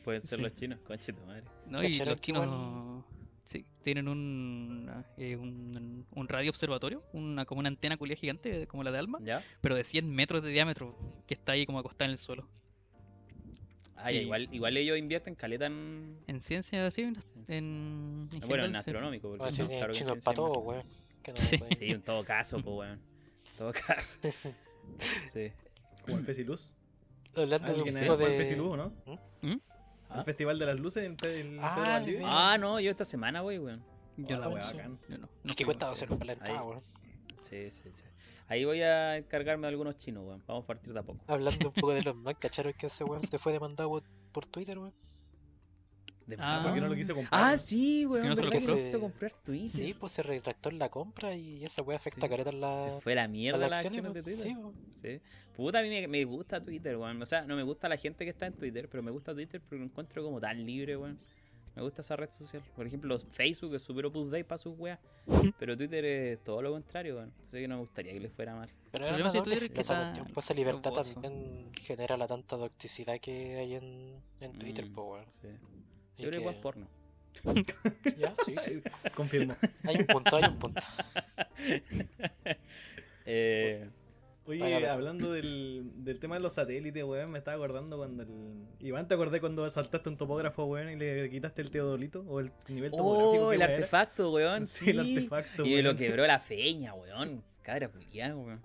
Pueden 0.04 0.20
ser 0.20 0.36
Sí. 0.38 0.42
los 0.42 0.54
chinos, 0.54 0.78
conchito 0.80 1.24
madre. 1.24 1.44
¿no? 1.68 1.82
Y 1.82 1.92
¿Cacharon 1.92 2.08
los 2.10 2.20
que 2.20 2.24
chinos 2.26 2.44
igual- 2.44 3.04
sí, 3.44 3.64
tienen 3.82 4.08
un, 4.08 4.90
eh, 5.16 5.36
un, 5.36 6.06
un 6.10 6.28
radio 6.28 6.50
observatorio, 6.50 7.02
una, 7.12 7.44
como 7.44 7.60
una 7.60 7.68
antena 7.68 7.96
culia 7.96 8.16
gigante 8.16 8.66
como 8.66 8.82
la 8.82 8.90
de 8.90 8.98
Alma, 8.98 9.18
¿Ya? 9.22 9.42
pero 9.60 9.74
de 9.74 9.84
100 9.84 10.08
metros 10.10 10.42
de 10.42 10.50
diámetro, 10.50 10.96
que 11.26 11.34
está 11.34 11.52
ahí 11.52 11.64
como 11.66 11.78
acostada 11.78 12.06
en 12.06 12.12
el 12.12 12.18
suelo. 12.18 12.48
Ah, 13.96 14.10
ya, 14.12 14.20
Y- 14.20 14.24
igual, 14.24 14.48
igual 14.52 14.76
ellos 14.76 14.98
invierten 14.98 15.34
caleta 15.34 15.66
en. 15.66 16.18
En 16.26 16.40
ciencia, 16.40 16.90
sí, 16.90 17.02
en, 17.02 17.16
en, 17.48 18.28
en 18.32 18.48
bueno, 18.48 18.64
en 18.64 18.76
astronómico. 18.76 19.28
Porque 19.30 19.44
Ah, 19.44 19.50
sí, 19.50 19.62
claro 19.64 19.92
que 19.94 19.98
en 20.00 20.20
para 20.20 20.34
todo, 20.34 20.58
weón. 20.60 20.84
No 21.26 21.36
Sí. 21.36 21.58
en 21.80 22.02
todo 22.02 22.22
caso, 22.24 22.58
pues, 22.58 22.76
weón. 22.76 23.00
En 23.52 23.56
todo 23.58 23.72
caso. 23.72 24.18
Sí. 25.32 25.50
Como 26.04 26.18
el 26.18 26.24
Fesiluz. 26.24 26.74
Hablando 27.34 27.68
de 27.68 27.72
un 27.72 27.88
¿Alguien 27.88 27.96
juego 28.04 28.16
fue 28.18 28.30
de. 28.32 28.36
Fesiluz 28.36 28.76
no? 28.76 28.92
¿Mm? 29.40 29.54
Ah. 30.14 30.18
¿El 30.20 30.24
Festival 30.24 30.58
de 30.58 30.66
las 30.66 30.80
Luces 30.80 31.04
en 31.04 31.58
Ah, 31.60 31.74
Pedro 31.74 31.90
Valdivia? 31.90 32.18
de 32.20 32.26
Ah, 32.28 32.56
no, 32.58 32.80
yo 32.80 32.90
esta 32.90 33.04
semana, 33.04 33.40
güey, 33.40 33.58
weón. 33.58 33.82
Yo 34.16 34.38
no, 34.38 34.48
wea, 34.48 34.62
sí. 34.62 34.76
bacán. 34.76 34.98
yo 35.08 35.18
no, 35.18 35.28
¿Qué 35.44 35.54
fui, 35.54 35.64
cuesta 35.64 35.86
no. 35.86 35.92
hacer 35.92 36.08
para 36.08 36.24
la 36.24 36.32
entrada, 36.34 36.62
weón? 36.62 36.82
Sí, 37.38 37.70
sí, 37.70 37.82
sí. 37.92 38.04
Ahí 38.46 38.64
voy 38.64 38.80
a 38.82 39.16
encargarme 39.16 39.62
de 39.62 39.68
algunos 39.68 39.96
chinos, 39.96 40.24
weón. 40.26 40.42
Vamos 40.46 40.64
a 40.64 40.66
partir 40.66 40.92
de 40.92 41.00
a 41.00 41.02
poco. 41.02 41.24
Hablando 41.26 41.68
un 41.68 41.74
poco 41.74 41.92
de 41.92 42.02
los 42.04 42.14
Mac, 42.16 42.38
¿cacharon 42.38 42.72
que 42.74 42.86
ese 42.86 43.02
weón 43.04 43.22
se 43.22 43.38
fue 43.38 43.52
demandado 43.52 43.88
por, 43.90 44.02
por 44.32 44.46
Twitter, 44.46 44.78
weón? 44.78 44.94
De 46.26 46.36
Ah. 46.38 46.60
¿Por 46.64 46.74
qué 46.74 46.80
no 46.80 46.88
lo 46.88 46.94
quise 46.94 47.12
comprar? 47.14 47.40
Ah, 47.52 47.58
sí, 47.58 48.06
weón. 48.06 48.28
No 48.28 48.36
se 48.36 48.42
lo 48.42 48.50
¿verdad 48.50 48.58
que 48.60 48.64
no 48.66 48.70
compró. 48.72 48.84
quiso 48.86 49.00
comprar 49.00 49.32
Twitter? 49.44 49.80
Sí, 49.86 49.94
pues 49.94 50.12
se 50.12 50.22
retractó 50.22 50.70
en 50.70 50.78
la 50.78 50.88
compra 50.88 51.34
y 51.34 51.64
esa 51.64 51.82
weá 51.82 51.96
afecta 51.96 52.20
Sí. 52.20 52.26
a 52.26 52.28
careta 52.30 52.52
la. 52.52 52.82
Se 52.82 53.00
fue 53.02 53.14
la 53.14 53.28
mierda 53.28 53.58
las 53.58 53.70
las 53.70 53.84
acciones, 53.84 54.06
acciones 54.06 54.24
de 54.24 54.30
pues, 54.32 54.42
Twitter. 54.42 54.56
Sí, 54.56 54.58
weón. 54.58 54.74
Sí. 55.02 55.20
Puta, 55.56 55.78
a 55.78 55.82
mí 55.82 55.88
me, 55.90 56.08
me 56.08 56.24
gusta 56.24 56.62
Twitter, 56.64 56.96
weón. 56.96 57.20
O 57.22 57.26
sea, 57.26 57.42
no 57.42 57.56
me 57.56 57.62
gusta 57.62 57.88
la 57.88 57.96
gente 57.96 58.24
que 58.24 58.30
está 58.30 58.46
en 58.46 58.54
Twitter, 58.54 58.88
pero 58.88 59.02
me 59.02 59.10
gusta 59.10 59.34
Twitter 59.34 59.60
porque 59.60 59.76
lo 59.76 59.84
encuentro 59.84 60.22
como 60.24 60.40
tan 60.40 60.64
libre, 60.64 60.96
weón. 60.96 61.18
Me 61.76 61.82
gusta 61.82 62.02
esa 62.02 62.14
red 62.14 62.30
social. 62.30 62.62
Por 62.76 62.86
ejemplo, 62.86 63.18
Facebook 63.32 63.74
es 63.74 63.82
super 63.82 64.06
opus 64.06 64.30
dei 64.30 64.44
para 64.44 64.58
sus 64.58 64.78
weas. 64.78 64.98
Pero 65.58 65.76
Twitter 65.76 66.04
es 66.04 66.38
todo 66.44 66.62
lo 66.62 66.70
contrario, 66.70 67.16
weón. 67.16 67.32
Así 67.44 67.58
que 67.58 67.66
no 67.66 67.74
me 67.74 67.80
gustaría 67.80 68.12
que 68.12 68.20
le 68.20 68.28
fuera 68.30 68.54
mal. 68.54 68.70
Pero 68.92 69.06
El 69.06 69.10
problema 69.14 69.32
doble 69.32 69.56
Twitter 69.56 69.62
es 69.64 69.74
que 69.74 69.80
esa 69.80 70.00
cuestión, 70.02 70.26
pues 70.32 70.46
esa 70.46 70.54
libertad 70.54 70.92
también 70.92 71.72
genera 71.74 72.16
la 72.16 72.28
tanta 72.28 72.56
toxicidad 72.56 73.18
que 73.20 73.56
hay 73.56 73.74
en, 73.74 74.14
en 74.40 74.52
Twitter, 74.52 74.86
Mm, 74.86 74.92
pues 74.94 75.06
weón. 75.08 75.24
Sí. 75.32 75.48
Yo 76.18 76.28
creo 76.28 76.40
que 76.40 76.44
buen 76.44 76.60
porno. 76.60 76.86
Ya, 78.16 78.34
sí. 78.44 78.54
Confirmo. 79.14 79.56
Hay 79.82 79.96
un 79.96 80.06
punto, 80.06 80.36
hay 80.36 80.44
un 80.48 80.58
punto. 80.58 80.80
Eh, 83.26 83.88
Oye, 84.46 84.86
hablando 84.86 85.32
del, 85.32 85.90
del 86.04 86.18
tema 86.18 86.34
de 86.34 86.42
los 86.42 86.52
satélites, 86.52 87.02
weón, 87.02 87.30
me 87.30 87.38
estaba 87.38 87.56
acordando 87.56 87.96
cuando 87.96 88.22
el... 88.24 88.66
Iván, 88.80 89.08
¿te 89.08 89.14
acordé 89.14 89.40
cuando 89.40 89.68
saltaste 89.70 90.10
un 90.10 90.18
topógrafo, 90.18 90.66
weón, 90.66 90.90
y 90.90 90.96
le 90.96 91.30
quitaste 91.30 91.62
el 91.62 91.70
teodolito? 91.70 92.20
¿O 92.28 92.40
el 92.40 92.52
nivel 92.68 92.90
topográfico? 92.90 93.46
oh, 93.46 93.52
el 93.52 93.62
artefacto, 93.62 94.30
weón. 94.32 94.66
Sí, 94.66 94.90
el 94.90 95.00
artefacto, 95.00 95.64
Y 95.64 95.80
lo 95.80 95.96
quebró 95.96 96.26
la 96.26 96.38
feña, 96.40 96.92
weón. 96.92 97.42
Cabra 97.62 97.88
culiado, 97.88 98.40
weón. 98.40 98.62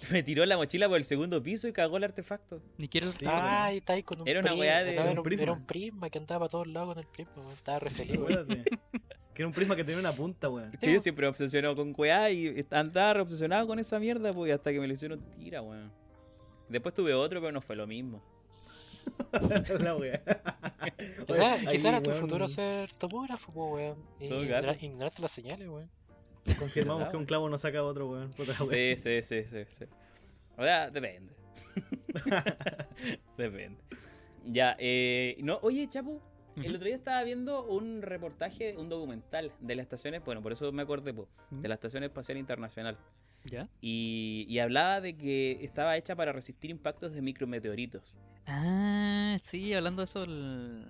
Me 0.10 0.22
tiró 0.22 0.44
la 0.46 0.56
mochila 0.56 0.88
por 0.88 0.96
el 0.98 1.04
segundo 1.04 1.42
piso 1.42 1.68
y 1.68 1.72
cagó 1.72 1.96
el 1.98 2.04
artefacto. 2.04 2.62
Ni 2.78 2.88
quiero 2.88 3.12
Sí, 3.12 3.26
ah, 3.28 3.70
y 3.72 3.78
está 3.78 3.92
ahí 3.94 4.02
con 4.02 4.20
un 4.22 4.28
Era 4.28 4.40
una 4.40 4.48
prisma, 4.50 4.60
weá 4.60 4.84
de- 4.84 4.94
era, 4.94 5.04
un 5.10 5.22
prisma. 5.22 5.42
era 5.42 5.52
un 5.52 5.66
prisma 5.66 6.10
que 6.10 6.18
andaba 6.18 6.38
para 6.40 6.48
todos 6.50 6.66
lados 6.68 6.94
con 6.94 6.98
el 7.02 7.06
prisma, 7.08 7.32
weón. 7.36 7.52
Estaba 7.52 7.78
re 7.80 7.90
Sí. 7.90 8.04
Que 9.34 9.42
era 9.42 9.46
un 9.46 9.54
prisma 9.54 9.76
que 9.76 9.84
tenía 9.84 10.00
una 10.00 10.12
punta, 10.12 10.48
weón. 10.48 10.70
Es 10.74 10.80
que 10.80 10.92
yo 10.92 11.00
siempre 11.00 11.24
me 11.24 11.28
obsesionado 11.30 11.76
con 11.76 11.94
weá 11.96 12.30
y 12.30 12.66
andaba 12.70 13.14
re 13.14 13.20
obsesionado 13.20 13.66
con 13.66 13.78
esa 13.78 13.98
mierda, 13.98 14.32
pues, 14.32 14.52
hasta 14.52 14.72
que 14.72 14.80
me 14.80 14.86
lo 14.88 14.94
hicieron 14.94 15.20
tira, 15.36 15.62
weón. 15.62 15.92
Después 16.68 16.94
tuve 16.94 17.14
otro, 17.14 17.40
pero 17.40 17.52
no 17.52 17.60
fue 17.60 17.76
lo 17.76 17.86
mismo. 17.86 18.22
la 19.80 19.96
weá. 19.96 20.22
Quizá, 21.26 21.54
Oye, 21.54 21.66
quizá 21.70 21.88
era 21.90 22.02
tu 22.02 22.10
weón, 22.10 22.20
futuro 22.22 22.48
ser 22.48 22.92
topógrafo, 22.92 23.52
po, 23.52 23.74
weón. 23.74 23.96
Y 24.18 24.28
Todo 24.28 24.42
ignora- 24.42 24.72
caso. 24.74 24.84
ignoraste 24.86 25.22
las 25.22 25.32
señales, 25.32 25.68
weón. 25.68 25.90
Confirmamos 26.58 27.00
¿Verdad, 27.00 27.10
que 27.12 27.16
un 27.16 27.24
clavo 27.24 27.48
no 27.48 27.58
saca 27.58 27.82
otro, 27.82 28.10
weón. 28.10 28.32
Sí, 28.68 28.96
sí, 28.96 29.22
sí, 29.22 29.44
sí, 29.44 29.64
sí. 29.78 29.84
O 30.56 30.62
sea, 30.62 30.90
depende. 30.90 31.32
depende. 33.36 33.80
Ya, 34.46 34.76
eh, 34.78 35.36
no, 35.42 35.58
oye, 35.62 35.88
Chapu, 35.88 36.20
el 36.56 36.74
otro 36.74 36.86
día 36.86 36.96
estaba 36.96 37.22
viendo 37.22 37.64
un 37.66 38.02
reportaje, 38.02 38.76
un 38.76 38.88
documental 38.88 39.52
de 39.60 39.74
las 39.74 39.84
estaciones, 39.84 40.24
bueno, 40.24 40.42
por 40.42 40.52
eso 40.52 40.70
me 40.72 40.82
acordé, 40.82 41.14
po, 41.14 41.28
de 41.50 41.68
la 41.68 41.74
Estación 41.74 42.04
Espacial 42.04 42.38
Internacional. 42.38 42.98
¿Ya? 43.44 43.68
Y, 43.80 44.44
y 44.50 44.58
hablaba 44.58 45.00
de 45.00 45.16
que 45.16 45.64
estaba 45.64 45.96
hecha 45.96 46.14
para 46.14 46.30
resistir 46.32 46.70
impactos 46.70 47.12
de 47.14 47.22
micrometeoritos. 47.22 48.14
Ah, 48.46 49.38
sí, 49.42 49.72
hablando 49.72 50.02
de 50.02 50.04
eso, 50.04 50.24
el, 50.24 50.84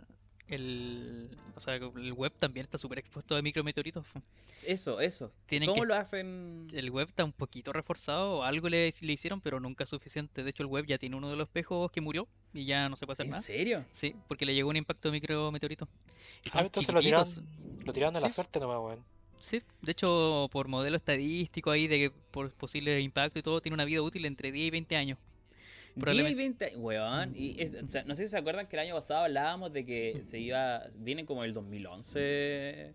el, 0.55 1.31
o 1.57 1.61
sea, 1.61 1.75
el 1.77 2.13
web 2.13 2.33
también 2.39 2.65
está 2.65 2.79
súper 2.79 2.99
expuesto 2.99 3.37
a 3.37 3.43
micrometeoritos. 3.43 4.05
Eso, 4.67 5.01
eso. 5.01 5.33
Tienen 5.47 5.69
¿Cómo 5.69 5.83
que- 5.83 5.89
lo 5.89 5.95
hacen? 5.95 6.67
El 6.73 6.91
web 6.91 7.09
está 7.09 7.25
un 7.25 7.33
poquito 7.33 7.73
reforzado, 7.73 8.43
algo 8.45 8.69
le, 8.69 8.93
le 9.01 9.13
hicieron, 9.13 9.41
pero 9.41 9.61
nunca 9.61 9.85
es 9.85 9.91
suficiente. 9.91 10.43
De 10.43 10.51
hecho, 10.51 10.63
el 10.63 10.69
web 10.69 10.87
ya 10.87 10.99
tiene 10.99 11.17
uno 11.17 11.31
de 11.31 11.37
los 11.37 11.47
espejos 11.49 11.91
que 11.91 12.01
murió 12.01 12.27
y 12.53 12.65
ya 12.65 12.89
no 12.89 12.97
se 12.97 13.07
puede 13.07 13.15
hacer 13.15 13.27
¿En 13.27 13.31
nada. 13.31 13.43
serio? 13.43 13.85
Sí, 13.91 14.15
porque 14.29 14.45
le 14.47 14.55
llegó 14.55 14.71
un 14.71 14.77
impacto 14.77 15.09
de 15.09 15.13
micrometeorito. 15.13 15.89
Ah, 16.53 16.63
entonces 16.63 16.95
lo 16.95 17.01
tiraron, 17.01 17.29
lo 17.85 17.93
tiraron 17.93 18.15
la 18.21 18.29
Sí. 18.29 18.35
suerte 18.35 18.61
nomás, 18.61 18.79
weón. 18.81 19.05
Sí, 19.39 19.63
de 19.81 19.93
hecho, 19.93 20.49
por 20.53 20.69
modelo 20.69 20.97
estadístico 20.97 21.71
ahí 21.71 21.87
de 21.89 21.97
que 21.99 22.11
por 22.31 22.53
posible 22.53 23.01
impacto 23.01 23.39
y 23.39 23.43
todo, 23.43 23.63
tiene 23.63 23.73
una 23.75 23.87
vida 23.87 24.03
útil 24.03 24.27
entre 24.27 24.53
10 24.53 24.67
y 24.67 24.71
20 24.71 24.97
años. 24.97 25.19
10 25.95 25.97
y 25.97 26.01
Probablemente- 26.01 26.65
20, 26.67 26.77
weón. 26.77 27.33
Y 27.35 27.61
es- 27.61 27.75
o 27.83 27.89
sea, 27.89 28.05
no 28.05 28.15
sé 28.15 28.25
si 28.27 28.31
se 28.31 28.39
acuerdan 28.39 28.67
que 28.67 28.77
el 28.77 28.81
año 28.81 28.95
pasado 28.95 29.25
hablábamos 29.25 29.73
de 29.73 29.85
que 29.85 30.21
se 30.23 30.39
iba, 30.39 30.85
vienen 30.97 31.27
como 31.27 31.45
el 31.45 31.53
2011 31.55 32.95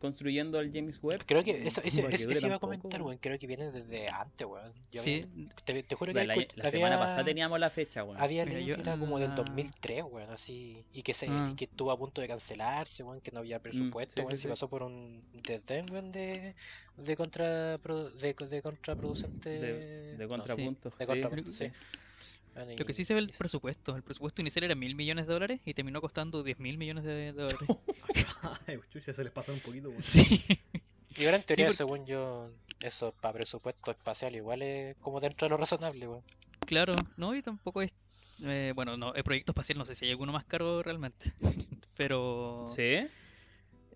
construyendo 0.00 0.58
el 0.60 0.72
James 0.72 0.98
Webb. 1.02 1.24
Creo 1.26 1.44
que 1.44 1.62
eso, 1.66 1.82
iba 2.50 2.54
a 2.54 2.58
comentar, 2.58 3.02
weón. 3.02 3.18
Creo 3.18 3.38
que 3.38 3.46
viene 3.46 3.70
desde 3.70 4.08
antes, 4.08 4.46
weón. 4.46 4.72
Yo 4.90 5.02
Sí, 5.02 5.26
había- 5.30 5.48
te, 5.62 5.82
te 5.82 5.94
juro 5.94 6.14
que 6.14 6.24
La, 6.24 6.32
había 6.32 6.46
la 6.54 6.64
escuch- 6.64 6.70
semana 6.70 6.94
había- 6.94 7.06
pasada 7.06 7.24
teníamos 7.24 7.60
la 7.60 7.68
fecha, 7.68 8.02
weón. 8.02 8.18
Había 8.18 8.46
leído 8.46 8.60
yo- 8.66 8.74
que 8.76 8.80
era 8.80 8.96
como 8.96 9.18
del 9.18 9.32
ah. 9.32 9.34
2003, 9.34 10.02
weón, 10.04 10.30
así. 10.30 10.82
Y 10.94 11.02
que, 11.02 11.12
se, 11.12 11.26
Ah. 11.28 11.50
y 11.52 11.54
que 11.54 11.64
estuvo 11.66 11.90
a 11.90 11.98
punto 11.98 12.22
de 12.22 12.28
cancelarse, 12.28 13.02
weón, 13.02 13.20
que 13.20 13.30
no 13.30 13.40
había 13.40 13.58
presupuesto, 13.58 14.14
sí, 14.14 14.20
weón. 14.20 14.30
sí, 14.30 14.36
Si 14.36 14.42
sí. 14.44 14.48
pasó 14.48 14.68
por 14.70 14.82
un 14.84 15.22
desdén, 15.42 15.90
weón, 15.92 16.10
de, 16.12 16.54
de, 16.96 17.16
contra, 17.16 17.76
de, 17.76 18.34
de 18.48 18.62
contraproducente. 18.62 19.50
De, 19.50 20.16
de 20.16 20.24
no, 20.24 20.28
contrapuntos. 20.28 20.96
de 20.98 21.04
sí, 21.04 21.12
contrapuntos, 21.12 21.56
sí. 21.56 21.66
Bueno, 22.54 22.72
Lo 22.76 22.84
que 22.84 22.94
sí 22.94 23.04
se 23.04 23.14
ve 23.14 23.20
el 23.20 23.30
presupuesto. 23.36 23.94
El 23.96 24.02
presupuesto 24.02 24.40
inicial 24.42 24.64
era 24.64 24.74
mil 24.74 24.94
millones 24.94 25.26
de 25.26 25.32
dólares 25.32 25.60
y 25.64 25.72
terminó 25.74 26.00
costando 26.00 26.42
10 26.42 26.58
mil 26.58 26.78
millones 26.78 27.04
de, 27.04 27.12
de 27.12 27.32
dólares. 27.32 27.58
Ay, 28.66 28.78
chucha, 28.90 29.12
se 29.12 29.22
les 29.24 29.32
pasó 29.32 29.52
un 29.52 29.60
poquito, 29.60 29.88
weón. 29.88 30.02
sí. 30.02 30.44
Y 31.16 31.24
ahora 31.26 31.38
en 31.38 31.42
teoría, 31.42 31.66
porque- 31.66 31.76
según 31.76 32.06
yo, 32.06 32.50
eso 32.80 33.12
para 33.20 33.34
presupuesto 33.34 33.90
espacial 33.90 34.34
igual 34.36 34.62
es 34.62 34.96
como 34.96 35.20
dentro 35.20 35.46
de 35.46 35.50
lo 35.50 35.56
razonable, 35.56 36.06
weón. 36.08 36.22
Claro, 36.66 36.94
no, 37.16 37.34
y 37.34 37.42
tampoco 37.42 37.82
es. 37.82 37.92
eh, 38.44 38.72
bueno, 38.74 38.96
no, 38.96 39.12
el 39.14 39.24
proyecto 39.24 39.52
espacial 39.52 39.78
no 39.78 39.84
sé 39.86 39.94
si 39.94 40.04
hay 40.04 40.10
alguno 40.12 40.32
más 40.32 40.44
caro 40.44 40.82
realmente. 40.82 41.32
Pero. 41.96 42.64
¿Sí? 42.66 43.06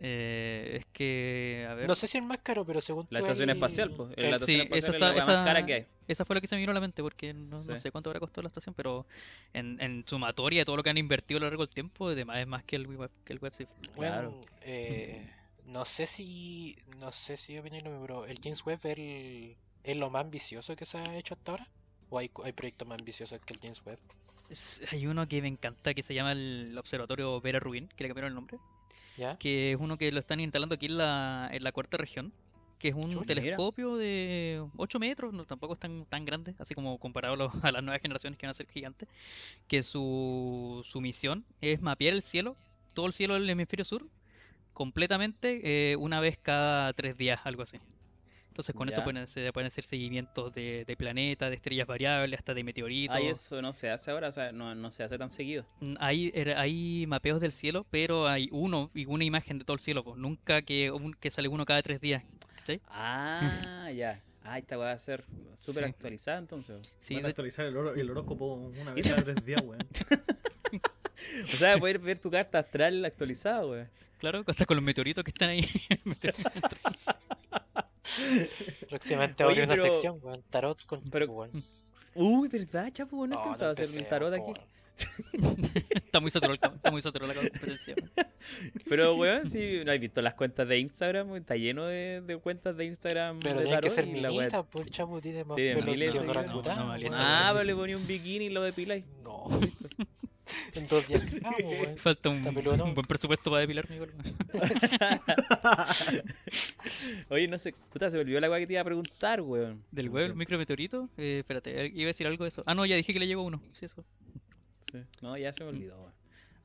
Eh, 0.01 0.79
es 0.79 0.87
que, 0.93 1.67
a 1.69 1.75
ver, 1.75 1.89
No 1.89 1.95
sé 1.95 2.07
si 2.07 2.19
es 2.19 2.25
más 2.25 2.39
caro, 2.43 2.65
pero 2.67 2.81
según 2.81 3.07
La 3.11 3.21
estación 3.21 3.51
espacial, 3.51 3.91
pues. 3.93 4.13
el- 4.17 4.31
La 4.31 4.37
estación 4.37 4.67
sí, 4.67 4.75
esa 4.75 4.91
espacial 4.91 5.13
es 5.13 5.17
está- 5.19 5.33
la 5.33 5.39
más 5.39 5.47
cara 5.47 5.67
que 5.67 5.75
hay. 5.75 5.87
esa 6.09 6.25
fue 6.25 6.35
la 6.35 6.41
que 6.41 6.47
se 6.47 6.57
me 6.57 6.61
vino 6.61 6.73
a 6.73 6.75
la 6.75 6.81
mente, 6.81 7.03
porque 7.03 7.33
no, 7.33 7.79
sé 7.79 7.91
cuánto 7.91 8.11
habrá 8.11 8.21
costado 8.21 8.43
la 8.43 8.49
estación, 8.49 8.75
pero 8.75 9.07
en, 9.53 9.81
en 9.81 10.05
sumatoria 10.07 10.61
de 10.61 10.65
todo 10.65 10.77
lo 10.77 10.83
que 10.83 10.91
han 10.91 10.99
invertido 10.99 11.39
a 11.39 11.41
lo 11.41 11.47
largo 11.47 11.65
del 11.65 11.73
tiempo, 11.75 12.09
además 12.09 12.39
es 12.39 12.47
más 12.47 12.65
que 12.65 12.77
el 12.77 12.87
web, 12.87 13.11
que 13.25 13.33
el 13.33 13.39
web 13.39 13.53
sí. 13.55 13.67
Claro. 13.93 14.31
Bueno, 14.31 14.41
eh, 14.63 15.31
no 15.67 15.85
sé 15.85 16.07
si. 16.07 16.77
No 16.99 17.11
sé 17.13 17.37
si 17.37 17.57
opináis 17.59 17.85
lo 17.85 17.91
mismo, 17.91 18.05
pero 18.07 18.27
¿el 18.27 18.39
James 18.43 18.65
Webb 18.67 18.81
es, 18.85 18.99
el- 18.99 19.57
es 19.85 19.97
lo 19.97 20.11
más 20.11 20.25
ambicioso 20.25 20.75
que 20.77 20.85
se 20.85 20.99
ha 20.99 21.17
hecho 21.17 21.35
hasta 21.35 21.53
ahora? 21.53 21.69
¿O 22.11 22.19
hay, 22.19 22.31
hay 22.45 22.53
proyectos 22.53 22.87
más 22.87 22.99
ambiciosos 22.99 23.41
que 23.47 23.55
el 23.55 23.61
James 23.61 23.81
Webb? 23.87 23.99
Hay 24.93 25.07
uno 25.07 25.27
que 25.27 25.41
me 25.41 25.49
encanta 25.49 25.95
que 25.95 26.03
se 26.03 26.15
llama 26.15 26.33
el 26.33 26.77
Observatorio 26.79 27.41
Vera 27.41 27.59
Rubin, 27.61 27.89
que 27.97 28.05
le 28.05 28.09
cambiaron 28.11 28.29
el 28.33 28.35
nombre, 28.35 28.59
¿Ya? 29.17 29.39
que 29.39 29.73
es 29.73 29.79
uno 29.81 29.99
que 29.99 30.13
lo 30.13 30.21
están 30.21 30.41
instalando 30.41 30.75
aquí 30.77 30.87
en 30.87 30.99
la, 30.99 31.49
en 31.53 31.65
la 31.65 31.73
cuarta 31.73 31.97
región, 31.97 32.33
que 32.79 32.89
es 32.89 32.95
un 32.95 33.25
mira. 33.25 33.25
telescopio 33.25 33.97
de 33.97 34.65
8 34.77 34.99
metros, 34.99 35.33
no, 35.35 35.47
tampoco 35.47 35.75
es 35.75 35.79
tan, 35.81 36.07
tan 36.07 36.25
grande, 36.25 36.55
así 36.59 36.75
como 36.75 36.99
comparado 36.99 37.35
a, 37.35 37.37
los- 37.37 37.65
a 37.65 37.73
las 37.73 37.83
nuevas 37.83 38.03
generaciones 38.03 38.39
que 38.39 38.47
van 38.47 38.51
a 38.53 38.55
ser 38.55 38.67
gigantes, 38.69 39.09
que 39.69 39.83
su, 39.83 40.83
su 40.85 41.01
misión 41.01 41.47
es 41.61 41.83
mapear 41.83 42.15
el 42.15 42.23
cielo, 42.23 42.57
todo 42.95 43.07
el 43.07 43.13
cielo 43.13 43.35
del 43.35 43.49
hemisferio 43.51 43.85
sur, 43.85 44.09
completamente 44.75 45.93
eh, 45.93 45.97
una 45.97 46.21
vez 46.21 46.39
cada 46.43 46.93
tres 46.95 47.17
días, 47.19 47.41
algo 47.45 47.63
así. 47.63 47.79
Entonces 48.55 48.73
con 48.73 48.89
eso 48.89 49.03
pueden, 49.03 49.27
se 49.27 49.53
pueden 49.53 49.67
hacer 49.67 49.83
seguimientos 49.83 50.55
de, 50.55 50.85
de 50.87 50.97
planetas, 50.97 51.51
de 51.51 51.57
estrellas 51.57 51.89
variables, 51.89 52.39
hasta 52.39 52.55
de 52.55 52.63
meteoritos. 52.63 53.17
Ay, 53.17 53.27
eso 53.27 53.61
no 53.61 53.73
se 53.73 53.91
hace 53.91 54.13
ahora, 54.13 54.29
o 54.29 54.33
sea, 54.33 54.53
no, 54.53 54.73
no 54.77 54.93
se 54.93 55.03
hace 55.03 55.19
tan 55.19 55.29
seguido. 55.29 55.67
Mm, 55.81 55.95
Hay, 55.99 56.31
hay 56.57 57.05
mapeos 57.09 57.41
del 57.41 57.51
cielo, 57.51 57.85
pero 57.91 58.29
hay 58.29 58.49
uno 58.53 58.93
y 58.95 59.07
una 59.07 59.25
imagen 59.25 59.59
de 59.59 59.65
todo 59.65 59.75
el 59.75 59.81
cielo, 59.81 60.05
pues. 60.05 60.19
Nunca 60.19 60.63
que, 60.63 60.93
un- 60.93 61.15
que 61.15 61.33
sale 61.33 61.49
uno 61.49 61.67
cada 61.67 61.83
tres 61.83 62.01
días. 62.01 62.23
Ah, 62.89 63.91
ya. 63.93 64.23
Ah, 64.45 64.59
esta 64.59 64.79
weá 64.79 64.87
va 64.89 64.93
a 64.93 64.99
ser 64.99 65.25
súper 65.57 65.83
Sí. 65.85 65.91
actualizada 65.91 66.39
entonces. 66.39 66.95
Sí, 66.97 67.15
Van 67.15 67.25
a 67.25 67.27
de- 67.27 67.31
actualizar 67.31 67.67
el, 67.67 67.77
horóscopo 68.11 68.55
una 68.55 68.95
vez 68.95 69.09
cada 69.09 69.23
tres 69.25 69.45
días, 69.45 69.63
weón. 69.65 69.85
O 71.45 71.57
sea, 71.57 71.77
poder 71.79 71.99
ver 71.99 72.21
tu 72.21 72.31
carta 72.31 72.61
astral 72.61 73.05
actualizada, 73.05 73.67
weón. 73.67 73.89
claro, 74.19 74.45
hasta 74.47 74.65
con 74.65 74.77
los 74.77 74.85
meteoritos 74.85 75.25
que 75.25 75.31
están 75.31 75.49
ahí. 75.51 75.69
Próximamente 78.89 79.43
abrir 79.43 79.65
una 79.65 79.75
pero- 79.75 79.83
sección, 79.85 80.19
weón. 80.23 80.43
Tarot 80.51 80.85
con. 80.87 81.03
pero- 81.11 81.27
weón. 81.31 81.51
Uy, 82.15 82.49
¿verdad, 82.49 82.93
chapo? 82.93 83.27
¿No 83.27 83.35
No, 83.35 83.41
has 83.41 83.45
no 83.45 83.51
pensado 83.51 83.71
hacer 83.73 83.99
un 84.01 84.07
tarot 84.07 84.37
po, 84.37 84.51
aquí? 84.53 84.61
está 85.95 86.21
muy 86.21 86.31
saturado 86.31 86.55
está 86.77 86.91
muy 86.93 87.03
saturado 87.03 87.33
la 87.33 87.41
competencia. 87.41 87.95
Pero, 88.89 89.17
weón, 89.17 89.51
si 89.51 89.83
no 89.85 89.91
has 89.91 89.99
visto 89.99 90.23
las 90.23 90.35
cuentas 90.35 90.69
de 90.69 90.79
Instagram, 90.79 91.35
está 91.37 91.57
lleno 91.57 91.87
de, 91.87 92.21
de 92.25 92.37
cuentas 92.37 92.77
de 92.77 92.85
Instagram 92.85 93.41
Pero 93.41 93.59
de 93.61 93.65
tiene 93.67 93.81
que 93.81 93.91
ser 93.91 94.07
minita, 94.07 94.63
pues 94.63 94.87
el 94.87 94.93
chavo 94.93 95.21
tiene 95.21 95.45
más 95.45 95.57
miles 95.57 96.15
orangután, 96.15 96.77
No, 96.77 96.87
no, 96.87 96.95
esa 96.95 97.49
Ah, 97.49 97.51
pero 97.53 97.65
le 97.65 97.75
ponía 97.75 97.97
un 97.97 98.07
bikini 98.07 98.47
y 98.47 98.51
lo 98.51 98.63
depiláis. 98.63 99.05
No, 99.25 99.47
en 100.75 100.87
dos 100.89 101.07
días 101.07 101.23
weón. 101.63 101.97
Falta 101.97 102.29
un, 102.31 102.47
un 102.47 102.95
buen 102.95 103.07
presupuesto 103.07 103.51
para 103.51 103.61
depilar 103.61 103.89
mi 103.91 103.99
Oye, 107.29 107.49
no 107.49 107.59
sé, 107.59 107.75
puta, 107.93 108.11
se 108.11 108.17
me 108.17 108.23
olvidó 108.23 108.41
la 108.41 108.51
weá 108.51 108.59
que 108.61 108.67
te 108.67 108.73
iba 108.75 108.83
a 108.83 108.85
preguntar, 108.85 109.41
weón. 109.41 109.83
Del 109.91 110.09
web, 110.11 110.27
el 110.27 110.35
micrometeorito. 110.35 111.09
Eh, 111.17 111.39
espérate, 111.41 111.89
iba 111.95 112.05
a 112.05 112.07
decir 112.09 112.27
algo 112.27 112.45
de 112.45 112.49
eso. 112.49 112.63
Ah, 112.67 112.75
no, 112.75 112.85
ya 112.87 112.97
dije 112.97 113.13
que 113.13 113.19
le 113.19 113.27
llegó 113.27 113.43
uno. 113.43 113.61
Sí, 113.73 113.87
eso. 113.87 114.05
Sí. 114.93 114.99
No, 115.23 115.37
ya 115.37 115.53
se 115.53 115.65
me 115.65 115.71
olvidó, 115.71 115.99
weón. 116.01 116.13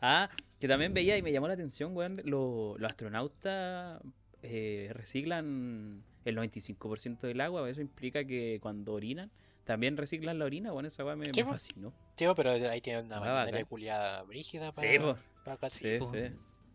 Ah, 0.01 0.29
que 0.59 0.67
también 0.67 0.93
veía 0.93 1.17
y 1.17 1.21
me 1.21 1.31
llamó 1.31 1.47
la 1.47 1.53
atención, 1.55 1.95
weón, 1.95 2.15
lo- 2.23 2.77
los 2.77 2.89
astronautas 2.91 4.01
eh, 4.43 4.89
reciclan 4.93 6.03
el 6.25 6.37
95% 6.37 7.19
del 7.21 7.41
agua, 7.41 7.69
eso 7.69 7.81
implica 7.81 8.23
que 8.23 8.59
cuando 8.61 8.93
orinan, 8.93 9.29
también 9.65 9.97
reciclan 9.97 10.39
la 10.39 10.45
orina, 10.45 10.71
bueno, 10.71 10.87
esa 10.87 11.03
weá 11.03 11.15
me, 11.15 11.25
me 11.35 11.43
fascinó. 11.43 11.93
Pero 12.36 12.51
ahí 12.70 12.82
tiene 12.82 13.01
una 13.01 13.20
bacán. 13.20 13.65
culiada 13.67 14.24
brígida 14.24 14.72
Sí, 14.72 14.97
para, 14.97 14.99
po. 14.99 15.17
para 15.43 15.55
acá, 15.55 15.70
sí. 15.72 15.86
Sí, 15.86 15.99
sí. 16.11 16.17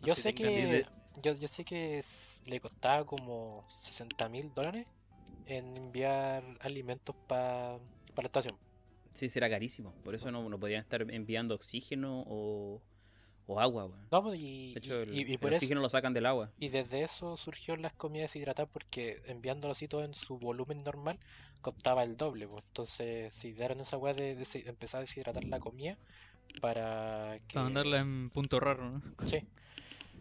Yo 0.03 0.15
sé 0.15 0.31
sí, 0.31 0.35
que 0.35 0.85
yo, 1.23 1.33
yo 1.35 1.49
sé 1.49 1.65
que 1.65 2.03
le 2.47 2.61
costaba 2.61 3.05
como 3.05 3.65
60 3.69 4.29
mil 4.29 4.53
dólares 4.55 4.87
en 5.47 5.77
enviar 5.77 6.43
alimentos 6.61 7.15
para 7.27 7.79
la 8.17 8.25
estación. 8.25 8.57
Sí, 9.13 9.29
será 9.29 9.49
carísimo, 9.49 9.95
por 10.03 10.15
eso 10.15 10.31
no, 10.33 10.49
no 10.49 10.59
podían 10.59 10.81
estar 10.83 11.03
enviando 11.09 11.55
oxígeno 11.55 12.25
o, 12.27 12.83
o 13.47 13.61
agua, 13.61 13.85
weón. 13.87 14.09
No, 14.11 14.23
pues, 14.23 14.39
y, 14.39 14.73
De 14.75 14.79
hecho, 14.79 14.95
y- 14.95 15.03
el, 15.03 15.15
y- 15.15 15.31
y 15.31 15.33
el 15.35 15.39
por 15.39 15.53
eso, 15.53 15.75
lo 15.75 15.89
sacan 15.89 16.13
del 16.15 16.27
agua. 16.27 16.51
y 16.59 16.69
desde 16.69 17.03
eso 17.03 17.37
surgió 17.37 17.77
las 17.77 17.93
comidas 17.95 18.31
deshidratadas 18.33 18.71
porque 18.73 19.21
enviándolo 19.27 19.73
así 19.73 19.89
todo 19.89 20.05
en 20.05 20.15
su 20.15 20.39
volumen 20.39 20.83
normal 20.85 21.19
costaba 21.61 22.03
el 22.05 22.17
doble. 22.17 22.47
pues. 22.47 22.65
Entonces, 22.69 23.35
si 23.35 23.53
dieron 23.53 23.81
esa 23.81 23.97
weá 23.99 24.15
de, 24.15 24.35
de 24.37 24.47
empezar 24.67 24.99
a 24.99 25.01
deshidratar 25.03 25.45
la 25.45 25.59
comida 25.59 25.99
para 26.61 27.39
que. 27.49 27.55
Para 27.55 27.65
mandarla 27.65 27.99
en 28.01 28.31
punto 28.31 28.61
raro, 28.61 28.91
¿no? 28.91 29.03
Sí, 29.27 29.39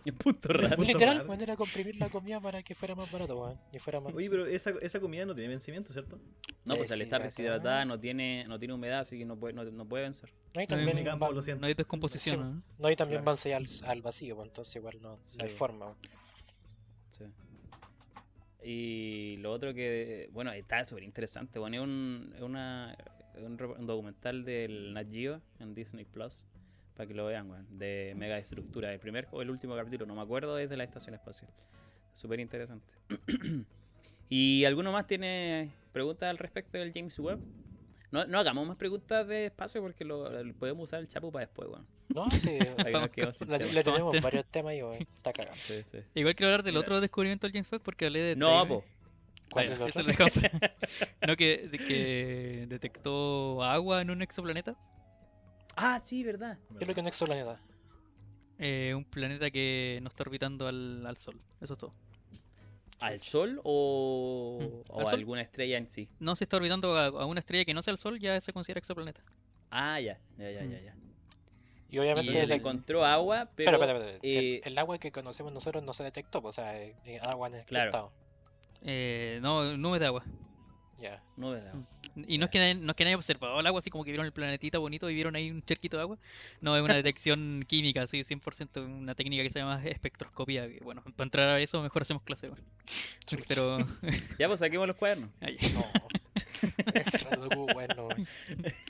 En 0.09 0.15
punto 0.15 0.49
raro. 0.49 0.75
Punto 0.75 0.91
literal, 0.91 1.17
raro. 1.17 1.29
manera 1.29 1.53
de 1.53 1.57
comprimir 1.57 1.95
la 1.95 2.09
comida 2.09 2.39
para 2.41 2.61
que 2.61 2.75
fuera 2.75 2.93
más 2.93 3.09
barato, 3.11 3.39
weón, 3.41 3.57
y 3.71 3.79
fuera 3.79 3.99
más. 4.01 4.13
Oye, 4.13 4.29
pero 4.29 4.45
esa, 4.45 4.71
esa 4.81 4.99
comida 4.99 5.25
no 5.25 5.33
tiene 5.33 5.49
vencimiento, 5.49 5.93
¿cierto? 5.93 6.19
No, 6.65 6.75
pues 6.75 6.91
al 6.91 7.01
estar 7.01 7.23
Deshidratada. 7.23 7.85
no 7.85 7.99
tiene, 7.99 8.45
no 8.47 8.59
tiene 8.59 8.73
humedad, 8.73 8.99
así 8.99 9.17
que 9.17 9.25
no 9.25 9.37
puede, 9.37 9.53
no, 9.53 9.63
no 9.63 9.85
puede 9.87 10.03
vencer. 10.03 10.29
No, 10.53 10.61
y 10.61 10.67
No, 10.67 10.75
en 10.75 10.85
también 10.85 11.05
campo 11.05 11.31
lo 11.31 11.41
siento. 11.41 11.61
No 11.61 11.67
hay 11.67 11.73
descomposición, 11.73 12.35
Sí, 12.35 12.41
¿no? 12.43 12.63
No, 12.79 12.91
y 12.91 12.95
también 12.95 13.23
Claro. 13.23 13.37
van 13.43 13.53
al, 13.53 13.89
al 13.89 14.01
vacío, 14.01 14.35
pues, 14.35 14.47
entonces 14.49 14.75
igual 14.75 15.01
no, 15.01 15.11
no 15.15 15.43
hay 15.43 15.49
Sí. 15.49 15.55
forma. 15.55 15.85
weón. 15.85 15.97
Sí. 17.11 17.23
Y 18.65 19.37
lo 19.37 19.51
otro 19.51 19.73
que, 19.73 20.29
bueno, 20.31 20.51
está 20.53 20.83
súper 20.85 21.03
interesante, 21.03 21.59
bueno, 21.59 21.75
es 21.77 21.81
un, 21.83 22.33
una, 22.41 22.95
un, 23.35 23.61
un 23.61 23.85
documental 23.87 24.45
del 24.45 24.93
Nat 24.93 25.07
Geo 25.11 25.41
en 25.59 25.73
Disney 25.75 26.05
Plus, 26.05 26.45
para 26.95 27.07
que 27.07 27.13
lo 27.13 27.25
vean, 27.25 27.49
weón, 27.49 27.65
de 27.77 28.13
mega 28.15 28.37
estructura. 28.37 28.93
El 28.93 28.99
primer 28.99 29.27
o 29.31 29.41
el 29.41 29.49
último 29.49 29.75
capítulo, 29.75 30.05
no 30.05 30.15
me 30.15 30.21
acuerdo, 30.21 30.57
es 30.57 30.69
de 30.69 30.77
la 30.77 30.83
estación 30.83 31.15
espacial. 31.15 31.49
Súper 32.13 32.39
interesante. 32.39 32.85
¿Y 34.29 34.65
alguno 34.65 34.91
más 34.91 35.07
tiene 35.07 35.71
preguntas 35.91 36.29
al 36.29 36.37
respecto 36.37 36.77
del 36.77 36.91
James 36.93 37.17
Webb? 37.19 37.39
No, 38.11 38.25
no 38.27 38.37
hagamos 38.39 38.67
más 38.67 38.77
preguntas 38.77 39.27
de 39.27 39.47
espacio 39.47 39.81
porque 39.81 40.05
lo, 40.05 40.43
lo 40.43 40.53
podemos 40.53 40.83
usar 40.83 40.99
el 40.99 41.07
chapo 41.07 41.31
para 41.31 41.45
después, 41.45 41.67
weón. 41.69 41.85
No, 42.09 42.29
sí, 42.29 42.59
le, 43.71 43.83
tenemos 43.83 44.21
varios 44.21 44.45
temas 44.51 44.71
ahí, 44.71 44.83
weón. 44.83 45.01
Está 45.01 45.33
cagado. 45.33 45.55
Sí, 45.57 45.83
sí. 45.91 45.99
Igual 46.13 46.35
quiero 46.35 46.51
hablar 46.51 46.63
del 46.63 46.73
Mira. 46.73 46.81
otro 46.81 47.01
descubrimiento 47.01 47.47
del 47.47 47.53
James 47.53 47.71
Webb 47.71 47.81
porque 47.81 48.05
hablé 48.05 48.19
de. 48.21 48.35
No, 48.35 48.67
po. 48.67 48.83
¿Cuál 49.51 49.69
Ah, 49.81 49.87
es 49.87 49.95
el 49.95 50.09
otro? 50.09 50.25
no, 51.27 51.35
que, 51.35 51.67
de 51.69 51.77
que 51.77 52.65
detectó 52.69 53.63
agua 53.63 54.01
en 54.01 54.11
un 54.11 54.21
exoplaneta. 54.21 54.75
Ah, 55.75 55.99
sí, 56.03 56.23
verdad. 56.23 56.57
¿Qué 56.77 56.83
es 56.83 56.87
lo 56.87 56.93
que 56.93 56.99
es 56.99 57.03
un 57.03 57.07
exoplaneta? 57.07 57.59
Eh, 58.59 58.93
un 58.95 59.03
planeta 59.05 59.49
que 59.51 59.99
no 60.01 60.07
está 60.09 60.23
orbitando 60.23 60.67
al, 60.67 61.05
al 61.05 61.17
Sol. 61.17 61.41
Eso 61.61 61.73
es 61.73 61.79
todo. 61.79 61.91
¿Al 62.99 63.21
Sol 63.21 63.59
o, 63.63 64.59
Mm, 64.61 64.91
o 64.91 64.99
al 64.99 65.05
a 65.07 65.09
Sol. 65.09 65.19
alguna 65.19 65.41
estrella 65.41 65.77
en 65.77 65.89
sí? 65.89 66.07
No 66.19 66.35
se 66.35 66.45
está 66.45 66.57
orbitando 66.57 66.95
a, 66.97 67.07
a 67.07 67.25
una 67.25 67.39
estrella 67.39 67.65
que 67.65 67.73
no 67.73 67.81
sea 67.81 67.91
el 67.91 67.97
Sol, 67.97 68.19
ya 68.19 68.39
se 68.39 68.53
considera 68.53 68.79
exoplaneta. 68.79 69.21
Ah, 69.71 69.99
ya, 69.99 70.19
ya, 70.37 70.51
ya, 70.51 70.61
Mm. 70.63 70.71
ya. 70.71 70.81
ya. 70.81 70.95
Y 71.89 71.99
obviamente 71.99 72.31
Y 72.31 72.37
el, 72.37 72.47
se 72.47 72.55
encontró 72.55 73.05
agua, 73.05 73.49
pero... 73.55 73.71
Espera, 73.71 73.91
espera, 73.93 74.09
espera. 74.09 74.19
El- 74.23 74.45
eh, 74.55 74.61
el, 74.63 74.77
agua 74.79 74.97
que 74.97 75.11
conocemos 75.11 75.51
nosotros 75.53 75.83
no 75.83 75.93
se 75.93 76.03
detectó, 76.03 76.41
pues, 76.41 76.57
o 76.57 76.61
sea, 76.61 76.81
eh, 76.81 76.95
agua 77.21 77.47
en 77.49 77.55
el 77.55 77.65
Claro. 77.65 77.89
estado. 77.89 78.11
Eh, 78.81 79.39
no, 79.41 79.77
nubes 79.77 79.99
de 79.99 80.05
agua. 80.07 80.23
Ya. 80.97 81.23
nube 81.37 81.61
de 81.61 81.69
agua. 81.69 81.87
Y 82.15 82.37
no 82.37 82.45
es, 82.45 82.51
que 82.51 82.59
nadie, 82.59 82.75
no 82.75 82.91
es 82.91 82.95
que 82.95 83.03
nadie 83.03 83.13
haya 83.13 83.17
observado 83.17 83.59
el 83.59 83.65
agua, 83.67 83.79
así 83.79 83.89
como 83.89 84.03
que 84.03 84.11
vieron 84.11 84.25
el 84.25 84.31
planetita 84.31 84.77
bonito 84.77 85.09
y 85.09 85.15
vieron 85.15 85.35
ahí 85.35 85.49
un 85.49 85.63
charquito 85.63 85.97
de 85.97 86.03
agua. 86.03 86.17
No, 86.61 86.75
es 86.77 86.83
una 86.83 86.93
detección 87.03 87.65
química, 87.67 88.05
sí, 88.07 88.23
100%, 88.23 88.85
una 88.85 89.15
técnica 89.15 89.43
que 89.43 89.49
se 89.49 89.59
llama 89.59 89.83
espectroscopía. 89.83 90.67
que, 90.67 90.79
bueno, 90.83 91.01
para 91.15 91.25
entrar 91.25 91.49
a 91.49 91.59
eso 91.59 91.81
mejor 91.81 92.01
hacemos 92.03 92.23
clase. 92.23 92.49
bueno. 92.49 92.63
Pero, 93.47 93.77
Ya, 94.39 94.47
pues 94.47 94.59
saquemos 94.59 94.87
los 94.87 94.95
cuadernos. 94.95 95.29
ahí. 95.41 95.57
No. 95.73 95.85
Rato 97.29 97.49
cubo, 97.49 97.73
bueno. 97.73 98.09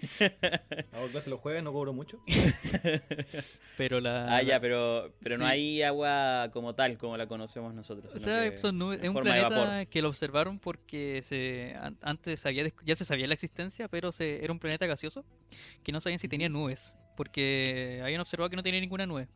Hago 0.92 1.08
clase 1.10 1.30
los 1.30 1.40
jueves, 1.40 1.64
no 1.64 1.72
cobro 1.74 1.94
mucho. 1.94 2.20
pero 3.78 4.00
la... 4.00 4.36
Ah, 4.36 4.42
ya, 4.44 4.60
pero, 4.60 5.14
pero 5.22 5.38
no 5.38 5.46
hay 5.46 5.82
agua 5.82 6.50
como 6.54 6.76
tal, 6.76 6.98
como 6.98 7.18
la 7.18 7.28
conocemos 7.28 7.74
nosotros. 7.74 8.14
O 8.14 8.20
sea, 8.20 8.58
son 8.58 8.78
nubes- 8.80 9.00
es 9.02 9.08
un 9.08 9.14
forma 9.14 9.36
de 9.36 9.46
planeta 9.46 9.86
que 9.86 10.02
lo 10.02 10.10
observaron 10.10 10.60
porque 10.60 11.22
se, 11.24 11.76
an- 11.80 11.98
antes 12.02 12.46
había, 12.46 12.72
ya 12.86 12.96
se 12.96 13.06
sabía 13.06 13.28
la 13.28 13.34
existencia, 13.34 13.88
pero 13.88 14.12
se, 14.12 14.44
era 14.44 14.54
un 14.54 14.60
planeta 14.60 14.86
gaseoso 14.86 15.26
que 15.84 15.92
no 15.92 16.00
sabían 16.00 16.20
si 16.20 16.28
tenía 16.28 16.50
nubes, 16.50 16.98
porque 17.16 18.02
habían 18.04 18.22
observado 18.22 18.50
que 18.50 18.56
no 18.56 18.64
tenía 18.64 18.80
ninguna 18.82 19.06
nube. 19.06 19.28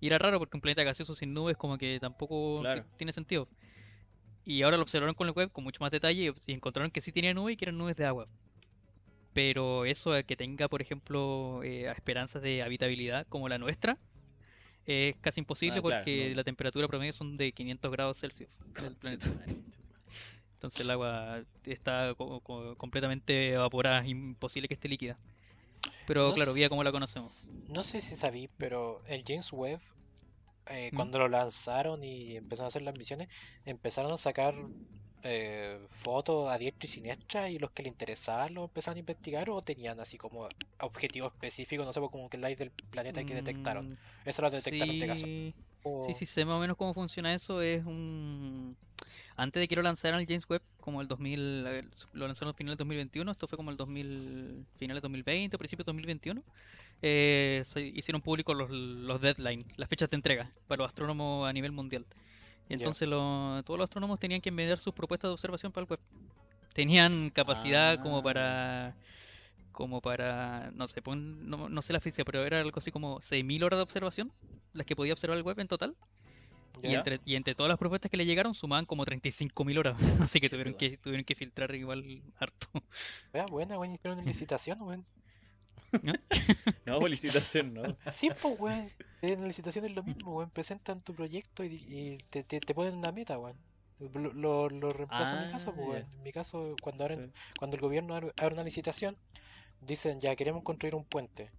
Y 0.00 0.08
era 0.08 0.18
raro 0.18 0.38
porque 0.38 0.56
un 0.56 0.60
planeta 0.60 0.82
gaseoso 0.82 1.14
sin 1.14 1.32
nubes 1.32 1.56
como 1.56 1.78
que 1.78 1.98
tampoco 2.00 2.60
Claro. 2.60 2.84
tiene 2.96 3.12
sentido. 3.12 3.48
Y 4.44 4.62
ahora 4.62 4.76
lo 4.76 4.82
observaron 4.82 5.14
con 5.14 5.26
el 5.26 5.32
web 5.32 5.50
con 5.50 5.64
mucho 5.64 5.80
más 5.80 5.90
detalle 5.90 6.34
y, 6.46 6.52
encontraron 6.52 6.90
que 6.90 7.00
sí 7.00 7.12
tenía 7.12 7.32
nube 7.32 7.52
y 7.52 7.56
que 7.56 7.64
eran 7.64 7.78
nubes 7.78 7.96
de 7.96 8.04
agua. 8.04 8.28
Pero 9.34 9.86
eso 9.86 10.12
de 10.12 10.24
que 10.24 10.36
tenga, 10.36 10.68
por 10.68 10.82
ejemplo, 10.82 11.62
eh, 11.64 11.90
esperanzas 11.92 12.42
de 12.42 12.62
habitabilidad 12.64 13.26
como 13.30 13.48
la 13.50 13.58
nuestra, 13.58 13.98
Es 14.86 15.16
casi 15.20 15.40
imposible 15.40 15.80
Ah, 15.80 15.82
claro, 15.82 16.08
porque 16.10 16.32
no. 16.32 16.36
la 16.36 16.44
temperatura 16.44 16.88
promedio 16.88 17.12
son 17.14 17.36
de 17.38 17.52
500 17.52 17.90
grados 17.92 18.18
Celsius 18.20 18.50
del 18.80 18.96
planeta. 18.98 19.28
Entonces 20.54 20.80
el 20.80 20.90
agua 20.90 21.44
está 21.64 22.14
co- 22.16 22.40
co- 22.40 22.76
completamente 22.76 23.52
evaporada, 23.52 24.06
imposible 24.06 24.68
que 24.68 24.74
esté 24.74 24.88
líquida. 24.88 25.16
Pero 26.06 26.32
No 26.32 26.34
claro, 26.34 26.52
vida 26.54 26.68
como 26.68 26.84
la 26.84 26.92
conocemos. 26.92 27.52
No 27.66 27.82
sé 27.82 28.00
si 28.00 28.16
sabí, 28.16 28.48
pero 28.58 29.04
el 29.06 29.24
James 29.26 29.52
Webb, 29.52 29.80
eh, 30.66 30.92
¿Mm? 30.92 31.04
cuando 31.04 31.18
lo 31.18 31.28
lanzaron 31.28 32.04
y 32.04 32.36
empezaron 32.36 32.66
a 32.66 32.68
hacer 32.68 32.82
las 32.82 32.96
misiones, 32.96 33.28
empezaron 33.64 34.12
a 34.12 34.16
sacar 34.18 34.54
eh, 35.24 35.78
fotos 35.90 36.50
a 36.50 36.58
diestra 36.58 36.86
y 36.86 36.88
siniestra 36.88 37.50
y 37.50 37.58
los 37.58 37.70
que 37.72 37.82
le 37.82 37.88
interesaban 37.88 38.54
lo 38.54 38.64
empezaron 38.64 38.96
a 38.96 39.00
investigar 39.00 39.50
o 39.50 39.62
tenían 39.62 39.98
así 40.00 40.18
como 40.18 40.48
objetivo 40.80 41.26
específico, 41.28 41.84
no 41.84 41.92
sé, 41.92 42.00
pues 42.00 42.12
como 42.12 42.28
que 42.28 42.36
el 42.36 42.42
light 42.42 42.58
del 42.58 42.70
planeta 42.90 43.24
que 43.24 43.34
detectaron. 43.34 43.86
Mm, 43.90 43.94
Eso 44.24 44.42
lo 44.42 44.50
detectaron 44.50 44.90
en 44.90 44.94
este 44.96 45.06
caso. 45.06 45.26
Sí, 45.26 45.54
O- 45.84 46.06
sí, 46.06 46.14
sí, 46.14 46.26
sé 46.26 46.44
más 46.44 46.56
o 46.56 46.60
menos 46.60 46.76
cómo 46.76 46.94
funciona 46.94 47.34
eso. 47.34 47.60
Es 47.62 47.84
un... 47.84 48.76
Antes 49.36 49.60
de 49.60 49.68
que 49.68 49.76
lo 49.76 49.82
lanzaran 49.82 50.20
el 50.20 50.26
James 50.26 50.44
Webb, 50.48 50.62
como 50.80 51.00
el 51.00 51.08
2000, 51.08 51.66
a 51.66 51.70
ver, 51.70 51.84
lo 52.12 52.26
lanzaron 52.26 52.52
a 52.52 52.56
finales 52.56 52.72
del 52.74 52.78
2021, 52.78 53.32
esto 53.32 53.46
fue 53.48 53.56
como 53.56 53.70
el 53.70 53.76
2000, 53.76 54.66
finales 54.78 55.00
de 55.02 55.04
2020, 55.06 55.58
principios 55.58 55.84
de 55.86 55.90
2021, 55.90 56.42
eh, 57.02 57.62
se 57.64 57.82
hicieron 57.82 58.22
públicos 58.22 58.56
los, 58.56 58.70
los 58.70 59.20
deadlines, 59.20 59.66
las 59.76 59.88
fechas 59.88 60.08
de 60.10 60.16
entrega 60.16 60.50
para 60.66 60.78
los 60.82 60.88
astrónomos 60.88 61.48
a 61.48 61.52
nivel 61.52 61.72
mundial. 61.72 62.06
Entonces 62.68 63.08
lo- 63.08 63.62
todos 63.64 63.78
los 63.78 63.84
astrónomos 63.84 64.18
tenían 64.18 64.40
que 64.40 64.48
enviar 64.48 64.78
sus 64.78 64.94
propuestas 64.94 65.28
de 65.28 65.32
observación 65.34 65.70
para 65.72 65.84
el 65.84 65.90
web. 65.90 66.00
Tenían 66.72 67.30
capacidad 67.30 68.00
como 68.00 68.18
Ah. 68.18 68.22
para 68.22 68.96
como 69.72 70.00
para, 70.00 70.70
no 70.72 70.86
sé, 70.86 71.02
pon- 71.02 71.48
no, 71.50 71.68
no 71.68 71.82
sé 71.82 71.92
la 71.92 71.98
física, 71.98 72.24
pero 72.24 72.44
era 72.44 72.60
algo 72.60 72.78
así 72.78 72.92
como 72.92 73.20
6.000 73.20 73.64
horas 73.64 73.78
de 73.78 73.82
observación, 73.82 74.30
las 74.72 74.86
que 74.86 74.94
podía 74.94 75.12
observar 75.12 75.36
el 75.36 75.42
web 75.42 75.58
en 75.58 75.66
total. 75.66 75.96
Y 76.80 76.94
entre, 76.94 77.20
y 77.24 77.34
entre 77.34 77.54
todas 77.56 77.68
las 77.70 77.78
propuestas 77.78 78.08
que 78.10 78.16
le 78.16 78.24
llegaron 78.24 78.54
sumaban 78.54 78.84
como 78.84 79.04
35.000 79.04 79.76
horas, 79.78 79.96
así 80.30 80.40
que 80.40 80.48
Sí, 80.48 80.52
tuvieron 80.52 80.74
que 80.74 80.96
tuvieron 80.98 81.24
que 81.24 81.34
filtrar 81.34 81.74
igual 81.74 82.22
harto. 82.38 82.68
Wea, 83.32 83.46
buena, 83.46 83.78
weón, 83.78 83.94
hicieron 83.94 84.18
una 84.18 84.26
licitación, 84.30 84.80
weón. 84.82 85.04
No, 86.86 87.00
felicitación, 87.00 87.74
¿no? 87.74 87.96
Sí, 88.12 88.28
pues, 88.40 88.58
weón. 88.60 88.88
En 89.22 89.40
la 89.40 89.46
licitación 89.46 89.84
es 89.86 89.92
lo 89.94 90.02
mismo, 90.02 90.36
weón. 90.36 90.50
Presentan 90.50 91.00
tu 91.00 91.14
proyecto 91.14 91.64
y, 91.64 91.74
y 91.88 92.18
te, 92.30 92.42
te, 92.44 92.60
te 92.60 92.74
ponen 92.74 92.94
una 92.94 93.12
meta, 93.12 93.38
weón. 93.38 93.56
Lo, 94.00 94.32
lo, 94.32 94.68
lo 94.70 94.90
reemplazo 94.90 95.36
en 95.38 95.46
mi 95.46 95.52
caso, 95.52 95.70
Ah, 95.70 95.80
pues. 95.84 96.04
En 96.12 96.22
mi 96.22 96.32
caso, 96.32 96.74
cuando, 96.82 97.04
abren, 97.04 97.26
Sí. 97.34 97.40
cuando 97.58 97.76
el 97.76 97.80
gobierno 97.80 98.14
abre, 98.14 98.32
una 98.52 98.64
licitación, 98.64 99.16
dicen 99.80 100.18
ya 100.20 100.34
queremos 100.36 100.62
construir 100.62 100.94
un 100.94 101.04
puente. 101.04 101.50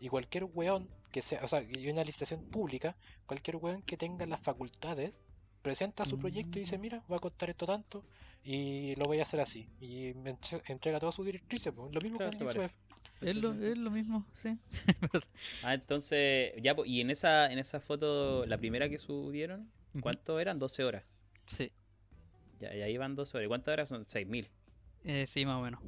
Y 0.00 0.08
cualquier 0.08 0.44
weón 0.44 0.88
que 1.12 1.22
sea, 1.22 1.40
o 1.44 1.48
sea, 1.48 1.62
y 1.62 1.88
una 1.88 2.02
licitación 2.02 2.42
pública, 2.46 2.96
cualquier 3.26 3.56
weón 3.56 3.82
que 3.82 3.96
tenga 3.96 4.26
las 4.26 4.40
facultades, 4.40 5.14
presenta 5.62 6.04
su 6.04 6.18
proyecto 6.18 6.58
y 6.58 6.62
dice, 6.62 6.76
mira, 6.78 7.02
va 7.10 7.16
a 7.16 7.20
costar 7.20 7.48
esto 7.50 7.64
tanto 7.66 8.04
y 8.42 8.94
lo 8.96 9.04
voy 9.06 9.20
a 9.20 9.22
hacer 9.22 9.40
así. 9.40 9.68
Y 9.80 10.12
me 10.14 10.30
entre- 10.30 10.62
entrega 10.66 10.98
todas 10.98 11.14
sus 11.14 11.24
directrices, 11.24 11.72
pues. 11.72 11.94
Lo 11.94 12.00
mismo 12.00 12.18
Claro, 12.18 12.32
James 12.32 12.54
parece. 12.54 12.58
Webb. 12.74 13.03
Sí, 13.24 13.30
Es 13.30 13.34
sí, 13.36 13.40
lo, 13.40 13.54
sí, 13.54 13.64
es 13.66 13.78
lo 13.78 13.90
mismo, 13.90 14.26
sí. 14.34 14.58
Ah, 15.62 15.74
entonces, 15.74 16.52
ya, 16.60 16.76
y 16.84 17.00
en 17.00 17.10
esa, 17.10 17.50
en 17.50 17.58
esa 17.58 17.80
foto, 17.80 18.44
la 18.46 18.58
primera 18.58 18.88
que 18.88 18.98
subieron. 18.98 19.70
¿cuánto 20.00 20.38
eran? 20.40 20.58
12 20.58 20.84
horas. 20.84 21.04
Sí, 21.46 21.70
Ya, 22.58 22.74
y 22.74 22.82
ahí 22.82 22.96
van 22.96 23.14
12 23.14 23.36
horas. 23.36 23.46
¿Y 23.46 23.48
cuántas 23.48 23.72
horas 23.72 23.88
son? 23.88 24.04
6000. 24.06 24.48
eh, 25.04 25.26
sí, 25.26 25.46
más 25.46 25.56
o 25.58 25.62
menos. 25.62 25.80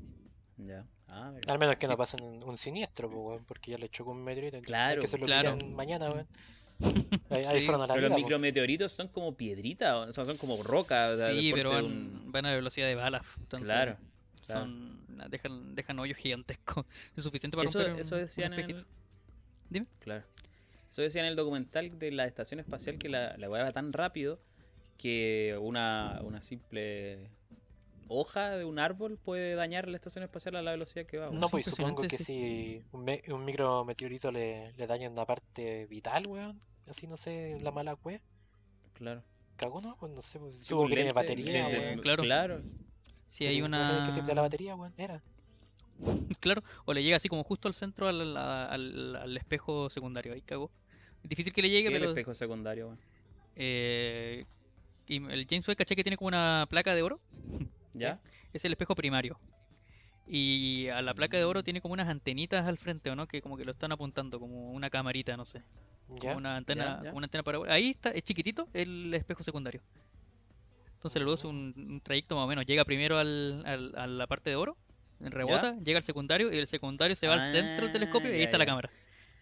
Ya. 0.59 0.87
Ah. 1.09 1.33
Al 1.49 1.59
menos 1.59 1.77
que 1.77 1.87
no 1.89 1.97
pasen 1.97 2.23
un, 2.23 2.57
siniestro, 2.57 3.11
porque 3.47 3.73
ya 3.73 3.79
le 3.79 3.89
chocó 3.89 4.11
un 4.13 4.23
meteorito. 4.25 4.61
Claro, 4.63 5.01
que 5.01 5.09
se 5.09 5.19
lo 5.19 5.27
claro. 5.27 5.57
mañana, 5.75 6.11
weón. 6.11 6.27
Ahí, 7.31 7.43
ahí 7.45 7.61
Sí, 7.61 7.67
fueron 7.67 7.83
a 7.83 7.87
la 7.87 7.95
Pero 7.95 8.07
vida, 8.09 8.17
los 8.17 8.19
micrometeoritos 8.25 8.93
son 8.93 9.09
como 9.09 9.35
piedritas, 9.35 9.93
o 10.09 10.13
sea, 10.13 10.27
son 10.27 10.37
como 10.37 10.63
rocas. 10.63 11.13
o 11.13 11.17
sea, 11.17 11.31
Sí, 11.31 11.51
pero 11.55 11.71
de 11.71 11.77
van, 11.77 11.85
un- 11.87 12.33
van 12.33 12.45
a 12.47 12.55
velocidad 12.55 12.87
de 12.87 12.95
balas. 12.95 13.23
Entonces 13.39 13.69
Claro, 13.69 13.97
claro. 14.45 14.61
son, 14.63 15.06
dejan, 15.29 15.75
dejan 15.75 15.99
hoyos 15.99 16.19
gigantescos. 16.19 16.85
Es 17.17 17.25
suficiente 17.25 17.57
para 17.57 17.69
Eso, 17.69 17.79
romper 17.79 17.95
un- 17.95 18.01
eso 18.01 18.15
un 18.17 18.21
decían 18.23 18.53
en 18.53 18.61
espejito. 18.61 18.81
el... 18.81 18.87
Dime. 19.71 19.87
Claro. 20.01 20.25
Eso 20.91 21.03
decían 21.03 21.25
en 21.27 21.31
el 21.31 21.37
documental 21.37 21.99
de 21.99 22.11
la 22.13 22.27
estación 22.27 22.61
espacial 22.61 22.99
que 22.99 23.09
la, 23.09 23.37
la 23.37 23.51
weá 23.51 23.65
va 23.65 23.73
tan 23.73 23.93
rápido 23.93 24.39
que 24.97 25.59
una, 25.61 26.21
una 26.23 26.41
simple 26.43 27.29
hoja 28.09 28.51
de 28.57 28.65
un 28.65 28.79
árbol 28.79 29.19
puede 29.19 29.57
dañar 29.57 29.89
la 29.89 29.97
estación 29.97 30.23
espacial 30.25 30.57
a 30.57 30.63
la 30.63 30.71
velocidad 30.71 31.05
que 31.07 31.19
va. 31.19 31.31
No, 31.31 31.47
Es 31.47 31.51
pues 31.51 31.67
supongo 31.67 32.03
que 32.03 32.17
si 32.19 32.83
un, 32.93 33.05
me- 33.05 33.23
un 33.29 33.45
micrometeorito 33.45 34.31
le, 34.31 34.73
le 34.73 34.87
daña 34.87 35.11
una 35.11 35.25
parte 35.27 35.87
vital, 35.87 36.27
weón. 36.29 36.61
Así 36.89 37.07
no 37.09 37.17
sé, 37.17 37.59
la 37.61 37.73
mala 37.73 37.95
wea. 38.05 38.21
Claro. 38.95 39.23
Cagó, 39.57 39.81
¿no? 39.81 39.97
Pues 39.99 40.13
no 40.13 40.23
sé, 40.23 40.39
pues, 40.39 40.55
Sí, 40.57 40.65
supongo 40.67 40.85
un 40.85 40.89
que 40.91 40.95
tiene 40.95 41.11
lente- 41.11 41.15
batería, 41.15 41.69
lente- 41.69 41.79
weón. 41.87 41.99
claro. 42.01 42.23
claro. 42.23 42.63
Si 43.27 43.45
Sí, 43.45 43.51
hay 43.51 43.63
una... 43.63 44.05
que 44.07 44.13
se 44.25 44.35
la 44.35 44.43
batería, 44.43 44.75
weón. 44.75 44.93
Era. 44.97 45.23
Claro, 46.41 46.63
o 46.85 46.93
le 46.93 47.03
llega 47.03 47.17
así 47.17 47.29
como 47.29 47.43
justo 47.45 47.69
al 47.69 47.75
centro 47.75 48.09
al, 48.09 48.37
al- 48.37 49.17
al 49.17 49.37
espejo 49.37 49.89
secundario, 49.91 50.33
ahí 50.33 50.43
cagó. 50.43 50.71
Es 51.23 51.31
difícil 51.31 51.53
que 51.53 51.63
le 51.63 51.71
llegue, 51.71 51.89
¿Qué 51.89 51.89
es 51.89 51.95
el 51.95 52.01
pero 52.03 52.11
espejo 52.13 52.35
secundario, 52.35 52.87
weón? 52.87 52.99
eh, 53.57 54.45
y 55.09 55.17
el 55.17 55.47
James 55.49 55.67
Webb, 55.67 55.77
caché 55.79 55.97
que 55.97 56.03
tiene 56.05 56.17
como 56.17 56.29
una 56.29 56.67
placa 56.69 56.95
de 56.95 57.03
oro, 57.03 57.21
¿Ya? 57.95 58.19
es 58.53 58.65
el 58.65 58.73
espejo 58.73 58.95
primario. 58.95 59.39
Y 60.29 60.89
a 60.89 61.03
la 61.03 61.15
placa 61.15 61.37
de 61.37 61.45
oro 61.45 61.63
tiene 61.63 61.81
como 61.81 61.95
unas 61.95 62.09
antenitas 62.09 62.67
al 62.67 62.79
frente, 62.79 63.11
¿o 63.11 63.17
no? 63.17 63.27
Que 63.29 63.41
como 63.41 63.57
que 63.57 63.65
lo 63.65 63.71
están 63.73 63.93
apuntando, 63.93 64.41
como 64.41 64.73
una 64.73 64.91
camarita, 64.91 65.37
no 65.37 65.45
sé. 65.45 65.63
Como 66.09 66.21
Ya. 66.23 66.37
una 66.37 66.57
antena, 66.57 66.97
ya. 67.03 67.11
como 67.11 67.19
una 67.19 67.27
antena 67.27 67.43
para 67.45 67.59
Ahí 67.73 67.91
está, 67.91 68.11
es 68.11 68.23
chiquitito 68.23 68.69
el 68.75 69.15
espejo 69.15 69.43
secundario. 69.45 69.81
Entonces 70.97 71.23
luego 71.23 71.35
es 71.35 71.45
un, 71.45 71.73
un 71.77 72.01
trayecto 72.01 72.35
más 72.35 72.45
o 72.45 72.49
menos. 72.49 72.67
Llega 72.67 72.85
primero 72.85 73.19
al, 73.19 73.63
al- 73.65 73.95
a 73.97 74.07
la 74.07 74.27
parte 74.27 74.51
de 74.51 74.57
oro, 74.57 74.77
rebota, 75.21 75.77
llega 75.85 75.99
al 75.99 76.03
secundario 76.03 76.53
y 76.53 76.59
el 76.59 76.67
secundario 76.67 77.15
se 77.17 77.29
va 77.29 77.35
al 77.35 77.53
centro 77.53 77.85
del 77.85 77.93
telescopio 77.93 78.31
y 78.31 78.35
ahí 78.35 78.41
Ah, 78.41 78.45
está 78.45 78.57
ya, 78.57 78.59
la 78.59 78.67
cámara. 78.67 78.91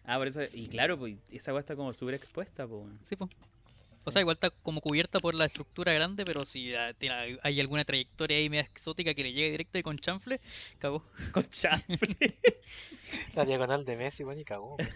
Ah, 0.04 0.18
por 0.18 0.26
eso. 0.28 0.42
Y 0.52 0.66
claro, 0.66 0.98
pues 0.98 1.16
esa 1.30 1.52
weá 1.52 1.60
está 1.60 1.74
como 1.74 1.92
súper 1.94 2.14
expuesta, 2.16 2.66
pues. 2.66 2.84
Sí. 3.02 3.16
Sí. 3.18 4.08
O 4.08 4.12
sea, 4.12 4.20
igual 4.20 4.34
está 4.34 4.50
como 4.50 4.82
cubierta 4.82 5.18
por 5.18 5.34
la 5.34 5.46
estructura 5.46 5.94
grande, 5.94 6.26
pero 6.26 6.44
si 6.44 6.74
ah, 6.74 6.92
tiene- 6.92 7.38
hay 7.42 7.58
alguna 7.60 7.86
trayectoria 7.86 8.36
ahí 8.36 8.50
media 8.50 8.64
exótica 8.64 9.14
que 9.14 9.22
le 9.22 9.32
llegue 9.32 9.50
directo 9.52 9.78
y 9.78 9.82
con 9.82 9.98
chanfle, 9.98 10.42
cagó. 10.78 11.02
Con 11.32 11.48
chanfle. 11.48 12.36
La 13.34 13.46
diagonal 13.46 13.86
de 13.86 13.96
Messi, 13.96 14.22
weón, 14.24 14.38
y 14.40 14.44
cagó. 14.44 14.76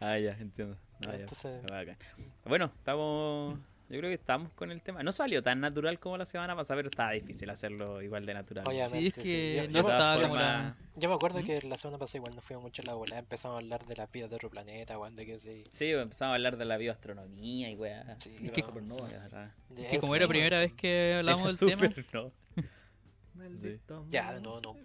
ah, 0.00 0.18
ya, 0.18 0.32
entiendo. 0.38 0.76
Ah, 1.06 1.12
ya. 1.12 1.20
Entonces- 1.20 1.62
bacán. 1.62 1.96
Bueno, 2.44 2.70
estamos. 2.76 3.58
Yo 3.90 3.98
creo 3.98 4.08
que 4.08 4.14
estamos 4.14 4.50
con 4.54 4.70
el 4.70 4.80
tema. 4.80 5.02
No 5.02 5.12
salió 5.12 5.42
tan 5.42 5.60
natural 5.60 6.00
como 6.00 6.16
la 6.16 6.24
semana 6.24 6.56
pasada, 6.56 6.78
pero 6.78 6.88
estaba 6.88 7.10
difícil 7.12 7.50
hacerlo 7.50 8.00
igual 8.00 8.24
de 8.24 8.32
natural. 8.32 8.64
Oye, 8.66 8.78
Sí, 8.78 8.82
es 8.82 8.90
Obviamente, 8.92 9.22
sí. 9.22 9.28
que 9.28 9.56
Yo- 9.66 9.70
no 9.72 9.78
estaba 9.90 10.14
como 10.16 10.28
formas, 10.28 10.42
la... 10.42 10.76
Yo 10.96 11.08
me 11.10 11.14
acuerdo 11.14 11.40
¿Mm? 11.40 11.44
que 11.44 11.60
la 11.62 11.76
semana 11.76 11.98
pasada 11.98 12.18
igual 12.18 12.34
nos 12.34 12.44
fuimos 12.44 12.62
mucho 12.64 12.80
a 12.82 12.86
la 12.86 12.94
bola. 12.94 13.18
Empezamos 13.18 13.56
a 13.56 13.58
hablar 13.58 13.84
de 13.84 13.94
las 13.96 14.10
vidas 14.10 14.30
de 14.30 14.36
otro 14.36 14.48
planeta, 14.48 14.98
weón, 14.98 15.14
de 15.14 15.26
que 15.26 15.38
sí. 15.38 15.62
Sí, 15.68 15.90
empezamos 15.90 16.30
a 16.32 16.34
hablar 16.34 16.56
de 16.56 16.64
la 16.64 16.78
bioastronomía 16.78 17.70
y 17.70 17.76
weá. 17.76 18.16
Sí, 18.20 18.34
la 18.40 18.52
que- 18.52 18.62
supernova. 18.62 19.06
Ya, 19.10 19.54
Que 19.90 19.98
como 19.98 20.14
era 20.14 20.22
weón. 20.24 20.30
primera 20.30 20.60
vez 20.60 20.72
que 20.72 21.16
hablamos 21.18 21.60
La 21.60 21.66
del 21.66 21.68
tema, 21.78 21.94
supernova. 21.94 22.30
Maldito 23.34 24.06
Ya, 24.10 24.32
no, 24.40 24.60
no. 24.62 24.76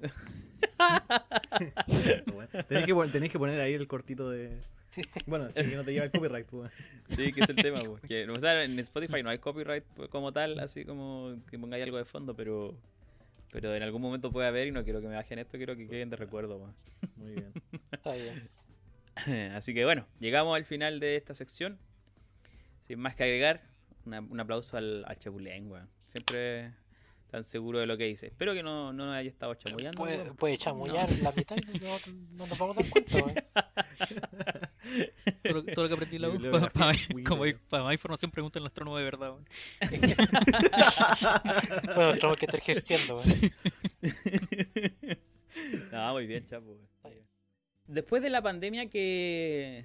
Tenéis 2.68 2.86
que, 2.86 2.94
tenéis 3.12 3.32
que 3.32 3.40
poner 3.40 3.60
ahí 3.62 3.74
el 3.74 3.88
cortito 3.88 4.30
de. 4.30 4.60
Bueno, 5.26 5.50
sí, 5.52 5.64
que 5.66 5.76
no 5.76 5.84
te 5.84 5.92
lleva 5.94 6.06
el 6.06 6.12
copyright, 6.12 6.46
pues, 6.48 6.60
weón. 6.62 6.72
Sí, 7.10 7.32
que 7.34 7.42
es 7.42 7.50
el 7.50 7.56
tema, 7.56 7.80
pues. 7.84 8.02
Que, 8.04 8.28
o 8.30 8.40
sea, 8.40 8.64
en 8.64 8.78
Spotify 8.80 9.24
no 9.24 9.30
hay 9.30 9.40
copyright 9.40 9.84
pues, 9.96 10.10
como 10.10 10.32
tal, 10.32 10.60
así 10.60 10.86
como 10.86 11.36
que 11.50 11.58
pongáis 11.60 11.84
algo 11.84 11.98
de 11.98 12.06
fondo, 12.06 12.36
pero 12.36 12.76
pero 13.52 13.74
en 13.76 13.82
algún 13.82 14.02
momento 14.02 14.32
puede 14.32 14.48
haber 14.48 14.68
y 14.68 14.72
no 14.72 14.84
quiero 14.84 15.02
que 15.02 15.08
me 15.08 15.16
bajen 15.16 15.40
esto, 15.40 15.58
quiero 15.58 15.76
que 15.76 15.88
queden 15.88 16.10
de 16.12 16.16
recuerdo, 16.18 16.60
pues. 16.60 17.10
Muy 17.16 17.32
bien. 17.34 17.52
Está 17.92 18.14
bien. 18.14 18.48
Así 19.56 19.74
que 19.74 19.86
bueno, 19.86 20.06
llegamos 20.20 20.56
al 20.56 20.66
final 20.66 21.00
de 21.00 21.16
esta 21.16 21.34
sección. 21.34 21.80
Sin 22.88 23.00
más 23.00 23.16
que 23.16 23.24
agregar, 23.24 23.62
una- 24.06 24.22
un 24.22 24.40
aplauso 24.40 24.78
al, 24.78 25.04
al 25.08 25.18
Chapulén, 25.18 25.70
weón. 25.70 25.90
Siempre 26.08 26.74
tan 27.32 27.44
seguro 27.44 27.78
de 27.80 27.86
lo 27.86 27.98
que 27.98 28.06
dice. 28.06 28.28
Espero 28.28 28.54
que 28.54 28.64
no, 28.64 28.92
no 28.94 29.12
haya 29.14 29.30
estado 29.30 29.54
chamullando. 29.56 29.98
Puede, 29.98 30.32
puede 30.34 30.58
chamullar 30.58 31.08
la 31.24 31.32
mitad 31.32 31.58
y 31.58 31.80
no, 31.80 31.98
no 32.32 32.46
nos 32.48 32.58
vamos 32.58 32.78
a 32.78 32.82
dar 32.82 32.90
cuenta, 32.92 33.18
weón. 33.18 33.36
todo, 35.44 35.54
lo- 35.54 35.64
todo 35.64 35.84
lo 35.84 35.88
que 35.90 35.94
aprendí 35.96 36.16
en 36.18 36.22
la 36.24 36.30
U, 36.30 36.40
para, 36.74 36.94
como 37.28 37.44
para 37.70 37.84
más 37.84 37.94
información 37.94 38.32
pregunten 38.32 38.62
al 38.64 38.68
astrónomo 38.68 38.98
de 38.98 39.04
verdad. 39.04 39.32
weón. 39.32 39.46
Bueno, 41.96 42.14
tenemos 42.16 42.38
que 42.38 42.46
estar 42.46 42.62
gestiendo. 42.62 43.22
No, 45.92 46.14
muy 46.14 46.26
bien, 46.28 46.46
Chapo. 46.46 46.78
Después 47.86 48.22
de 48.22 48.30
la 48.30 48.42
pandemia 48.42 48.90
que, 48.90 49.84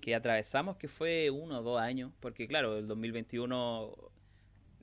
que 0.00 0.14
atravesamos, 0.14 0.76
que 0.76 0.88
fue 0.88 1.30
uno 1.30 1.60
o 1.60 1.62
dos 1.62 1.80
años, 1.80 2.10
porque 2.20 2.48
claro, 2.48 2.78
el 2.78 2.88
2021 2.88 3.94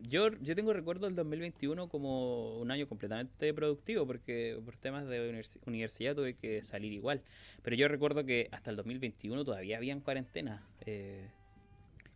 yo, 0.03 0.29
yo 0.41 0.55
tengo 0.55 0.73
recuerdo 0.73 1.05
del 1.07 1.15
2021 1.15 1.89
como 1.89 2.57
un 2.59 2.71
año 2.71 2.87
completamente 2.87 3.53
productivo 3.53 4.05
porque 4.07 4.59
por 4.63 4.75
temas 4.77 5.07
de 5.07 5.31
universi- 5.31 5.59
universidad 5.65 6.15
tuve 6.15 6.35
que 6.35 6.63
salir 6.63 6.93
igual. 6.93 7.21
Pero 7.63 7.75
yo 7.75 7.87
recuerdo 7.87 8.25
que 8.25 8.49
hasta 8.51 8.69
el 8.71 8.77
2021 8.77 9.43
todavía 9.43 9.77
habían 9.77 9.99
cuarentenas. 10.01 10.61
eh, 10.85 11.27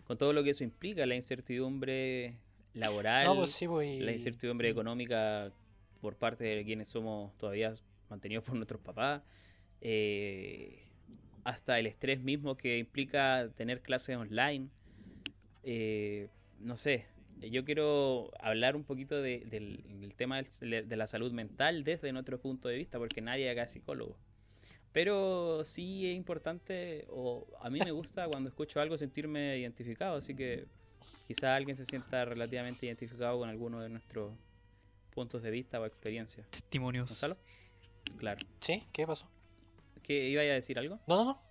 con 0.05 0.17
todo 0.17 0.33
lo 0.33 0.43
que 0.43 0.51
eso 0.51 0.63
implica, 0.63 1.05
la 1.05 1.15
incertidumbre 1.15 2.33
laboral, 2.73 3.27
No, 3.27 3.35
pues 3.35 3.51
sí, 3.51 3.67
pues. 3.67 4.01
la 4.01 4.11
incertidumbre 4.11 4.69
económica 4.69 5.51
por 6.01 6.15
parte 6.15 6.43
de 6.43 6.65
quienes 6.65 6.89
somos 6.89 7.31
todavía 7.37 7.73
mantenidos 8.09 8.43
por 8.43 8.55
nuestros 8.55 8.81
papás, 8.81 9.21
eh, 9.81 10.83
hasta 11.43 11.79
el 11.79 11.87
estrés 11.87 12.19
mismo 12.21 12.55
que 12.57 12.77
implica 12.77 13.49
tener 13.55 13.81
clases 13.81 14.17
online. 14.17 14.67
eh, 15.63 16.27
no 16.59 16.77
sé, 16.77 17.05
yo 17.51 17.65
quiero 17.65 18.31
hablar 18.39 18.75
un 18.75 18.83
poquito 18.83 19.21
de- 19.21 19.39
del, 19.45 19.83
del 19.99 20.15
tema 20.15 20.41
de 20.41 20.95
la 20.95 21.07
salud 21.07 21.31
mental 21.31 21.83
desde 21.83 22.11
nuestro 22.11 22.39
punto 22.39 22.67
de 22.67 22.77
vista, 22.77 22.97
porque 22.99 23.21
nadie 23.21 23.49
acá 23.49 23.63
es 23.63 23.71
psicólogo. 23.71 24.17
Pero 24.91 25.65
sí 25.65 26.09
es 26.09 26.15
importante, 26.15 27.05
o 27.09 27.47
a 27.59 27.69
mí 27.69 27.79
me 27.79 27.91
gusta 27.91 28.27
cuando 28.27 28.49
escucho 28.49 28.79
algo 28.79 28.95
sentirme 28.97 29.57
identificado, 29.57 30.17
así 30.17 30.35
que 30.35 30.65
quizá 31.27 31.55
alguien 31.55 31.75
se 31.75 31.85
sienta 31.85 32.25
relativamente 32.25 32.85
identificado 32.85 33.39
con 33.39 33.49
alguno 33.49 33.81
de 33.81 33.89
nuestros 33.89 34.37
puntos 35.09 35.41
de 35.41 35.49
vista 35.51 35.79
o 35.79 35.85
experiencias. 35.85 36.47
Testimonios. 36.51 37.09
Gonzalo, 37.09 37.37
claro. 38.17 38.41
¿Sí? 38.61 38.83
¿Qué 38.91 39.07
pasó? 39.07 39.27
¿Qué 40.03 40.29
iba 40.29 40.41
a 40.41 40.45
decir 40.45 40.77
algo? 40.77 40.99
No, 41.07 41.15
no, 41.15 41.25
no. 41.25 41.41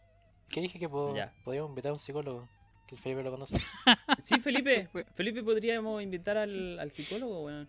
¿Qué 0.49 0.61
dije 0.61 0.79
que 0.79 0.89
podíamos 0.89 1.71
invitar 1.71 1.91
a 1.91 1.93
un 1.95 1.99
psicólogo? 1.99 2.49
Que 2.93 2.97
el 2.97 3.01
Felipe 3.01 3.23
lo 3.23 3.31
conoce. 3.31 3.57
Sí, 4.19 4.39
Felipe. 4.39 4.87
Felipe, 5.15 5.43
podríamos 5.43 6.03
invitar 6.03 6.37
al, 6.37 6.79
al 6.79 6.93
psicólogo, 6.93 7.45
weón. 7.45 7.67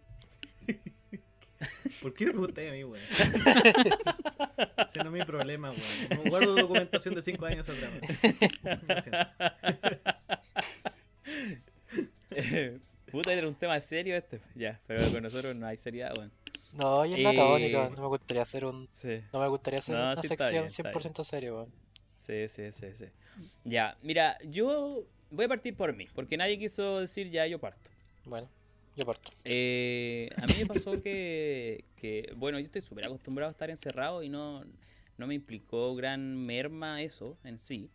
¿Por 2.01 2.13
qué 2.13 2.25
me 2.25 2.31
preguntáis 2.31 2.69
a 2.69 2.73
mí, 2.73 2.83
weón? 2.83 3.05
Ese 4.85 4.99
no 4.99 5.05
es 5.05 5.11
mi 5.11 5.23
problema, 5.23 5.71
weón. 5.71 5.81
No 6.25 6.29
guardo 6.29 6.55
documentación 6.55 7.15
de 7.15 7.21
5 7.21 7.45
años 7.45 7.69
atrás. 7.69 7.89
siento. 9.01 9.29
Puta, 13.09 13.31
era 13.31 13.47
un 13.47 13.55
tema 13.55 13.79
serio 13.79 14.17
este. 14.17 14.41
Ya, 14.55 14.81
pero 14.87 15.09
con 15.09 15.23
nosotros 15.23 15.55
no 15.55 15.67
hay 15.67 15.77
seriedad, 15.77 16.17
weón. 16.17 16.33
No, 16.73 17.05
y 17.05 17.13
es 17.13 17.19
la 17.21 17.31
Eh. 17.31 17.89
No 17.95 18.01
me 18.01 18.07
gustaría 18.07 18.41
hacer 18.41 18.65
un. 18.65 18.89
Sí. 18.91 19.21
No 19.31 19.39
me 19.39 19.47
gustaría 19.47 19.79
hacer 19.79 19.95
No, 19.95 20.03
una 20.03 20.21
sí 20.21 20.27
sección 20.27 20.51
bien, 20.51 20.65
está 20.65 20.91
100% 20.91 21.23
serio, 21.23 21.55
weón. 21.55 21.71
Sí, 22.17 22.49
sí, 22.49 22.73
sí, 22.73 22.87
sí. 22.93 23.05
Ya, 23.63 23.97
mira, 24.01 24.37
yo 24.43 25.05
voy 25.33 25.45
a 25.45 25.47
partir 25.49 25.75
por 25.75 25.93
mí, 25.95 26.07
porque 26.13 26.37
nadie 26.37 26.57
quiso 26.57 26.99
decir 27.01 27.29
ya 27.29 27.45
yo 27.47 27.59
parto. 27.59 27.89
Bueno, 28.25 28.47
yo 28.95 29.05
parto. 29.05 29.31
Eh, 29.43 30.29
a 30.37 30.45
mí 30.47 30.53
me 30.59 30.65
pasó 30.65 30.91
que, 31.01 31.83
que, 31.97 32.31
bueno, 32.37 32.59
yo 32.59 32.65
estoy 32.65 32.81
súper 32.81 33.05
acostumbrado 33.05 33.49
a 33.49 33.51
estar 33.51 33.69
encerrado 33.69 34.23
y 34.23 34.29
no, 34.29 34.63
no 35.17 35.27
me 35.27 35.33
implicó 35.33 35.95
gran 35.95 36.37
merma 36.45 37.01
eso 37.01 37.37
en 37.43 37.57
sí. 37.59 37.89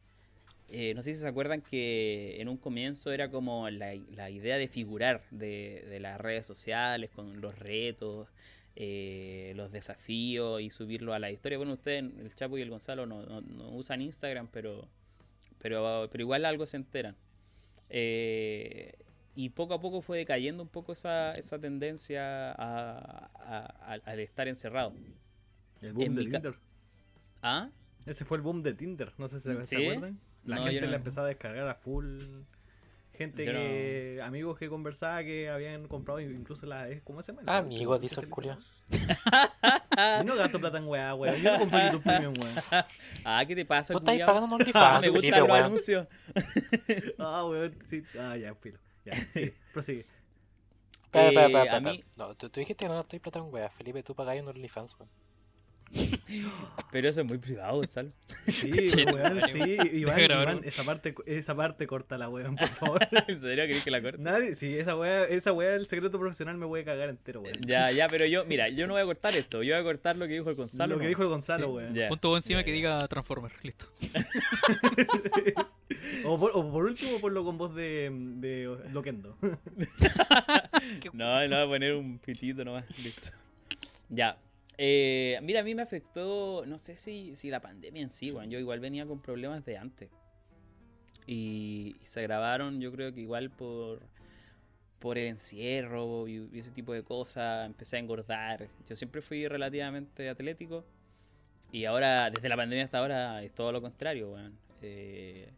Eh, 0.70 0.92
no 0.94 1.02
sé 1.02 1.14
si 1.14 1.20
se 1.20 1.28
acuerdan 1.28 1.62
que 1.62 2.36
en 2.40 2.48
un 2.48 2.58
comienzo 2.58 3.10
era 3.10 3.30
como 3.30 3.70
la, 3.70 3.94
la 4.14 4.28
idea 4.28 4.58
de 4.58 4.68
figurar 4.68 5.22
de, 5.30 5.86
de 5.88 5.98
las 5.98 6.20
redes 6.20 6.44
sociales 6.44 7.08
con 7.14 7.40
los 7.40 7.58
retos, 7.58 8.28
eh, 8.76 9.54
los 9.56 9.72
desafíos 9.72 10.60
y 10.60 10.68
subirlo 10.70 11.14
a 11.14 11.18
la 11.18 11.30
historia. 11.30 11.56
Bueno, 11.56 11.72
ustedes, 11.72 12.02
el 12.18 12.34
Chapo 12.34 12.58
y 12.58 12.62
el 12.62 12.68
Gonzalo, 12.68 13.06
no, 13.06 13.22
no- 13.24 13.40
no 13.40 13.70
usan 13.70 14.02
Instagram, 14.02 14.48
pero, 14.52 14.86
pero, 15.58 16.08
pero 16.12 16.22
igual 16.22 16.44
algo 16.44 16.66
se 16.66 16.76
enteran. 16.76 17.16
Eh, 17.90 18.92
y 19.34 19.50
poco 19.50 19.74
a 19.74 19.80
poco 19.80 20.00
fue 20.02 20.18
decayendo 20.18 20.62
un 20.62 20.68
poco 20.68 20.92
esa, 20.92 21.34
esa 21.34 21.58
tendencia 21.60 22.52
al 22.52 24.20
estar 24.20 24.48
encerrado. 24.48 24.94
El 25.80 25.92
boom 25.92 26.04
En 26.06 26.14
de 26.16 26.22
Tinder. 26.24 26.54
¿Ah? 27.42 27.70
Ese 28.04 28.24
fue 28.24 28.36
el 28.38 28.42
boom 28.42 28.62
de 28.62 28.74
Tinder. 28.74 29.12
No 29.16 29.28
sé 29.28 29.38
si 29.38 29.48
se, 29.48 29.64
se 29.64 29.76
acuerdan. 29.76 30.18
La 30.44 30.56
No, 30.56 30.64
gente 30.64 30.80
no. 30.80 30.90
la 30.90 30.96
empezaba 30.96 31.26
a 31.26 31.28
descargar 31.28 31.68
a 31.68 31.74
full. 31.74 32.20
Gente 33.18 33.44
Yo 33.44 33.52
no. 33.52 33.58
que. 33.58 34.20
Amigos 34.22 34.58
que 34.58 34.68
conversaba 34.68 35.24
que 35.24 35.50
habían 35.50 35.88
comprado 35.88 36.20
incluso 36.20 36.64
la. 36.66 36.86
¿Cómo 37.02 37.20
se 37.22 37.32
llama? 37.32 37.42
La- 37.44 37.56
Amigos, 37.58 37.98
¿qué 37.98 38.02
dice 38.02 38.20
el 38.20 38.28
culiao. 38.30 38.56
Yo 38.90 38.98
no 40.24 40.36
gasto 40.36 40.60
plata 40.60 40.78
en 40.78 40.86
weá, 40.86 41.14
weón. 41.16 41.36
Yo 41.42 41.52
no 41.52 41.58
compro 41.58 41.78
YouTube 41.80 42.02
Premium, 42.04 42.34
weón. 42.40 42.54
Ah, 43.24 43.44
¿qué 43.46 43.56
te 43.56 43.64
pasa, 43.66 43.92
Tú 43.92 43.98
estás 43.98 44.20
pagando 44.24 44.46
un 44.46 44.52
Ah, 44.52 44.54
OnlyFans, 44.54 45.00
me 45.00 45.08
gustan 45.08 45.40
los 45.40 45.48
weón. 45.50 45.64
anuncios. 45.64 46.06
Ah, 47.18 47.44
weón. 47.44 47.76
Sí. 47.86 48.04
Ah, 48.18 48.36
ya, 48.36 48.54
filo. 48.54 48.78
Ya, 49.04 49.14
sí. 49.34 49.52
Prosigue. 49.72 50.06
Espera, 51.06 51.28
espera, 51.28 51.48
Eh, 51.64 51.76
espera. 51.76 51.92
No, 52.18 52.34
tú, 52.36 52.48
tú 52.50 52.60
dijiste 52.60 52.84
que 52.84 52.88
no 52.88 52.94
gastáis 52.96 53.20
plata 53.20 53.40
en 53.40 53.52
weá. 53.52 53.68
Felipe, 53.70 54.02
tú 54.04 54.14
pagáis 54.14 54.42
un 54.42 54.48
OnlyFans, 54.48 54.94
weón. 54.98 55.10
Pero 56.92 57.08
eso 57.08 57.20
es 57.22 57.26
muy 57.26 57.38
privado, 57.38 57.76
Gonzalo. 57.76 58.10
Sí, 58.48 58.70
weón, 59.12 59.40
sí. 59.48 59.60
Iván, 59.94 60.20
Iván, 60.20 60.60
esa 60.64 60.84
parte, 60.84 61.14
esa 61.26 61.54
parte 61.54 61.86
corta 61.86 62.18
la 62.18 62.28
weón, 62.28 62.56
por 62.56 62.68
favor. 62.80 63.00
¿En 63.26 63.40
serio 63.40 63.64
querés 63.66 63.82
que 63.84 63.90
la 63.90 64.02
corte? 64.02 64.18
Nadie, 64.18 64.54
sí, 64.54 64.76
esa 64.76 64.96
weá, 64.96 65.24
esa 65.24 65.52
weá 65.52 65.70
del 65.70 65.86
secreto 65.86 66.18
profesional 66.18 66.56
me 66.58 66.66
voy 66.66 66.80
a 66.80 66.84
cagar 66.84 67.08
entero, 67.08 67.40
weón. 67.40 67.56
Ya, 67.66 67.90
ya, 67.90 68.08
pero 68.08 68.26
yo, 68.26 68.44
mira, 68.44 68.68
yo 68.68 68.86
no 68.86 68.94
voy 68.94 69.02
a 69.02 69.06
cortar 69.06 69.34
esto. 69.34 69.62
Yo 69.62 69.74
voy 69.74 69.80
a 69.80 69.84
cortar 69.84 70.16
lo 70.16 70.26
que 70.26 70.34
dijo 70.34 70.50
el 70.50 70.56
Gonzalo. 70.56 70.94
Lo 70.94 71.00
que 71.00 71.08
dijo 71.08 71.22
el 71.22 71.28
Gonzalo, 71.28 71.66
Sí. 71.68 71.72
weón. 71.72 71.94
Ya. 71.94 72.08
Punto 72.08 72.36
encima 72.36 72.62
que 72.64 72.72
diga 72.72 73.06
Transformer. 73.08 73.52
Listo. 73.62 73.86
o, 76.24 76.38
por, 76.38 76.52
o 76.54 76.70
por 76.72 76.84
último, 76.84 77.18
ponlo 77.20 77.44
con 77.44 77.58
voz 77.58 77.74
de, 77.74 78.10
de 78.12 78.76
Loquendo. 78.92 79.36
No, 81.12 81.46
no, 81.48 81.56
voy 81.56 81.64
a 81.64 81.66
poner 81.66 81.94
un 81.94 82.18
pitito 82.18 82.64
nomás. 82.64 82.84
Listo. 83.02 83.30
Ya. 84.08 84.36
Eh, 84.80 85.38
mira, 85.42 85.60
a 85.60 85.64
mí 85.64 85.74
me 85.74 85.82
afectó, 85.82 86.64
no 86.64 86.78
sé 86.78 86.94
si, 86.94 87.34
si 87.34 87.50
la 87.50 87.60
pandemia 87.60 88.00
en 88.00 88.10
sí, 88.10 88.30
weón. 88.30 88.48
Yo 88.48 88.60
igual 88.60 88.78
venía 88.78 89.04
con 89.06 89.20
problemas 89.20 89.64
de 89.64 89.76
antes. 89.76 90.08
Y, 91.26 91.96
se 92.04 92.20
agravaron, 92.20 92.80
yo 92.80 92.92
creo 92.92 93.12
que 93.12 93.20
igual 93.20 93.50
por, 93.50 94.00
por 95.00 95.18
el 95.18 95.26
encierro 95.26 96.28
y, 96.28 96.48
ese 96.54 96.70
tipo 96.70 96.92
de 96.94 97.02
cosas. 97.02 97.66
Empecé 97.66 97.96
a 97.96 98.00
engordar. 98.00 98.68
Yo 98.86 98.96
siempre 98.96 99.20
fui 99.20 99.48
relativamente 99.48 100.28
atlético. 100.28 100.84
Y 101.72 101.84
ahora, 101.84 102.30
desde 102.30 102.48
la 102.48 102.56
pandemia 102.56 102.84
hasta 102.84 102.98
ahora, 102.98 103.42
es 103.42 103.52
todo 103.52 103.72
lo 103.72 103.82
contrario, 103.82 104.32
weón. 104.32 104.58
Eh, 104.80 105.52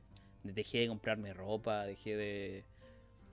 dejé 0.44 0.78
de 0.78 0.88
comprarme 0.88 1.34
ropa, 1.34 1.84
dejé 1.84 2.16
de, 2.16 2.64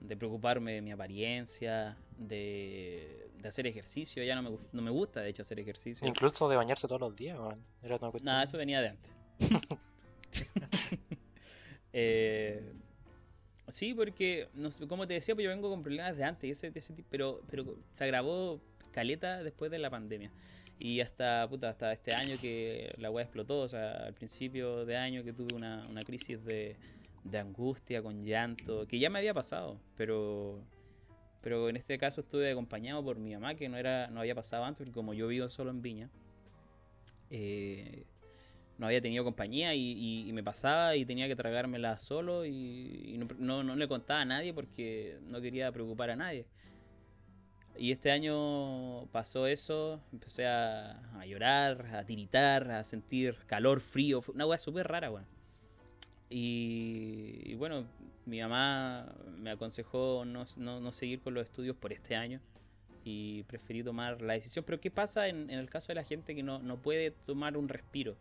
de 0.00 0.16
preocuparme 0.16 0.72
de 0.72 0.82
mi 0.82 0.90
apariencia, 0.92 1.96
de, 2.16 3.30
de 3.40 3.48
hacer 3.48 3.66
ejercicio. 3.66 4.22
Ya 4.22 4.34
no 4.34 4.42
me, 4.42 4.58
no 4.72 4.82
me 4.82 4.90
gusta, 4.90 5.20
de 5.20 5.30
hecho, 5.30 5.42
hacer 5.42 5.58
ejercicio. 5.60 6.06
Incluso 6.06 6.48
de 6.48 6.56
bañarse 6.56 6.86
todos 6.86 7.00
los 7.00 7.16
días, 7.16 7.38
weón. 7.38 7.62
Era 7.82 7.96
una 7.96 8.10
cuestión. 8.10 8.32
Nada, 8.32 8.42
eso 8.44 8.58
venía 8.58 8.80
de 8.80 8.88
antes. 8.88 9.12
Eh, 12.00 12.62
sí, 13.66 13.94
porque, 13.94 14.48
no 14.54 14.70
sé, 14.70 14.86
como 14.86 15.08
te 15.08 15.14
decía, 15.14 15.34
pues 15.34 15.44
yo 15.44 15.50
vengo 15.50 15.70
con 15.70 15.82
problemas 15.82 16.16
de 16.16 16.22
antes, 16.22 16.46
y 16.46 16.50
ese, 16.50 16.94
pero, 17.08 17.40
pero 17.50 17.76
se 17.92 18.04
agravó 18.04 18.60
caleta 18.92 19.42
después 19.42 19.70
de 19.70 19.78
la 19.78 19.90
pandemia. 19.90 20.30
Y 20.78 21.00
hasta, 21.00 21.48
puta, 21.48 21.70
hasta 21.70 21.92
este 21.92 22.14
año 22.14 22.36
que 22.40 22.94
la 22.98 23.10
weá 23.10 23.24
explotó, 23.24 23.60
o 23.60 23.68
sea, 23.68 23.92
al 23.92 24.14
principio 24.14 24.84
de 24.84 24.96
año 24.96 25.24
que 25.24 25.32
tuve 25.32 25.56
una, 25.56 25.86
una 25.88 26.04
crisis 26.04 26.44
de, 26.44 26.76
de 27.24 27.38
angustia 27.38 28.02
con 28.02 28.22
llanto, 28.24 28.86
que 28.86 28.98
ya 28.98 29.10
me 29.10 29.18
había 29.18 29.34
pasado, 29.34 29.80
pero 29.96 30.62
pero 31.42 31.68
en 31.68 31.76
este 31.76 31.98
caso 31.98 32.22
estuve 32.22 32.50
acompañado 32.50 33.02
por 33.04 33.18
mi 33.18 33.32
mamá, 33.34 33.54
que 33.54 33.68
no 33.68 33.76
era 33.76 34.08
no 34.08 34.20
había 34.20 34.34
pasado 34.34 34.64
antes, 34.64 34.84
porque 34.86 34.94
como 34.94 35.14
yo 35.14 35.28
vivo 35.28 35.48
solo 35.48 35.70
en 35.70 35.82
Viña, 35.82 36.10
eh, 37.30 38.04
no 38.78 38.86
había 38.86 39.00
tenido 39.00 39.24
compañía 39.24 39.74
y, 39.74 40.30
me 40.32 40.42
pasaba 40.42 40.94
y 40.96 41.04
tenía 41.04 41.26
que 41.28 41.36
tragármela 41.36 41.98
solo 42.00 42.46
y, 42.46 43.16
no, 43.18 43.26
no- 43.38 43.62
no 43.64 43.76
le 43.76 43.88
contaba 43.88 44.20
a 44.22 44.24
nadie 44.24 44.54
porque 44.54 45.18
no 45.26 45.40
quería 45.40 45.72
preocupar 45.72 46.10
a 46.10 46.16
nadie. 46.16 46.46
Y 47.76 47.92
este 47.92 48.10
año 48.10 49.06
pasó 49.12 49.46
eso, 49.46 50.00
empecé 50.12 50.46
a, 50.46 50.98
a 51.20 51.26
llorar, 51.26 51.94
a 51.94 52.04
tiritar, 52.04 52.70
a 52.72 52.82
sentir 52.84 53.36
calor, 53.46 53.80
frío, 53.80 54.20
fue 54.20 54.34
una 54.34 54.46
weá 54.46 54.58
súper 54.58 54.88
rara, 54.88 55.10
weón. 55.12 55.26
Y, 56.30 57.54
bueno, 57.54 57.86
mi 58.26 58.40
mamá 58.40 59.14
me 59.38 59.50
aconsejó 59.50 60.24
no, 60.26 60.44
no- 60.58 60.80
no 60.80 60.92
seguir 60.92 61.20
con 61.20 61.34
los 61.34 61.44
estudios 61.46 61.76
por 61.76 61.92
este 61.92 62.16
año 62.16 62.40
y 63.04 63.42
preferí 63.44 63.82
tomar 63.82 64.20
la 64.22 64.34
decisión. 64.34 64.64
Pero 64.64 64.80
¿qué 64.80 64.90
pasa 64.90 65.28
en, 65.28 65.48
en 65.50 65.58
el 65.58 65.70
caso 65.70 65.88
de 65.88 65.94
la 65.96 66.04
gente 66.04 66.34
que 66.34 66.42
no, 66.42 66.58
no 66.58 66.76
puede 66.82 67.10
tomar 67.10 67.56
un 67.56 67.68
respiro? 67.68 68.16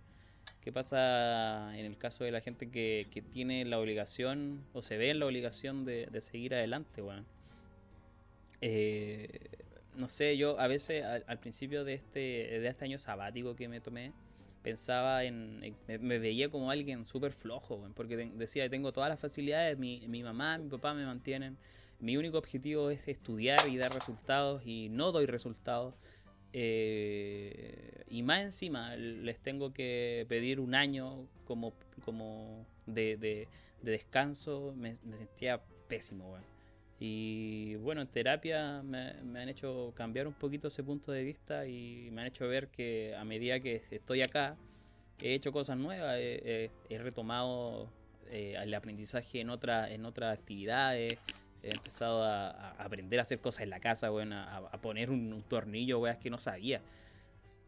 ¿Qué 0.61 0.71
pasa 0.71 1.77
en 1.77 1.85
el 1.85 1.97
caso 1.97 2.23
de 2.23 2.31
la 2.31 2.41
gente 2.41 2.69
que, 2.69 3.07
que 3.11 3.21
tiene 3.21 3.65
la 3.65 3.79
obligación 3.79 4.63
o 4.73 4.81
se 4.81 4.97
ve 4.97 5.09
en 5.11 5.19
la 5.19 5.25
obligación 5.25 5.85
de, 5.85 6.07
de 6.07 6.21
seguir 6.21 6.55
adelante, 6.55 7.01
weón? 7.01 7.25
Eh, 8.61 9.27
no 9.95 10.07
sé, 10.09 10.37
yo 10.37 10.59
a 10.59 10.67
veces 10.67 11.03
al, 11.03 11.23
al 11.27 11.39
principio 11.39 11.83
de 11.83 11.93
este, 11.95 12.19
de 12.19 12.67
este 12.67 12.85
año 12.85 12.99
sabático 12.99 13.55
que 13.55 13.67
me 13.67 13.81
tomé, 13.81 14.13
pensaba 14.67 15.23
en. 15.23 15.59
me, 16.01 16.19
veía 16.19 16.49
como 16.49 16.71
alguien 16.71 17.05
súper 17.05 17.31
flojo, 17.31 17.89
porque 17.95 18.17
decía, 18.17 18.69
tengo 18.69 18.91
todas 18.91 19.09
las 19.09 19.19
facilidades, 19.19 19.77
mi, 19.77 20.07
mi 20.07 20.23
mamá, 20.23 20.57
mi 20.57 20.69
papá 20.69 20.93
me 20.93 21.05
mantienen, 21.05 21.57
mi 21.99 22.17
único 22.17 22.37
objetivo 22.37 22.89
es 22.89 23.07
estudiar 23.07 23.67
y 23.67 23.77
dar 23.77 23.93
resultados 23.93 24.63
y 24.65 24.89
no 24.89 25.11
doy 25.11 25.25
resultados. 25.25 25.95
eh, 26.53 28.03
y 28.09 28.23
más 28.23 28.41
encima 28.41 28.95
les 28.95 29.39
tengo 29.39 29.73
que 29.73 30.25
pedir 30.29 30.59
un 30.59 30.75
año 30.75 31.27
como, 31.45 31.73
como 32.05 32.65
de, 32.85 33.17
de- 33.17 33.47
de 33.81 33.91
descanso. 33.91 34.73
Me, 34.77 34.95
me 35.03 35.17
sentía 35.17 35.61
pésimo, 35.87 36.31
weón. 36.33 36.56
Y 36.99 37.75
bueno, 37.75 38.01
en 38.01 38.07
terapia 38.07 38.81
me, 38.83 39.13
me 39.23 39.41
han 39.41 39.49
hecho 39.49 39.93
cambiar 39.95 40.27
un 40.27 40.33
poquito 40.33 40.67
ese 40.69 40.83
punto 40.83 41.11
de 41.11 41.23
vista 41.23 41.67
y 41.67 42.09
me 42.11 42.21
han 42.21 42.27
hecho 42.27 42.47
ver 42.47 42.69
que 42.69 43.15
a 43.15 43.23
medida 43.23 43.59
que 43.59 43.83
estoy 43.91 44.21
acá, 44.21 44.57
he 45.21 45.33
hecho 45.35 45.51
cosas 45.51 45.77
nuevas, 45.77 46.15
he, 46.19 46.71
retomado 46.89 47.89
eh, 48.31 48.55
el 48.61 48.73
aprendizaje 48.73 49.41
en, 49.41 49.51
otra, 49.51 49.91
en 49.91 50.05
otras 50.05 50.37
actividades, 50.37 51.19
he 51.61 51.71
empezado 51.71 52.23
a, 52.23 52.71
aprender 52.71 53.19
a 53.19 53.23
hacer 53.23 53.39
cosas 53.39 53.61
en 53.61 53.69
la 53.69 53.79
casa, 53.79 54.11
weón, 54.11 54.33
a, 54.33 54.71
poner 54.81 55.11
un, 55.11 55.43
tornillo, 55.47 55.99
weas 55.99 56.17
que 56.17 56.31
no 56.31 56.39
sabía. 56.39 56.81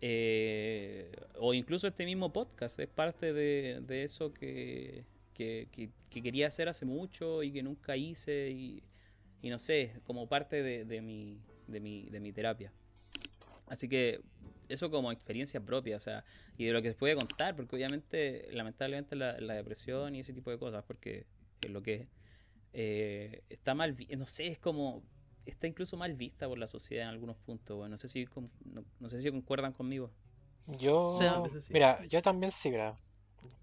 Eh, 0.01 1.11
o 1.37 1.53
incluso 1.53 1.87
este 1.87 2.05
mismo 2.05 2.31
podcast 2.31 2.79
es 2.79 2.87
parte 2.87 3.33
de, 3.33 4.03
eso 4.03 4.33
que, 4.33 5.03
que, 5.33 5.67
que- 5.71 5.89
que 6.09 6.23
quería 6.23 6.47
hacer 6.47 6.69
hace 6.69 6.85
mucho 6.85 7.43
y 7.43 7.51
que 7.51 7.61
nunca 7.61 7.95
hice 7.95 8.49
y, 8.49 8.81
y 9.41 9.49
no 9.49 9.59
sé, 9.59 10.01
como 10.05 10.27
parte 10.27 10.63
de, 10.63 10.85
de 10.85 11.01
mi, 11.01 11.41
de, 11.67 11.79
mi, 11.79 12.09
de 12.09 12.19
mi 12.19 12.33
terapia. 12.33 12.73
Así 13.67 13.87
que 13.87 14.21
eso 14.67 14.89
como 14.89 15.11
experiencia 15.11 15.61
propia, 15.61 15.97
o 15.97 15.99
sea, 15.99 16.25
y 16.57 16.65
de 16.65 16.73
lo 16.73 16.81
que 16.81 16.89
se 16.91 16.95
puede 16.95 17.15
contar, 17.15 17.55
porque 17.55 17.75
obviamente, 17.75 18.47
lamentablemente, 18.51 19.15
la, 19.15 19.39
la 19.39 19.53
depresión 19.55 20.15
y 20.15 20.19
ese 20.21 20.33
tipo 20.33 20.51
de 20.51 20.57
cosas, 20.59 20.83
porque 20.85 21.25
es 21.61 21.71
lo 21.71 21.81
que 21.81 21.93
es, 21.95 22.07
eh, 22.73 23.43
está 23.49 23.73
mal, 23.75 23.95
no 24.17 24.25
sé, 24.25 24.47
es 24.47 24.59
como, 24.59 25.03
está 25.45 25.67
incluso 25.67 25.97
mal 25.97 26.15
vista 26.15 26.47
por 26.47 26.57
la 26.57 26.67
sociedad 26.67 27.05
en 27.05 27.09
algunos 27.09 27.37
puntos, 27.37 27.77
bueno, 27.77 27.91
no 27.91 27.97
sé 27.97 28.07
si, 28.07 28.25
con- 28.25 28.51
no, 28.65 28.85
no 28.99 29.09
sé 29.09 29.19
si 29.19 29.29
concuerdan 29.31 29.73
conmigo. 29.73 30.11
Yo, 30.67 31.43
sí. 31.59 31.73
mira, 31.73 31.99
yo 32.05 32.21
también 32.21 32.51
sí, 32.51 32.69
mira. 32.69 32.95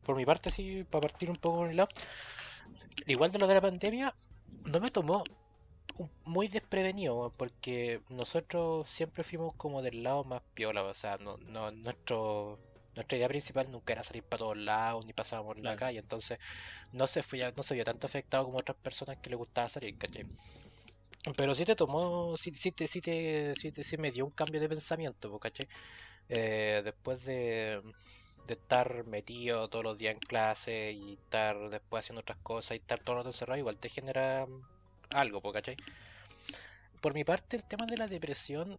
Por 0.04 0.16
mi 0.16 0.24
parte, 0.26 0.50
sí, 0.50 0.84
para 0.84 1.02
partir 1.02 1.30
un 1.30 1.36
poco 1.36 1.58
con 1.58 1.70
el 1.70 1.76
lado. 1.76 1.88
Igual 3.06 3.30
de 3.32 3.38
lo 3.38 3.46
de 3.46 3.54
la 3.54 3.60
pandemia, 3.60 4.14
no 4.64 4.80
me 4.80 4.90
tomó 4.90 5.24
muy 6.24 6.48
desprevenido, 6.48 7.32
porque 7.36 8.02
nosotros 8.08 8.90
siempre 8.90 9.24
fuimos 9.24 9.54
como 9.56 9.82
del 9.82 10.02
lado 10.02 10.24
más 10.24 10.42
piola, 10.54 10.82
o 10.84 10.94
sea, 10.94 11.16
no, 11.18 11.36
no, 11.38 11.70
nuestro, 11.72 12.60
nuestra 12.94 13.16
idea 13.18 13.28
principal 13.28 13.70
nunca 13.70 13.92
era 13.94 14.02
salir 14.02 14.24
para 14.24 14.38
todos 14.40 14.56
lados, 14.58 15.06
ni 15.06 15.12
pasábamos 15.12 15.56
en 15.56 15.64
la 15.64 15.74
Claro. 15.74 15.78
calle, 15.80 15.98
entonces 16.00 16.38
no 16.92 17.06
se 17.06 17.22
fue, 17.22 17.52
no 17.56 17.62
se 17.62 17.74
vio 17.74 17.84
tanto 17.84 18.06
afectado 18.06 18.44
como 18.44 18.58
otras 18.58 18.78
personas 18.78 19.18
que 19.22 19.30
les 19.30 19.38
gustaba 19.38 19.68
salir, 19.68 19.96
¿cachai? 19.98 20.26
Pero 21.36 21.54
sí 21.54 21.64
te 21.64 21.74
tomó, 21.74 22.36
sí, 22.36 22.52
sí 22.54 22.70
te, 22.72 22.86
sí 22.86 23.00
te, 23.00 23.54
sí 23.56 23.72
te- 23.72 23.82
sí 23.84 23.96
me 23.98 24.12
dio 24.12 24.24
un 24.24 24.30
cambio 24.32 24.60
de 24.60 24.68
pensamiento, 24.68 25.38
¿cachai? 25.40 25.66
Eh, 26.28 26.82
después 26.84 27.24
de, 27.24 27.82
de 28.44 28.54
estar 28.54 29.04
metido 29.06 29.68
todos 29.68 29.84
los 29.84 29.98
días 29.98 30.14
en 30.14 30.20
clase 30.20 30.92
y 30.92 31.14
estar 31.14 31.68
después 31.70 32.04
haciendo 32.04 32.20
otras 32.22 32.38
cosas 32.42 32.72
y 32.76 32.80
estar 32.80 33.00
todo 33.00 33.14
el 33.16 33.18
rato 33.20 33.30
encerrado, 33.30 33.58
igual 33.58 33.78
te 33.78 33.88
genera 33.88 34.46
algo, 35.10 35.40
¿cachai? 35.52 35.76
Por 37.00 37.14
mi 37.14 37.24
parte, 37.24 37.56
el 37.56 37.64
tema 37.64 37.86
de 37.86 37.96
la 37.96 38.06
depresión 38.06 38.78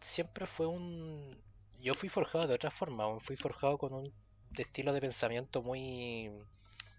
siempre 0.00 0.46
fue 0.46 0.66
un... 0.66 1.38
Yo 1.80 1.94
fui 1.94 2.08
forjado 2.08 2.46
de 2.46 2.54
otra 2.54 2.70
forma, 2.70 3.18
fui 3.20 3.36
forjado 3.36 3.78
con 3.78 3.94
un 3.94 4.12
estilo 4.56 4.92
de 4.92 5.00
pensamiento 5.00 5.62
muy... 5.62 6.30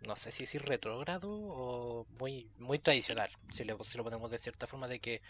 No 0.07 0.15
sé 0.15 0.31
si 0.31 0.43
decir 0.43 0.63
retrógrado 0.63 1.29
o 1.31 2.07
muy, 2.19 2.49
muy 2.57 2.79
tradicional, 2.79 3.29
si, 3.51 3.63
le, 3.63 3.75
si 3.83 3.97
lo 3.97 4.03
ponemos 4.03 4.31
de 4.31 4.39
cierta 4.39 4.65
forma, 4.65 4.87
de 4.87 4.99
que, 4.99 5.21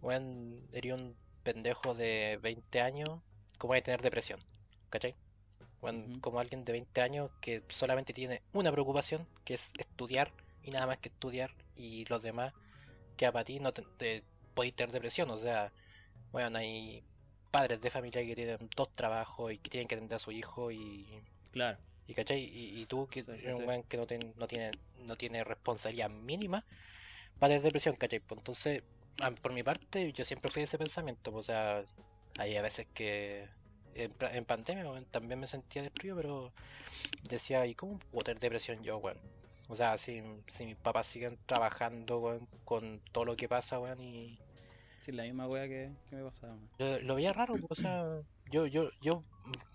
weón, 0.00 0.68
eres 0.72 0.92
un 0.92 1.16
pendejo 1.42 1.94
de 1.94 2.38
20 2.40 2.80
años, 2.80 3.20
¿cómo 3.58 3.72
hay 3.72 3.80
que 3.80 3.86
tener 3.86 4.02
depresión? 4.02 4.38
¿Cachai? 4.90 5.16
Ujú. 5.82 6.20
como 6.20 6.38
alguien 6.38 6.64
de 6.64 6.72
20 6.72 7.00
años 7.00 7.30
que 7.40 7.64
solamente 7.68 8.12
tiene 8.12 8.42
una 8.52 8.70
preocupación, 8.70 9.26
que 9.44 9.54
es 9.54 9.72
estudiar, 9.78 10.32
y 10.64 10.70
nada 10.70 10.86
más 10.86 10.98
que 10.98 11.08
estudiar, 11.08 11.50
y 11.76 12.04
los 12.06 12.22
demás, 12.22 12.52
que 13.16 13.30
para 13.32 13.44
ti 13.44 13.60
no 13.60 13.72
te, 13.72 13.82
te- 13.96 14.22
podéis 14.54 14.74
tener 14.74 14.92
depresión, 14.92 15.30
o 15.30 15.38
sea, 15.38 15.72
bueno, 16.32 16.58
hay 16.58 17.02
padres 17.50 17.80
de 17.80 17.90
familia 17.90 18.24
que 18.24 18.34
tienen 18.34 18.58
dos 18.76 18.90
trabajos 18.94 19.52
y 19.52 19.58
que 19.58 19.70
tienen 19.70 19.88
que 19.88 19.94
atender 19.96 20.16
a 20.16 20.18
su 20.18 20.32
hijo 20.32 20.70
y, 20.70 21.06
Claro. 21.50 21.78
y 22.06 22.14
¿cachai? 22.14 22.40
Y, 22.44 22.80
y 22.80 22.86
tú 22.86 23.06
que 23.08 23.22
Sí, 23.22 23.30
un 23.30 23.38
sí. 23.38 23.82
que 23.88 23.96
no, 23.96 24.06
ten- 24.06 24.34
no 24.36 24.46
tiene 24.46 24.70
no 25.06 25.16
tiene 25.16 25.44
responsabilidad 25.44 26.10
mínima 26.10 26.64
va 27.42 27.46
a 27.46 27.48
tener 27.48 27.62
depresión, 27.62 27.96
¿cachai? 27.96 28.20
Pues 28.20 28.38
entonces, 28.38 28.82
a- 29.20 29.30
por 29.32 29.52
mi 29.52 29.62
parte, 29.62 30.12
yo 30.12 30.24
siempre 30.24 30.50
fui 30.50 30.60
de 30.60 30.64
ese 30.64 30.78
pensamiento, 30.78 31.32
pues, 31.32 31.48
o 31.48 31.52
sea, 31.52 31.84
hay 32.38 32.56
a 32.56 32.62
veces 32.62 32.86
que 32.94 33.48
en, 33.94 34.44
pandemia 34.44 34.84
también 35.10 35.40
me 35.40 35.46
sentía 35.46 35.82
destruido, 35.82 36.16
pero 36.16 36.52
decía, 37.24 37.66
¿y 37.66 37.74
cómo 37.74 37.98
puedo 38.10 38.24
tener 38.24 38.40
depresión 38.40 38.82
yo, 38.82 38.98
weón? 38.98 39.18
O 39.72 39.74
sea, 39.74 39.96
si, 39.96 40.22
si 40.48 40.66
mis 40.66 40.76
papás 40.76 41.06
siguen 41.06 41.38
trabajando, 41.46 42.18
weón, 42.18 42.46
con 42.64 43.00
todo 43.10 43.24
lo 43.24 43.36
que 43.36 43.48
pasa, 43.48 43.80
weón, 43.80 44.00
y, 44.00 44.38
Sí, 45.00 45.12
la 45.12 45.22
misma 45.22 45.48
wea 45.48 45.66
que, 45.66 45.90
que 46.10 46.16
me 46.16 46.22
pasaba. 46.22 46.56
Lo, 46.78 47.00
lo 47.00 47.14
veía 47.14 47.32
raro, 47.32 47.54
o 47.68 47.74
sea, 47.74 48.20
yo, 48.50 48.66
yo, 48.66 48.90
yo, 49.00 49.22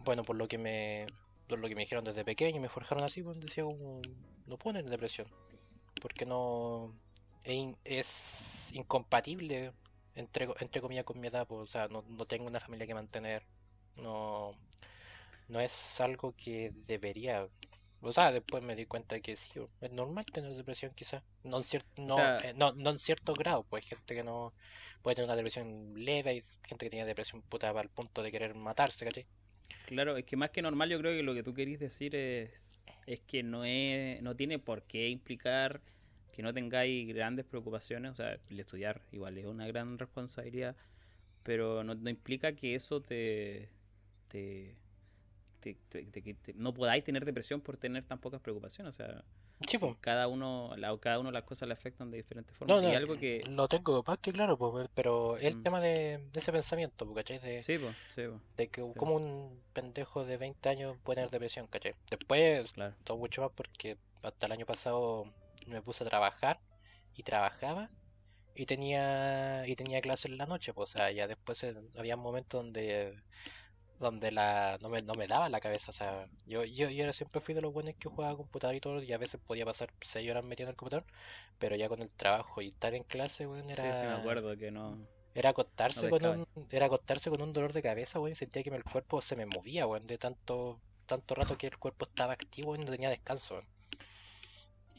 bueno, 0.06 0.24
por 0.24 0.36
lo 0.36 0.48
que 0.48 0.60
me, 0.60 1.08
por 1.50 1.58
lo 1.58 1.68
que 1.68 1.74
me 1.74 1.82
dijeron 1.82 2.06
desde 2.06 2.24
pequeño 2.24 2.58
y 2.58 2.60
me 2.60 2.70
forjaron 2.70 3.04
así, 3.04 3.24
pues 3.24 3.40
decía 3.40 3.64
como, 3.64 4.02
no 4.46 4.58
ponen 4.58 4.86
depresión, 4.86 5.28
porque 6.00 6.28
no, 6.28 6.94
es 7.44 8.72
incompatible, 8.74 9.74
entre, 10.14 10.48
entre 10.60 10.80
comillas, 10.80 11.06
con 11.06 11.20
mi 11.20 11.28
edad, 11.28 11.48
pues, 11.48 11.62
o 11.62 11.68
sea, 11.68 11.88
no, 11.88 12.04
no 12.08 12.26
tengo 12.26 12.46
una 12.46 12.60
familia 12.60 12.86
que 12.86 12.94
mantener, 12.94 13.44
no, 13.96 14.56
no 15.50 15.60
es 15.60 16.00
algo 16.00 16.36
que 16.38 16.72
debería, 16.86 17.50
o 18.02 18.12
sea, 18.14 18.32
después 18.32 18.64
me 18.64 18.76
di 18.76 18.86
cuenta 18.86 19.20
que 19.20 19.36
sí, 19.38 19.52
es 19.82 19.92
normal 19.92 20.26
tener 20.26 20.54
depresión 20.54 20.92
quizás, 20.96 21.24
no 21.44 21.58
en 21.58 21.64
cierto, 21.64 21.90
no, 22.02 22.16
sea- 22.16 22.40
eh, 22.40 22.54
no, 22.56 22.74
no 22.74 22.92
en 22.92 23.00
cierto 23.00 23.34
grado, 23.34 23.64
pues 23.70 23.84
hay 23.86 23.90
gente 23.98 24.16
que 24.16 24.24
no 24.24 24.54
puede 25.02 25.16
tener 25.16 25.28
una 25.28 25.36
depresión 25.36 25.94
leve, 25.96 26.30
hay 26.32 26.42
gente 26.68 26.86
que 26.86 26.90
tiene 26.92 27.06
depresión 27.06 27.42
puta 27.44 27.70
al 27.70 27.90
punto 27.90 28.22
de 28.24 28.32
querer 28.32 28.56
matarse, 28.56 29.06
¿cachai? 29.06 29.26
Claro, 29.86 30.18
es 30.18 30.26
que 30.26 30.36
más 30.36 30.50
que 30.52 30.62
normal 30.62 30.90
yo 30.90 31.00
creo 31.00 31.14
que 31.14 31.24
lo 31.24 31.34
que 31.34 31.44
tú 31.44 31.54
querís 31.54 31.80
decir 31.80 32.16
es, 32.16 32.84
es 33.06 33.22
que 33.22 33.42
no 33.44 33.64
es, 33.64 34.22
no 34.22 34.36
tiene 34.36 34.60
por 34.60 34.84
qué 34.84 35.08
implicar 35.10 35.82
que 36.32 36.44
no 36.44 36.54
tengáis 36.54 37.08
grandes 37.14 37.46
preocupaciones, 37.46 38.12
o 38.12 38.16
sea, 38.16 38.38
el 38.50 38.60
estudiar 38.60 39.02
igual 39.12 39.38
es 39.38 39.46
una 39.46 39.66
gran 39.68 39.98
responsabilidad, 39.98 40.76
pero 41.44 41.84
no, 41.84 41.96
no 41.96 42.10
implica 42.10 42.54
que 42.56 42.76
eso 42.76 43.02
te, 43.02 43.70
te, 44.30 44.78
te- 45.60 45.78
te- 45.90 46.04
te- 46.06 46.22
que 46.24 46.34
te- 46.34 46.54
no 46.54 46.74
podáis 46.74 47.04
tener 47.04 47.26
depresión 47.26 47.62
por 47.62 47.78
tener 47.78 48.04
tan 48.06 48.20
pocas 48.20 48.42
preocupaciones, 48.42 48.96
o 48.96 48.98
sea, 48.98 49.24
Sí, 49.68 49.78
pues, 49.80 49.96
cada 50.02 50.28
uno, 50.28 50.76
la- 50.78 50.96
cada 51.00 51.20
uno 51.20 51.32
las 51.32 51.44
cosas 51.44 51.68
le 51.68 51.74
afectan 51.74 52.12
de 52.12 52.18
diferentes 52.18 52.56
formas, 52.56 52.78
no, 52.78 52.84
no, 52.84 52.92
y 52.92 52.96
algo 52.96 53.16
que, 53.16 53.44
lo 53.50 53.68
tengo 53.68 54.04
más 54.06 54.20
que 54.20 54.32
claro, 54.32 54.56
pues, 54.58 54.88
pero 54.94 55.38
el 55.38 55.56
Mm. 55.56 55.64
tema 55.64 55.82
de, 55.82 56.20
de 56.32 56.40
ese 56.40 56.52
pensamiento, 56.52 57.12
¿cachai? 57.14 57.40
De, 57.40 57.60
sí, 57.62 57.78
pues, 57.80 57.96
sí, 58.10 58.22
de 58.56 58.68
que 58.68 58.82
como 58.96 59.16
un 59.16 59.64
pendejo 59.74 60.26
de 60.26 60.38
20 60.38 60.70
años 60.70 60.96
puede 61.04 61.18
tener 61.18 61.32
depresión, 61.32 61.68
¿cachai? 61.68 61.96
Después, 62.10 62.72
claro, 62.74 62.96
todo 63.04 63.18
mucho 63.18 63.42
más 63.42 63.52
porque 63.56 63.98
hasta 64.22 64.46
el 64.46 64.52
año 64.52 64.66
pasado 64.66 65.26
me 65.66 65.82
puse 65.82 66.04
a 66.04 66.08
trabajar 66.08 66.60
y 67.16 67.24
trabajaba 67.24 67.90
y 68.56 68.66
tenía 68.66 69.68
y 69.68 69.76
tenía 69.76 70.02
clase 70.02 70.28
en 70.28 70.38
la 70.38 70.46
noche, 70.46 70.74
pues, 70.74 70.92
o 70.92 70.98
sea, 71.00 71.12
ya 71.12 71.28
después 71.28 71.64
eh, 71.64 71.76
había 71.98 72.16
momentos 72.16 72.64
donde 72.64 73.20
donde 74.00 74.32
la 74.32 74.78
no 74.82 74.90
me, 74.90 75.02
no 75.02 75.14
me 75.14 75.28
daba 75.28 75.50
la 75.50 75.60
cabeza, 75.60 75.90
o 75.90 75.94
sea, 75.94 76.28
yo, 76.46 76.64
yo, 76.64 76.90
yo 76.90 77.12
siempre 77.14 77.42
fui 77.42 77.56
de 77.56 77.62
los 77.62 77.74
buenos 77.74 77.96
que 78.00 78.10
jugaba 78.10 78.38
computador 78.38 78.76
y 78.76 78.80
todo, 78.80 79.02
y 79.02 79.12
a 79.12 79.18
veces 79.18 79.40
podía 79.46 79.66
pasar 79.66 79.92
6 80.02 80.30
horas 80.30 80.44
metido 80.44 80.68
en 80.68 80.72
el 80.72 80.76
computador, 80.76 81.06
pero 81.58 81.76
ya 81.76 81.90
con 81.90 82.02
el 82.02 82.12
trabajo 82.12 82.62
y 82.62 82.70
estar 82.70 82.94
en 82.94 83.04
clase, 83.04 83.48
weón, 83.48 83.66
sí, 83.74 83.82
era, 83.82 83.96
sí 83.96 84.06
me 84.06 84.14
acuerdo 84.14 84.56
que 84.58 84.72
no, 84.72 84.98
era 85.34 85.52
acostarse 85.52 86.10
No 86.10 86.12
con 86.12 86.26
un, 86.26 86.48
era 86.72 86.88
acostarse 86.88 87.30
con 87.30 87.42
un 87.42 87.54
dolor 87.54 87.74
de 87.74 87.82
cabeza, 87.82 88.20
y 88.30 88.36
sentía 88.36 88.64
que 88.64 88.70
el 88.70 88.84
cuerpo 88.84 89.22
se 89.22 89.36
me 89.36 89.46
movía, 89.46 89.88
weón, 89.88 90.06
de 90.06 90.18
tanto, 90.18 90.80
tanto 91.06 91.36
rato 91.36 91.58
que 91.58 91.68
el 91.68 91.78
cuerpo 91.78 92.06
estaba 92.06 92.34
activo 92.34 92.76
y 92.76 92.80
no 92.80 92.86
tenía 92.86 93.10
descanso, 93.10 93.56
weón. 93.56 93.68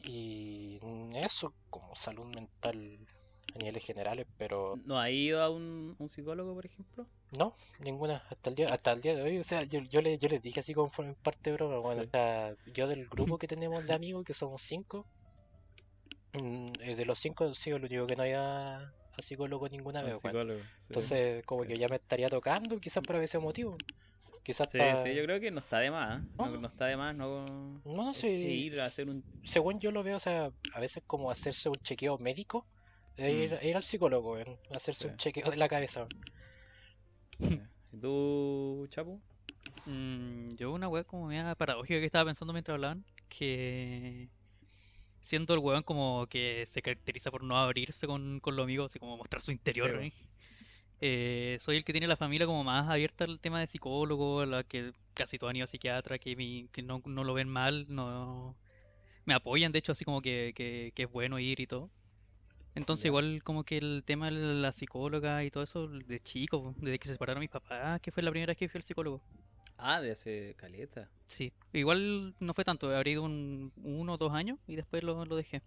Y 0.04 0.80
eso 1.14 1.52
como 1.70 1.94
salud 1.94 2.26
mental 2.26 2.98
a 3.54 3.58
niveles 3.58 3.84
generales, 3.84 4.26
pero 4.36 4.78
¿no 4.84 4.98
ha 4.98 5.10
ido 5.10 5.42
a 5.42 5.50
un, 5.50 5.94
un 5.98 6.08
psicólogo, 6.08 6.54
por 6.54 6.66
ejemplo? 6.66 7.06
no, 7.32 7.54
ninguna, 7.80 8.24
hasta 8.30 8.48
el 8.50 8.56
día, 8.56 8.72
hasta 8.72 8.92
el 8.92 9.00
día 9.02 9.14
de 9.14 9.22
hoy, 9.22 9.38
o 9.38 9.44
sea, 9.44 9.62
yo, 9.64 9.80
yo, 9.80 10.00
le, 10.00 10.16
yo 10.18 10.28
les 10.28 10.40
dije 10.40 10.60
así 10.60 10.72
en 10.72 11.14
parte 11.16 11.50
de 11.50 11.56
broma, 11.56 11.78
bueno, 11.78 12.02
Sí. 12.02 12.08
o 12.08 12.10
sea, 12.10 12.54
yo 12.74 12.86
del 12.88 13.06
grupo 13.34 13.38
que 13.38 13.46
tenemos 13.46 13.84
de 13.86 13.92
amigos, 13.94 14.24
que 14.24 14.34
somos 14.34 14.62
cinco, 14.62 15.06
mm, 16.32 16.72
eh, 16.80 16.94
de 16.96 17.04
los 17.04 17.18
cinco, 17.18 17.52
sí, 17.52 17.70
el 17.70 17.84
único 17.84 18.06
que 18.06 18.16
no 18.16 18.22
haya 18.22 18.78
a 18.78 19.22
psicólogo 19.22 19.68
ninguna 19.68 20.00
Un 20.02 20.06
vez, 20.06 20.20
psicólogo, 20.20 20.60
sí. 20.60 20.68
Entonces, 20.88 21.44
como 21.44 21.62
sí. 21.62 21.68
que 21.68 21.76
ya 21.78 21.88
me 21.88 21.96
estaría 21.96 22.28
tocando, 22.30 22.78
quizás 22.78 23.02
por 23.04 23.16
ese 23.16 23.38
motivo. 23.38 23.76
Quizás 24.42 24.70
Sí, 24.70 24.78
sí, 25.02 25.14
yo 25.14 25.24
creo 25.24 25.40
que 25.40 25.50
no 25.50 25.60
está 25.60 25.78
de 25.80 25.90
más. 25.90 26.22
¿eh? 26.22 26.24
No, 26.38 26.48
No. 26.48 26.60
no 26.60 26.68
está 26.68 26.86
de 26.86 26.96
más 26.96 27.14
no, 27.14 27.82
No, 27.84 28.04
no 28.04 28.10
es- 28.10 28.16
sé. 28.16 28.28
es 28.28 28.72
ir 28.72 28.80
a 28.80 28.86
hacer 28.86 29.08
un. 29.08 29.22
Según 29.42 29.78
yo 29.78 29.90
lo 29.90 30.02
veo, 30.02 30.16
o 30.16 30.20
sea, 30.20 30.50
a 30.74 30.80
veces 30.80 31.02
como 31.06 31.30
hacerse 31.30 31.68
un 31.68 31.76
chequeo 31.76 32.16
médico 32.18 32.66
Es 33.18 33.62
ir, 33.64 33.76
al 33.76 33.82
psicólogo, 33.82 34.32
weón, 34.32 34.56
hacerse 34.70 35.02
Sí. 35.02 35.08
un 35.08 35.16
chequeo 35.18 35.50
de 35.50 35.56
la 35.56 35.68
cabeza. 35.68 36.06
Sí. 37.38 37.60
¿Y 37.92 37.98
tú, 37.98 38.86
Chapu? 38.90 39.20
Mm, 39.86 40.54
yo 40.56 40.72
una 40.72 40.88
wea 40.88 41.04
como 41.04 41.26
media 41.26 41.54
paradójica 41.54 41.98
que 42.00 42.06
estaba 42.06 42.26
pensando 42.26 42.52
mientras 42.52 42.74
hablaban, 42.74 43.04
que 43.28 44.28
siendo 45.20 45.54
el 45.54 45.60
weón 45.60 45.82
como 45.82 46.26
que 46.28 46.64
se 46.66 46.82
caracteriza 46.82 47.30
por 47.30 47.42
no 47.44 47.58
abrirse 47.58 48.06
con, 48.06 48.40
con 48.40 48.56
los 48.56 48.64
amigos, 48.64 48.92
así 48.92 48.98
como 48.98 49.16
mostrar 49.16 49.42
su 49.42 49.52
interior, 49.52 49.90
Sí, 49.90 50.08
¿eh? 50.08 50.12
Eh, 51.00 51.58
soy 51.60 51.76
el 51.76 51.84
que 51.84 51.92
tiene 51.92 52.06
la 52.08 52.16
familia 52.16 52.46
como 52.46 52.64
más 52.64 52.88
abierta 52.90 53.24
al 53.24 53.40
tema 53.40 53.60
de 53.60 53.66
psicólogo, 53.68 54.46
la 54.46 54.64
que 54.64 54.92
casi 55.14 55.38
todos 55.38 55.50
han 55.50 55.56
ido 55.56 55.64
a 55.64 55.68
psiquiatra, 55.68 56.18
que, 56.18 56.36
mi- 56.36 56.68
que 56.72 56.82
no, 56.82 57.02
no 57.06 57.24
lo 57.24 57.34
ven 57.34 57.48
mal, 57.48 57.86
no 57.88 58.56
me 59.26 59.34
apoyan, 59.34 59.72
de 59.72 59.80
hecho, 59.80 59.92
así 59.92 60.04
como 60.04 60.22
que, 60.22 60.52
que, 60.56 60.92
que 60.94 61.04
es 61.04 61.10
bueno 61.10 61.38
ir 61.38 61.60
y 61.60 61.66
todo. 61.66 61.90
Entonces, 62.78 63.06
igual 63.06 63.42
como 63.42 63.64
que 63.64 63.78
el 63.78 64.02
tema 64.06 64.26
de 64.26 64.32
la 64.32 64.72
psicóloga 64.72 65.44
y 65.44 65.50
todo 65.50 65.64
eso, 65.64 65.88
de 65.88 66.20
chico, 66.20 66.74
desde 66.80 66.98
que 66.98 67.08
se 67.08 67.14
separaron 67.14 67.40
mis 67.40 67.50
papás, 67.50 68.00
que 68.00 68.12
fue 68.12 68.22
la 68.22 68.30
primera 68.30 68.50
vez 68.50 68.56
que 68.56 68.68
fui 68.68 68.78
al 68.78 68.82
psicólogo. 68.84 69.20
Ah, 69.76 70.00
de 70.00 70.10
hace 70.10 70.54
caleta. 70.56 71.08
Sí, 71.26 71.52
igual 71.72 72.34
no 72.40 72.54
fue 72.54 72.64
tanto, 72.64 72.94
habría 72.94 73.12
ido 73.14 73.22
un 73.22 73.72
uno 73.76 74.14
o 74.14 74.18
dos 74.18 74.32
años 74.32 74.58
y 74.66 74.76
después 74.76 75.02
lo, 75.02 75.24
lo 75.24 75.36
dejé. 75.36 75.62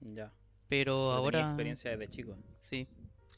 Ya. 0.00 0.32
Pero 0.68 1.12
ahora, 1.12 1.40
experiencia 1.40 1.90
desde 1.90 2.08
chico. 2.08 2.36
sí, 2.60 2.86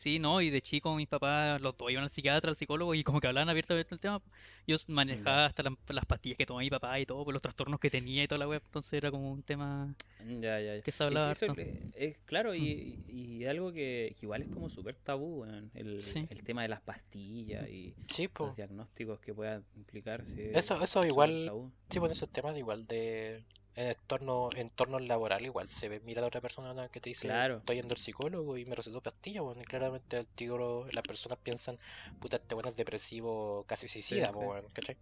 sí, 0.01 0.19
no, 0.19 0.41
y 0.41 0.49
de 0.51 0.63
chico 0.63 0.95
mis 0.97 1.07
papás, 1.09 1.61
los 1.61 1.77
dos 1.77 1.91
iban 1.91 2.05
al 2.05 2.11
psiquiatra, 2.11 2.51
al 2.51 2.57
psicólogo 2.57 2.95
y 2.95 3.05
como 3.05 3.21
que 3.21 3.27
hablaban 3.27 3.49
abiertamente 3.51 3.91
del 3.91 4.01
tema. 4.01 4.23
Yo 4.67 4.77
manejaba 4.89 5.47
hasta 5.47 5.63
la- 5.63 5.77
las 5.89 6.07
pastillas 6.07 6.39
que 6.39 6.47
tomaba 6.47 6.63
mi 6.63 6.71
papá 6.71 6.99
y 6.99 7.07
todo, 7.07 7.25
por 7.25 7.35
los 7.35 7.43
trastornos 7.43 7.79
que 7.79 7.91
tenía 7.91 8.25
y 8.25 8.29
toda 8.29 8.39
la 8.39 8.49
web, 8.49 8.63
entonces 8.65 8.93
era 8.95 9.11
como 9.11 9.31
un 9.31 9.43
tema 9.43 9.95
Ya, 10.27 10.61
ya, 10.61 10.77
ya. 10.77 10.83
que 10.83 10.91
se 10.91 10.97
Es- 10.97 11.01
hablaba 11.03 11.33
eso 11.33 11.47
es, 11.57 11.69
es 11.95 12.19
claro, 12.25 12.55
y, 12.55 12.99
y 13.07 13.45
algo 13.45 13.73
que, 13.73 14.15
que 14.19 14.27
igual 14.27 14.43
es 14.43 14.49
como 14.49 14.69
súper 14.71 14.95
tabú, 14.97 15.45
el, 15.75 16.01
Sí. 16.03 16.27
el 16.31 16.43
tema 16.43 16.63
de 16.63 16.69
las 16.69 16.81
pastillas 16.81 17.69
y 17.69 17.95
Sí, 18.07 18.29
pues. 18.29 18.49
los 18.49 18.57
diagnósticos 18.57 19.21
que 19.21 19.35
puedan 19.35 19.65
implicarse. 19.77 20.57
Eso- 20.57 20.81
eso 20.83 21.03
es 21.03 21.11
igual- 21.11 21.45
tabú. 21.47 21.71
Sí, 21.91 21.99
pues 22.01 22.13
esos 22.13 22.31
temas 22.31 22.57
igual 22.57 22.87
de 22.87 23.45
en 23.75 23.89
entorno, 23.89 24.51
entorno 24.57 24.99
laboral 24.99 25.45
igual 25.45 25.69
se 25.69 25.89
ve, 25.89 26.01
mira 26.01 26.21
a 26.21 26.23
la 26.23 26.29
otra 26.29 26.41
persona 26.41 26.89
que 26.89 27.01
te 27.01 27.11
dice 27.11 27.29
Claro. 27.29 27.61
estoy 27.61 27.77
yendo 27.77 27.93
al 27.95 27.99
psicólogo 27.99 28.57
y 28.59 28.65
me 28.65 28.75
recetó 28.77 29.01
pastillas, 29.03 29.43
bueno, 29.45 29.63
y 29.63 29.65
claramente 29.65 30.19
el 30.19 30.27
tío, 30.29 30.87
las 30.93 31.05
personas 31.05 31.39
piensan, 31.43 31.79
puta, 32.19 32.37
este 32.39 32.55
bueno 32.55 32.71
es 32.71 32.77
depresivo, 32.77 33.65
casi 33.67 33.89
Sí, 33.89 33.93
suicida, 33.93 34.33
sí. 34.33 34.45
¿cachai? 34.73 34.97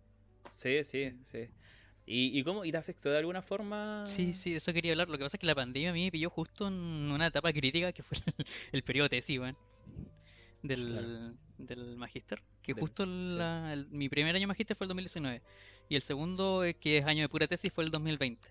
Sí, 0.51 0.85
sí, 0.85 1.13
sí. 1.25 1.39
¿Y, 2.07 2.39
y 2.39 2.45
cómo? 2.45 2.65
¿Y 2.65 2.73
te 2.73 2.79
afectó 2.79 3.11
de 3.11 3.19
alguna 3.19 3.43
forma? 3.43 4.05
Sí, 4.05 4.33
sí, 4.33 4.55
eso 4.55 4.73
quería 4.73 4.93
hablar. 4.93 5.09
Lo 5.09 5.19
que 5.19 5.25
pasa 5.25 5.37
es 5.37 5.41
que 5.41 5.47
la 5.47 5.55
pandemia 5.55 5.91
a 5.91 5.93
mí 5.93 6.05
me 6.05 6.11
pilló 6.11 6.31
justo 6.31 6.67
en 6.67 6.75
una 6.75 7.27
etapa 7.27 7.53
crítica 7.53 7.93
que 7.93 8.03
fue 8.03 8.17
el, 8.39 8.47
el 8.73 8.83
periodo 8.83 9.05
de 9.07 9.11
tesis, 9.19 9.39
weón. 9.39 9.57
Del, 10.63 11.37
del 11.59 11.97
magíster. 11.97 12.43
Que 12.63 12.75
Del- 12.75 12.83
justo 12.83 13.05
sí. 13.05 13.37
el- 13.73 13.87
mi 13.91 14.09
primer 14.09 14.35
año 14.37 14.49
magíster 14.49 14.77
fue 14.77 14.85
el 14.87 14.89
2019. 14.89 15.43
Y 15.89 15.97
el 15.97 16.03
segundo, 16.03 16.65
eh, 16.65 16.75
que 16.75 16.99
es 16.99 17.07
año 17.07 17.23
de 17.23 17.29
pura 17.29 17.47
tesis, 17.47 17.73
fue 17.73 17.85
el 17.85 17.91
2020. 17.91 18.51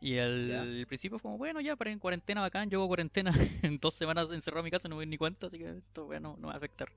Y 0.00 0.14
el 0.16 0.84
principio 0.88 1.18
fue 1.18 1.28
como, 1.28 1.38
bueno, 1.38 1.60
ya 1.60 1.76
para 1.76 1.90
en 1.92 2.00
cuarentena 2.00 2.40
bacán, 2.40 2.68
yo 2.70 2.78
hago 2.80 2.88
cuarentena 2.88 3.32
en 3.62 3.78
dos 3.78 3.94
semanas 3.94 4.30
encerrado 4.32 4.60
en 4.60 4.64
mi 4.64 4.70
casa, 4.70 4.88
no 4.88 4.96
me 4.96 5.00
doy 5.00 5.06
ni 5.06 5.16
cuenta, 5.18 5.46
así 5.46 5.58
que 5.58 5.70
esto 5.78 6.06
bueno, 6.06 6.34
no 6.38 6.42
me 6.42 6.46
va 6.48 6.54
a 6.54 6.56
afectar. 6.56 6.88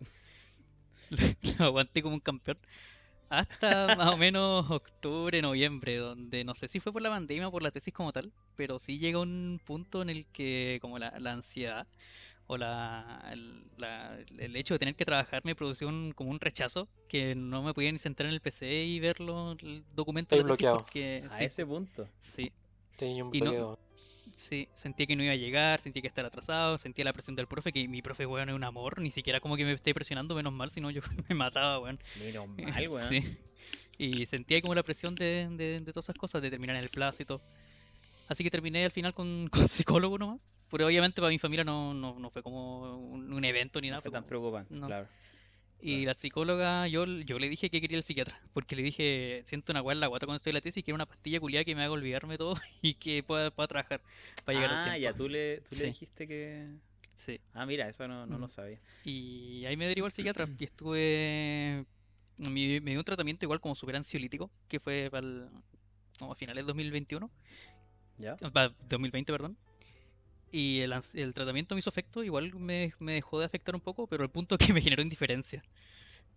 Lo 1.59 1.65
aguanté 1.65 2.01
como 2.01 2.15
un 2.15 2.21
campeón. 2.21 2.57
Hasta 3.29 3.89
más 3.97 4.13
o 4.13 4.17
menos 4.17 4.69
octubre, 4.71 5.41
noviembre, 5.41 5.97
donde 5.97 6.43
no 6.43 6.55
sé 6.55 6.67
si 6.67 6.79
fue 6.79 6.93
por 6.93 7.01
la 7.01 7.09
pandemia 7.09 7.47
o 7.47 7.51
por 7.51 7.63
la 7.63 7.71
tesis 7.71 7.93
como 7.93 8.13
tal, 8.13 8.33
pero 8.55 8.79
sí 8.79 8.99
llega 8.99 9.19
un 9.19 9.61
punto 9.65 10.01
en 10.01 10.09
el 10.09 10.27
que 10.27 10.79
como 10.81 10.99
la, 10.99 11.13
la 11.19 11.33
ansiedad 11.33 11.87
o 12.47 12.57
la, 12.57 13.31
el, 13.33 13.63
la- 13.77 14.17
el 14.37 14.55
hecho 14.55 14.75
de 14.75 14.79
tener 14.79 14.95
que 14.95 15.05
trabajar 15.05 15.41
me 15.45 15.55
produjo 15.55 15.87
un, 15.87 16.11
como 16.13 16.29
un 16.31 16.39
rechazo 16.39 16.87
que 17.09 17.35
no 17.35 17.63
me 17.63 17.73
podía 17.73 17.91
ni 17.91 17.97
sentar 17.97 18.27
en 18.27 18.33
el 18.33 18.41
PC 18.41 18.83
y 18.85 18.99
verlo, 18.99 19.53
el 19.53 19.83
documento 19.95 20.35
de 20.35 20.41
Estáis 20.41 20.43
la 20.43 20.57
tesis 20.57 20.71
bloqueado. 20.71 20.77
porque 20.77 21.23
A 21.29 21.37
sí, 21.37 21.45
ese 21.45 21.65
punto. 21.65 22.07
sí, 22.21 22.51
Tenía 22.97 23.23
un 23.25 23.31
no- 23.31 23.39
bloqueo. 23.39 23.79
Sí, 24.35 24.67
sentía 24.73 25.05
que 25.05 25.15
no 25.15 25.23
iba 25.23 25.33
a 25.33 25.37
llegar, 25.37 25.79
sentía 25.79 26.01
que 26.01 26.07
estar 26.07 26.25
atrasado, 26.25 26.77
sentía 26.79 27.05
la 27.05 27.13
presión 27.13 27.35
del 27.35 27.47
profe, 27.47 27.71
que 27.71 27.87
mi 27.87 28.01
profe, 28.01 28.25
weón, 28.25 28.49
es 28.49 28.55
un 28.55 28.63
amor, 28.63 28.99
ni 28.99 29.11
siquiera 29.11 29.39
como 29.39 29.55
que 29.55 29.63
me 29.63 29.71
esté 29.73 29.93
presionando, 29.93 30.33
menos 30.35 30.51
mal, 30.51 30.71
si 30.71 30.81
no 30.81 30.89
yo 30.91 31.01
me 31.29 31.35
mataba, 31.35 31.79
weón. 31.79 31.99
Menos 32.19 32.47
mal, 32.49 32.89
weón. 32.89 33.09
Sí. 33.09 33.37
Y 33.97 34.25
sentía 34.25 34.61
como 34.61 34.73
la 34.75 34.83
presión 34.83 35.15
de, 35.15 35.47
de, 35.51 35.79
de 35.79 35.91
todas 35.93 36.05
esas 36.05 36.15
cosas, 36.17 36.41
de 36.41 36.49
terminar 36.49 36.75
en 36.75 36.83
el 36.83 36.89
plazo 36.89 37.21
y 37.21 37.25
todo. 37.25 37.41
Así 38.27 38.43
que 38.43 38.49
terminé 38.51 38.83
al 38.83 38.91
final 38.91 39.13
con, 39.13 39.47
con 39.51 39.67
psicólogo 39.69 40.17
nomás. 40.17 40.39
Pero 40.71 40.87
obviamente 40.87 41.21
para 41.21 41.29
mi 41.29 41.39
familia 41.39 41.63
no, 41.63 41.93
no, 41.93 42.17
no 42.19 42.29
fue 42.29 42.41
como 42.43 42.97
un, 42.97 43.31
un 43.31 43.45
evento 43.45 43.79
ni 43.81 43.87
No 43.87 43.93
nada. 43.93 44.01
fue 44.01 44.09
fue 44.09 44.15
tan 44.15 44.23
como- 44.23 44.29
preocupante, 44.29 44.73
no. 44.73 44.87
claro. 44.87 45.07
Y 45.81 45.91
Claro. 45.97 46.05
la 46.07 46.13
psicóloga, 46.15 46.87
yo, 46.87 47.05
yo 47.05 47.37
le 47.37 47.47
dije 47.49 47.69
que 47.69 47.79
quería 47.81 47.97
el 47.97 48.03
psiquiatra, 48.03 48.39
porque 48.53 48.75
le 48.75 48.81
dije, 48.81 49.41
siento 49.45 49.71
una 49.73 49.81
en 49.91 49.99
la 49.99 50.07
guata 50.07 50.25
cuando 50.25 50.37
estoy 50.37 50.51
en 50.51 50.55
la 50.55 50.61
tesis, 50.61 50.83
quiero 50.83 50.95
una 50.95 51.05
pastilla 51.05 51.39
culiada 51.39 51.63
que 51.65 51.75
me 51.75 51.83
haga 51.83 51.91
olvidarme 51.91 52.37
todo 52.37 52.55
y 52.81 52.95
que 52.95 53.21
pueda, 53.23 53.51
pueda 53.51 53.67
trabajar 53.67 54.01
para 54.45 54.57
llegar 54.57 54.71
al 54.73 54.77
Ah, 54.79 54.83
tiempo. 54.93 55.01
ya, 55.01 55.13
tú 55.13 55.29
le, 55.29 55.57
tú 55.61 55.75
le 55.75 55.81
Sí. 55.81 55.85
dijiste 55.87 56.27
que... 56.27 56.69
Sí. 57.15 57.39
Ah, 57.53 57.65
mira, 57.65 57.87
eso 57.87 58.07
no, 58.07 58.25
no 58.25 58.37
Mm. 58.37 58.41
lo 58.41 58.47
sabía. 58.49 58.79
Y 59.03 59.63
ahí 59.65 59.77
me 59.77 59.85
derivó 59.87 60.05
al 60.07 60.11
psiquiatra 60.11 60.47
y 60.57 60.63
estuve... 60.63 61.85
Me, 62.37 62.81
me 62.81 62.91
dio 62.91 62.99
un 62.99 63.05
tratamiento 63.05 63.45
igual 63.45 63.59
como 63.61 63.75
super 63.75 63.95
ansiolítico, 63.95 64.49
que 64.67 64.79
fue 64.79 65.09
para 65.11 65.25
el- 65.27 65.47
como 66.17 66.31
a 66.31 66.35
finales 66.35 66.63
de 66.63 66.67
2021, 66.67 67.29
¿Ya? 68.17 68.35
para 68.37 68.69
2020, 68.89 69.31
perdón. 69.31 69.55
Y 70.55 70.81
el, 70.81 70.93
el 71.13 71.33
tratamiento 71.33 71.75
me 71.75 71.79
hizo 71.79 71.89
efecto, 71.89 72.23
igual 72.23 72.53
me, 72.55 72.93
me 72.99 73.13
dejó 73.13 73.39
de 73.39 73.45
afectar 73.45 73.75
un 73.75 73.81
poco, 73.81 74.07
pero 74.07 74.23
el 74.23 74.29
punto 74.29 74.55
es 74.55 74.65
que 74.65 74.73
me 74.73 74.81
generó 74.81 75.01
indiferencia. 75.03 75.63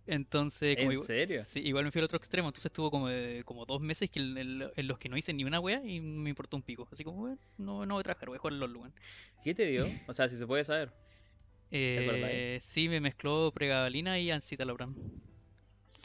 Entonces, 0.07 0.77
como 0.77 0.91
¿En 0.91 0.93
igual, 0.93 1.07
serio? 1.07 1.47
sí, 1.49 1.61
igual 1.61 1.85
me 1.85 1.91
fui 1.91 1.99
al 1.99 2.05
otro 2.05 2.17
extremo, 2.17 2.49
entonces 2.49 2.67
estuvo 2.67 2.91
como, 2.91 3.09
de- 3.09 3.43
como 3.45 3.65
dos 3.65 3.81
meses 3.81 4.09
que 4.11 4.19
en, 4.19 4.59
los 4.87 4.99
que 4.99 5.09
no 5.09 5.17
hice 5.17 5.33
ni 5.33 5.43
una 5.45 5.59
wea 5.61 5.81
y 5.85 6.01
me 6.01 6.29
importó 6.31 6.57
un 6.57 6.63
pico. 6.63 6.87
Así 6.91 7.03
como, 7.03 7.19
bueno, 7.21 7.39
no, 7.57 7.85
no 7.85 7.95
voy 7.95 8.01
a 8.01 8.03
trabajar, 8.03 8.29
voy 8.29 8.37
a 8.37 8.39
jugar 8.39 8.53
LOL, 8.55 8.77
weón. 8.77 8.95
¿Qué 9.43 9.55
te 9.55 9.67
dio? 9.67 9.95
O 10.07 10.13
sea, 10.13 10.29
si 10.29 10.37
se 10.37 10.47
puede 10.47 10.63
saber. 10.65 10.93
Eh, 11.71 12.57
sí, 12.61 12.89
me 12.89 13.01
mezcló 13.01 13.51
pregabalina 13.53 14.19
y 14.19 14.31
ancitalopram. 14.31 14.97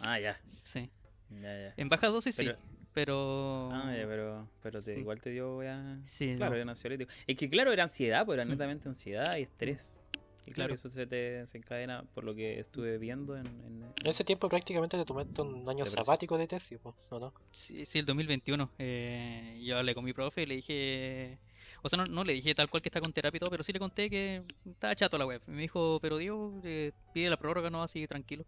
Ah, 0.00 0.18
ya. 0.18 0.36
Sí. 0.62 0.90
Ya, 1.30 1.52
ya. 1.62 1.74
En 1.76 1.88
baja 1.88 2.08
dosis 2.08 2.36
sí, 2.36 2.56
Pero- 2.94 3.68
pero... 3.70 3.70
Ah, 3.72 3.94
ya, 3.96 4.06
pero, 4.06 4.48
pero 4.62 4.80
te- 4.80 4.94
Sí. 4.94 5.00
igual 5.00 5.20
te 5.20 5.30
dio, 5.30 5.62
ya... 5.62 5.98
Sí, 6.04 6.34
Claro, 6.36 6.52
no. 6.54 6.60
era 6.62 6.70
ansiolítico. 6.70 7.10
Es 7.26 7.36
que 7.36 7.50
claro, 7.50 7.72
era 7.72 7.82
ansiedad, 7.82 8.24
pues 8.24 8.36
era 8.36 8.44
Mm. 8.46 8.50
netamente 8.50 8.88
ansiedad 8.88 9.36
y 9.36 9.42
estrés. 9.42 9.98
Y 10.46 10.52
claro, 10.52 10.68
Claro. 10.68 10.74
eso 10.74 10.88
se 10.90 11.06
te 11.06 11.16
desencadena 11.16 12.04
por 12.14 12.22
lo 12.22 12.34
que 12.34 12.60
estuve 12.60 12.98
viendo 12.98 13.36
en... 13.36 13.46
en- 13.46 13.82
En 14.02 14.06
ese 14.06 14.24
tiempo 14.24 14.48
prácticamente 14.48 14.96
te 14.98 15.04
tomaste 15.04 15.40
un 15.42 15.68
año 15.68 15.84
sabático 15.86 16.36
de 16.38 16.46
tesis, 16.46 16.78
¿no? 16.84 16.94
no? 17.18 17.32
Sí, 17.50 17.84
sí, 17.86 17.98
el 17.98 18.06
2021. 18.06 18.70
eh, 18.78 19.60
yo 19.64 19.78
hablé 19.78 19.94
con 19.94 20.04
mi 20.04 20.12
profe 20.12 20.42
y 20.42 20.46
le 20.46 20.56
dije... 20.56 21.38
O 21.82 21.88
sea, 21.88 21.96
no, 21.98 22.04
no 22.06 22.24
le 22.24 22.32
dije 22.34 22.54
tal 22.54 22.68
cual 22.70 22.82
que 22.82 22.88
está 22.90 23.00
con 23.00 23.12
terapia 23.12 23.36
y 23.38 23.40
todo, 23.40 23.50
pero 23.50 23.62
sí 23.64 23.72
le 23.72 23.78
conté 23.78 24.08
que 24.08 24.42
estaba 24.66 24.94
chato 24.94 25.18
la 25.18 25.26
web. 25.26 25.42
Y 25.48 25.50
me 25.50 25.62
dijo, 25.62 25.98
pero 26.00 26.16
Diego, 26.18 26.60
eh, 26.64 26.92
pide 27.12 27.28
la 27.28 27.36
prórroga, 27.38 27.68
no, 27.70 27.82
así 27.82 28.06
tranquilo. 28.06 28.44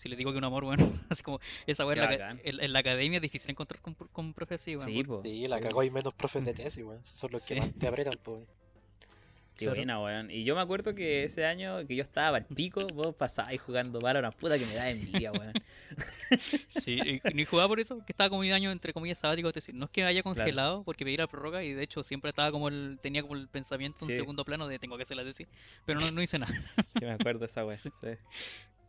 Si 0.00 0.08
le 0.08 0.16
digo 0.16 0.32
que 0.32 0.38
un 0.38 0.44
amor, 0.44 0.64
bueno, 0.64 0.82
así 1.10 1.22
como 1.22 1.40
esa 1.66 1.84
Qué 1.84 1.92
en, 1.92 1.98
la 1.98 2.04
ca- 2.08 2.12
bacán. 2.12 2.40
en- 2.42 2.60
en 2.60 2.72
la 2.72 2.78
academia 2.78 3.16
es 3.18 3.22
difícil 3.22 3.50
encontrar 3.50 3.80
con, 3.82 3.94
con 3.94 4.32
profes 4.34 4.62
así, 4.62 4.76
weón, 4.76 4.88
Sí. 4.88 5.04
Sí, 5.42 5.46
la 5.46 5.60
cagó 5.60 5.82
y 5.82 5.90
menos 5.90 6.14
profes 6.14 6.44
de 6.44 6.54
tesis, 6.54 6.84
weón. 6.84 7.00
Esos 7.00 7.16
son 7.18 7.30
los 7.32 7.44
que 7.44 7.54
Sí. 7.54 7.60
más 7.60 7.70
te 7.78 7.86
apretan, 7.86 8.14
po. 8.22 8.42
Qué 9.56 9.66
Claro. 9.66 9.76
buena, 9.76 10.02
weón. 10.02 10.30
Y 10.30 10.44
yo 10.44 10.54
me 10.54 10.62
acuerdo 10.62 10.94
que 10.94 11.24
ese 11.24 11.44
año 11.44 11.86
que 11.86 11.94
yo 11.94 12.02
estaba 12.02 12.38
al 12.38 12.46
pico, 12.46 12.86
vos 12.94 13.14
pasabais 13.14 13.60
jugando 13.60 14.00
Valorant, 14.00 14.34
puta 14.34 14.56
que 14.58 14.64
me 14.64 14.72
da 14.74 14.90
envidia, 14.90 15.32
weón. 15.32 15.52
Sí, 16.68 16.98
y 16.98 17.20
ni 17.34 17.44
jugaba 17.44 17.68
por 17.68 17.78
eso, 17.78 17.98
que 18.06 18.12
estaba 18.12 18.30
como 18.30 18.40
mi 18.40 18.52
año 18.52 18.70
entre 18.72 18.94
comillas 18.94 19.18
sabático, 19.18 19.48
es 19.48 19.54
decir, 19.54 19.74
no 19.74 19.84
es 19.84 19.90
que 19.90 20.00
me 20.02 20.06
haya 20.08 20.22
congelado 20.22 20.82
porque 20.84 21.04
pedí 21.04 21.18
la 21.18 21.26
prórroga 21.26 21.62
y 21.62 21.74
de 21.74 21.82
hecho 21.82 22.02
siempre 22.02 22.30
estaba 22.30 22.50
como 22.50 22.68
el, 22.68 22.98
tenía 23.02 23.20
como 23.20 23.34
el 23.34 23.48
pensamiento 23.48 23.98
Sí. 24.06 24.12
en 24.12 24.18
segundo 24.18 24.46
plano 24.46 24.66
de 24.66 24.78
tengo 24.78 24.96
que 24.96 25.02
hacer 25.02 25.18
la 25.18 25.24
tesis, 25.24 25.46
pero 25.84 26.00
no, 26.00 26.10
no 26.10 26.22
hice 26.22 26.38
nada, 26.38 26.54
Sí, 26.94 27.00
me 27.04 27.10
acuerdo 27.10 27.44
esa 27.44 27.62
weón. 27.66 27.76
Sí. 27.78 27.90
Sí. 28.00 28.08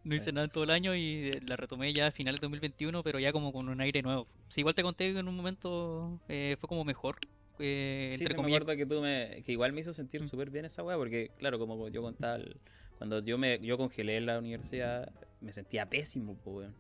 No 0.04 0.16
hice 0.16 0.32
nada 0.32 0.46
en 0.46 0.52
todo 0.52 0.64
el 0.64 0.72
año 0.72 0.96
y 0.96 1.30
eh, 1.30 1.40
la 1.48 1.56
retomé 1.56 1.94
ya 1.94 2.08
a 2.08 2.12
finales 2.12 2.40
de 2.42 2.46
2021, 2.46 3.04
pero 3.04 3.20
ya 3.20 3.32
como 3.32 3.52
con 3.54 3.70
un 3.70 3.82
aire 3.82 4.02
nuevo. 4.02 4.28
Sí, 4.48 4.62
igual 4.62 4.76
te 4.76 4.84
conté 4.84 5.14
que 5.14 5.20
en 5.20 5.28
un 5.28 5.36
momento 5.36 6.20
eh, 6.28 6.56
fue 6.60 6.68
como 6.68 6.84
mejor, 6.84 7.16
eh, 7.60 8.10
Sí, 8.12 8.24
entre 8.24 8.36
sí, 8.36 8.42
me 8.42 8.48
acuerdo 8.48 8.76
que 8.76 8.86
tú 8.86 9.02
me, 9.02 9.42
que 9.46 9.52
igual 9.52 9.74
me 9.74 9.82
hizo 9.82 9.94
sentir 9.94 10.22
Mm. 10.22 10.28
súper 10.28 10.50
bien 10.50 10.66
esa 10.66 10.84
weá, 10.84 10.98
porque 10.98 11.30
claro, 11.38 11.60
como 11.60 11.88
yo 11.90 12.02
contaba, 12.02 12.36
el- 12.36 12.60
cuando 12.98 13.24
yo 13.24 13.38
me, 13.38 13.60
yo 13.60 13.78
congelé 13.78 14.18
en 14.18 14.26
la 14.28 14.40
universidad, 14.40 15.12
me 15.40 15.54
sentía 15.54 15.90
pésimo, 15.90 16.38
weón. 16.46 16.76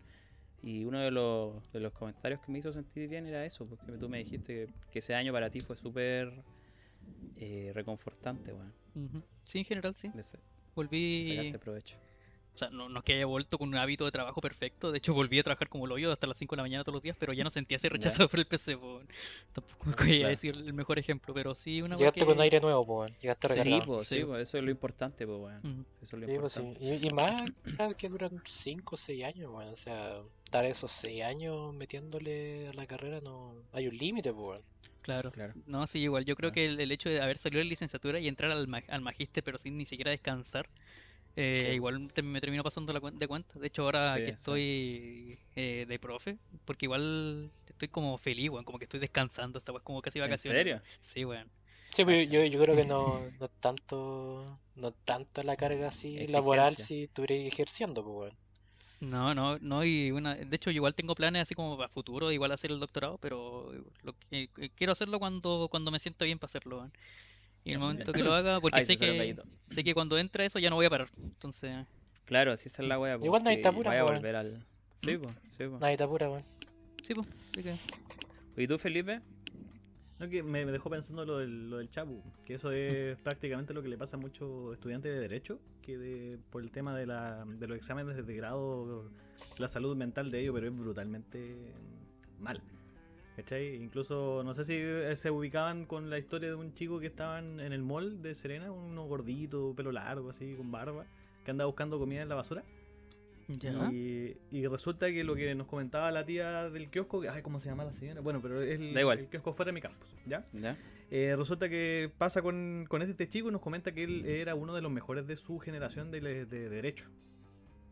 Y 0.62 0.84
uno 0.86 1.00
de 1.00 1.12
los, 1.12 1.72
de 1.72 1.80
los 1.80 1.92
comentarios 1.94 2.40
que 2.42 2.52
me 2.52 2.60
hizo 2.60 2.72
sentir 2.72 3.08
bien 3.10 3.26
era 3.28 3.46
eso, 3.46 3.68
porque 3.68 3.98
tú 3.98 4.10
me 4.10 4.20
dijiste 4.20 4.68
que, 4.68 4.74
que 4.92 5.00
ese 5.00 5.16
año 5.16 5.34
para 5.34 5.50
ti 5.50 5.62
fue 5.62 5.76
súper 5.76 6.32
eh, 7.36 7.72
reconfortante, 7.74 8.54
weón. 8.54 8.74
Sí, 9.46 9.60
en 9.60 9.66
general 9.66 9.96
sí. 9.96 10.12
Volví, 10.76 11.26
sacaste 11.26 11.60
provecho. 11.60 11.96
O 12.54 12.58
sea, 12.58 12.70
no, 12.70 12.90
no 12.90 13.00
es 13.00 13.06
que 13.06 13.14
haya 13.14 13.26
vuelto 13.26 13.58
con 13.58 13.70
un 13.70 13.76
hábito 13.76 14.04
de 14.04 14.12
trabajo 14.12 14.42
perfecto. 14.42 14.92
De 14.92 14.98
hecho, 14.98 15.14
volví 15.14 15.40
a 15.40 15.44
trabajar 15.44 15.70
como 15.70 15.88
lo 15.88 15.98
yo 15.98 16.12
hasta 16.12 16.28
las 16.28 16.38
5 16.38 16.54
de 16.54 16.58
la 16.58 16.64
mañana 16.64 16.84
todos 16.84 16.96
los 16.96 17.02
días, 17.04 17.16
pero 17.18 17.32
ya 17.32 17.46
no 17.46 17.50
sentía 17.50 17.78
ese 17.78 17.88
rechazo 17.88 18.28
por 18.30 18.40
el 18.40 18.46
PC. 18.46 18.78
po, 18.78 18.96
weón. 18.96 19.08
Tampoco 19.54 19.86
me 19.90 19.96
voy 19.96 20.14
a 20.16 20.18
Claro. 20.18 20.30
decir 20.30 20.56
el 20.58 20.74
mejor 20.74 21.00
ejemplo, 21.00 21.34
pero 21.34 21.56
sí 21.56 21.82
una 21.82 21.96
Llegaste 21.96 22.26
con 22.26 22.36
que- 22.36 22.44
aire 22.44 22.60
nuevo, 22.60 22.82
weón. 22.82 23.16
Llegaste 23.22 23.48
Sí, 23.48 23.54
recargado. 23.54 24.04
sí, 24.04 24.18
Sí. 24.20 24.26
pues, 24.26 24.42
eso 24.42 24.58
es 24.58 24.64
lo 24.66 24.72
importante, 24.72 25.26
pues, 25.26 25.40
weón. 25.40 25.60
Mm. 25.64 25.86
Eso 26.02 26.16
es 26.18 26.22
lo 26.22 26.28
Sí, 26.28 26.38
pues, 26.40 26.54
sí. 26.54 26.60
importante. 26.60 26.96
Y, 27.06 27.08
y 27.08 27.10
más 27.12 27.52
claro, 27.76 27.96
que 27.98 28.10
duran 28.10 28.42
5 28.46 28.96
o 28.96 28.98
6 28.98 29.24
años, 29.24 29.50
weón. 29.54 29.70
O 29.70 29.76
sea, 29.78 30.20
dar 30.52 30.66
esos 30.66 30.92
6 30.92 31.24
años 31.24 31.74
metiéndole 31.74 32.68
a 32.68 32.74
la 32.74 32.86
carrera 32.86 33.22
no. 33.22 33.56
Hay 33.72 33.88
un 33.88 33.96
límite, 33.98 34.34
pues, 34.34 34.46
weón. 34.46 34.62
Claro. 35.04 35.32
Claro. 35.32 35.54
No, 35.66 35.88
sí, 35.88 36.00
igual. 36.00 36.26
Yo 36.26 36.36
creo 36.36 36.52
Claro. 36.52 36.68
que 36.68 36.74
el, 36.74 36.80
el 36.82 36.92
hecho 36.92 37.08
de 37.10 37.22
haber 37.22 37.38
salido 37.38 37.60
de 37.60 37.66
licenciatura 37.66 38.20
y 38.20 38.28
entrar 38.28 38.52
al, 38.52 38.68
ma- 38.68 38.84
al 38.90 39.02
magíster, 39.02 39.42
pero 39.44 39.58
sin 39.58 39.78
ni 39.78 39.86
siquiera 39.86 40.12
descansar, 40.12 40.70
eh, 41.36 41.72
Sí. 41.72 41.76
igual 41.76 42.12
te- 42.14 42.22
me 42.24 42.42
terminó 42.42 42.64
pasando 42.64 42.94
la 42.94 43.00
de 43.12 43.28
cuenta. 43.28 43.60
De 43.60 43.68
hecho, 43.68 43.84
ahora 43.84 44.22
Sí, 44.22 44.22
que 44.22 44.32
sí. 44.38 44.60
estoy 44.60 45.40
eh, 45.56 45.86
de 45.88 46.00
profe, 46.00 46.38
porque 46.66 46.86
igual 46.86 47.52
estoy 47.68 47.88
como 47.90 48.18
feliz, 48.18 48.50
weón, 48.50 48.66
como 48.66 48.78
que 48.80 48.86
estoy 48.86 49.00
descansando, 49.00 49.60
esta 49.60 49.72
weá, 49.72 49.82
como 49.82 50.02
casi 50.02 50.20
¿En 50.24 50.38
vacaciones. 50.38 50.40
serio? 50.40 50.82
Sí, 51.00 51.26
weón. 51.26 51.50
Sí, 51.96 52.04
pues 52.06 52.28
yo, 52.30 52.44
yo 52.46 52.60
creo 52.62 52.76
que 52.76 52.86
no, 52.86 53.30
no 53.32 53.46
es 53.46 53.52
tanto, 53.60 54.60
no 54.76 54.92
tanto 55.06 55.44
la 55.44 55.56
carga 55.58 55.88
así 55.90 56.28
laboral 56.28 56.76
si 56.78 57.04
estuviera 57.04 57.36
ejerciendo, 57.48 58.04
pues, 58.04 58.16
weón. 58.32 58.38
No, 59.00 59.34
no, 59.34 59.58
no, 59.60 59.84
y 59.84 60.12
una, 60.12 60.36
de 60.36 60.56
hecho 60.56 60.70
yo 60.70 60.76
igual 60.76 60.94
tengo 60.94 61.16
planes 61.16 61.42
así 61.42 61.56
como 61.56 61.76
para 61.76 61.90
futuro, 61.90 62.32
igual 62.32 62.52
hacer 62.52 62.70
el 62.72 62.80
doctorado, 62.80 63.18
pero 63.18 63.72
lo 64.04 64.14
que, 64.30 64.48
que 64.50 64.70
quiero 64.70 64.92
hacerlo 64.94 65.18
cuando, 65.18 65.68
cuando 65.72 65.90
me 65.90 65.98
siento 66.00 66.24
bien 66.24 66.38
para 66.38 66.46
hacerlo, 66.50 66.78
weón. 66.78 66.94
Y 67.64 67.72
el 67.74 67.80
momento 67.80 68.12
que 68.14 68.24
lo 68.24 68.34
haga, 68.34 68.60
porque 68.60 68.80
Ay, 68.80 68.86
sé 68.86 68.98
que, 68.98 69.36
sé 69.66 69.84
que 69.84 69.94
cuando 69.94 70.18
entra 70.18 70.46
eso 70.46 70.60
ya 70.60 70.70
no 70.70 70.76
voy 70.76 70.86
a 70.86 70.90
parar. 70.90 71.10
Entonces, 71.22 71.86
Claro, 72.26 72.56
si 72.58 72.68
esa 72.70 72.82
es 72.82 72.88
la 72.88 72.98
wea. 73.00 73.18
pues, 73.18 73.26
Igual 73.26 73.44
nadie 73.44 73.58
está 73.58 73.70
apura, 73.70 73.90
Vaya 73.90 74.02
a 74.02 74.06
volver 74.06 74.36
al. 74.36 74.66
Sí, 74.98 75.18
pues, 75.18 75.36
sí, 75.50 75.66
pues. 75.68 75.82
Nadie 75.82 75.98
te 75.98 76.04
apura, 76.04 76.30
weón. 76.30 76.44
sí, 77.02 77.14
pues, 77.14 77.28
así 77.52 77.64
que- 77.64 77.78
¿Y 78.58 78.68
tú, 78.68 78.78
Felipe? 78.78 79.22
No, 80.20 80.30
que 80.30 80.44
me, 80.44 80.64
me 80.66 80.72
dejó 80.72 80.90
pensando 80.90 81.26
lo 81.26 81.40
del, 81.40 81.70
lo 81.72 81.78
del 81.78 81.90
Chapu, 81.90 82.22
que 82.46 82.54
eso 82.54 82.72
es 82.72 83.18
prácticamente 83.22 83.74
lo 83.74 83.82
que 83.82 83.90
le 83.90 83.98
pasa 83.98 84.18
a 84.18 84.20
muchos 84.20 84.72
estudiantes 84.74 85.12
de 85.12 85.20
Derecho, 85.20 85.60
que 85.82 85.98
de, 85.98 86.38
por 86.52 86.62
el 86.62 86.70
tema 86.70 86.96
de, 86.96 87.08
la, 87.08 87.44
de 87.46 87.68
los 87.68 87.76
exámenes 87.76 88.24
de 88.28 88.36
grado, 88.36 89.10
la 89.58 89.68
salud 89.68 89.96
mental 89.96 90.30
de 90.30 90.42
ellos, 90.42 90.54
pero 90.54 90.68
es 90.68 90.76
brutalmente 90.76 91.74
mal. 92.40 92.62
¿Cachai? 93.42 93.76
Incluso, 93.82 94.44
no 94.44 94.54
sé 94.54 94.64
si 94.66 95.16
se 95.16 95.32
ubicaban 95.32 95.86
con 95.88 96.12
la 96.12 96.20
historia 96.20 96.50
de 96.50 96.56
un 96.56 96.76
chico 96.76 97.00
que 97.00 97.08
estaba 97.08 97.40
en 97.40 97.60
el 97.60 97.82
mall 97.82 98.22
de 98.22 98.36
Serena, 98.36 98.72
uno 98.72 99.06
gordito, 99.08 99.74
pelo 99.76 99.92
largo, 99.92 100.30
así, 100.30 100.54
con 100.56 100.72
barba, 100.72 101.08
que 101.44 101.50
andaba 101.50 101.66
buscando 101.66 101.98
comida 101.98 102.22
en 102.22 102.30
la 102.30 102.36
basura. 102.36 102.64
ya. 103.48 103.72
Y, 103.92 104.38
y 104.52 104.68
resulta 104.68 105.08
que 105.12 105.24
lo 105.24 105.34
que 105.36 105.56
nos 105.56 105.66
comentaba 105.66 106.12
la 106.12 106.24
tía 106.24 106.70
del 106.70 106.92
kiosco, 106.92 107.20
que- 107.20 107.30
ay, 107.30 107.42
¿cómo 107.42 107.60
se 107.60 107.70
llama 107.70 107.84
la 107.84 107.94
señora? 107.94 108.22
Bueno, 108.22 108.42
pero 108.44 108.62
es 108.62 108.80
el, 108.80 108.94
el 109.24 109.28
kiosco 109.30 109.54
fuera 109.54 109.70
de 109.70 109.74
mi 109.74 109.82
campus, 109.82 110.16
¿ya? 110.28 110.46
¿Ya? 110.54 110.78
Eh, 111.10 111.36
resulta 111.36 111.68
que 111.68 112.12
pasa 112.20 112.44
con, 112.44 112.86
con 112.88 113.02
este 113.02 113.28
chico 113.28 113.50
y 113.50 113.52
nos 113.52 113.62
comenta 113.62 113.92
que 113.92 114.04
él 114.04 114.24
era 114.28 114.54
uno 114.54 114.76
de 114.76 114.82
los 114.82 114.92
mejores 114.92 115.26
de 115.26 115.36
su 115.36 115.58
generación 115.58 116.12
de, 116.12 116.22
le- 116.22 116.46
de 116.46 116.70
derecho. 116.70 117.10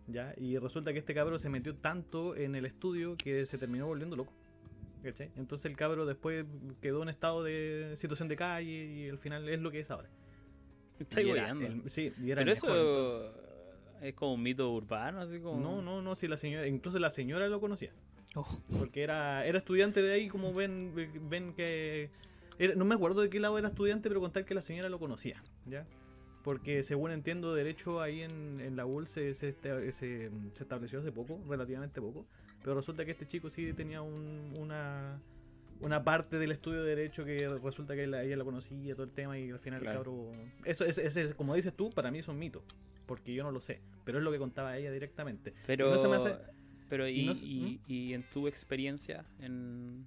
¿Ya? 0.07 0.33
Y 0.37 0.57
resulta 0.59 0.93
que 0.93 0.99
este 0.99 1.13
cabro 1.15 1.37
se 1.39 1.49
metió 1.49 1.75
tanto 1.75 2.35
en 2.35 2.55
el 2.55 2.65
estudio 2.67 3.15
que 3.17 3.45
se 3.47 3.57
terminó 3.57 3.87
volviendo 3.87 4.15
loco. 4.15 4.31
¿Cachai? 5.03 5.31
Entonces 5.35 5.65
el 5.69 5.77
cabro 5.77 6.05
después 6.05 6.45
quedó 6.81 7.03
en 7.03 7.09
estado 7.09 7.43
de 7.43 7.93
situación 7.95 8.27
de 8.27 8.35
calle 8.35 8.85
y 8.85 9.09
al 9.09 9.17
final 9.17 9.47
es 9.49 9.59
lo 9.59 9.71
que 9.71 9.79
es 9.79 9.91
ahora. 9.91 10.09
Está 10.99 11.21
sí, 11.85 12.11
y 12.21 12.31
era 12.31 12.41
Pero 12.41 12.51
mejor 12.51 12.51
eso 12.51 13.33
es 14.01 14.13
como 14.13 14.33
un 14.33 14.43
mito 14.43 14.71
urbano, 14.71 15.21
así 15.21 15.39
como. 15.39 15.59
No, 15.61 15.81
no, 15.81 16.01
no, 16.01 16.15
si 16.15 16.27
la 16.27 16.37
señora, 16.37 16.67
incluso 16.67 16.99
la 16.99 17.09
señora 17.09 17.47
lo 17.47 17.59
conocía. 17.59 17.91
Oh, 18.35 18.47
Porque 18.77 19.01
era, 19.03 19.45
era 19.45 19.57
estudiante 19.57 20.01
de 20.01 20.13
ahí, 20.13 20.27
como 20.27 20.53
ven, 20.53 20.93
ven 21.29 21.53
que. 21.53 22.09
era- 22.57 22.75
no 22.75 22.85
me 22.85 22.95
acuerdo 22.95 23.21
de 23.21 23.29
qué 23.29 23.39
lado 23.39 23.57
era 23.57 23.69
estudiante, 23.69 24.07
pero 24.09 24.19
contar 24.19 24.45
que 24.45 24.53
la 24.53 24.61
señora 24.61 24.89
lo 24.89 24.99
conocía, 24.99 25.41
¿ya? 25.65 25.85
Porque 26.43 26.83
según 26.83 27.11
entiendo, 27.11 27.53
derecho 27.53 28.01
ahí 28.01 28.21
en, 28.21 28.59
en 28.61 28.75
la 28.75 28.85
UL 28.85 29.07
se, 29.07 29.33
se, 29.33 29.49
esta- 29.49 29.79
se- 29.91 30.29
se 30.53 30.63
estableció 30.63 30.99
hace 30.99 31.11
poco, 31.11 31.39
relativamente 31.47 31.99
poco. 32.01 32.25
Pero 32.63 32.75
resulta 32.75 33.03
que 33.05 33.11
este 33.11 33.27
chico 33.27 33.49
sí 33.49 33.73
tenía 33.73 34.01
un- 34.01 34.53
una, 34.57 35.19
una 35.81 36.03
parte 36.03 36.37
del 36.39 36.51
estudio 36.51 36.83
de 36.83 36.95
derecho 36.95 37.25
que 37.25 37.37
resulta 37.63 37.93
que 37.95 38.05
ella, 38.05 38.23
ella 38.23 38.37
la 38.37 38.43
conocía, 38.45 38.93
todo 38.95 39.03
el 39.03 39.11
tema, 39.11 39.37
y 39.37 39.49
al 39.51 39.59
final 39.59 39.81
Claro. 39.81 39.99
el 39.99 40.05
cabro. 40.05 40.31
Eso, 40.65 40.85
ese, 40.85 41.05
ese, 41.05 41.33
como 41.35 41.55
dices 41.55 41.73
tú, 41.73 41.89
para 41.89 42.09
mí 42.11 42.19
es 42.19 42.27
un 42.27 42.39
mito. 42.39 42.63
Porque 43.05 43.33
yo 43.33 43.43
no 43.43 43.51
lo 43.51 43.59
sé. 43.59 43.79
Pero 44.05 44.19
es 44.19 44.23
lo 44.23 44.31
que 44.31 44.37
contaba 44.37 44.77
ella 44.77 44.91
directamente. 44.91 45.53
Pero. 45.67 45.89
no 45.89 45.97
se 45.97 46.07
me 46.07 46.15
hace- 46.17 46.35
Pero, 46.89 47.07
y 47.07 47.21
y, 47.21 47.25
no 47.25 47.35
se- 47.35 47.45
y, 47.45 47.81
y 47.87 48.13
en 48.13 48.23
tu 48.29 48.47
experiencia 48.47 49.25
en. 49.41 50.05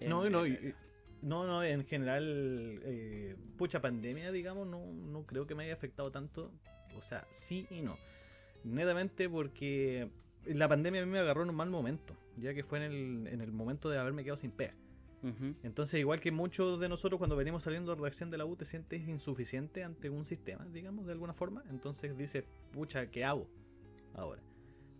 No, 0.00 0.24
en- 0.26 0.32
no, 0.32 0.46
y- 0.46 0.50
en- 0.54 0.68
y- 0.68 0.74
no, 1.22 1.46
no, 1.46 1.64
en 1.64 1.84
general, 1.84 2.80
eh, 2.84 3.36
pucha 3.56 3.80
pandemia, 3.80 4.30
digamos, 4.30 4.66
no, 4.66 4.86
no 4.86 5.26
creo 5.26 5.46
que 5.46 5.54
me 5.54 5.64
haya 5.64 5.74
afectado 5.74 6.10
tanto. 6.10 6.52
O 6.96 7.02
sea, 7.02 7.26
sí 7.30 7.66
y 7.70 7.82
no. 7.82 7.96
Netamente 8.64 9.28
porque 9.28 10.10
la 10.44 10.68
pandemia 10.68 11.02
a 11.02 11.06
mí 11.06 11.12
me 11.12 11.18
agarró 11.18 11.42
en 11.42 11.50
un 11.50 11.56
mal 11.56 11.70
momento, 11.70 12.16
ya 12.36 12.54
que 12.54 12.62
fue 12.62 12.84
en 12.84 12.92
el, 12.92 13.26
en 13.28 13.40
el 13.40 13.52
momento 13.52 13.88
de 13.88 13.98
haberme 13.98 14.24
quedado 14.24 14.36
sin 14.36 14.50
pega. 14.50 14.74
Entonces, 15.64 15.98
igual 15.98 16.20
que 16.20 16.30
muchos 16.30 16.78
de 16.78 16.88
nosotros 16.88 17.18
cuando 17.18 17.34
venimos 17.34 17.64
saliendo 17.64 17.96
recién 17.96 18.30
de 18.30 18.38
la 18.38 18.44
U, 18.44 18.54
te 18.54 18.64
sientes 18.64 19.08
insuficiente 19.08 19.82
ante 19.82 20.10
un 20.10 20.24
sistema, 20.24 20.64
digamos, 20.66 21.06
de 21.06 21.12
alguna 21.12 21.34
forma. 21.34 21.64
Entonces 21.70 22.16
dices, 22.16 22.44
pucha, 22.70 23.10
¿qué 23.10 23.24
hago 23.24 23.48
ahora? 24.14 24.40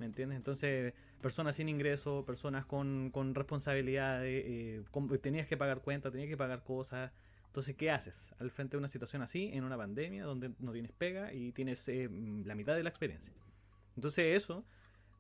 ¿Me 0.00 0.06
entiendes? 0.06 0.36
Entonces, 0.36 0.92
personas 1.20 1.56
sin 1.56 1.68
ingreso, 1.68 2.24
personas 2.24 2.64
con, 2.64 3.10
con 3.10 3.34
responsabilidades, 3.34 4.44
eh, 4.46 4.82
con- 4.90 5.08
tenías 5.18 5.46
que 5.46 5.56
pagar 5.56 5.80
cuentas, 5.80 6.12
tenías 6.12 6.28
que 6.28 6.36
pagar 6.36 6.62
cosas. 6.62 7.12
Entonces, 7.46 7.74
¿qué 7.76 7.90
haces 7.90 8.34
al 8.38 8.50
frente 8.50 8.72
de 8.72 8.78
una 8.78 8.88
situación 8.88 9.22
así, 9.22 9.50
en 9.52 9.64
una 9.64 9.76
pandemia, 9.76 10.24
donde 10.24 10.52
no 10.58 10.72
tienes 10.72 10.92
pega 10.92 11.32
y 11.32 11.52
tienes 11.52 11.88
eh, 11.88 12.08
mm, 12.08 12.44
la 12.46 12.54
mitad 12.54 12.76
de 12.76 12.82
la 12.82 12.90
experiencia? 12.90 13.32
Entonces, 13.96 14.36
eso 14.36 14.64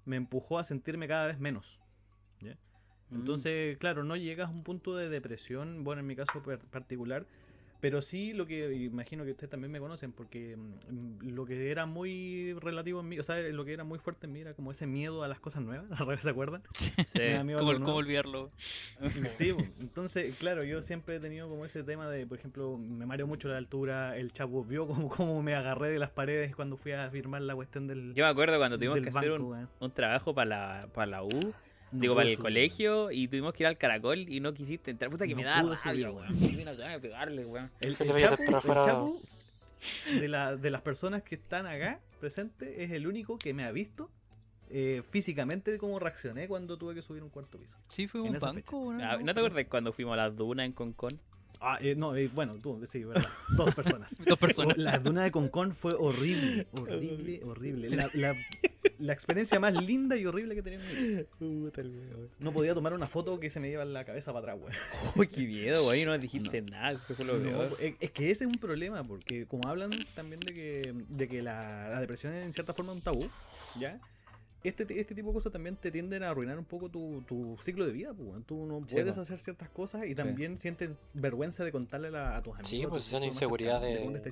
me 0.04 0.16
empujó 0.16 0.58
a 0.58 0.64
sentirme 0.64 1.08
cada 1.08 1.26
vez 1.26 1.38
menos. 1.38 1.82
¿ya? 2.40 2.56
Entonces, 3.10 3.78
claro, 3.78 4.04
no 4.04 4.16
llegas 4.16 4.48
a 4.48 4.52
un 4.52 4.62
punto 4.62 4.94
de 4.94 5.08
depresión, 5.08 5.82
bueno, 5.84 6.00
en 6.00 6.06
mi 6.06 6.14
caso 6.14 6.42
particular, 6.70 7.26
pero 7.80 8.02
sí 8.02 8.32
lo 8.32 8.46
que 8.46 8.74
imagino 8.74 9.24
que 9.24 9.30
ustedes 9.30 9.50
también 9.50 9.70
me 9.70 9.78
conocen, 9.78 10.12
porque 10.12 10.56
mm, 10.56 11.28
lo 11.28 11.44
que 11.44 11.70
era 11.70 11.86
muy 11.86 12.52
relativo 12.54 13.00
en 13.00 13.08
mí, 13.08 13.18
o 13.18 13.22
sea, 13.22 13.38
lo 13.38 13.64
que 13.64 13.72
era 13.72 13.84
muy 13.84 13.98
fuerte 13.98 14.26
en 14.26 14.32
mí 14.32 14.40
era 14.40 14.54
como 14.54 14.70
ese 14.70 14.86
miedo 14.86 15.22
a 15.22 15.28
las 15.28 15.40
cosas 15.40 15.62
nuevas, 15.62 15.86
¿se 16.22 16.30
acuerdan? 16.30 16.62
Sí. 16.74 16.92
¿Cómo, 17.56 17.72
cómo 17.74 17.94
olvidarlo? 17.94 18.50
Sí, 19.28 19.52
bo. 19.52 19.60
entonces, 19.80 20.36
claro, 20.36 20.64
yo 20.64 20.82
siempre 20.82 21.16
he 21.16 21.20
tenido 21.20 21.48
como 21.48 21.64
ese 21.64 21.82
tema 21.84 22.10
de, 22.10 22.26
por 22.26 22.38
ejemplo, 22.38 22.76
me 22.78 23.06
mareo 23.06 23.26
mucho 23.26 23.48
la 23.48 23.58
altura, 23.58 24.16
el 24.16 24.32
chavo 24.32 24.64
vio 24.64 24.86
como, 24.86 25.08
como 25.08 25.42
me 25.42 25.54
agarré 25.54 25.90
de 25.90 25.98
las 25.98 26.10
paredes 26.10 26.56
cuando 26.56 26.76
fui 26.76 26.92
a 26.92 27.08
firmar 27.10 27.42
la 27.42 27.54
cuestión 27.54 27.86
del, 27.86 28.14
Yo 28.14 28.24
me 28.24 28.30
acuerdo 28.30 28.58
cuando 28.58 28.76
tuvimos 28.76 29.00
que 29.00 29.08
hacer 29.08 29.32
un, 29.32 29.68
un 29.78 29.90
trabajo 29.92 30.34
para 30.34 30.48
la, 30.48 30.88
para 30.92 31.06
la 31.06 31.22
U, 31.22 31.54
No 31.92 32.00
digo, 32.00 32.14
para 32.14 32.26
el 32.28 32.34
subir, 32.34 32.42
colegio, 32.44 33.10
y 33.10 33.28
tuvimos 33.28 33.54
que 33.54 33.62
ir 33.62 33.66
al 33.68 33.78
caracol 33.78 34.18
y 34.28 34.40
no 34.40 34.52
quisiste 34.54 34.90
entrar. 34.90 35.10
Puta 35.10 35.26
que 35.26 35.34
me 35.34 35.44
da 35.44 35.62
rabia, 35.62 36.10
weón. 36.10 36.28
Me 36.40 36.48
dio 36.48 36.62
una 36.62 36.74
gana 36.74 36.92
de 36.92 37.00
pegarle, 37.00 37.44
weón. 37.46 37.70
El, 37.80 37.96
el 37.98 38.16
Chapu, 38.16 38.42
el 38.42 38.60
Chapu 38.62 39.22
de, 40.20 40.28
la- 40.28 40.56
de 40.56 40.70
las 40.70 40.82
personas 40.82 41.22
que 41.22 41.36
están 41.36 41.66
acá 41.66 42.00
presentes 42.20 42.76
es 42.78 42.90
el 42.90 43.06
único 43.06 43.38
que 43.38 43.54
me 43.54 43.64
ha 43.64 43.70
visto 43.72 44.10
eh, 44.70 45.02
físicamente 45.10 45.78
cómo 45.78 45.98
reaccioné 45.98 46.46
cuando 46.48 46.76
tuve 46.76 46.94
que 46.94 47.00
subir 47.00 47.22
un 47.22 47.30
cuarto 47.30 47.58
piso. 47.58 47.78
Sí, 47.88 48.06
fue 48.06 48.20
un 48.20 48.36
banco, 48.38 48.92
¿no? 48.92 49.02
Ah, 49.02 49.16
¿No 49.16 49.32
te 49.32 49.40
acuerdas 49.40 49.64
cuando 49.70 49.92
fuimos 49.92 50.12
a 50.14 50.16
las 50.16 50.36
dunas 50.36 50.66
en 50.66 50.72
Concón? 50.72 51.18
Ah, 51.60 51.78
eh, 51.80 51.94
no, 51.96 52.14
eh, 52.14 52.30
bueno, 52.34 52.54
tú, 52.62 52.80
sí, 52.86 53.02
verdad. 53.04 53.24
Dos 53.48 53.74
personas. 53.74 54.14
Dos 54.26 54.38
personas. 54.38 54.76
La 54.76 54.98
duna 54.98 55.24
de 55.24 55.30
Concón 55.32 55.72
fue 55.74 55.92
horrible, 55.98 56.66
horrible, 56.78 57.40
horrible. 57.44 57.90
La, 57.90 58.10
la- 58.14 58.36
la 58.98 59.12
experiencia 59.12 59.58
más 59.60 59.74
linda 59.74 60.16
y 60.16 60.24
horrible 60.26 60.54
que 60.54 60.62
tenía 60.62 60.80
en 60.80 60.86
mi 60.88 60.94
vida. 60.94 61.24
No 62.38 62.52
podía 62.52 62.74
tomar 62.74 62.94
una 62.94 63.08
foto 63.08 63.38
que 63.40 63.50
se 63.50 63.60
me 63.60 63.68
lleva 63.68 63.84
la 63.84 64.04
cabeza 64.04 64.32
para 64.32 64.52
atrás, 64.54 64.58
güey. 64.60 64.74
Uy, 65.16 65.28
qué 65.28 65.46
miedo, 65.46 65.84
güey. 65.84 66.04
No 66.04 66.16
dijiste 66.18 66.62
nada. 66.62 66.92
Eso 66.92 67.14
fue 67.14 67.24
lo 67.24 67.38
No, 67.38 67.76
es 67.78 68.10
que 68.10 68.30
ese 68.30 68.44
es 68.44 68.48
un 68.48 68.58
problema, 68.58 69.02
porque 69.04 69.46
como 69.46 69.68
hablan 69.68 69.90
también 70.14 70.40
de 70.40 70.54
que, 70.54 70.94
de 71.08 71.28
que 71.28 71.42
la, 71.42 71.88
la 71.88 72.00
depresión 72.00 72.32
es 72.34 72.44
en 72.44 72.52
cierta 72.52 72.74
forma 72.74 72.92
un 72.92 73.00
tabú, 73.02 73.28
¿ya? 73.78 74.00
Este, 74.64 74.82
este 74.98 75.14
tipo 75.14 75.28
de 75.28 75.34
cosas 75.34 75.52
también 75.52 75.76
te 75.76 75.90
tienden 75.92 76.24
a 76.24 76.30
arruinar 76.30 76.58
un 76.58 76.64
poco 76.64 76.88
tu, 76.90 77.22
tu 77.28 77.56
ciclo 77.62 77.86
de 77.86 77.92
vida, 77.92 78.12
pues, 78.12 78.28
weón. 78.28 78.42
Tú 78.44 78.66
no 78.66 78.80
Sí, 78.88 78.96
puedes 78.96 79.14
po. 79.14 79.20
hacer 79.20 79.38
ciertas 79.38 79.68
cosas 79.70 80.04
y 80.06 80.14
también 80.16 80.58
sientes 80.58 80.90
vergüenza 81.14 81.64
de 81.64 81.70
contarle 81.70 82.08
a, 82.08 82.10
la- 82.10 82.36
a 82.36 82.42
tus 82.42 82.54
amigos. 82.54 82.68
Sí, 82.68 82.86
pues 82.88 83.04
son 83.04 83.22
inseguridades 83.24 83.98
cercanos 83.98 84.14
de 84.14 84.30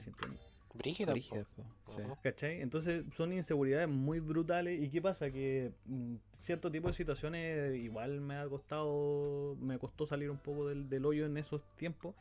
Brígida, 0.79 1.13
po, 1.15 1.45
sí. 1.87 1.99
¿Cachai? 2.23 2.61
Entonces 2.61 3.05
son 3.17 3.33
inseguridades 3.33 3.89
muy 3.89 4.21
brutales. 4.21 4.83
¿Y 4.83 4.89
qué 4.91 5.01
pasa? 5.03 5.31
Que 5.31 5.73
mm, 5.87 6.15
cierto 6.33 6.71
tipo 6.71 6.89
de 6.89 6.95
situaciones 6.95 7.75
igual 7.77 8.21
me 8.21 8.37
ha 8.37 8.47
costado, 8.47 9.57
me 9.61 9.79
costó 9.79 10.07
salir 10.07 10.31
un 10.31 10.39
poco 10.39 10.69
del, 10.69 10.89
del 10.89 11.05
hoyo 11.05 11.27
en 11.27 11.37
esos 11.37 11.61
tiempos. 11.77 12.15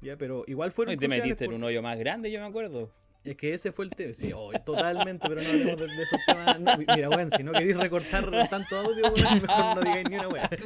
Ya, 0.00 0.16
pero 0.16 0.44
igual 0.46 0.70
fueron 0.70 0.92
No, 0.92 0.94
y 0.94 0.98
te 0.98 1.08
metiste 1.08 1.44
en 1.44 1.50
por- 1.50 1.54
un 1.56 1.64
hoyo 1.64 1.82
más 1.82 1.98
grande, 1.98 2.30
yo 2.30 2.40
me 2.40 2.46
acuerdo. 2.46 2.90
Es 3.24 3.36
que 3.36 3.52
ese 3.52 3.72
fue 3.72 3.84
el 3.84 3.90
tema. 3.90 4.14
Sí, 4.14 4.30
oh, 4.34 4.52
totalmente, 4.64 5.28
pero 5.28 5.42
no 5.42 5.48
hablemos 5.48 5.76
de, 5.80 5.86
de 5.88 6.02
esos 6.02 6.20
temas. 6.24 6.60
No, 6.60 6.76
mira, 6.78 7.08
weón, 7.10 7.30
si 7.32 7.42
no 7.42 7.52
queréis 7.52 7.76
recortar 7.76 8.48
tanto 8.48 8.76
audio, 8.78 9.02
weón, 9.12 9.42
mejor 9.42 9.74
no 9.76 9.80
digáis 9.82 10.08
ni 10.08 10.16
una 10.16 10.28
weá. 10.28 10.48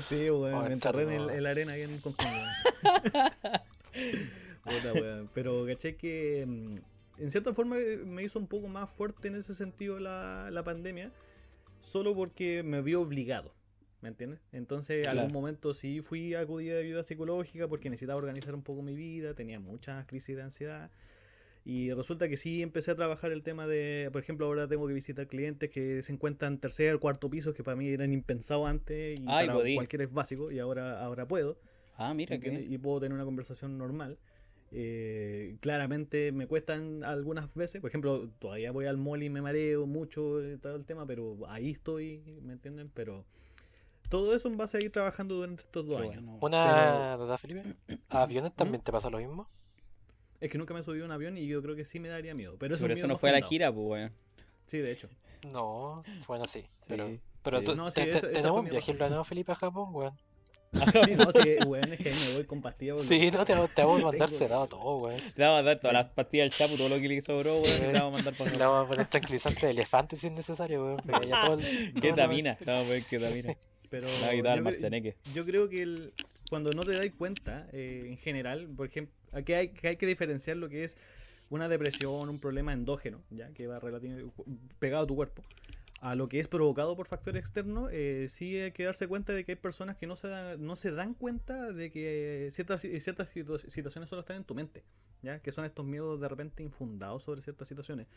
Sí, 0.00 0.30
weón, 0.30 0.54
Oh, 0.54 0.62
me 0.62 0.72
enterré 0.72 1.02
en, 1.02 1.10
el- 1.10 1.30
en 1.30 1.42
la 1.42 1.50
arena 1.50 1.72
aquí 1.74 1.82
en 1.82 1.98
Concón, 1.98 2.26
weón. 2.32 3.60
Puta, 4.64 4.92
weón. 4.92 5.28
Pero 5.34 5.64
caché 5.66 5.96
que 5.96 6.44
mm, 6.46 6.74
en 7.22 7.30
cierta 7.30 7.52
forma 7.52 7.78
eh, 7.78 7.98
me 7.98 8.22
hizo 8.22 8.38
un 8.38 8.46
poco 8.46 8.68
más 8.68 8.90
fuerte 8.90 9.28
en 9.28 9.36
ese 9.36 9.54
sentido 9.54 9.98
la, 9.98 10.50
la 10.50 10.62
pandemia, 10.64 11.12
solo 11.80 12.14
porque 12.14 12.62
me 12.62 12.80
vio 12.82 13.00
obligado. 13.00 13.54
¿Me 14.00 14.08
entiendes? 14.08 14.40
Entonces, 14.50 15.02
Claro. 15.02 15.20
algún 15.20 15.32
momento 15.32 15.74
sí 15.74 16.00
fui 16.00 16.34
a 16.34 16.40
acudir 16.40 16.74
a 16.74 16.78
ayuda 16.78 17.04
psicológica 17.04 17.68
porque 17.68 17.88
necesitaba 17.88 18.18
organizar 18.18 18.54
un 18.54 18.62
poco 18.62 18.82
mi 18.82 18.96
vida, 18.96 19.34
tenía 19.34 19.60
muchas 19.60 20.06
crisis 20.06 20.34
de 20.34 20.42
ansiedad. 20.42 20.90
Y 21.64 21.92
resulta 21.92 22.28
que 22.28 22.36
sí 22.36 22.60
empecé 22.60 22.90
a 22.90 22.96
trabajar 22.96 23.30
el 23.30 23.44
tema 23.44 23.68
de, 23.68 24.08
por 24.12 24.20
ejemplo, 24.20 24.46
ahora 24.46 24.66
tengo 24.66 24.88
que 24.88 24.94
visitar 24.94 25.28
clientes 25.28 25.70
que 25.70 26.02
se 26.02 26.12
encuentran 26.12 26.54
en 26.54 26.58
tercer, 26.58 26.98
cuarto 26.98 27.30
piso, 27.30 27.54
que 27.54 27.62
para 27.62 27.76
mí 27.76 27.88
eran 27.88 28.12
impensados 28.12 28.68
antes 28.68 29.20
y 29.20 29.24
Ay, 29.28 29.46
para 29.46 29.60
cualquiera 29.74 30.04
es 30.04 30.12
básico 30.12 30.50
y 30.50 30.58
ahora, 30.58 31.00
ahora 31.00 31.28
puedo. 31.28 31.56
Ah, 31.96 32.12
mira 32.14 32.40
que. 32.40 32.66
Y 32.68 32.78
puedo 32.78 32.98
tener 32.98 33.14
una 33.14 33.24
conversación 33.24 33.78
normal. 33.78 34.18
Eh, 34.74 35.56
claramente 35.60 36.32
me 36.32 36.46
cuestan 36.46 37.04
algunas 37.04 37.52
veces, 37.54 37.80
por 37.82 37.90
ejemplo, 37.90 38.28
todavía 38.38 38.72
voy 38.72 38.86
al 38.86 38.96
mall 38.96 39.22
y 39.22 39.28
me 39.28 39.42
mareo 39.42 39.86
mucho 39.86 40.42
eh, 40.42 40.56
todo 40.56 40.76
el 40.76 40.86
tema, 40.86 41.06
pero 41.06 41.36
ahí 41.48 41.70
estoy, 41.70 42.22
¿me 42.42 42.54
entienden? 42.54 42.90
Pero 42.94 43.26
todo 44.08 44.34
eso 44.34 44.50
vas 44.50 44.74
a 44.74 44.78
ir 44.82 44.90
trabajando 44.90 45.34
durante 45.34 45.62
estos 45.62 45.86
dos 45.86 45.96
Qué 45.98 46.02
años. 46.08 46.24
bueno. 46.24 46.38
Una 46.40 47.16
duda, 47.18 47.36
Felipe. 47.36 47.62
¿A 48.08 48.22
aviones 48.22 48.54
también 48.54 48.82
te 48.82 48.90
pasa 48.92 49.10
lo 49.10 49.18
mismo? 49.18 49.46
Es 50.40 50.50
que 50.50 50.56
nunca 50.58 50.72
me 50.74 50.80
he 50.80 50.82
subido 50.82 51.04
a 51.04 51.06
un 51.06 51.12
avión 51.12 51.36
y 51.36 51.46
yo 51.46 51.62
creo 51.62 51.76
que 51.76 51.84
sí 51.84 52.00
me 52.00 52.08
daría 52.08 52.34
miedo. 52.34 52.56
Pero 52.58 52.74
un 52.74 52.90
eso 52.90 53.06
no 53.06 53.16
fue 53.18 53.28
a 53.30 53.32
la 53.34 53.42
gira, 53.42 53.70
pues, 53.72 53.86
weón. 53.86 54.12
Sí, 54.66 54.78
de 54.78 54.90
hecho. 54.92 55.08
No, 55.50 56.02
bueno, 56.26 56.46
sí. 56.46 56.64
Pero, 56.88 57.08
Sí, 57.08 57.20
pero 57.42 57.60
sí. 57.60 57.66
tú- 57.66 57.74
No, 57.76 57.84
te- 57.86 57.90
sí, 57.90 58.00
te- 58.00 58.10
esa- 58.10 58.26
esa 58.26 58.34
tenemos 58.40 58.58
un 58.60 58.70
viaje 58.70 58.94
planeado, 58.94 59.24
Felipe, 59.24 59.52
a 59.52 59.54
Japón, 59.54 59.88
weón. 59.92 60.14
Sí, 61.06 61.14
no, 61.16 61.30
sí, 61.30 61.56
weón, 61.66 61.92
es 61.92 61.98
que 62.00 62.08
ahí 62.10 62.14
me 62.28 62.34
voy 62.34 62.44
con 62.44 62.62
pastillas. 62.62 62.96
porque- 62.96 63.08
Sí, 63.20 63.30
no, 63.30 63.44
te, 63.44 63.52
vamos- 63.52 63.70
te 63.74 63.82
vamos 63.82 64.00
a 64.02 64.04
mandar 64.06 64.28
sedado 64.30 64.66
todo, 64.68 64.96
weón. 64.98 65.20
Le 65.36 65.44
vamos 65.44 65.60
a 65.60 65.62
dar 65.62 65.80
todas 65.80 65.94
las 65.94 66.06
pastillas 66.08 66.44
al 66.46 66.50
chapu, 66.50 66.76
todo 66.76 66.88
lo 66.88 66.96
que 67.00 67.08
le 67.08 67.20
sobró, 67.22 67.60
weón. 67.60 67.92
Le 67.92 67.92
vamos 67.92 68.08
a 68.14 68.16
mandar 68.16 68.34
para 68.34 68.50
Le 68.52 68.58
vamos 68.58 68.84
a 68.86 68.88
poner 68.88 69.06
tranquilizante 69.06 69.66
de 69.66 69.72
elefante 69.72 70.16
si 70.16 70.26
es 70.28 70.32
necesario, 70.32 70.82
weón. 70.84 70.96
porque 71.06 71.28
ya 71.28 71.44
todo 71.44 71.54
el- 71.60 71.92
todo 71.92 72.00
Ketamina, 72.00 72.52
a 72.52 72.56
poner 72.56 73.04
ketamina. 73.04 73.56
Pero 73.90 74.06
Le 74.06 74.12
vamos 74.12 74.28
a 74.28 74.30
quitar 74.72 74.94
al 74.94 75.02
yo, 75.02 75.12
yo 75.34 75.44
creo 75.44 75.68
que 75.68 75.82
el- 75.82 76.12
cuando 76.48 76.70
no 76.72 76.84
te 76.84 76.92
das 76.92 77.06
cuenta, 77.16 77.66
eh, 77.72 78.06
en 78.08 78.16
general, 78.16 78.68
por 78.76 78.86
ejemplo, 78.86 79.14
aquí 79.32 79.52
hay, 79.52 79.68
que 79.68 79.88
hay 79.88 79.96
que 79.96 80.06
diferenciar 80.06 80.56
lo 80.56 80.68
que 80.68 80.84
es 80.84 80.96
una 81.50 81.68
depresión, 81.68 82.30
un 82.30 82.38
problema 82.40 82.72
endógeno, 82.72 83.22
ya 83.30 83.50
que 83.52 83.66
va 83.66 83.78
relativo, 83.78 84.32
pegado 84.78 85.04
a 85.04 85.06
tu 85.06 85.14
cuerpo, 85.16 85.42
a 86.02 86.16
lo 86.16 86.28
que 86.28 86.40
es 86.40 86.48
provocado 86.48 86.96
por 86.96 87.06
factores 87.06 87.38
externos, 87.38 87.88
eh, 87.92 88.26
sí 88.28 88.56
hay 88.58 88.72
que 88.72 88.82
darse 88.82 89.06
cuenta 89.06 89.32
de 89.32 89.44
que 89.44 89.52
hay 89.52 89.56
personas 89.56 89.96
que 89.96 90.08
no 90.08 90.16
se 90.16 90.26
dan, 90.26 90.60
no 90.66 90.74
se 90.74 90.90
dan 90.90 91.14
cuenta 91.14 91.70
de 91.72 91.92
que 91.92 92.48
ciertas, 92.50 92.82
ciertas 92.82 93.34
situa- 93.34 93.58
situaciones 93.70 94.10
solo 94.10 94.20
están 94.20 94.36
en 94.38 94.44
tu 94.44 94.54
mente, 94.56 94.82
ya 95.22 95.38
que 95.38 95.52
son 95.52 95.64
estos 95.64 95.86
miedos 95.86 96.20
de 96.20 96.28
repente 96.28 96.64
infundados 96.64 97.22
sobre 97.22 97.40
ciertas 97.40 97.68
situaciones. 97.68 98.08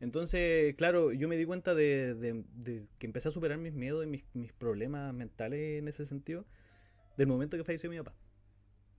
Entonces, 0.00 0.74
claro, 0.74 1.12
yo 1.12 1.28
me 1.28 1.36
di 1.36 1.44
cuenta 1.44 1.76
de, 1.76 2.14
de- 2.16 2.44
de 2.56 2.86
que 2.98 3.06
empecé 3.06 3.28
a 3.28 3.30
superar 3.30 3.56
mis 3.58 3.72
miedos 3.72 4.04
y 4.04 4.08
mis, 4.08 4.24
mis 4.34 4.52
problemas 4.52 5.14
mentales 5.14 5.78
en 5.78 5.86
ese 5.86 6.04
sentido 6.06 6.44
del 7.16 7.28
momento 7.28 7.56
que 7.56 7.62
falleció 7.62 7.88
mi 7.88 7.98
papá. 7.98 8.14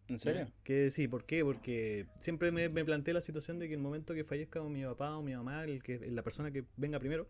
¿En 0.08 0.18
serio? 0.18 0.52
Que 0.64 0.90
sí, 0.90 1.08
¿por 1.08 1.26
qué? 1.26 1.44
Porque 1.44 2.08
siempre 2.20 2.52
me, 2.52 2.68
me 2.70 2.84
planteé 2.84 3.14
la 3.14 3.22
situación 3.22 3.60
de 3.60 3.68
que 3.68 3.76
el 3.76 3.80
momento 3.82 4.14
que 4.14 4.24
fallezca 4.24 4.62
mi 4.64 4.84
papá 4.84 5.16
o 5.18 5.22
mi 5.22 5.36
mamá, 5.36 5.66
el 5.66 5.84
que, 5.84 6.00
la 6.10 6.24
persona 6.24 6.52
que 6.52 6.64
venga 6.78 7.00
primero, 7.00 7.28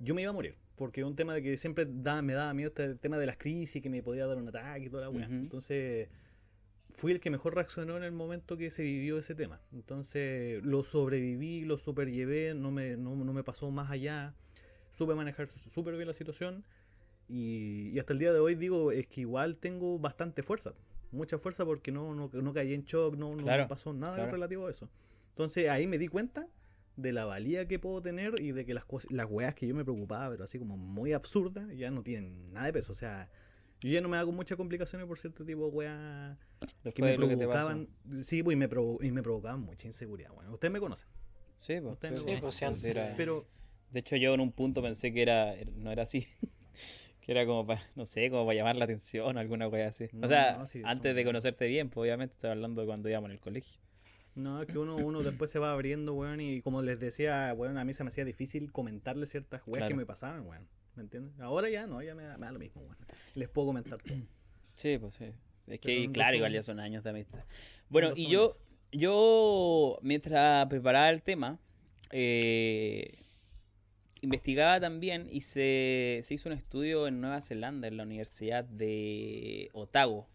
yo 0.00 0.14
me 0.14 0.22
iba 0.22 0.30
a 0.30 0.34
morir. 0.34 0.56
Porque 0.76 1.04
un 1.04 1.14
tema 1.14 1.34
de 1.34 1.42
que 1.42 1.56
siempre 1.58 1.86
da, 1.86 2.22
me 2.22 2.32
daba 2.32 2.54
miedo 2.54 2.68
este 2.68 2.94
tema 2.94 3.18
de 3.18 3.26
las 3.26 3.36
crisis, 3.36 3.82
que 3.82 3.90
me 3.90 4.02
podía 4.02 4.26
dar 4.26 4.38
un 4.38 4.48
ataque 4.48 4.86
y 4.86 4.88
toda 4.88 5.02
la 5.02 5.10
weá. 5.10 5.26
Entonces, 5.26 6.08
fui 6.88 7.12
el 7.12 7.20
que 7.20 7.28
mejor 7.30 7.54
reaccionó 7.54 7.96
en 7.98 8.02
el 8.02 8.12
momento 8.12 8.56
que 8.56 8.70
se 8.70 8.82
vivió 8.82 9.18
ese 9.18 9.34
tema. 9.34 9.60
Entonces, 9.72 10.64
lo 10.64 10.82
sobreviví, 10.82 11.66
lo 11.66 11.76
superllevé, 11.76 12.54
no 12.54 12.70
me, 12.70 12.96
no, 12.96 13.14
no 13.14 13.32
me 13.34 13.44
pasó 13.44 13.70
más 13.70 13.90
allá. 13.90 14.34
Supe 14.90 15.14
manejar 15.14 15.50
súper 15.56 15.96
bien 15.96 16.08
la 16.08 16.14
situación. 16.14 16.64
Y, 17.28 17.90
y 17.92 17.98
hasta 17.98 18.12
el 18.14 18.18
día 18.18 18.32
de 18.32 18.40
hoy 18.40 18.54
digo, 18.54 18.90
es 18.90 19.06
que 19.06 19.20
igual 19.20 19.58
tengo 19.58 19.98
bastante 19.98 20.42
fuerza. 20.42 20.72
Mucha 21.12 21.38
fuerza 21.38 21.64
porque 21.66 21.92
no, 21.92 22.14
no, 22.14 22.30
no 22.32 22.52
caí 22.54 22.72
en 22.72 22.84
shock, 22.84 23.16
no, 23.16 23.36
no 23.36 23.42
Claro, 23.42 23.68
pasó 23.68 23.92
nada 23.92 24.14
claro. 24.16 24.32
relativo 24.32 24.66
a 24.66 24.70
eso. 24.70 24.88
Entonces 25.28 25.68
ahí 25.68 25.86
me 25.86 25.98
di 25.98 26.08
cuenta 26.08 26.48
de 26.96 27.12
la 27.12 27.24
valía 27.24 27.66
que 27.66 27.78
puedo 27.78 28.02
tener 28.02 28.40
y 28.40 28.52
de 28.52 28.64
que 28.66 28.74
las 28.74 28.84
cosas, 28.84 29.10
las 29.10 29.26
weas 29.30 29.54
que 29.54 29.66
yo 29.66 29.74
me 29.74 29.84
preocupaba, 29.84 30.30
pero 30.30 30.44
así 30.44 30.58
como 30.58 30.76
muy 30.76 31.12
absurdas, 31.12 31.66
ya 31.76 31.90
no 31.90 32.02
tienen 32.02 32.52
nada 32.52 32.66
de 32.66 32.72
peso. 32.74 32.92
O 32.92 32.94
sea, 32.94 33.30
yo 33.80 33.90
ya 33.90 34.00
no 34.00 34.08
me 34.08 34.16
hago 34.18 34.32
muchas 34.32 34.56
complicaciones 34.56 35.06
por 35.06 35.18
cierto 35.18 35.44
tipo 35.44 35.62
de 35.64 35.70
weas 35.70 36.38
que 36.94 37.02
me 37.02 37.10
que 37.12 37.16
provocaban. 37.16 37.88
Sí, 38.22 38.42
pues 38.42 38.54
y 38.54 38.56
me, 38.56 38.68
provo- 38.68 38.98
y 39.02 39.10
me 39.12 39.22
provocaban 39.22 39.60
mucha 39.60 39.86
inseguridad. 39.86 40.30
Bueno, 40.32 40.52
ustedes 40.52 40.72
me 40.72 40.80
conocen. 40.80 41.08
Sí, 41.56 41.80
pues. 41.80 41.94
Ustedes 41.94 42.20
sí, 42.20 42.26
me 42.26 42.32
pues, 42.32 42.40
conocen. 42.40 42.74
sí, 42.76 42.80
pues, 42.82 42.96
era- 42.96 43.14
Pero 43.16 43.46
De 43.90 44.00
hecho, 44.00 44.16
yo 44.16 44.34
en 44.34 44.40
un 44.40 44.52
punto 44.52 44.82
pensé 44.82 45.12
que 45.12 45.22
era 45.22 45.54
no 45.76 45.90
era 45.90 46.02
así. 46.02 46.26
que 47.20 47.32
era 47.32 47.46
como 47.46 47.66
para, 47.66 47.80
no 47.96 48.04
sé, 48.06 48.30
como 48.30 48.44
para 48.46 48.56
llamar 48.56 48.76
la 48.76 48.84
atención 48.84 49.36
o 49.36 49.40
alguna 49.40 49.68
wea 49.68 49.88
así. 49.88 50.08
O 50.20 50.28
sea, 50.28 50.58
no, 50.58 50.64
antes 50.88 51.14
de 51.14 51.24
conocerte 51.24 51.66
bien, 51.66 51.88
pues 51.90 52.02
obviamente 52.02 52.34
estoy 52.34 52.50
hablando 52.50 52.80
de 52.82 52.86
cuando 52.86 53.08
íbamos 53.08 53.28
en 53.28 53.32
el 53.32 53.40
colegio. 53.40 53.80
No, 54.34 54.62
es 54.62 54.68
que 54.68 54.78
uno, 54.78 54.96
uno 54.96 55.22
después 55.22 55.50
se 55.50 55.58
va 55.58 55.72
abriendo, 55.72 56.14
weón, 56.14 56.40
y 56.40 56.62
como 56.62 56.82
les 56.82 57.00
decía, 57.00 57.52
weón, 57.56 57.78
a 57.78 57.84
mí 57.84 57.92
se 57.92 58.04
me 58.04 58.08
hacía 58.08 58.24
difícil 58.24 58.72
comentarles 58.72 59.30
ciertas 59.30 59.62
weas 59.66 59.88
que 59.88 59.94
me 59.94 60.06
pasaban, 60.06 60.46
weón. 60.46 60.66
¿Me 60.96 61.02
entiendes? 61.02 61.38
Ahora 61.40 61.68
ya 61.70 61.86
no, 61.86 62.02
ya 62.02 62.14
me 62.14 62.24
da, 62.24 62.36
me 62.38 62.46
da 62.46 62.52
lo 62.52 62.58
mismo, 62.58 62.82
weón. 62.82 62.96
Les 63.34 63.48
puedo 63.48 63.68
comentar 63.68 63.98
todo. 64.02 64.14
Sí, 64.74 64.98
pues 64.98 65.14
sí. 65.14 65.26
Es 65.66 65.80
que, 65.80 66.10
claro, 66.10 66.36
igual 66.36 66.52
ya 66.52 66.62
son 66.62 66.80
años 66.80 67.04
de 67.04 67.10
amistad. 67.10 67.44
Bueno, 67.88 68.12
y 68.16 68.28
yo, 68.28 68.56
yo, 68.92 69.98
mientras 70.02 70.66
preparaba 70.66 71.10
el 71.10 71.22
tema, 71.22 71.60
eh, 72.10 73.18
investigaba 74.20 74.80
también 74.80 75.28
y 75.30 75.42
se, 75.42 76.20
se 76.24 76.34
hizo 76.34 76.48
un 76.48 76.54
estudio 76.54 77.06
en 77.06 77.20
Nueva 77.20 77.40
Zelanda, 77.40 77.88
en 77.88 77.96
la 77.96 78.02
Universidad 78.02 78.64
de 78.64 79.70
Otago. 79.72 80.28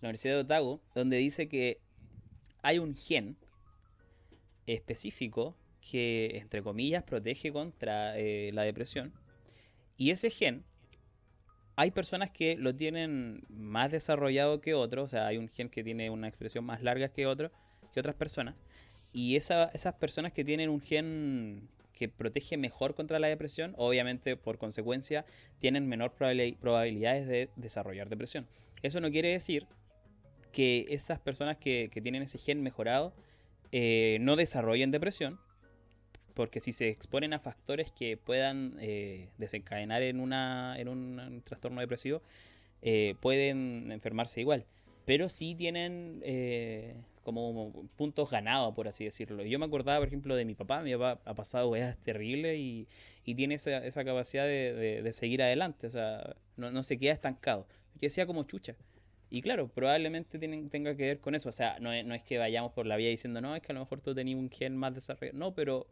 La 0.00 0.08
Universidad 0.08 0.34
de 0.34 0.40
Otago, 0.40 0.82
donde 0.94 1.18
dice 1.18 1.48
que 1.48 1.80
hay 2.64 2.78
un 2.78 2.96
gen 2.96 3.36
específico 4.66 5.54
que, 5.80 6.38
entre 6.40 6.62
comillas, 6.62 7.02
protege 7.04 7.52
contra 7.52 8.18
eh, 8.18 8.50
la 8.54 8.62
depresión. 8.62 9.12
Y 9.96 10.10
ese 10.10 10.30
gen, 10.30 10.64
hay 11.76 11.90
personas 11.90 12.30
que 12.30 12.56
lo 12.56 12.74
tienen 12.74 13.42
más 13.48 13.90
desarrollado 13.90 14.60
que 14.60 14.74
otros, 14.74 15.04
o 15.04 15.08
sea, 15.08 15.26
hay 15.26 15.36
un 15.38 15.48
gen 15.48 15.68
que 15.68 15.84
tiene 15.84 16.08
una 16.10 16.28
expresión 16.28 16.64
más 16.64 16.82
larga 16.82 17.08
que 17.08 17.26
otro, 17.26 17.50
que 17.92 18.00
otras 18.00 18.14
personas. 18.14 18.54
Y 19.12 19.36
esa- 19.36 19.70
esas 19.74 19.94
personas 19.94 20.32
que 20.32 20.44
tienen 20.44 20.70
un 20.70 20.80
gen 20.80 21.68
que 21.92 22.08
protege 22.08 22.56
mejor 22.56 22.94
contra 22.94 23.18
la 23.18 23.28
depresión, 23.28 23.74
obviamente 23.76 24.36
por 24.36 24.58
consecuencia 24.58 25.24
tienen 25.60 25.86
menor 25.88 26.14
probabili- 26.16 26.56
probabilidades 26.56 27.28
de 27.28 27.50
desarrollar 27.56 28.08
depresión. 28.08 28.46
Eso 28.82 29.00
no 29.00 29.10
quiere 29.10 29.28
decir 29.30 29.66
que 30.54 30.86
esas 30.90 31.18
personas 31.18 31.58
que, 31.58 31.90
que 31.92 32.00
tienen 32.00 32.22
ese 32.22 32.38
gen 32.38 32.62
mejorado 32.62 33.12
eh, 33.72 34.18
no 34.20 34.36
desarrollen 34.36 34.92
depresión, 34.92 35.38
porque 36.34 36.60
si 36.60 36.72
se 36.72 36.88
exponen 36.88 37.32
a 37.32 37.38
factores 37.40 37.90
que 37.92 38.16
puedan 38.16 38.76
eh, 38.80 39.28
desencadenar 39.38 40.02
en, 40.02 40.20
una, 40.20 40.76
en 40.78 40.88
un, 40.88 41.42
trastorno 41.44 41.80
depresivo, 41.80 42.22
eh, 42.82 43.14
pueden 43.20 43.90
enfermarse 43.92 44.40
igual. 44.40 44.64
Pero 45.04 45.28
sí 45.28 45.54
tienen 45.54 46.22
eh, 46.24 46.94
como 47.24 47.72
puntos 47.96 48.30
ganados, 48.30 48.74
por 48.74 48.88
así 48.88 49.04
decirlo. 49.04 49.44
Yo 49.44 49.58
me 49.58 49.66
acordaba, 49.66 49.98
por 49.98 50.08
ejemplo, 50.08 50.36
de 50.36 50.44
mi 50.44 50.54
papá. 50.54 50.82
Mi 50.82 50.92
papá 50.96 51.20
ha 51.24 51.34
pasado 51.34 51.68
weas 51.70 51.96
terribles 51.98 52.58
y, 52.58 52.86
y 53.24 53.34
tiene 53.34 53.56
esa, 53.56 53.84
esa 53.84 54.04
capacidad 54.04 54.44
de, 54.44 55.02
de- 55.02 55.12
seguir 55.12 55.42
adelante. 55.42 55.86
O 55.86 55.90
sea, 55.90 56.36
no, 56.56 56.70
no 56.70 56.82
se 56.82 56.98
queda 56.98 57.12
estancado. 57.12 57.66
Que 58.00 58.10
sea 58.10 58.26
como 58.26 58.44
chucha. 58.44 58.74
Y 59.34 59.42
claro, 59.42 59.66
probablemente 59.66 60.38
tenga 60.38 60.96
que 60.96 61.06
ver 61.06 61.20
con 61.20 61.34
eso. 61.34 61.48
O 61.48 61.52
sea, 61.52 61.78
no 61.80 61.92
es, 61.92 62.04
no 62.06 62.14
es 62.14 62.22
que 62.22 62.38
vayamos 62.38 62.70
por 62.72 62.86
la 62.86 62.94
vía 62.96 63.08
diciendo, 63.08 63.40
no, 63.40 63.56
es 63.56 63.62
que 63.62 63.72
a 63.72 63.74
lo 63.74 63.80
mejor 63.80 64.00
tú 64.00 64.14
tenías 64.14 64.38
un 64.38 64.48
gen 64.48 64.76
más 64.76 64.94
desarrollado. 64.94 65.36
No, 65.36 65.54
pero, 65.56 65.88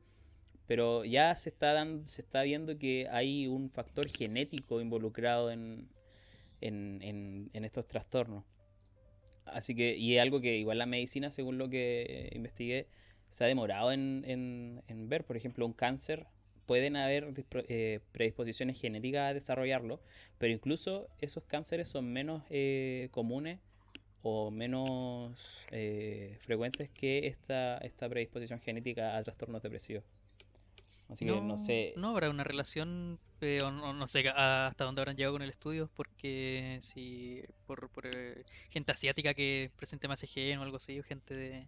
pero 0.67 1.05
ya 1.05 1.37
se 1.37 1.51
está, 1.51 1.73
dando, 1.73 2.07
se 2.09 2.23
está 2.23 2.43
viendo 2.45 2.79
que 2.79 3.09
hay 3.11 3.49
un 3.49 3.71
factor 3.71 4.09
genético 4.09 4.81
involucrado 4.81 5.51
en, 5.51 5.89
en, 6.61 7.01
en- 7.03 7.51
en 7.53 7.65
estos 7.65 7.87
trastornos. 7.89 8.45
Así 9.45 9.75
que, 9.75 9.97
y 9.97 10.17
es 10.17 10.23
algo 10.23 10.41
que 10.41 10.57
igual 10.57 10.79
la 10.79 10.87
medicina, 10.87 11.31
según 11.31 11.59
lo 11.59 11.69
que 11.69 12.31
investigué, 12.35 12.87
se 13.29 13.45
ha 13.45 13.47
demorado 13.49 13.93
en- 13.93 14.25
en 14.89 15.09
ver. 15.09 15.25
Por 15.25 15.37
ejemplo, 15.37 15.67
un 15.67 15.73
cáncer, 15.73 16.27
pueden 16.73 16.97
haber 16.97 17.35
eh, 17.69 18.01
predisposiciones 18.13 18.81
genéticas 18.81 19.29
a 19.31 19.35
desarrollarlo, 19.35 20.01
pero 20.39 20.55
incluso 20.55 21.07
esos 21.19 21.45
cánceres 21.45 21.87
son 21.91 22.11
menos 22.11 22.45
eh, 22.49 23.09
comunes 23.11 23.59
o 24.23 24.51
menos 24.51 25.67
eh, 25.71 26.35
frecuentes 26.41 26.89
que 26.89 27.27
esta, 27.27 27.77
esta 27.79 28.09
predisposición 28.09 28.59
genética 28.59 29.19
a 29.19 29.23
trastornos 29.23 29.61
depresivos. 29.63 30.03
Así 31.11 31.27
que 31.27 31.33
no 31.43 31.59
sé. 31.59 31.93
No 31.97 32.09
habrá 32.09 32.31
una 32.31 32.43
relación, 32.43 33.19
eh, 33.43 33.61
o 33.63 33.71
no, 33.71 33.93
no 33.93 34.07
sé 34.09 34.27
hasta 34.31 34.85
dónde 34.87 35.03
habrán 35.03 35.17
llegado 35.19 35.35
con 35.35 35.43
el 35.43 35.51
estudio, 35.51 35.91
porque 35.95 36.79
si 36.81 37.43
por, 37.67 37.91
por 37.91 38.07
eh, 38.07 38.45
gente 38.71 38.93
asiática 38.93 39.35
que 39.35 39.71
presente 39.77 40.09
más 40.09 40.23
EGN 40.23 40.59
o 40.61 40.63
algo 40.63 40.79
así, 40.79 40.99
o 40.99 41.03
gente 41.03 41.35
de... 41.35 41.67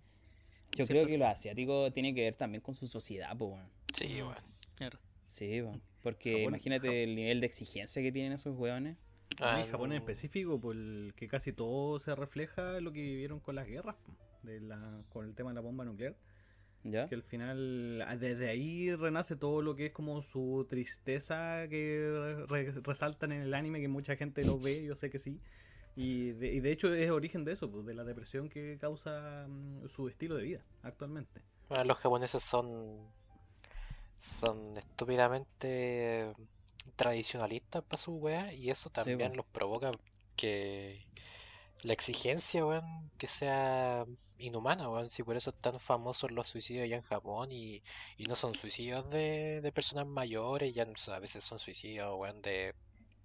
Yo 0.73 0.87
cierto- 0.87 0.93
creo 0.95 1.07
que 1.09 1.19
lo 1.19 1.27
asiático 1.27 1.93
tiene 1.93 2.15
que 2.15 2.23
ver 2.23 2.35
también 2.37 2.63
con 2.63 2.75
su 2.75 2.87
sociedad, 2.87 3.37
pues, 3.37 3.51
weón. 3.53 3.69
Sí, 3.95 4.23
Mm. 4.23 4.55
Claro. 4.77 4.99
Sí, 5.27 5.61
weón. 5.63 5.81
Porque 6.03 6.33
Japón- 6.33 6.49
imagínate 6.49 6.89
Jap- 6.89 7.03
el 7.05 7.15
nivel 7.17 7.41
de 7.41 7.47
exigencia 7.47 8.03
que 8.03 8.13
tienen 8.13 8.33
esos 8.33 8.57
weones. 8.59 8.97
Ah, 9.41 9.61
en 9.61 9.71
Japón 9.71 9.91
en 9.93 9.99
específico, 9.99 10.61
por 10.61 10.77
el 10.77 11.13
que 11.17 11.27
casi 11.29 11.53
todo 11.53 11.99
se 11.99 12.15
refleja 12.15 12.79
en 12.79 12.85
lo 12.85 12.93
que 12.93 13.01
vivieron 13.01 13.41
con 13.41 13.55
las 13.57 13.67
guerras, 13.67 13.97
de 14.43 14.61
la, 14.61 15.03
con 15.09 15.25
el 15.27 15.35
tema 15.35 15.51
de 15.51 15.55
la 15.55 15.61
bomba 15.61 15.85
nuclear. 15.85 16.15
¿Ya? 16.85 17.09
Que 17.09 17.15
al 17.15 17.23
final, 17.23 18.03
ah, 18.07 18.15
desde 18.17 18.51
ahí 18.51 18.95
renace 18.95 19.37
todo 19.37 19.63
lo 19.63 19.75
que 19.75 19.87
es 19.87 19.93
como 19.93 20.21
su 20.21 20.67
tristeza 20.69 21.67
que 21.71 22.45
re- 22.47 22.71
resaltan 22.83 23.33
en 23.33 23.41
el 23.41 23.55
anime, 23.55 23.81
que 23.81 23.89
mucha 23.89 24.17
gente 24.17 24.45
lo 24.45 24.59
ve, 24.61 24.85
yo 24.85 24.95
sé 24.95 25.09
que 25.09 25.19
sí. 25.19 25.41
Y 25.97 26.33
de, 26.33 26.53
y 26.53 26.61
de 26.61 26.73
hecho 26.73 26.93
es 26.93 27.11
origen 27.11 27.45
de 27.45 27.53
eso, 27.53 27.71
pues, 27.71 27.87
de 27.87 27.95
la 27.95 28.05
depresión 28.05 28.51
que 28.51 28.77
causa 28.79 29.47
mm, 29.49 29.89
su 29.89 30.09
estilo 30.09 30.37
de 30.37 30.43
vida 30.45 30.65
actualmente. 30.83 31.41
Bueno, 31.71 31.85
los 31.85 31.97
japoneses 31.97 32.43
son 32.43 32.99
son 34.25 34.77
estúpidamente 34.77 36.33
tradicionalistas 36.97 37.83
para 37.83 38.01
su 38.01 38.15
wea 38.15 38.53
y 38.53 38.71
eso 38.71 38.89
también 38.89 39.37
los 39.37 39.45
provoca 39.47 39.91
que 40.37 41.07
la 41.83 41.93
exigencia, 41.93 42.65
weón, 42.65 43.11
que 43.19 43.27
sea 43.27 44.07
inhumana, 44.39 44.89
weón, 44.89 45.11
si 45.11 45.23
por 45.23 45.37
eso 45.37 45.51
están 45.51 45.79
famosos 45.79 46.31
los 46.31 46.47
suicidios 46.49 46.85
allá 46.85 46.97
en 46.97 47.03
Japón 47.03 47.53
y, 47.53 47.83
y 48.17 48.25
no 48.25 48.35
son 48.35 48.55
suicidios 48.55 49.11
de, 49.11 49.61
de 49.61 49.73
personas 49.73 50.07
mayores, 50.07 50.75
ya 50.75 50.87
no 50.87 50.95
a 51.13 51.19
veces 51.19 51.45
son 51.45 51.59
suicidios, 51.59 52.15
weón, 52.19 52.41
de 52.41 52.75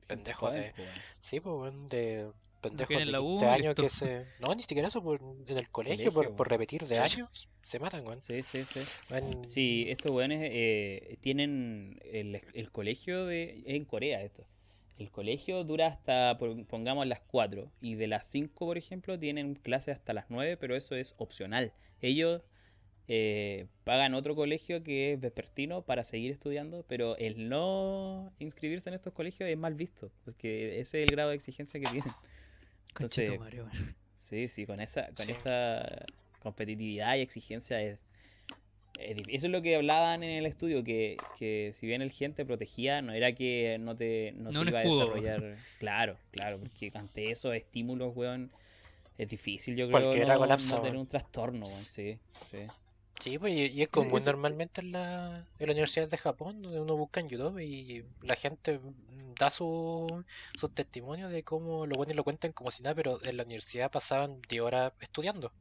pendejos 0.07 0.51
de, 0.51 0.73
sí, 1.21 1.39
pues, 1.39 1.55
weón, 1.55 1.87
de 1.87 2.29
pendejos 2.59 2.97
de 2.97 3.05
la 3.05 3.21
U 3.21 3.37
15 3.37 3.45
y 3.45 3.49
años 3.49 3.75
que 3.75 3.89
se, 3.89 4.25
no, 4.39 4.53
ni 4.53 4.63
siquiera 4.63 4.87
eso, 4.87 5.01
por, 5.01 5.21
en 5.21 5.57
el 5.57 5.69
colegio, 5.69 6.11
Colegio, 6.11 6.13
por, 6.13 6.35
por 6.35 6.49
repetir 6.49 6.85
de 6.85 6.99
años, 6.99 7.49
se 7.61 7.79
matan, 7.79 8.05
weón. 8.05 8.21
Sí, 8.21 8.43
sí, 8.43 8.63
sí. 8.65 8.81
Sí, 9.47 9.85
estos 9.89 10.11
weones 10.11 10.41
eh, 10.43 11.17
tienen 11.21 11.99
el, 12.03 12.41
el 12.53 12.71
colegio 12.71 13.25
de 13.25 13.63
en 13.65 13.85
Corea 13.85 14.23
esto. 14.23 14.45
El 14.99 15.11
colegio 15.11 15.63
dura 15.63 15.87
hasta, 15.87 16.37
pongamos, 16.67 17.07
las 17.07 17.21
4. 17.21 17.71
Y 17.79 17.95
de 17.95 18.07
las 18.07 18.27
5, 18.27 18.65
por 18.65 18.77
ejemplo, 18.77 19.17
tienen 19.17 19.55
clases 19.55 19.95
hasta 19.95 20.11
las 20.11 20.25
9, 20.29 20.57
pero 20.57 20.75
eso 20.75 20.93
es 20.95 21.15
opcional. 21.17 21.71
Ellos 22.01 22.41
eh, 23.07 23.67
pagan 23.85 24.13
otro 24.13 24.35
colegio 24.35 24.83
que 24.83 25.13
es 25.13 25.19
vespertino 25.21 25.83
para 25.83 26.03
seguir 26.03 26.31
estudiando, 26.31 26.83
pero 26.87 27.15
el 27.17 27.47
no 27.47 28.33
inscribirse 28.39 28.89
en 28.89 28.95
estos 28.95 29.13
colegios 29.13 29.49
es 29.49 29.57
mal 29.57 29.73
visto. 29.73 30.11
Porque 30.25 30.79
ese 30.81 31.01
es 31.01 31.05
el 31.05 31.11
grado 31.11 31.29
de 31.29 31.35
exigencia 31.37 31.79
que 31.79 31.87
tienen. 31.87 32.13
Entonces, 32.93 33.39
weón. 33.39 33.71
Sí, 34.15 34.47
sí, 34.47 34.65
con 34.65 34.79
esa, 34.79 35.07
con 35.13 35.25
Sí. 35.25 35.31
esa 35.31 36.05
competitividad 36.39 37.15
y 37.17 37.21
exigencia 37.21 37.81
es, 37.81 37.99
es 38.99 39.17
Eso 39.29 39.47
es 39.47 39.51
lo 39.51 39.61
que 39.61 39.75
hablaban 39.75 40.23
en 40.23 40.31
el 40.31 40.45
estudio, 40.45 40.83
que, 40.83 41.17
que 41.37 41.71
si 41.73 41.87
bien 41.87 42.01
el 42.01 42.11
gen 42.11 42.33
te 42.33 42.45
protegía, 42.45 43.01
no 43.01 43.13
era 43.13 43.33
que 43.33 43.77
no 43.79 43.95
te, 43.95 44.33
no 44.37 44.51
te 44.51 44.55
No 44.55 44.65
iba 44.69 44.79
a 44.79 44.83
desarrollar. 44.83 45.41
Claro, 45.79 46.17
claro, 46.31 46.59
porque 46.59 46.91
ante 46.93 47.31
esos 47.31 47.55
estímulos, 47.55 48.15
weón, 48.15 48.51
es 49.17 49.29
difícil, 49.29 49.75
yo 49.75 49.87
creo, 49.87 50.01
Cualquiera 50.01 50.33
no, 50.33 50.39
colapsa, 50.39 50.75
no 50.75 50.81
tener 50.83 50.99
un 50.99 51.07
trastorno, 51.07 51.65
weón, 51.65 51.83
sí, 51.83 52.17
sí. 52.45 52.57
Sí, 53.19 53.37
pues, 53.37 53.53
y, 53.53 53.81
es 53.81 53.89
como 53.89 54.17
ese- 54.17 54.27
normalmente 54.27 54.81
en 54.81 54.93
la, 54.93 55.37
en 55.59 55.67
las 55.67 55.73
universidades 55.73 56.09
de 56.09 56.17
Japón, 56.17 56.61
donde 56.61 56.79
uno 56.79 56.95
busca 56.95 57.19
en 57.19 57.27
YouTube 57.27 57.59
y 57.59 58.05
la 58.21 58.35
gente 58.35 58.79
mm, 58.79 59.33
da 59.37 59.49
su, 59.49 60.23
sus 60.55 60.73
testimonios 60.73 61.29
de 61.31 61.43
cómo 61.43 61.85
lo 61.85 61.95
bueno 61.97 62.13
y 62.13 62.15
lo 62.15 62.23
cuentan 62.23 62.53
como 62.53 62.71
si 62.71 62.81
nada, 62.81 62.95
pero 62.95 63.19
en 63.23 63.35
la 63.37 63.43
universidad 63.43 63.91
pasaban 63.91 64.41
10 64.47 64.61
horas 64.61 64.93
estudiando. 65.01 65.51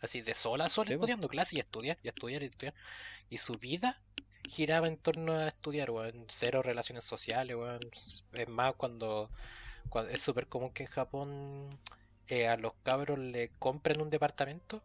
Así 0.00 0.20
de 0.20 0.34
sola 0.34 0.66
a 0.66 0.68
sola 0.68 0.88
Sí, 0.88 0.94
po. 0.94 1.04
estudiando 1.04 1.28
clases 1.28 1.54
y 1.54 1.58
estudiar, 1.60 1.98
y 2.02 2.08
estudiar, 2.08 2.42
y 2.42 2.46
estudiar. 2.46 2.74
Y 3.30 3.36
su 3.38 3.54
vida 3.54 4.02
giraba 4.48 4.88
en 4.88 4.96
torno 4.98 5.32
a 5.32 5.48
estudiar, 5.48 5.90
weón. 5.90 6.26
Cero 6.28 6.62
relaciones 6.62 7.04
sociales, 7.04 7.56
weón. 7.56 7.80
Es 8.32 8.48
más, 8.48 8.74
cuando, 8.74 9.30
cuando 9.88 10.10
es 10.10 10.20
súper 10.20 10.48
común 10.48 10.70
que 10.72 10.84
en 10.84 10.90
Japón 10.90 11.80
eh, 12.28 12.48
a 12.48 12.56
los 12.56 12.74
cabros 12.82 13.18
le 13.18 13.50
compren 13.58 14.00
un 14.00 14.10
departamento 14.10 14.82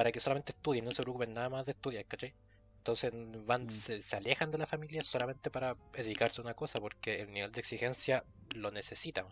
para 0.00 0.12
que 0.12 0.18
solamente 0.18 0.52
estudien, 0.52 0.86
no 0.86 0.92
se 0.92 1.02
preocupen 1.02 1.34
nada 1.34 1.50
más 1.50 1.66
de 1.66 1.72
estudiar, 1.72 2.06
¿cachai? 2.06 2.32
Entonces 2.78 3.12
van, 3.46 3.64
Mm. 3.66 3.68
se, 3.68 4.00
se 4.00 4.16
alejan 4.16 4.50
de 4.50 4.56
la 4.56 4.66
familia 4.66 5.04
solamente 5.04 5.50
para 5.50 5.76
dedicarse 5.92 6.40
a 6.40 6.44
una 6.44 6.54
cosa, 6.54 6.80
porque 6.80 7.20
el 7.20 7.30
nivel 7.30 7.52
de 7.52 7.60
exigencia 7.60 8.24
lo 8.54 8.70
necesita. 8.70 9.26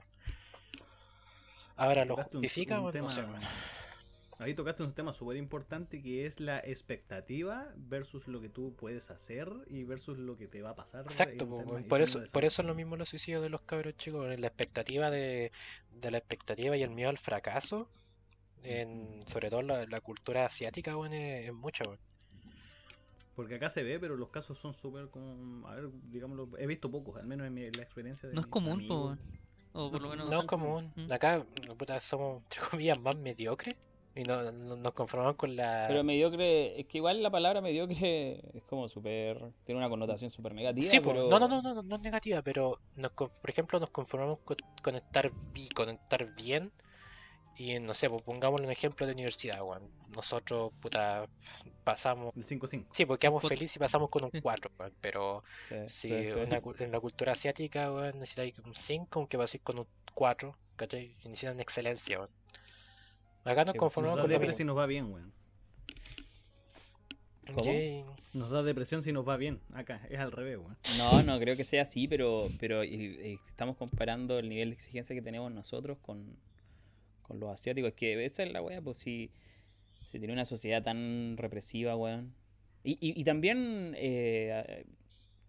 Ahora, 1.74 2.04
¿lo 2.04 2.16
justifica? 2.16 2.82
weón? 2.82 2.98
No 2.98 3.08
sé. 3.08 3.24
Ahí 4.40 4.52
tocaste 4.52 4.82
un 4.82 4.92
tema 4.92 5.14
súper 5.14 5.38
importante 5.38 6.02
que 6.02 6.26
es 6.26 6.38
la 6.38 6.58
expectativa 6.58 7.72
versus 7.76 8.28
lo 8.28 8.38
que 8.42 8.50
tú 8.50 8.74
puedes 8.76 9.10
hacer 9.10 9.50
y 9.68 9.84
versus 9.84 10.18
lo 10.18 10.36
que 10.36 10.48
te 10.48 10.60
va 10.60 10.70
a 10.70 10.74
pasar. 10.74 11.04
Exacto, 11.04 11.46
tema- 11.46 11.82
por 11.88 12.02
eso, 12.02 12.22
por 12.30 12.44
eso 12.44 12.60
es 12.60 12.68
lo 12.68 12.74
mismo 12.74 12.94
los 12.96 13.08
suicidios 13.08 13.42
de 13.42 13.48
los 13.48 13.62
cabros 13.62 13.96
chicos, 13.96 14.38
la 14.38 14.46
expectativa 14.46 15.10
de, 15.10 15.50
de 15.92 16.10
la 16.10 16.18
expectativa 16.18 16.76
y 16.76 16.82
el 16.82 16.90
miedo 16.90 17.08
al 17.08 17.16
fracaso, 17.16 17.88
en, 18.62 19.22
sobre 19.26 19.50
todo 19.50 19.62
la, 19.62 19.86
la 19.86 20.00
cultura 20.00 20.44
asiática, 20.44 20.96
weón, 20.96 21.12
es, 21.12 21.46
es 21.48 21.54
mucha, 21.54 21.84
weón. 21.84 21.98
Porque 23.34 23.54
acá 23.54 23.68
se 23.70 23.84
ve, 23.84 24.00
pero 24.00 24.16
los 24.16 24.30
casos 24.30 24.58
son 24.58 24.74
súper 24.74 25.10
como. 25.10 25.68
A 25.68 25.76
ver, 25.76 25.90
digámoslo. 26.10 26.48
He 26.58 26.66
visto 26.66 26.90
pocos, 26.90 27.16
al 27.18 27.26
menos 27.26 27.46
en 27.46 27.54
mi, 27.54 27.70
la 27.70 27.82
experiencia 27.82 28.28
de. 28.28 28.34
No 28.34 28.40
es 28.40 28.48
común, 28.48 28.86
po. 28.88 29.16
O 29.74 29.90
por 29.92 30.02
lo 30.02 30.08
No, 30.08 30.16
menos. 30.16 30.30
No 30.30 30.40
es 30.40 30.46
común. 30.46 30.92
Mm. 30.96 31.12
Acá, 31.12 31.46
puta, 31.76 32.00
somos, 32.00 32.42
entre 32.42 32.60
comillas, 32.68 32.98
más 33.00 33.16
mediocres 33.16 33.76
y 34.16 34.24
no, 34.24 34.50
no- 34.50 34.76
nos 34.76 34.92
conformamos 34.92 35.36
con 35.36 35.54
la... 35.54 35.84
Pero 35.86 36.02
mediocre, 36.02 36.80
es 36.80 36.86
que 36.86 36.98
igual 36.98 37.22
la 37.22 37.30
palabra 37.30 37.60
mediocre 37.60 38.40
es 38.54 38.64
como 38.64 38.88
súper. 38.88 39.38
Tiene 39.62 39.78
una 39.78 39.88
connotación 39.88 40.32
súper 40.32 40.54
negativa. 40.54 40.90
Sí, 40.90 40.98
pero... 40.98 41.28
no, 41.30 41.38
no, 41.38 41.46
no, 41.46 41.62
no, 41.62 41.74
no, 41.74 41.82
no 41.84 41.94
es 41.96 42.02
negativa, 42.02 42.42
pero 42.42 42.80
nos, 42.96 43.12
con- 43.12 43.30
por 43.40 43.50
ejemplo 43.50 43.78
nos 43.78 43.90
conformamos 43.90 44.40
con, 44.40 44.56
con 44.82 44.96
estar, 44.96 45.30
con 45.76 45.90
estar 45.90 46.34
bien 46.34 46.72
y 47.58 47.78
no 47.80 47.92
sé, 47.92 48.08
pues 48.08 48.22
pongamos 48.22 48.60
un 48.60 48.70
ejemplo 48.70 49.04
de 49.06 49.12
universidad, 49.12 49.60
weón. 49.62 49.90
Nosotros, 50.14 50.72
puta, 50.80 51.26
pasamos... 51.84 52.34
El 52.36 52.44
5-5. 52.44 52.86
Sí, 52.92 53.04
porque 53.04 53.20
quedamos 53.22 53.42
felices 53.46 53.76
y 53.76 53.78
pasamos 53.78 54.08
con 54.10 54.24
un 54.24 54.30
4, 54.40 54.70
weón, 54.78 54.94
pero 55.00 55.42
Sí, 55.68 55.74
si 55.88 56.08
sí, 56.08 56.30
sí. 56.30 56.38
en 56.38 56.50
la, 56.50 56.60
cu- 56.60 56.74
en 56.78 56.92
la 56.92 57.00
cultura 57.00 57.32
asiática, 57.32 57.92
weón, 57.92 58.18
necesitáis 58.20 58.58
un 58.60 58.74
5, 58.74 59.18
aunque 59.18 59.36
paséis 59.36 59.62
con 59.62 59.78
un 59.80 59.86
4, 60.14 60.56
¿cachai? 60.76 61.16
Y 61.24 61.28
necesitan 61.28 61.60
excelencia, 61.60 62.18
weón. 62.18 62.30
Acá 63.44 63.64
nos 63.64 63.72
Sí, 63.72 63.78
conformamos 63.78 64.16
Nos 64.16 64.22
da 64.22 64.22
con 64.22 64.30
depresión 64.30 64.56
si 64.56 64.64
nos 64.64 64.76
va 64.78 64.86
bien, 64.86 65.12
weón. 65.12 65.32
¿Cómo? 67.54 68.16
Nos 68.34 68.50
da 68.50 68.62
depresión 68.62 69.02
si 69.02 69.10
nos 69.10 69.26
va 69.26 69.38
bien. 69.38 69.60
Acá 69.72 70.02
es 70.10 70.18
al 70.20 70.32
revés, 70.32 70.58
weón. 70.58 70.76
No, 70.98 71.22
no 71.22 71.38
creo 71.40 71.56
que 71.56 71.64
sea 71.64 71.82
así, 71.82 72.06
pero, 72.06 72.46
pero 72.60 72.84
y- 72.84 72.94
y 72.94 73.40
estamos 73.46 73.76
comparando 73.76 74.38
el 74.38 74.48
nivel 74.50 74.68
de 74.70 74.74
exigencia 74.74 75.14
que 75.16 75.22
tenemos 75.22 75.50
nosotros 75.50 75.96
con, 76.02 76.36
con 77.28 77.38
los 77.38 77.50
asiáticos. 77.50 77.92
Que 77.92 78.24
esa 78.24 78.42
es 78.42 78.52
la 78.52 78.62
weá, 78.62 78.80
pues 78.80 78.98
si, 78.98 79.30
si 80.10 80.18
tiene 80.18 80.32
una 80.32 80.44
sociedad 80.44 80.82
tan 80.82 81.36
represiva, 81.36 81.94
weón. 81.94 82.34
Y, 82.82 82.92
y, 82.92 83.20
y 83.20 83.24
también 83.24 83.94
eh, 83.96 84.84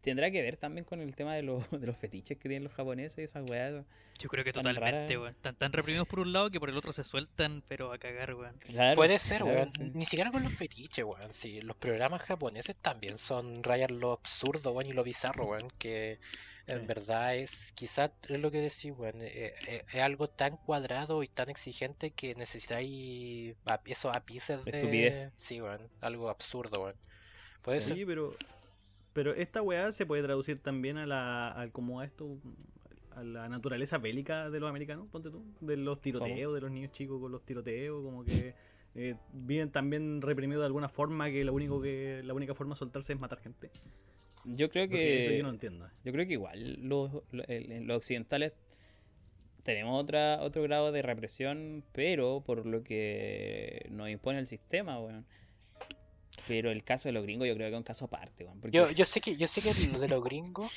tendrá 0.02 0.32
que 0.32 0.42
ver 0.42 0.58
también 0.58 0.86
con 0.86 1.02
el 1.02 1.16
tema 1.16 1.36
de, 1.36 1.44
los 1.44 1.70
de 1.72 1.86
los 1.88 1.98
fetiches 1.98 2.38
que 2.38 2.50
tienen 2.50 2.64
los 2.66 2.74
japoneses, 2.74 3.18
esas 3.20 3.50
weas. 3.50 3.84
Yo 4.18 4.28
creo 4.28 4.44
que 4.44 4.52
tan 4.52 4.64
totalmente, 4.64 5.18
weón. 5.18 5.32
Están 5.32 5.56
tan 5.56 5.72
reprimidos 5.72 6.08
por 6.08 6.20
un 6.20 6.34
lado 6.34 6.50
que 6.50 6.60
por 6.60 6.70
el 6.70 6.76
otro 6.78 6.92
se 6.92 7.04
sueltan, 7.06 7.64
pero 7.68 7.94
a 7.94 7.98
cagar, 7.98 8.34
weón. 8.36 8.58
Claro, 8.60 8.96
Puede 8.96 9.18
ser, 9.18 9.42
claro, 9.44 9.56
weón. 9.56 9.72
sí. 9.74 9.92
Ni 9.94 10.06
siquiera 10.06 10.32
con 10.32 10.44
los 10.44 10.54
fetiches, 10.54 11.06
weón. 11.06 11.32
Sí, 11.34 11.62
los 11.62 11.78
programas 11.78 12.22
japoneses 12.24 12.76
también 12.76 13.18
son 13.18 13.64
rayan 13.64 14.00
lo 14.00 14.12
absurdo, 14.12 14.72
weón, 14.74 14.88
y 14.90 14.94
lo 14.94 15.04
bizarro, 15.04 15.46
weón. 15.46 15.70
Que 15.78 16.20
en 16.68 16.82
Sí. 16.82 16.86
verdad 16.86 17.36
es, 17.38 17.72
quizás 17.72 18.12
es 18.28 18.40
lo 18.42 18.52
que 18.52 18.60
decís, 18.60 18.92
weón. 18.96 19.22
eh, 19.22 19.54
eh, 19.68 19.86
es 19.92 20.02
algo 20.02 20.30
tan 20.30 20.58
cuadrado 20.58 21.24
y 21.24 21.28
tan 21.30 21.50
exigente 21.50 22.12
que 22.12 22.36
necesitáis 22.36 23.56
a- 23.66 23.80
esos 23.86 24.16
ápices 24.16 24.64
de. 24.66 24.72
Estupidez. 24.72 25.32
Sí, 25.36 25.62
weón. 25.62 25.90
Algo 26.02 26.30
absurdo, 26.30 26.82
weón. 26.84 26.96
Puede 27.62 27.80
Sí, 27.82 27.96
ser. 27.96 28.06
pero. 28.06 28.36
Pero 29.20 29.36
esta 29.36 29.62
weá 29.62 29.92
se 29.92 30.06
puede 30.06 30.24
traducir 30.24 30.60
también 30.60 30.96
a 30.98 31.06
la. 31.06 31.50
al 31.50 31.74
como 31.74 32.00
a 32.00 32.06
esto. 32.06 32.40
a 33.12 33.22
la 33.22 33.50
naturaleza 33.50 33.98
bélica 33.98 34.50
de 34.50 34.62
los 34.62 34.70
americanos, 34.70 35.10
ponte 35.12 35.30
tú. 35.30 35.44
De 35.60 35.76
los 35.76 36.00
tiroteos, 36.00 36.54
de 36.54 36.62
los 36.62 36.72
niños 36.72 36.94
chicos 36.94 37.20
con 37.20 37.30
los 37.30 37.44
tiroteos, 37.44 38.02
como 38.02 38.24
que. 38.24 38.56
eh, 38.96 39.16
viven 39.34 39.72
también 39.72 40.22
reprimidos 40.22 40.62
de 40.62 40.68
alguna 40.68 40.88
forma 40.88 41.30
que 41.30 41.44
lo 41.44 41.54
único 41.54 41.82
que 41.82 42.22
la 42.24 42.34
única 42.34 42.56
forma 42.56 42.76
de 42.76 42.80
soltarse 42.80 43.12
es 43.12 43.20
matar 43.20 43.40
gente 43.42 43.70
Yo 44.46 44.70
creo 44.70 44.88
Porque 44.88 45.18
eso 45.18 45.32
que 45.32 45.38
yo 45.38 45.44
no 45.44 45.50
entiendo 45.50 45.86
yo 46.06 46.14
creo 46.14 46.26
que 46.26 46.34
igual 46.34 46.80
los, 46.88 47.12
los, 47.32 47.98
occidentales 47.98 48.54
tenemos 49.64 50.02
otra, 50.02 50.42
otro 50.42 50.64
grado 50.64 50.94
de 50.94 51.02
represión, 51.02 51.84
pero 51.92 52.42
por 52.46 52.66
lo 52.66 52.84
que 52.84 53.86
nos 53.92 54.10
impone 54.10 54.40
el 54.40 54.48
sistema, 54.48 54.98
weón. 54.98 55.26
Pero 56.50 56.72
el 56.72 56.84
caso 56.84 57.08
de 57.10 57.14
los 57.14 57.24
gringos 57.24 57.48
yo 57.48 57.56
creo 57.56 57.68
que 57.70 57.76
es 57.76 57.78
un 57.78 57.84
caso 57.84 58.06
aparte, 58.06 58.44
weón. 58.46 58.60
porque- 58.60 58.76
Yo, 58.78 58.90
yo 58.92 59.06
sé 59.06 59.22
que, 59.22 59.36
yo 59.38 59.48
sé 59.48 59.62
que 59.62 59.92
lo 59.92 60.00
de 60.00 60.08
los 60.08 60.24
gringos 60.24 60.72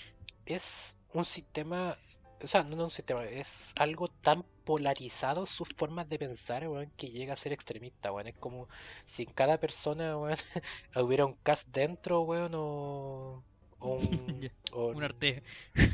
es 0.47 0.97
un 1.15 1.24
sistema, 1.24 1.97
o 2.43 2.47
sea, 2.49 2.62
no, 2.62 2.77
no 2.77 2.85
un 2.85 2.90
sistema, 2.90 3.24
es 3.24 3.73
algo 3.77 4.09
tan 4.09 4.44
polarizado 4.65 5.47
sus 5.47 5.69
formas 5.73 6.09
de 6.09 6.19
pensar, 6.19 6.69
weón, 6.69 6.90
que 6.97 7.09
llega 7.09 7.32
a 7.32 7.36
ser 7.36 7.53
extremista, 7.53 8.12
weón. 8.12 8.28
Es 8.28 8.36
como 8.36 8.69
si 9.07 9.23
en 9.24 9.32
cada 9.32 9.59
persona, 9.59 10.16
weón, 10.19 10.36
hubiera 10.97 11.27
un 11.27 11.35
cast 11.43 11.69
dentro, 11.69 12.20
weón, 12.23 12.53
o, 12.55 13.43
o 13.81 13.89
un, 13.94 14.51
o 14.73 14.86
Un 14.89 15.03
arte. 15.05 15.43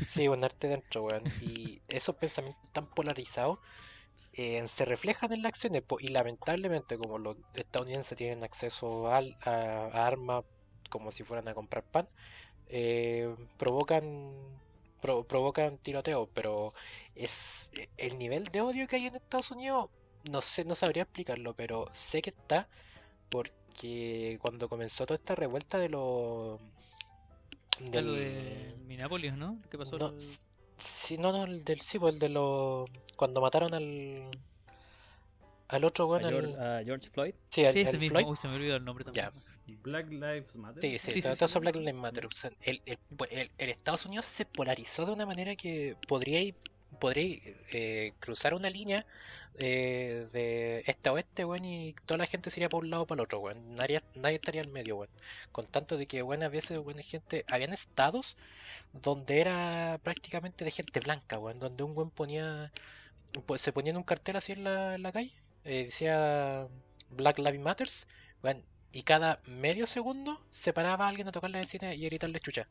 Sí, 0.07 0.27
un 0.27 0.43
arte 0.43 0.67
dentro, 0.67 1.03
weón. 1.05 1.23
Y 1.41 1.81
esos 1.87 2.15
pensamientos 2.15 2.61
tan 2.73 2.85
polarizados 2.87 3.59
eh, 4.33 4.67
se 4.67 4.85
reflejan 4.85 5.31
en 5.33 5.41
las 5.41 5.49
acciones. 5.51 5.81
po, 5.83 5.97
Y 5.99 6.09
lamentablemente, 6.09 6.97
como 6.97 7.17
los 7.17 7.37
estadounidenses 7.53 8.17
tienen 8.17 8.43
acceso 8.43 9.11
al- 9.11 9.35
a, 9.41 9.51
a 9.91 10.07
armas 10.07 10.43
como 10.89 11.11
si 11.11 11.23
fueran 11.23 11.47
a 11.47 11.53
comprar 11.53 11.83
pan, 11.83 12.07
eh, 12.67 13.35
provocan 13.57 14.61
pro- 15.01 15.23
provocan 15.25 15.77
tiroteos. 15.79 16.29
Pero 16.33 16.73
es 17.15 17.69
e, 17.73 17.89
el 17.97 18.17
nivel 18.17 18.45
de 18.45 18.61
odio 18.61 18.87
que 18.87 18.97
hay 18.97 19.07
en 19.07 19.15
Estados 19.15 19.51
Unidos, 19.51 19.89
no 20.31 20.41
sé, 20.41 20.65
no 20.65 20.75
sabría 20.75 21.03
explicarlo, 21.03 21.53
pero 21.53 21.87
sé 21.93 22.21
que 22.21 22.29
está 22.31 22.67
porque 23.29 24.37
cuando 24.41 24.67
comenzó 24.69 25.05
toda 25.05 25.15
esta 25.17 25.35
revuelta 25.35 25.77
de 25.77 25.89
los 25.89 26.59
del- 27.79 28.15
de 28.15 28.75
Minneapolis, 28.87 29.33
¿no? 29.33 29.57
¿Qué 29.69 29.77
pasó? 29.77 29.97
no, 29.97 30.07
el- 30.07 30.48
s- 30.79 31.07
sí, 31.07 31.17
no, 31.17 31.31
no, 31.31 31.43
el 31.45 31.63
del 31.63 31.81
sí, 31.81 31.99
pues, 31.99 32.15
el 32.15 32.19
de 32.19 32.29
los 32.29 32.89
cuando 33.15 33.41
mataron 33.41 33.73
al 33.73 34.29
al 35.67 35.83
otro 35.83 36.05
a 36.05 36.07
weón, 36.07 36.29
George, 36.29 36.55
a 36.59 36.83
George 36.83 37.09
Floyd. 37.11 37.33
sí, 37.49 37.65
al, 37.65 37.73
Sí, 37.73 37.81
ese 37.81 37.89
al 37.91 37.99
mismo. 37.99 38.17
Floyd. 38.19 38.31
Uy, 38.31 38.37
se 38.37 38.47
me 38.47 38.55
olvidó 38.55 38.75
el 38.75 38.85
nombre 38.85 39.05
también. 39.05 39.25
Ya. 39.31 39.33
Black 39.83 40.09
Lives 40.09 40.55
Matter. 40.57 40.81
Sí, 40.81 40.97
sí, 40.97 41.11
Sí, 41.11 41.21
todo 41.21 41.33
sí, 41.33 41.37
todo 41.39 41.47
sí. 41.47 41.51
eso 41.51 41.59
Black 41.59 41.75
Lives 41.75 41.93
Matter. 41.93 42.25
O 42.25 42.31
sea, 42.31 42.51
el, 42.61 42.81
el, 42.85 42.97
el- 43.29 43.51
el 43.57 43.69
Estados 43.69 44.05
Unidos 44.07 44.25
se 44.25 44.45
polarizó 44.45 45.05
de 45.05 45.11
una 45.11 45.27
manera 45.27 45.55
que 45.55 45.95
podría 46.07 46.41
podría 46.99 47.39
eh, 47.71 48.13
cruzar 48.19 48.53
una 48.53 48.69
línea 48.69 49.05
eh, 49.55 50.27
de 50.31 50.83
este 50.87 51.09
a 51.09 51.13
oeste, 51.13 51.45
weón, 51.45 51.65
y 51.65 51.93
toda 52.05 52.17
la 52.17 52.25
gente 52.25 52.49
se 52.49 52.59
iría 52.59 52.69
por 52.69 52.83
un 52.83 52.89
lado 52.91 53.03
o 53.03 53.07
para 53.07 53.19
el 53.21 53.25
otro, 53.25 53.39
weón. 53.39 53.75
Nadie, 53.75 54.01
nadie 54.15 54.35
estaría 54.35 54.61
en 54.61 54.71
medio, 54.71 54.97
weón. 54.97 55.09
Con 55.51 55.65
tanto 55.65 55.97
de 55.97 56.07
que, 56.07 56.23
weón, 56.23 56.43
a 56.43 56.49
veces, 56.49 56.79
weón, 56.79 56.99
gente, 56.99 57.45
habían 57.47 57.73
estados 57.73 58.37
donde 58.93 59.41
era 59.41 59.99
prácticamente 60.03 60.65
de 60.65 60.71
gente 60.71 60.99
blanca, 61.01 61.39
weón, 61.39 61.59
donde 61.59 61.83
un 61.83 61.95
weón 61.97 62.11
ponía, 62.11 62.71
pues, 63.45 63.61
se 63.61 63.73
ponía 63.73 63.91
en 63.91 63.97
un 63.97 64.03
cartel 64.03 64.35
así 64.37 64.53
en 64.53 64.63
la, 64.63 65.11
calle, 65.11 65.33
eh, 65.65 65.85
decía 65.85 66.67
Black 67.11 67.39
Lives 67.39 67.59
Matters, 67.59 68.07
weón, 68.43 68.63
y 68.91 69.03
cada 69.03 69.41
medio 69.45 69.85
segundo 69.87 70.41
se 70.51 70.73
paraba 70.73 71.07
alguien 71.07 71.27
a 71.27 71.31
tocar 71.31 71.49
la 71.51 71.59
vecina 71.59 71.93
y 71.93 72.05
a 72.05 72.09
gritarle 72.09 72.39
chucha. 72.39 72.67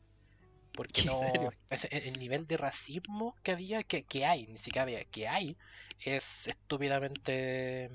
Porque 0.79 1.01
¿En 1.01 1.07
no. 1.07 1.51
ese- 1.69 1.89
el 1.91 2.03
el 2.13 2.19
nivel 2.19 2.47
de 2.47 2.55
racismo 2.55 3.35
que 3.43 3.51
había, 3.51 3.83
que, 3.83 4.03
que 4.05 4.25
hay, 4.25 4.47
ni 4.47 4.57
siquiera 4.57 4.83
había, 4.83 5.03
que 5.03 5.27
hay, 5.27 5.57
es 5.99 6.47
estúpidamente. 6.47 7.89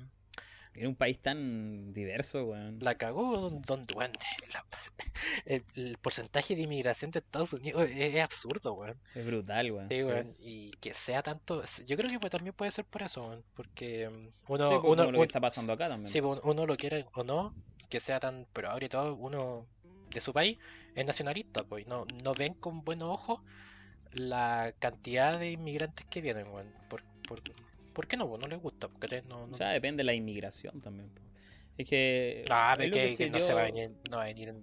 En 0.75 0.87
un 0.89 0.95
país 0.95 1.17
tan 1.19 1.93
diverso, 1.93 2.43
weón. 2.43 2.77
La 2.81 2.93
cagó 2.93 3.49
donde, 3.49 3.91
weón, 3.95 4.11
la- 4.53 4.65
el, 5.45 5.63
el 5.75 5.97
porcentaje 5.97 6.55
de 6.55 6.61
inmigración 6.61 7.09
de 7.09 7.19
Estados 7.19 7.53
Unidos 7.53 7.89
es, 7.89 8.13
es 8.13 8.21
absurdo, 8.21 8.73
weón. 8.73 8.95
Es 9.15 9.25
brutal, 9.25 9.71
weón. 9.71 9.89
Sí, 9.89 9.97
sí. 9.97 10.03
weón, 10.03 10.33
Y 10.37 10.71
que 10.73 10.93
sea 10.93 11.23
tanto. 11.23 11.63
Yo 11.87 11.97
creo 11.97 12.07
que 12.11 12.19
pues, 12.19 12.29
también 12.29 12.53
puede 12.53 12.69
ser 12.69 12.85
por 12.85 13.01
eso, 13.01 13.25
weón, 13.25 13.43
Porque 13.55 14.07
mm, 14.09 14.51
uno, 14.53 14.65
Sí, 14.67 14.73
pues, 14.73 14.83
uno, 14.83 15.05
como 15.05 15.11
lo 15.13 15.17
que 15.21 15.25
está 15.25 15.41
pasando 15.41 15.73
acá 15.73 15.87
también. 15.89 16.11
Sí, 16.11 16.21
pues, 16.21 16.39
uno 16.43 16.67
lo 16.67 16.77
quiere 16.77 17.07
o 17.15 17.23
no, 17.23 17.55
que 17.89 17.99
sea 17.99 18.19
tan, 18.19 18.45
pero 18.53 18.69
ahora 18.69 18.85
y 18.85 18.89
todo, 18.89 19.15
uno 19.15 19.65
de 20.11 20.21
su 20.21 20.31
país 20.33 20.59
es 20.95 21.05
nacionalista, 21.05 21.63
pues, 21.63 21.87
no, 21.87 22.05
no 22.23 22.33
ven 22.33 22.53
con 22.53 22.83
buenos 22.83 23.09
ojos 23.09 23.41
la 24.13 24.73
cantidad 24.79 25.39
de 25.39 25.51
inmigrantes 25.51 26.05
que 26.05 26.21
vienen, 26.21 26.47
weón. 26.47 26.71
¿Por, 26.89 27.03
por, 27.27 27.41
por 27.93 28.07
qué 28.07 28.17
no? 28.17 28.27
pues, 28.27 28.41
No 28.41 28.47
les 28.47 28.61
gusta, 28.61 28.87
porque 28.87 29.21
no, 29.23 29.45
no, 29.45 29.53
O 29.53 29.55
sea, 29.55 29.69
depende 29.69 30.01
de 30.01 30.05
la 30.05 30.13
inmigración 30.13 30.81
también. 30.81 31.09
po. 31.09 31.21
Es 31.77 31.89
que. 31.89 32.45
no, 32.47 32.71
es 32.71 32.77
pero 32.77 32.89
lo 32.89 32.93
que, 32.93 33.01
que 33.01 33.07
que 33.07 33.15
se 33.15 33.29
no 33.29 33.39
se 33.39 33.53
va 33.53 33.61
a 33.61 33.65
venir, 33.65 33.91
no 34.09 34.17
va 34.17 34.23
a 34.23 34.27
venir, 34.27 34.53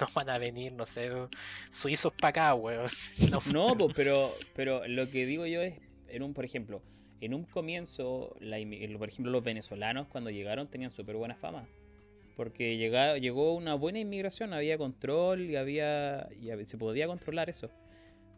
no 0.00 0.08
van 0.14 0.30
a 0.30 0.38
venir, 0.38 0.72
no 0.72 0.84
sé, 0.84 1.10
suizos 1.70 2.12
para 2.12 2.30
acá, 2.30 2.54
weón. 2.54 2.88
No, 3.30 3.40
No, 3.52 3.78
po, 3.78 3.88
pero, 3.94 4.32
pero 4.54 4.86
lo 4.88 5.08
que 5.08 5.26
digo 5.26 5.46
yo 5.46 5.62
es, 5.62 5.78
en 6.08 6.22
un, 6.22 6.34
por 6.34 6.44
ejemplo, 6.44 6.82
en 7.20 7.34
un 7.34 7.44
comienzo, 7.44 8.36
la 8.40 8.56
por 8.98 9.08
ejemplo, 9.08 9.30
los 9.30 9.44
venezolanos 9.44 10.08
cuando 10.08 10.30
llegaron 10.30 10.68
tenían 10.68 10.90
súper 10.90 11.16
buena 11.16 11.36
fama. 11.36 11.66
Porque 12.36 12.76
llega- 12.76 13.16
llegó 13.18 13.54
una 13.54 13.74
buena 13.74 13.98
inmigración, 13.98 14.52
había 14.52 14.76
control 14.78 15.40
y 15.50 15.56
había, 15.56 16.28
y 16.38 16.50
se 16.66 16.76
podía 16.76 17.06
controlar 17.06 17.48
eso. 17.48 17.70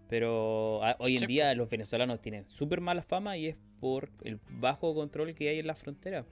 Pero 0.08 0.82
a- 0.84 0.96
hoy 1.00 1.14
en 1.14 1.20
Sí, 1.20 1.26
día 1.26 1.52
los 1.54 1.68
venezolanos 1.68 2.20
tienen 2.20 2.48
súper 2.48 2.80
mala 2.80 3.02
fama 3.02 3.36
y 3.36 3.48
es 3.48 3.56
por 3.80 4.08
el 4.24 4.38
bajo 4.60 4.94
control 4.94 5.34
que 5.34 5.48
hay 5.50 5.58
en 5.58 5.66
las 5.66 5.78
fronteras. 5.80 6.24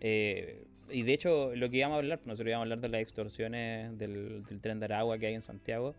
Eh, 0.00 0.64
y 0.90 1.02
de 1.02 1.12
hecho, 1.12 1.54
lo 1.54 1.70
que 1.70 1.76
íbamos 1.76 1.94
a 1.96 1.98
hablar, 1.98 2.20
nosotros 2.24 2.48
íbamos 2.48 2.62
a 2.62 2.64
hablar 2.64 2.80
de 2.80 2.88
las 2.88 3.00
extorsiones 3.02 3.96
del, 3.98 4.42
del 4.44 4.60
tren 4.60 4.80
de 4.80 4.86
Aragua 4.86 5.18
que 5.18 5.26
hay 5.26 5.34
en 5.34 5.42
Santiago. 5.42 5.94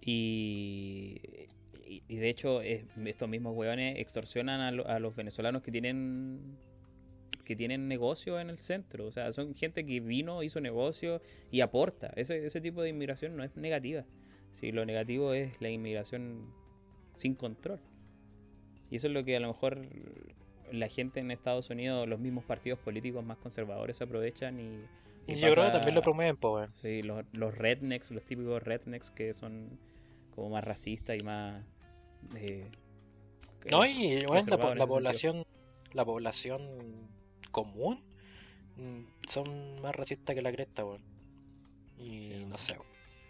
Y, 0.00 1.20
y- 1.86 2.02
y 2.08 2.16
de 2.16 2.28
hecho, 2.28 2.62
es- 2.62 2.84
estos 3.04 3.28
mismos 3.28 3.54
hueones 3.56 3.98
extorsionan 3.98 4.60
a, 4.60 4.70
lo- 4.72 4.86
a 4.88 4.98
los 4.98 5.14
venezolanos 5.14 5.62
que 5.62 5.70
tienen 5.70 6.56
que 7.50 7.56
tienen 7.56 7.88
negocio 7.88 8.38
en 8.38 8.48
el 8.48 8.58
centro. 8.58 9.08
O 9.08 9.10
sea, 9.10 9.32
son 9.32 9.56
gente 9.56 9.84
que 9.84 9.98
vino, 9.98 10.44
hizo 10.44 10.60
negocio 10.60 11.20
y 11.50 11.62
aporta. 11.62 12.12
Ese, 12.14 12.46
ese 12.46 12.60
tipo 12.60 12.80
de 12.80 12.90
inmigración 12.90 13.36
no 13.36 13.42
es 13.42 13.56
negativa. 13.56 14.04
Si 14.52 14.70
lo 14.70 14.86
negativo 14.86 15.32
es 15.34 15.60
la 15.60 15.68
inmigración 15.68 16.54
sin 17.16 17.34
control. 17.34 17.80
Y 18.88 18.94
eso 18.94 19.08
es 19.08 19.12
lo 19.12 19.24
que 19.24 19.34
a 19.34 19.40
lo 19.40 19.48
mejor 19.48 19.84
la 20.70 20.86
gente 20.86 21.18
en 21.18 21.32
Estados 21.32 21.70
Unidos, 21.70 22.06
los 22.06 22.20
mismos 22.20 22.44
partidos 22.44 22.78
políticos 22.78 23.24
más 23.24 23.38
conservadores 23.38 24.00
aprovechan 24.00 24.60
y... 24.60 24.84
y 25.26 25.34
yo 25.34 25.50
creo 25.50 25.64
que 25.64 25.72
también 25.72 25.96
lo 25.96 26.02
promueven, 26.02 26.36
pues. 26.36 26.70
Sí, 26.74 27.02
los, 27.02 27.24
los 27.32 27.52
rednecks, 27.52 28.12
los 28.12 28.24
típicos 28.24 28.62
rednecks 28.62 29.10
que 29.10 29.34
son 29.34 29.76
como 30.36 30.50
más 30.50 30.62
racistas 30.62 31.16
y 31.20 31.24
más... 31.24 31.64
eh, 32.36 32.70
No, 33.72 33.84
y 33.84 34.24
bueno, 34.24 34.56
la, 34.76 34.86
población, 34.86 35.44
la 35.92 36.04
población 36.04 37.10
común 37.50 38.02
mm, 38.76 39.00
son 39.28 39.80
más 39.82 39.94
racistas 39.94 40.34
que 40.34 40.42
la 40.42 40.52
cresta, 40.52 40.84
weón. 40.84 41.02
Y 41.98 42.24
Sí, 42.24 42.46
no 42.46 42.56
sé, 42.58 42.76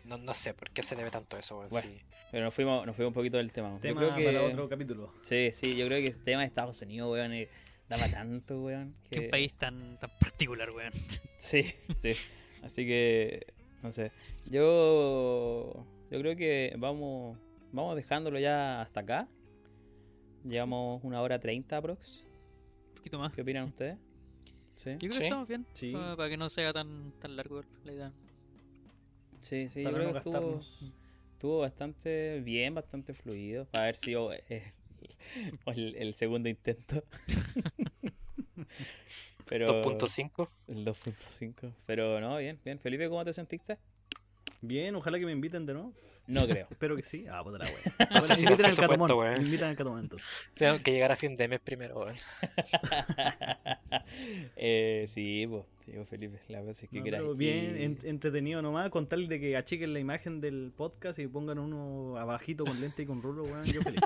no, 0.05 0.17
no 0.19 0.35
sé 0.35 0.55
por 0.55 0.71
qué 0.71 0.83
se 0.83 0.95
debe 0.97 1.11
tanto 1.11 1.37
eso, 1.39 1.59
weón. 1.59 1.71
Bueno. 1.71 1.89
sí. 1.91 2.01
Pero 2.31 2.45
nos 2.45 2.55
fuimos, 2.55 2.87
nos 2.87 2.95
fuimos 2.95 3.11
un 3.11 3.15
poquito 3.15 3.39
del 3.39 3.51
tema. 3.51 3.71
Yo 3.75 3.81
Tema 3.81 4.01
creo 4.03 4.15
que- 4.15 4.25
para 4.25 4.43
otro 4.45 4.69
capítulo. 4.69 5.13
Sí, 5.23 5.51
sí, 5.53 5.77
yo 5.77 5.87
creo 5.87 5.99
que 6.01 6.07
el 6.07 6.23
tema 6.23 6.43
de 6.43 6.47
Estados 6.47 6.81
Unidos, 6.81 7.11
weón, 7.11 7.33
eh, 7.33 7.49
da 7.89 7.99
para 7.99 8.13
tanto, 8.13 8.63
weón. 8.63 8.95
Qué 9.11 9.23
que- 9.23 9.29
país 9.29 9.53
tan, 9.55 9.99
tan 9.99 10.11
particular, 10.21 10.71
weón. 10.71 10.93
Sí, 11.39 11.65
sí. 11.99 12.13
Así 12.63 12.87
que, 12.87 13.47
no 13.83 13.91
sé. 13.91 14.13
Yo, 14.47 15.85
yo 16.11 16.19
creo 16.21 16.37
que 16.37 16.75
vamos, 16.79 17.37
vamos 17.73 17.97
dejándolo 17.97 18.39
ya 18.39 18.83
hasta 18.83 19.01
acá. 19.01 19.29
Llevamos 20.45 21.03
una 21.05 21.21
hora 21.23 21.39
treinta 21.41 21.79
aprox. 21.79 22.27
Un 22.91 22.95
poquito 22.95 23.19
más. 23.19 23.33
¿Qué 23.33 23.43
opinan 23.43 23.65
ustedes? 23.65 23.99
Sí, 24.83 24.91
Yo 24.93 24.99
creo 24.99 25.13
Sí. 25.13 25.19
que 25.19 25.25
estamos 25.27 25.49
bien. 25.49 25.67
Sí. 25.75 25.93
Para, 25.93 26.17
para 26.17 26.29
que 26.31 26.37
no 26.39 26.49
sea 26.49 26.73
tan, 26.73 27.13
tan 27.19 27.37
largo 27.37 27.61
la 27.85 27.93
idea. 27.93 28.13
sí, 29.43 29.69
sí. 29.69 29.83
Yo 29.85 29.93
creo 29.93 30.13
que 30.13 30.19
estuvo, 30.19 30.61
estuvo 31.35 31.59
bastante 31.61 32.41
bien, 32.41 32.75
bastante 32.75 33.13
fluido. 33.13 33.67
Para 33.67 33.85
haber 33.85 33.97
sido 33.97 34.33
eh, 34.33 34.43
el, 35.67 35.95
el 35.97 36.15
segundo 36.15 36.49
intento. 36.49 37.05
Pero 39.47 39.83
2.5. 39.83 40.49
el 40.69 40.85
2.5. 40.85 41.73
Pero 41.85 42.21
no, 42.23 42.39
bien, 42.39 42.59
bien. 42.65 42.79
Felipe, 42.79 43.09
¿cómo 43.11 43.23
te 43.25 43.35
sentiste? 43.35 43.77
Bien, 44.63 44.95
ojalá 44.95 45.19
que 45.19 45.27
me 45.27 45.33
inviten 45.33 45.67
de 45.67 45.75
nuevo. 45.75 45.93
No 46.27 46.47
creo. 46.47 46.67
Espero 46.71 46.95
que 46.97 47.03
sí. 47.03 47.25
Ah, 47.29 47.43
puta 47.43 47.59
la 47.59 47.65
wea. 47.65 47.75
Bueno, 48.11 48.23
sí, 48.37 48.43
inviten 48.45 48.57
por 48.57 48.67
al 48.67 48.77
catomón. 48.77 49.33
Me 49.35 49.39
invitan 49.47 49.71
al 49.71 49.77
catomón 49.77 50.01
entonces. 50.01 50.29
Tengo 50.55 50.79
que 50.79 50.93
llegar 50.93 51.11
a 51.11 51.17
fin 51.17 51.35
de 51.35 51.49
mes 51.49 51.61
primero, 51.61 51.99
weón. 52.01 52.15
eh, 54.57 55.05
sí, 55.09 55.47
pues, 55.49 55.65
sí, 55.85 55.93
pues, 55.95 56.09
Felipe, 56.09 56.39
la 56.49 56.59
verdad 56.59 56.77
es 56.81 56.89
que 56.89 56.99
No, 56.99 57.05
pero 57.05 57.35
bien, 57.35 57.77
Y- 57.79 57.85
en- 57.85 57.99
entretenido 58.05 58.63
nomás, 58.63 58.91
con 58.91 59.07
tal 59.09 59.29
de 59.29 59.41
que 59.41 59.57
achiquen 59.57 59.93
la 59.93 60.01
imagen 60.01 60.41
del 60.41 60.73
podcast 60.77 61.19
y 61.19 61.27
pongan 61.27 61.59
uno 61.59 62.17
abajito 62.19 62.65
con 62.65 62.81
lente 62.81 63.03
y 63.03 63.07
con 63.07 63.23
rulo, 63.23 63.45
weón, 63.45 63.65
yo 63.65 63.83
feliz. 63.83 64.01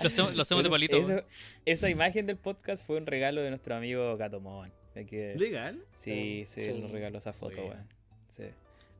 Lo 0.00 0.08
hacemos, 0.08 0.34
lo 0.34 0.42
hacemos 0.42 0.64
de 0.64 0.70
palito. 0.70 0.96
eso- 0.96 1.22
esa 1.64 1.90
imagen 1.90 2.26
del 2.26 2.36
podcast 2.36 2.84
fue 2.86 2.96
un 2.96 3.06
regalo 3.06 3.42
de 3.42 3.50
nuestro 3.50 3.76
amigo 3.76 4.16
Gatomón. 4.16 4.72
Hay 4.94 5.04
que- 5.04 5.34
Legal. 5.36 5.82
sí, 5.94 6.44
sí, 6.46 6.62
Sí. 6.62 6.80
nos 6.80 6.90
regaló 6.90 7.18
esa 7.18 7.32
foto, 7.32 7.56
weón. 7.60 7.86
Sí. 8.34 8.44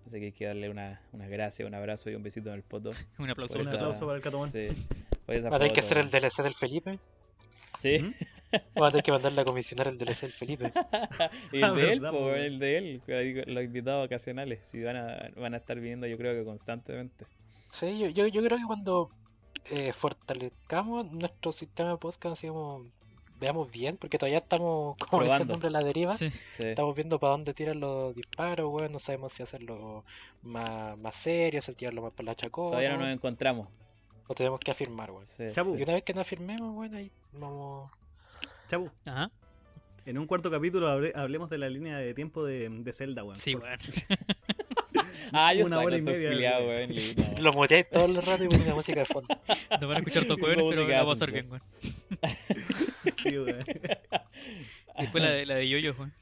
Así 0.07 0.19
que 0.21 0.27
hay 0.27 0.33
que 0.33 0.47
darle 0.47 0.71
una, 0.71 1.01
una 1.13 1.27
gracia, 1.27 1.67
un 1.67 1.75
abrazo 1.75 2.11
y 2.11 2.15
un 2.15 2.23
besito 2.23 2.49
en 2.51 2.55
el 2.57 2.63
poto. 2.63 2.91
Un 3.19 3.29
aplauso. 3.31 3.55
Por 3.55 3.63
Un 3.63 3.67
esa- 3.69 3.77
aplauso 3.77 4.07
para 4.07 4.17
el 4.17 4.23
catomón. 4.23 4.51
Sí, 4.53 4.69
por 5.27 5.35
a 5.35 5.59
tener 5.59 5.73
que 5.73 5.83
ser 5.83 5.99
el. 5.99 6.11
DLC 6.11 6.43
del 6.43 6.55
Felipe. 6.55 6.99
Sí. 7.81 7.99
¿Mm? 8.77 8.83
A 8.83 8.91
tener 8.91 9.03
que 9.03 9.11
mandarle 9.13 9.41
a 9.41 9.45
comisionar 9.45 9.89
el 9.89 9.99
DLC 9.99 10.21
del 10.23 10.33
Felipe. 10.33 10.73
Y 11.53 11.63
Ah, 11.63 11.69
el 11.69 11.75
de 11.75 11.93
él, 11.93 12.01
verdad, 12.01 12.13
po, 12.13 12.19
po, 12.21 12.31
el 12.35 12.59
de 12.61 12.79
él, 12.79 13.03
los 13.49 13.65
invitados 13.65 14.07
ocasionales, 14.07 14.61
si 14.65 14.83
van 14.83 14.97
a, 14.97 15.31
van 15.37 15.55
a 15.55 15.57
estar 15.57 15.79
viniendo 15.81 16.07
yo 16.07 16.17
creo 16.17 16.33
que 16.35 16.45
constantemente. 16.45 17.27
Sí, 17.69 17.99
yo, 17.99 18.09
yo, 18.09 18.27
yo 18.29 18.43
creo 18.45 18.57
que 18.59 18.65
cuando 18.65 19.11
eh, 19.71 19.93
fortalezcamos 19.93 21.11
nuestro 21.11 21.51
sistema 21.51 21.91
de 21.91 21.97
podcast, 21.99 22.47
como 22.47 22.87
veamos 23.39 23.71
bien, 23.73 23.97
porque 23.97 24.19
todavía 24.19 24.39
estamos, 24.39 24.97
como 25.11 25.23
dice 25.25 25.43
el 25.43 25.49
nombre, 25.49 25.69
a 25.69 25.71
la 25.71 25.83
deriva. 25.83 26.17
Sí. 26.17 26.31
Sí. 26.31 26.65
Estamos 26.67 26.95
viendo 26.95 27.19
para 27.19 27.33
dónde 27.33 27.55
tiran 27.55 27.81
los 27.81 28.15
disparos, 28.15 28.73
weón. 28.73 28.93
No 28.93 28.99
sabemos 28.99 29.33
si 29.33 29.43
hacerlo 29.43 30.05
más, 30.43 30.97
más 30.99 31.15
serio, 31.15 31.61
si 31.63 31.75
tirarlo 31.75 32.03
más 32.03 32.13
por 32.13 32.25
la 32.25 32.35
chacota. 32.35 32.77
Todavía 32.79 32.97
no 32.97 33.05
nos 33.05 33.15
encontramos. 33.15 33.69
Lo 34.29 34.35
tenemos 34.35 34.59
que 34.61 34.71
afirmar, 34.71 35.11
weón. 35.11 35.27
Sí. 35.27 35.45
Y 35.55 35.83
una 35.83 35.95
vez 35.95 36.03
que 36.03 36.13
nos 36.15 36.23
afirmemos, 36.23 36.75
weón, 36.77 36.95
ahí 36.95 37.11
vamos. 37.33 37.91
Chapu, 38.69 38.91
Ajá. 39.07 39.31
en 40.05 40.19
un 40.19 40.27
cuarto 40.27 40.51
capítulo 40.51 40.89
hable- 40.89 41.13
hablemos 41.15 41.49
de 41.51 41.59
la 41.59 41.69
línea 41.69 41.99
de 41.99 42.13
tiempo 42.15 42.45
de, 42.45 42.69
de 42.69 42.93
Zelda, 42.93 43.23
weón. 43.23 43.37
Sí, 43.37 43.53
Por- 43.55 43.63
weón. 43.65 43.79
Ah, 45.33 45.53
yo 45.55 45.67
Una 45.67 45.79
hora 45.81 45.97
y 45.97 46.03
media, 46.03 46.59
güey. 46.61 46.87
weón. 46.87 46.95
Lo 47.43 47.53
muteáis 47.53 47.87
todo 47.91 48.05
el 48.07 48.17
rato 48.23 48.45
y 48.45 48.49
ponéis 48.49 48.67
la 48.67 48.75
música 48.75 49.01
de 49.01 49.07
fondo. 49.07 49.29
Nos 49.71 49.81
van 49.81 49.93
a 49.93 49.99
escuchar 49.99 50.25
todo 50.25 50.39
Como 50.39 50.53
jóvenes, 50.55 50.75
pero 50.75 50.89
la 50.89 51.03
vamos 51.03 51.23
a 51.23 51.27
sí. 51.27 51.33
bien, 51.33 51.51
weón. 51.51 51.63
Sí, 53.03 53.39
weón. 53.39 53.65
Después 54.99 55.25
la 55.25 55.31
de, 55.31 55.47
la 55.47 55.55
de 55.57 55.69
Yoyo, 55.69 55.95
weón. 55.99 56.13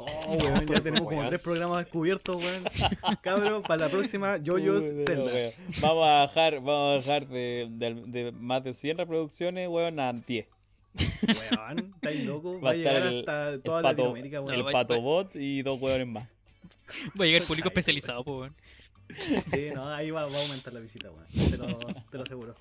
Oh, 0.00 0.36
weón, 0.40 0.66
ya 0.66 0.80
tenemos 0.80 1.08
como 1.08 1.26
tres 1.28 1.40
programas 1.40 1.78
descubiertos, 1.78 2.36
weón. 2.36 2.64
Cabrón, 3.20 3.62
para 3.62 3.86
la 3.86 3.88
próxima, 3.90 4.36
Yoyos 4.38 4.84
Zelda. 5.06 5.24
weón. 5.24 5.52
Vamos 5.80 6.08
a 6.08 6.14
bajar, 6.26 6.54
vamos 6.60 6.92
a 6.92 6.96
bajar 6.98 7.26
de, 7.28 7.66
de- 7.70 7.94
de 8.06 8.32
más 8.32 8.62
de 8.64 8.74
100 8.74 8.98
reproducciones, 8.98 9.68
weón, 9.68 9.98
a 10.00 10.12
10. 10.12 10.46
Weón, 11.50 11.92
estáis 11.96 12.24
loco. 12.24 12.54
Va 12.60 12.60
Va 12.60 12.70
a 12.70 12.74
llegar 12.74 12.96
el- 13.06 13.18
hasta 13.20 13.34
toda 13.62 13.78
el 13.78 13.82
pato- 13.82 13.82
Latinoamérica, 13.82 14.36
El 14.38 14.42
weón. 14.44 14.66
va- 14.66 14.72
patobot 14.72 15.30
y 15.36 15.62
dos 15.62 15.80
weones 15.80 16.06
más. 16.06 16.28
Va 17.20 17.24
a 17.24 17.26
llegar 17.26 17.46
público 17.46 17.68
especializado, 17.68 18.24
pues, 18.24 18.36
weón. 18.40 18.56
Sí, 19.46 19.70
no, 19.74 19.88
ahí 19.88 20.10
va, 20.10 20.26
va 20.26 20.36
a 20.38 20.42
aumentar 20.42 20.72
la 20.72 20.80
visita, 20.80 21.10
weón. 21.10 21.26
Te 21.50 21.56
lo, 21.56 21.68
te 22.10 22.16
lo 22.18 22.24
aseguro. 22.24 22.54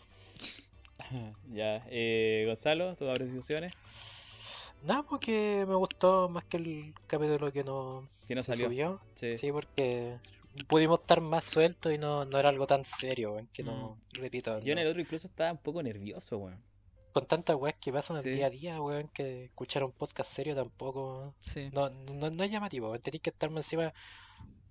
ya, 1.53 1.83
eh, 1.89 2.43
Gonzalo, 2.47 2.95
tus 2.95 3.07
apreciaciones. 3.09 3.73
Nada, 4.83 5.03
porque 5.03 5.65
me 5.67 5.75
gustó 5.75 6.29
más 6.29 6.43
que 6.45 6.57
el 6.57 6.93
capítulo 7.07 7.51
que 7.51 7.63
no 7.63 8.07
¿Qué 8.27 8.35
nos 8.35 8.45
se 8.45 8.53
salió? 8.53 8.67
subió. 8.67 9.01
Sí. 9.15 9.37
Sí, 9.37 9.51
porque 9.51 10.17
pudimos 10.67 10.99
estar 10.99 11.19
más 11.21 11.45
sueltos 11.45 11.93
y 11.93 11.97
no, 11.97 12.25
no 12.25 12.37
era 12.39 12.49
algo 12.49 12.67
tan 12.67 12.85
serio, 12.85 13.33
weón, 13.33 13.47
que 13.53 13.63
no, 13.63 13.97
repito, 14.13 14.57
Mm. 14.57 14.63
Yo 14.63 14.71
en 14.71 14.75
no- 14.75 14.81
el 14.81 14.87
otro 14.87 15.01
incluso 15.01 15.27
estaba 15.27 15.51
un 15.51 15.57
poco 15.57 15.81
nervioso, 15.83 16.37
weón. 16.37 16.61
Con 17.17 17.25
tantas 17.27 17.55
weas 17.55 17.75
que 17.81 17.91
pasan 17.91 18.21
Sí. 18.21 18.29
el 18.29 18.35
día 18.35 18.45
a 18.45 18.49
día, 18.51 18.81
weón, 18.81 19.07
que 19.11 19.45
escuchar 19.45 19.83
un 19.83 19.91
podcast 19.91 20.31
serio 20.31 20.55
tampoco 20.55 21.33
Sí. 21.41 21.69
no, 21.73 21.89
no, 22.13 22.29
no 22.29 22.43
es 22.43 22.51
llamativo, 22.51 22.89
weón, 22.89 23.01
tenéis 23.01 23.21
que 23.23 23.31
estar 23.31 23.49
más 23.49 23.65
encima. 23.65 23.91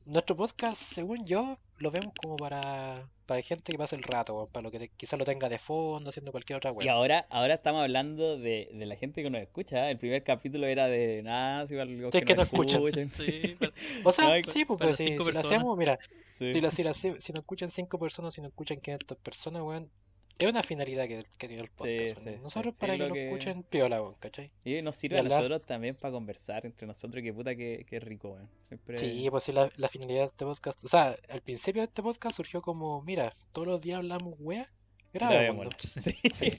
Nuestro 0.05 0.37
podcast, 0.37 0.81
según 0.81 1.27
yo, 1.27 1.59
lo 1.79 1.91
vemos 1.91 2.15
como 2.23 2.37
para, 2.37 3.09
para 3.27 3.43
gente 3.43 3.73
que 3.73 3.79
pase 3.79 3.97
el 3.97 4.05
rato, 4.05 4.35
weón, 4.37 4.49
para 4.53 4.63
lo 4.63 4.71
que 4.71 4.79
te- 4.79 4.89
quizás 4.91 5.19
lo 5.19 5.25
tenga 5.25 5.49
de 5.49 5.59
fondo, 5.59 6.11
haciendo 6.11 6.31
cualquier 6.31 6.59
otra 6.59 6.71
Y 6.71 6.75
wea. 6.75 6.93
ahora, 6.93 7.27
ahora 7.31 7.55
estamos 7.55 7.83
hablando 7.83 8.39
de, 8.39 8.71
de 8.73 8.87
la 8.87 8.95
gente 8.95 9.25
que 9.25 9.31
nos 9.31 9.41
escucha. 9.43 9.89
¿eh? 9.89 9.91
El 9.91 9.99
primer 9.99 10.23
capítulo 10.23 10.69
era 10.69 10.87
de 10.87 11.23
nada, 11.25 11.67
si 11.67 11.77
algo 11.77 12.13
Sí, 12.13 12.21
que 12.23 12.37
no 12.37 12.43
escuchan. 12.43 13.11
Sí, 13.11 13.57
pero- 13.59 13.73
O 14.05 14.13
sea, 14.13 14.29
Ay, 14.31 14.45
sí, 14.45 14.65
pues, 14.65 14.79
pues, 14.79 14.97
si, 14.97 15.19
si 15.19 15.33
lo 15.33 15.41
hacemos, 15.41 15.77
mira, 15.77 15.99
Sí. 16.39 16.53
si, 16.53 16.61
lo- 16.61 16.71
si, 16.95 17.15
si 17.19 17.33
nos 17.33 17.41
escuchan 17.41 17.73
5 17.73 17.99
personas, 17.99 18.33
si 18.33 18.41
nos 18.41 18.51
escuchan 18.51 18.79
500 18.79 19.19
personas, 19.19 19.63
weón, 19.63 19.91
es 20.39 20.49
una 20.49 20.63
finalidad 20.63 21.07
que, 21.09 21.25
que 21.39 21.49
tiene 21.49 21.63
el 21.63 21.71
podcast. 21.71 21.89
sí, 22.21 22.25
weón. 22.27 22.37
sí, 22.37 22.43
Nosotros 22.43 22.75
sí, 22.75 22.79
para 22.81 22.95
es 22.95 23.01
que 23.01 23.09
lo 23.09 23.15
que- 23.15 23.27
escuchen 23.29 23.63
piola, 23.63 24.03
¿cachai? 24.21 24.51
Y 24.65 24.83
nos 24.83 24.97
sirve 24.97 25.17
Y 25.17 25.19
a 25.19 25.23
hablar. 25.23 25.39
nosotros 25.43 25.63
también 25.67 25.97
para 25.97 26.13
conversar 26.13 26.67
entre 26.67 26.87
nosotros, 26.87 27.23
que 27.23 27.33
puta 27.33 27.55
que, 27.57 27.85
que 27.89 28.01
rico, 28.01 28.31
weón. 28.31 28.49
Siempre... 28.69 28.99
Sí, 28.99 29.27
pues 29.31 29.45
sí, 29.45 29.53
la, 29.53 29.71
la 29.77 29.89
finalidad 29.89 30.21
de 30.21 30.27
este 30.27 30.45
podcast, 30.45 30.85
o 30.85 30.89
sea, 30.89 31.17
al 31.29 31.41
principio 31.41 31.83
de 31.83 31.87
este 31.87 32.03
podcast 32.03 32.37
surgió 32.37 32.61
como, 32.63 33.03
mira, 33.03 33.35
todos 33.53 33.67
los 33.69 33.83
días 33.83 33.99
hablamos 33.99 34.35
wea. 34.39 34.71
Grabémoslo. 35.13 35.71
Sí. 35.79 36.01
sí. 36.35 36.51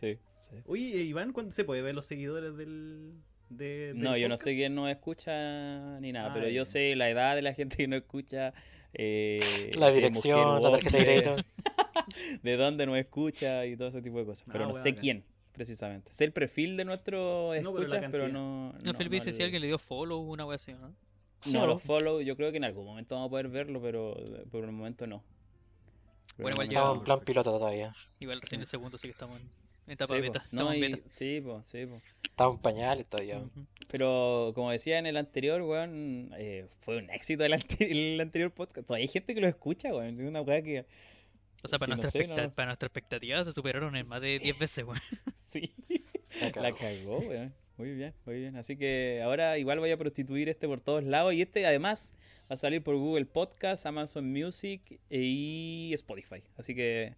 sí. 0.00 0.18
Oye, 0.66 0.82
Iván, 1.02 1.32
¿cuándo 1.32 1.52
se 1.52 1.64
puede 1.64 1.82
ver 1.82 1.94
los 1.94 2.06
seguidores 2.06 2.56
del. 2.56 3.12
De, 3.50 3.92
No, 3.96 4.16
yo 4.16 4.28
no 4.28 4.36
sé 4.36 4.54
quién 4.54 4.74
nos 4.76 4.88
escucha 4.90 5.98
ni 6.00 6.12
nada, 6.12 6.30
Ah, 6.30 6.34
pero 6.34 6.48
yo 6.48 6.64
sé 6.64 6.94
la 6.96 7.10
edad 7.10 7.34
de 7.34 7.42
la 7.42 7.52
gente 7.52 7.76
que 7.76 7.88
nos 7.88 7.98
escucha, 8.02 8.54
eh, 8.94 9.70
La 9.76 9.88
es 9.88 9.94
dirección, 9.94 10.62
la 10.62 10.70
tarjeta 10.70 10.96
de 10.98 11.04
crédito. 11.04 11.36
de 12.42 12.56
dónde 12.56 12.86
nos 12.86 12.96
escucha 12.98 13.66
y 13.66 13.76
todo 13.76 13.88
ese 13.88 14.02
tipo 14.02 14.18
de 14.18 14.24
cosas. 14.26 14.46
Pero 14.50 14.64
Ah, 14.64 14.68
no 14.68 14.74
sé 14.74 14.94
quién, 14.94 15.24
precisamente. 15.52 16.12
Sé 16.12 16.24
el 16.24 16.32
perfil 16.32 16.76
de 16.76 16.84
nuestro 16.84 17.52
No, 17.62 17.72
pero 17.72 17.84
escucha, 17.86 17.88
pero, 18.10 18.24
cantidad. 18.24 18.28
no. 18.28 18.72
No, 18.84 18.94
Felipe 18.94 19.16
dice 19.16 19.32
si 19.32 19.42
alguien 19.42 19.60
le 19.62 19.68
dio 19.68 19.78
follow 19.78 20.20
una 20.20 20.44
wea 20.46 20.56
así, 20.56 20.72
¿no? 20.72 20.94
Sí, 21.40 21.52
No, 21.54 21.60
¿o 21.60 21.62
no? 21.62 21.72
los 21.74 21.82
follow, 21.82 22.20
yo 22.20 22.36
creo 22.36 22.50
que 22.50 22.58
en 22.58 22.64
algún 22.64 22.84
momento 22.84 23.14
vamos 23.14 23.28
a 23.28 23.30
poder 23.30 23.48
verlo, 23.48 23.80
pero 23.80 24.14
por 24.50 24.64
el 24.64 24.72
momento 24.72 25.06
no. 25.06 25.22
Bueno, 26.36 26.50
igual 26.54 26.68
Estamos 26.68 26.94
no. 26.94 27.00
en 27.00 27.04
plan 27.04 27.20
piloto 27.20 27.50
todavía. 27.58 27.94
Igual 28.18 28.40
recién 28.40 28.60
el 28.60 28.66
segundo, 28.66 28.96
sí 28.98 29.08
que 29.08 29.12
estamos 29.12 29.38
en 29.40 29.48
etapa 29.90 30.14
Sí, 30.14 30.20
beta. 30.20 30.44
No, 30.52 30.72
y- 30.74 30.80
beta. 30.80 30.98
sí, 31.12 31.40
po, 31.44 31.62
sí, 31.64 31.86
po. 31.86 32.00
Estamos 32.24 32.56
en 32.56 32.62
pañales 32.62 33.06
todavía. 33.06 33.42
Pero 33.90 34.52
como 34.54 34.70
decía 34.70 34.98
en 34.98 35.06
el 35.06 35.16
anterior, 35.16 35.60
weón, 35.62 36.30
eh, 36.38 36.66
fue 36.80 36.98
un 36.98 37.10
éxito 37.10 37.44
el, 37.44 37.52
ante- 37.54 37.90
el 37.90 38.20
anterior 38.20 38.50
podcast. 38.50 38.86
Todavía 38.86 39.04
hay 39.04 39.08
gente 39.08 39.34
que 39.34 39.40
lo 39.40 39.48
escucha, 39.48 39.94
weón. 39.94 40.20
Es 40.20 40.26
una 40.28 40.40
weá 40.42 40.62
que. 40.62 40.84
O 41.62 41.68
sea, 41.68 41.78
para, 41.78 41.90
que 41.90 41.96
no 41.96 42.02
nuestra 42.02 42.10
sé, 42.10 42.24
expecta- 42.26 42.42
no. 42.48 42.54
para 42.54 42.66
nuestra 42.66 42.86
expectativa 42.86 43.44
se 43.44 43.52
superaron 43.52 43.94
en 43.96 44.08
más 44.08 44.22
de 44.22 44.38
Sí. 44.38 44.44
10 44.44 44.58
veces, 44.58 44.84
weón. 44.84 45.00
Sí. 45.40 45.72
La 46.40 46.52
cagó. 46.52 46.76
cagó, 46.78 47.18
weón. 47.18 47.52
Muy 47.76 47.92
bien, 47.94 48.14
muy 48.26 48.38
bien. 48.40 48.56
Así 48.56 48.76
que 48.76 49.20
ahora 49.24 49.58
igual 49.58 49.78
voy 49.80 49.90
a 49.90 49.96
prostituir 49.96 50.48
este 50.48 50.66
por 50.68 50.80
todos 50.80 51.02
lados. 51.02 51.32
Y 51.34 51.42
este 51.42 51.64
además 51.66 52.14
va 52.42 52.54
a 52.54 52.56
salir 52.56 52.82
por 52.82 52.94
Google 52.96 53.24
Podcast, 53.26 53.84
Amazon 53.86 54.30
Music 54.30 55.00
y 55.10 55.90
Spotify. 55.94 56.42
Así 56.56 56.74
que 56.74 57.14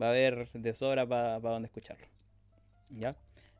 va 0.00 0.06
a 0.06 0.10
haber 0.10 0.50
de 0.52 0.74
sobra 0.74 1.06
para 1.06 1.38
donde 1.38 1.66
escucharlo. 1.66 2.06
¿Ya? 2.90 3.16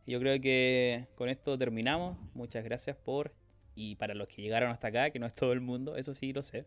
Yo 0.06 0.20
creo 0.20 0.40
que 0.40 1.06
con 1.16 1.28
esto 1.28 1.58
terminamos. 1.58 2.16
Muchas 2.34 2.64
gracias 2.64 2.96
por... 2.96 3.32
Y 3.74 3.96
para 3.96 4.14
los 4.14 4.28
que 4.28 4.40
llegaron 4.40 4.70
hasta 4.70 4.88
acá, 4.88 5.10
que 5.10 5.18
no 5.18 5.26
es 5.26 5.34
todo 5.34 5.52
el 5.52 5.60
mundo, 5.60 5.96
eso 5.96 6.14
sí 6.14 6.32
lo 6.32 6.42
sé. 6.42 6.64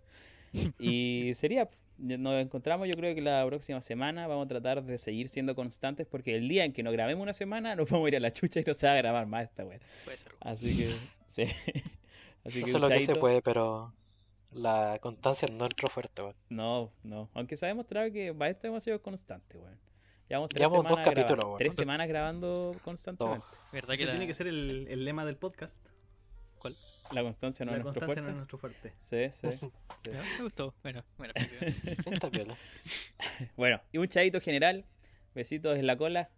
Y 0.79 1.31
sería, 1.35 1.69
nos 1.97 2.41
encontramos 2.41 2.87
yo 2.87 2.93
creo 2.95 3.13
que 3.13 3.21
la 3.21 3.45
próxima 3.45 3.81
semana 3.81 4.27
vamos 4.27 4.45
a 4.45 4.47
tratar 4.47 4.83
de 4.83 4.97
seguir 4.97 5.29
siendo 5.29 5.55
constantes 5.55 6.07
porque 6.07 6.35
el 6.35 6.47
día 6.47 6.65
en 6.65 6.73
que 6.73 6.81
nos 6.81 6.93
grabemos 6.93 7.21
una 7.21 7.33
semana 7.33 7.75
nos 7.75 7.89
vamos 7.89 8.05
a 8.05 8.09
ir 8.09 8.15
a 8.15 8.19
la 8.19 8.33
chucha 8.33 8.59
y 8.59 8.63
no 8.63 8.73
se 8.73 8.87
va 8.87 8.93
a 8.93 8.97
grabar 8.97 9.27
más 9.27 9.43
esta 9.43 9.65
wea. 9.65 9.79
Puede 10.05 10.17
ser. 10.17 10.31
Así 10.39 10.77
que, 10.77 10.87
sí. 11.27 11.43
Así 12.45 12.63
que, 12.63 12.69
Eso 12.69 12.77
es 12.77 12.81
lo 12.81 12.89
que 12.89 12.99
se 13.01 13.15
puede, 13.15 13.41
pero 13.41 13.93
la 14.51 14.97
constancia 15.01 15.47
no 15.51 15.65
entró 15.65 15.89
fuerte, 15.89 16.21
weón. 16.21 16.35
No, 16.49 16.91
no. 17.03 17.29
Aunque 17.33 17.55
se 17.57 17.65
ha 17.65 17.69
demostrado 17.69 18.11
que 18.11 18.33
para 18.33 18.51
esto 18.51 18.67
hemos 18.67 18.83
sido 18.83 19.01
constantes, 19.01 19.59
weón. 19.61 19.77
Llevamos 20.27 20.49
tres 20.49 20.59
Llevamos 20.59 20.83
dos 20.83 20.89
semanas 20.89 21.05
grabando. 21.05 21.21
capítulos, 21.21 21.45
weón. 21.45 21.57
Tres 21.57 21.75
semanas 21.75 22.07
grabando 22.07 22.75
constantemente. 22.83 23.45
¿Verdad 23.71 23.93
Ese 23.95 24.01
que 24.03 24.05
la... 24.05 24.11
tiene 24.11 24.27
que 24.27 24.33
ser 24.33 24.47
el, 24.47 24.87
el 24.87 25.05
lema 25.05 25.25
del 25.25 25.37
podcast. 25.37 25.83
¿Cuál? 26.59 26.75
La 27.11 27.23
constancia 27.23 27.65
no 27.65 27.71
la 27.71 27.77
es 27.79 27.83
nuestro 27.83 28.05
constancia 28.05 28.21
no 28.21 28.39
es 28.39 28.47
fuerte. 28.59 28.59
nuestro 28.59 28.93
fuerte. 28.99 29.31
Sí, 29.31 29.47
sí. 29.59 29.71
Me 30.37 30.43
gustó. 30.43 30.75
Bueno, 30.83 31.03
bueno. 31.17 31.33
Está 31.37 32.29
piola. 32.29 32.55
Bueno, 33.55 33.81
y 33.91 33.97
un 33.97 34.07
chaito 34.07 34.39
general. 34.41 34.85
Besitos 35.33 35.77
en 35.77 35.87
la 35.87 35.95
cola. 35.97 36.29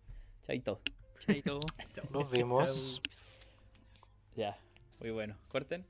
Chaito. 0.44 0.82
Chaito. 1.20 1.60
Chao. 1.94 2.06
Nos 2.12 2.30
vemos. 2.32 3.02
Ya. 4.36 4.58
Muy 5.00 5.12
bueno. 5.12 5.36
Corten. 5.50 5.86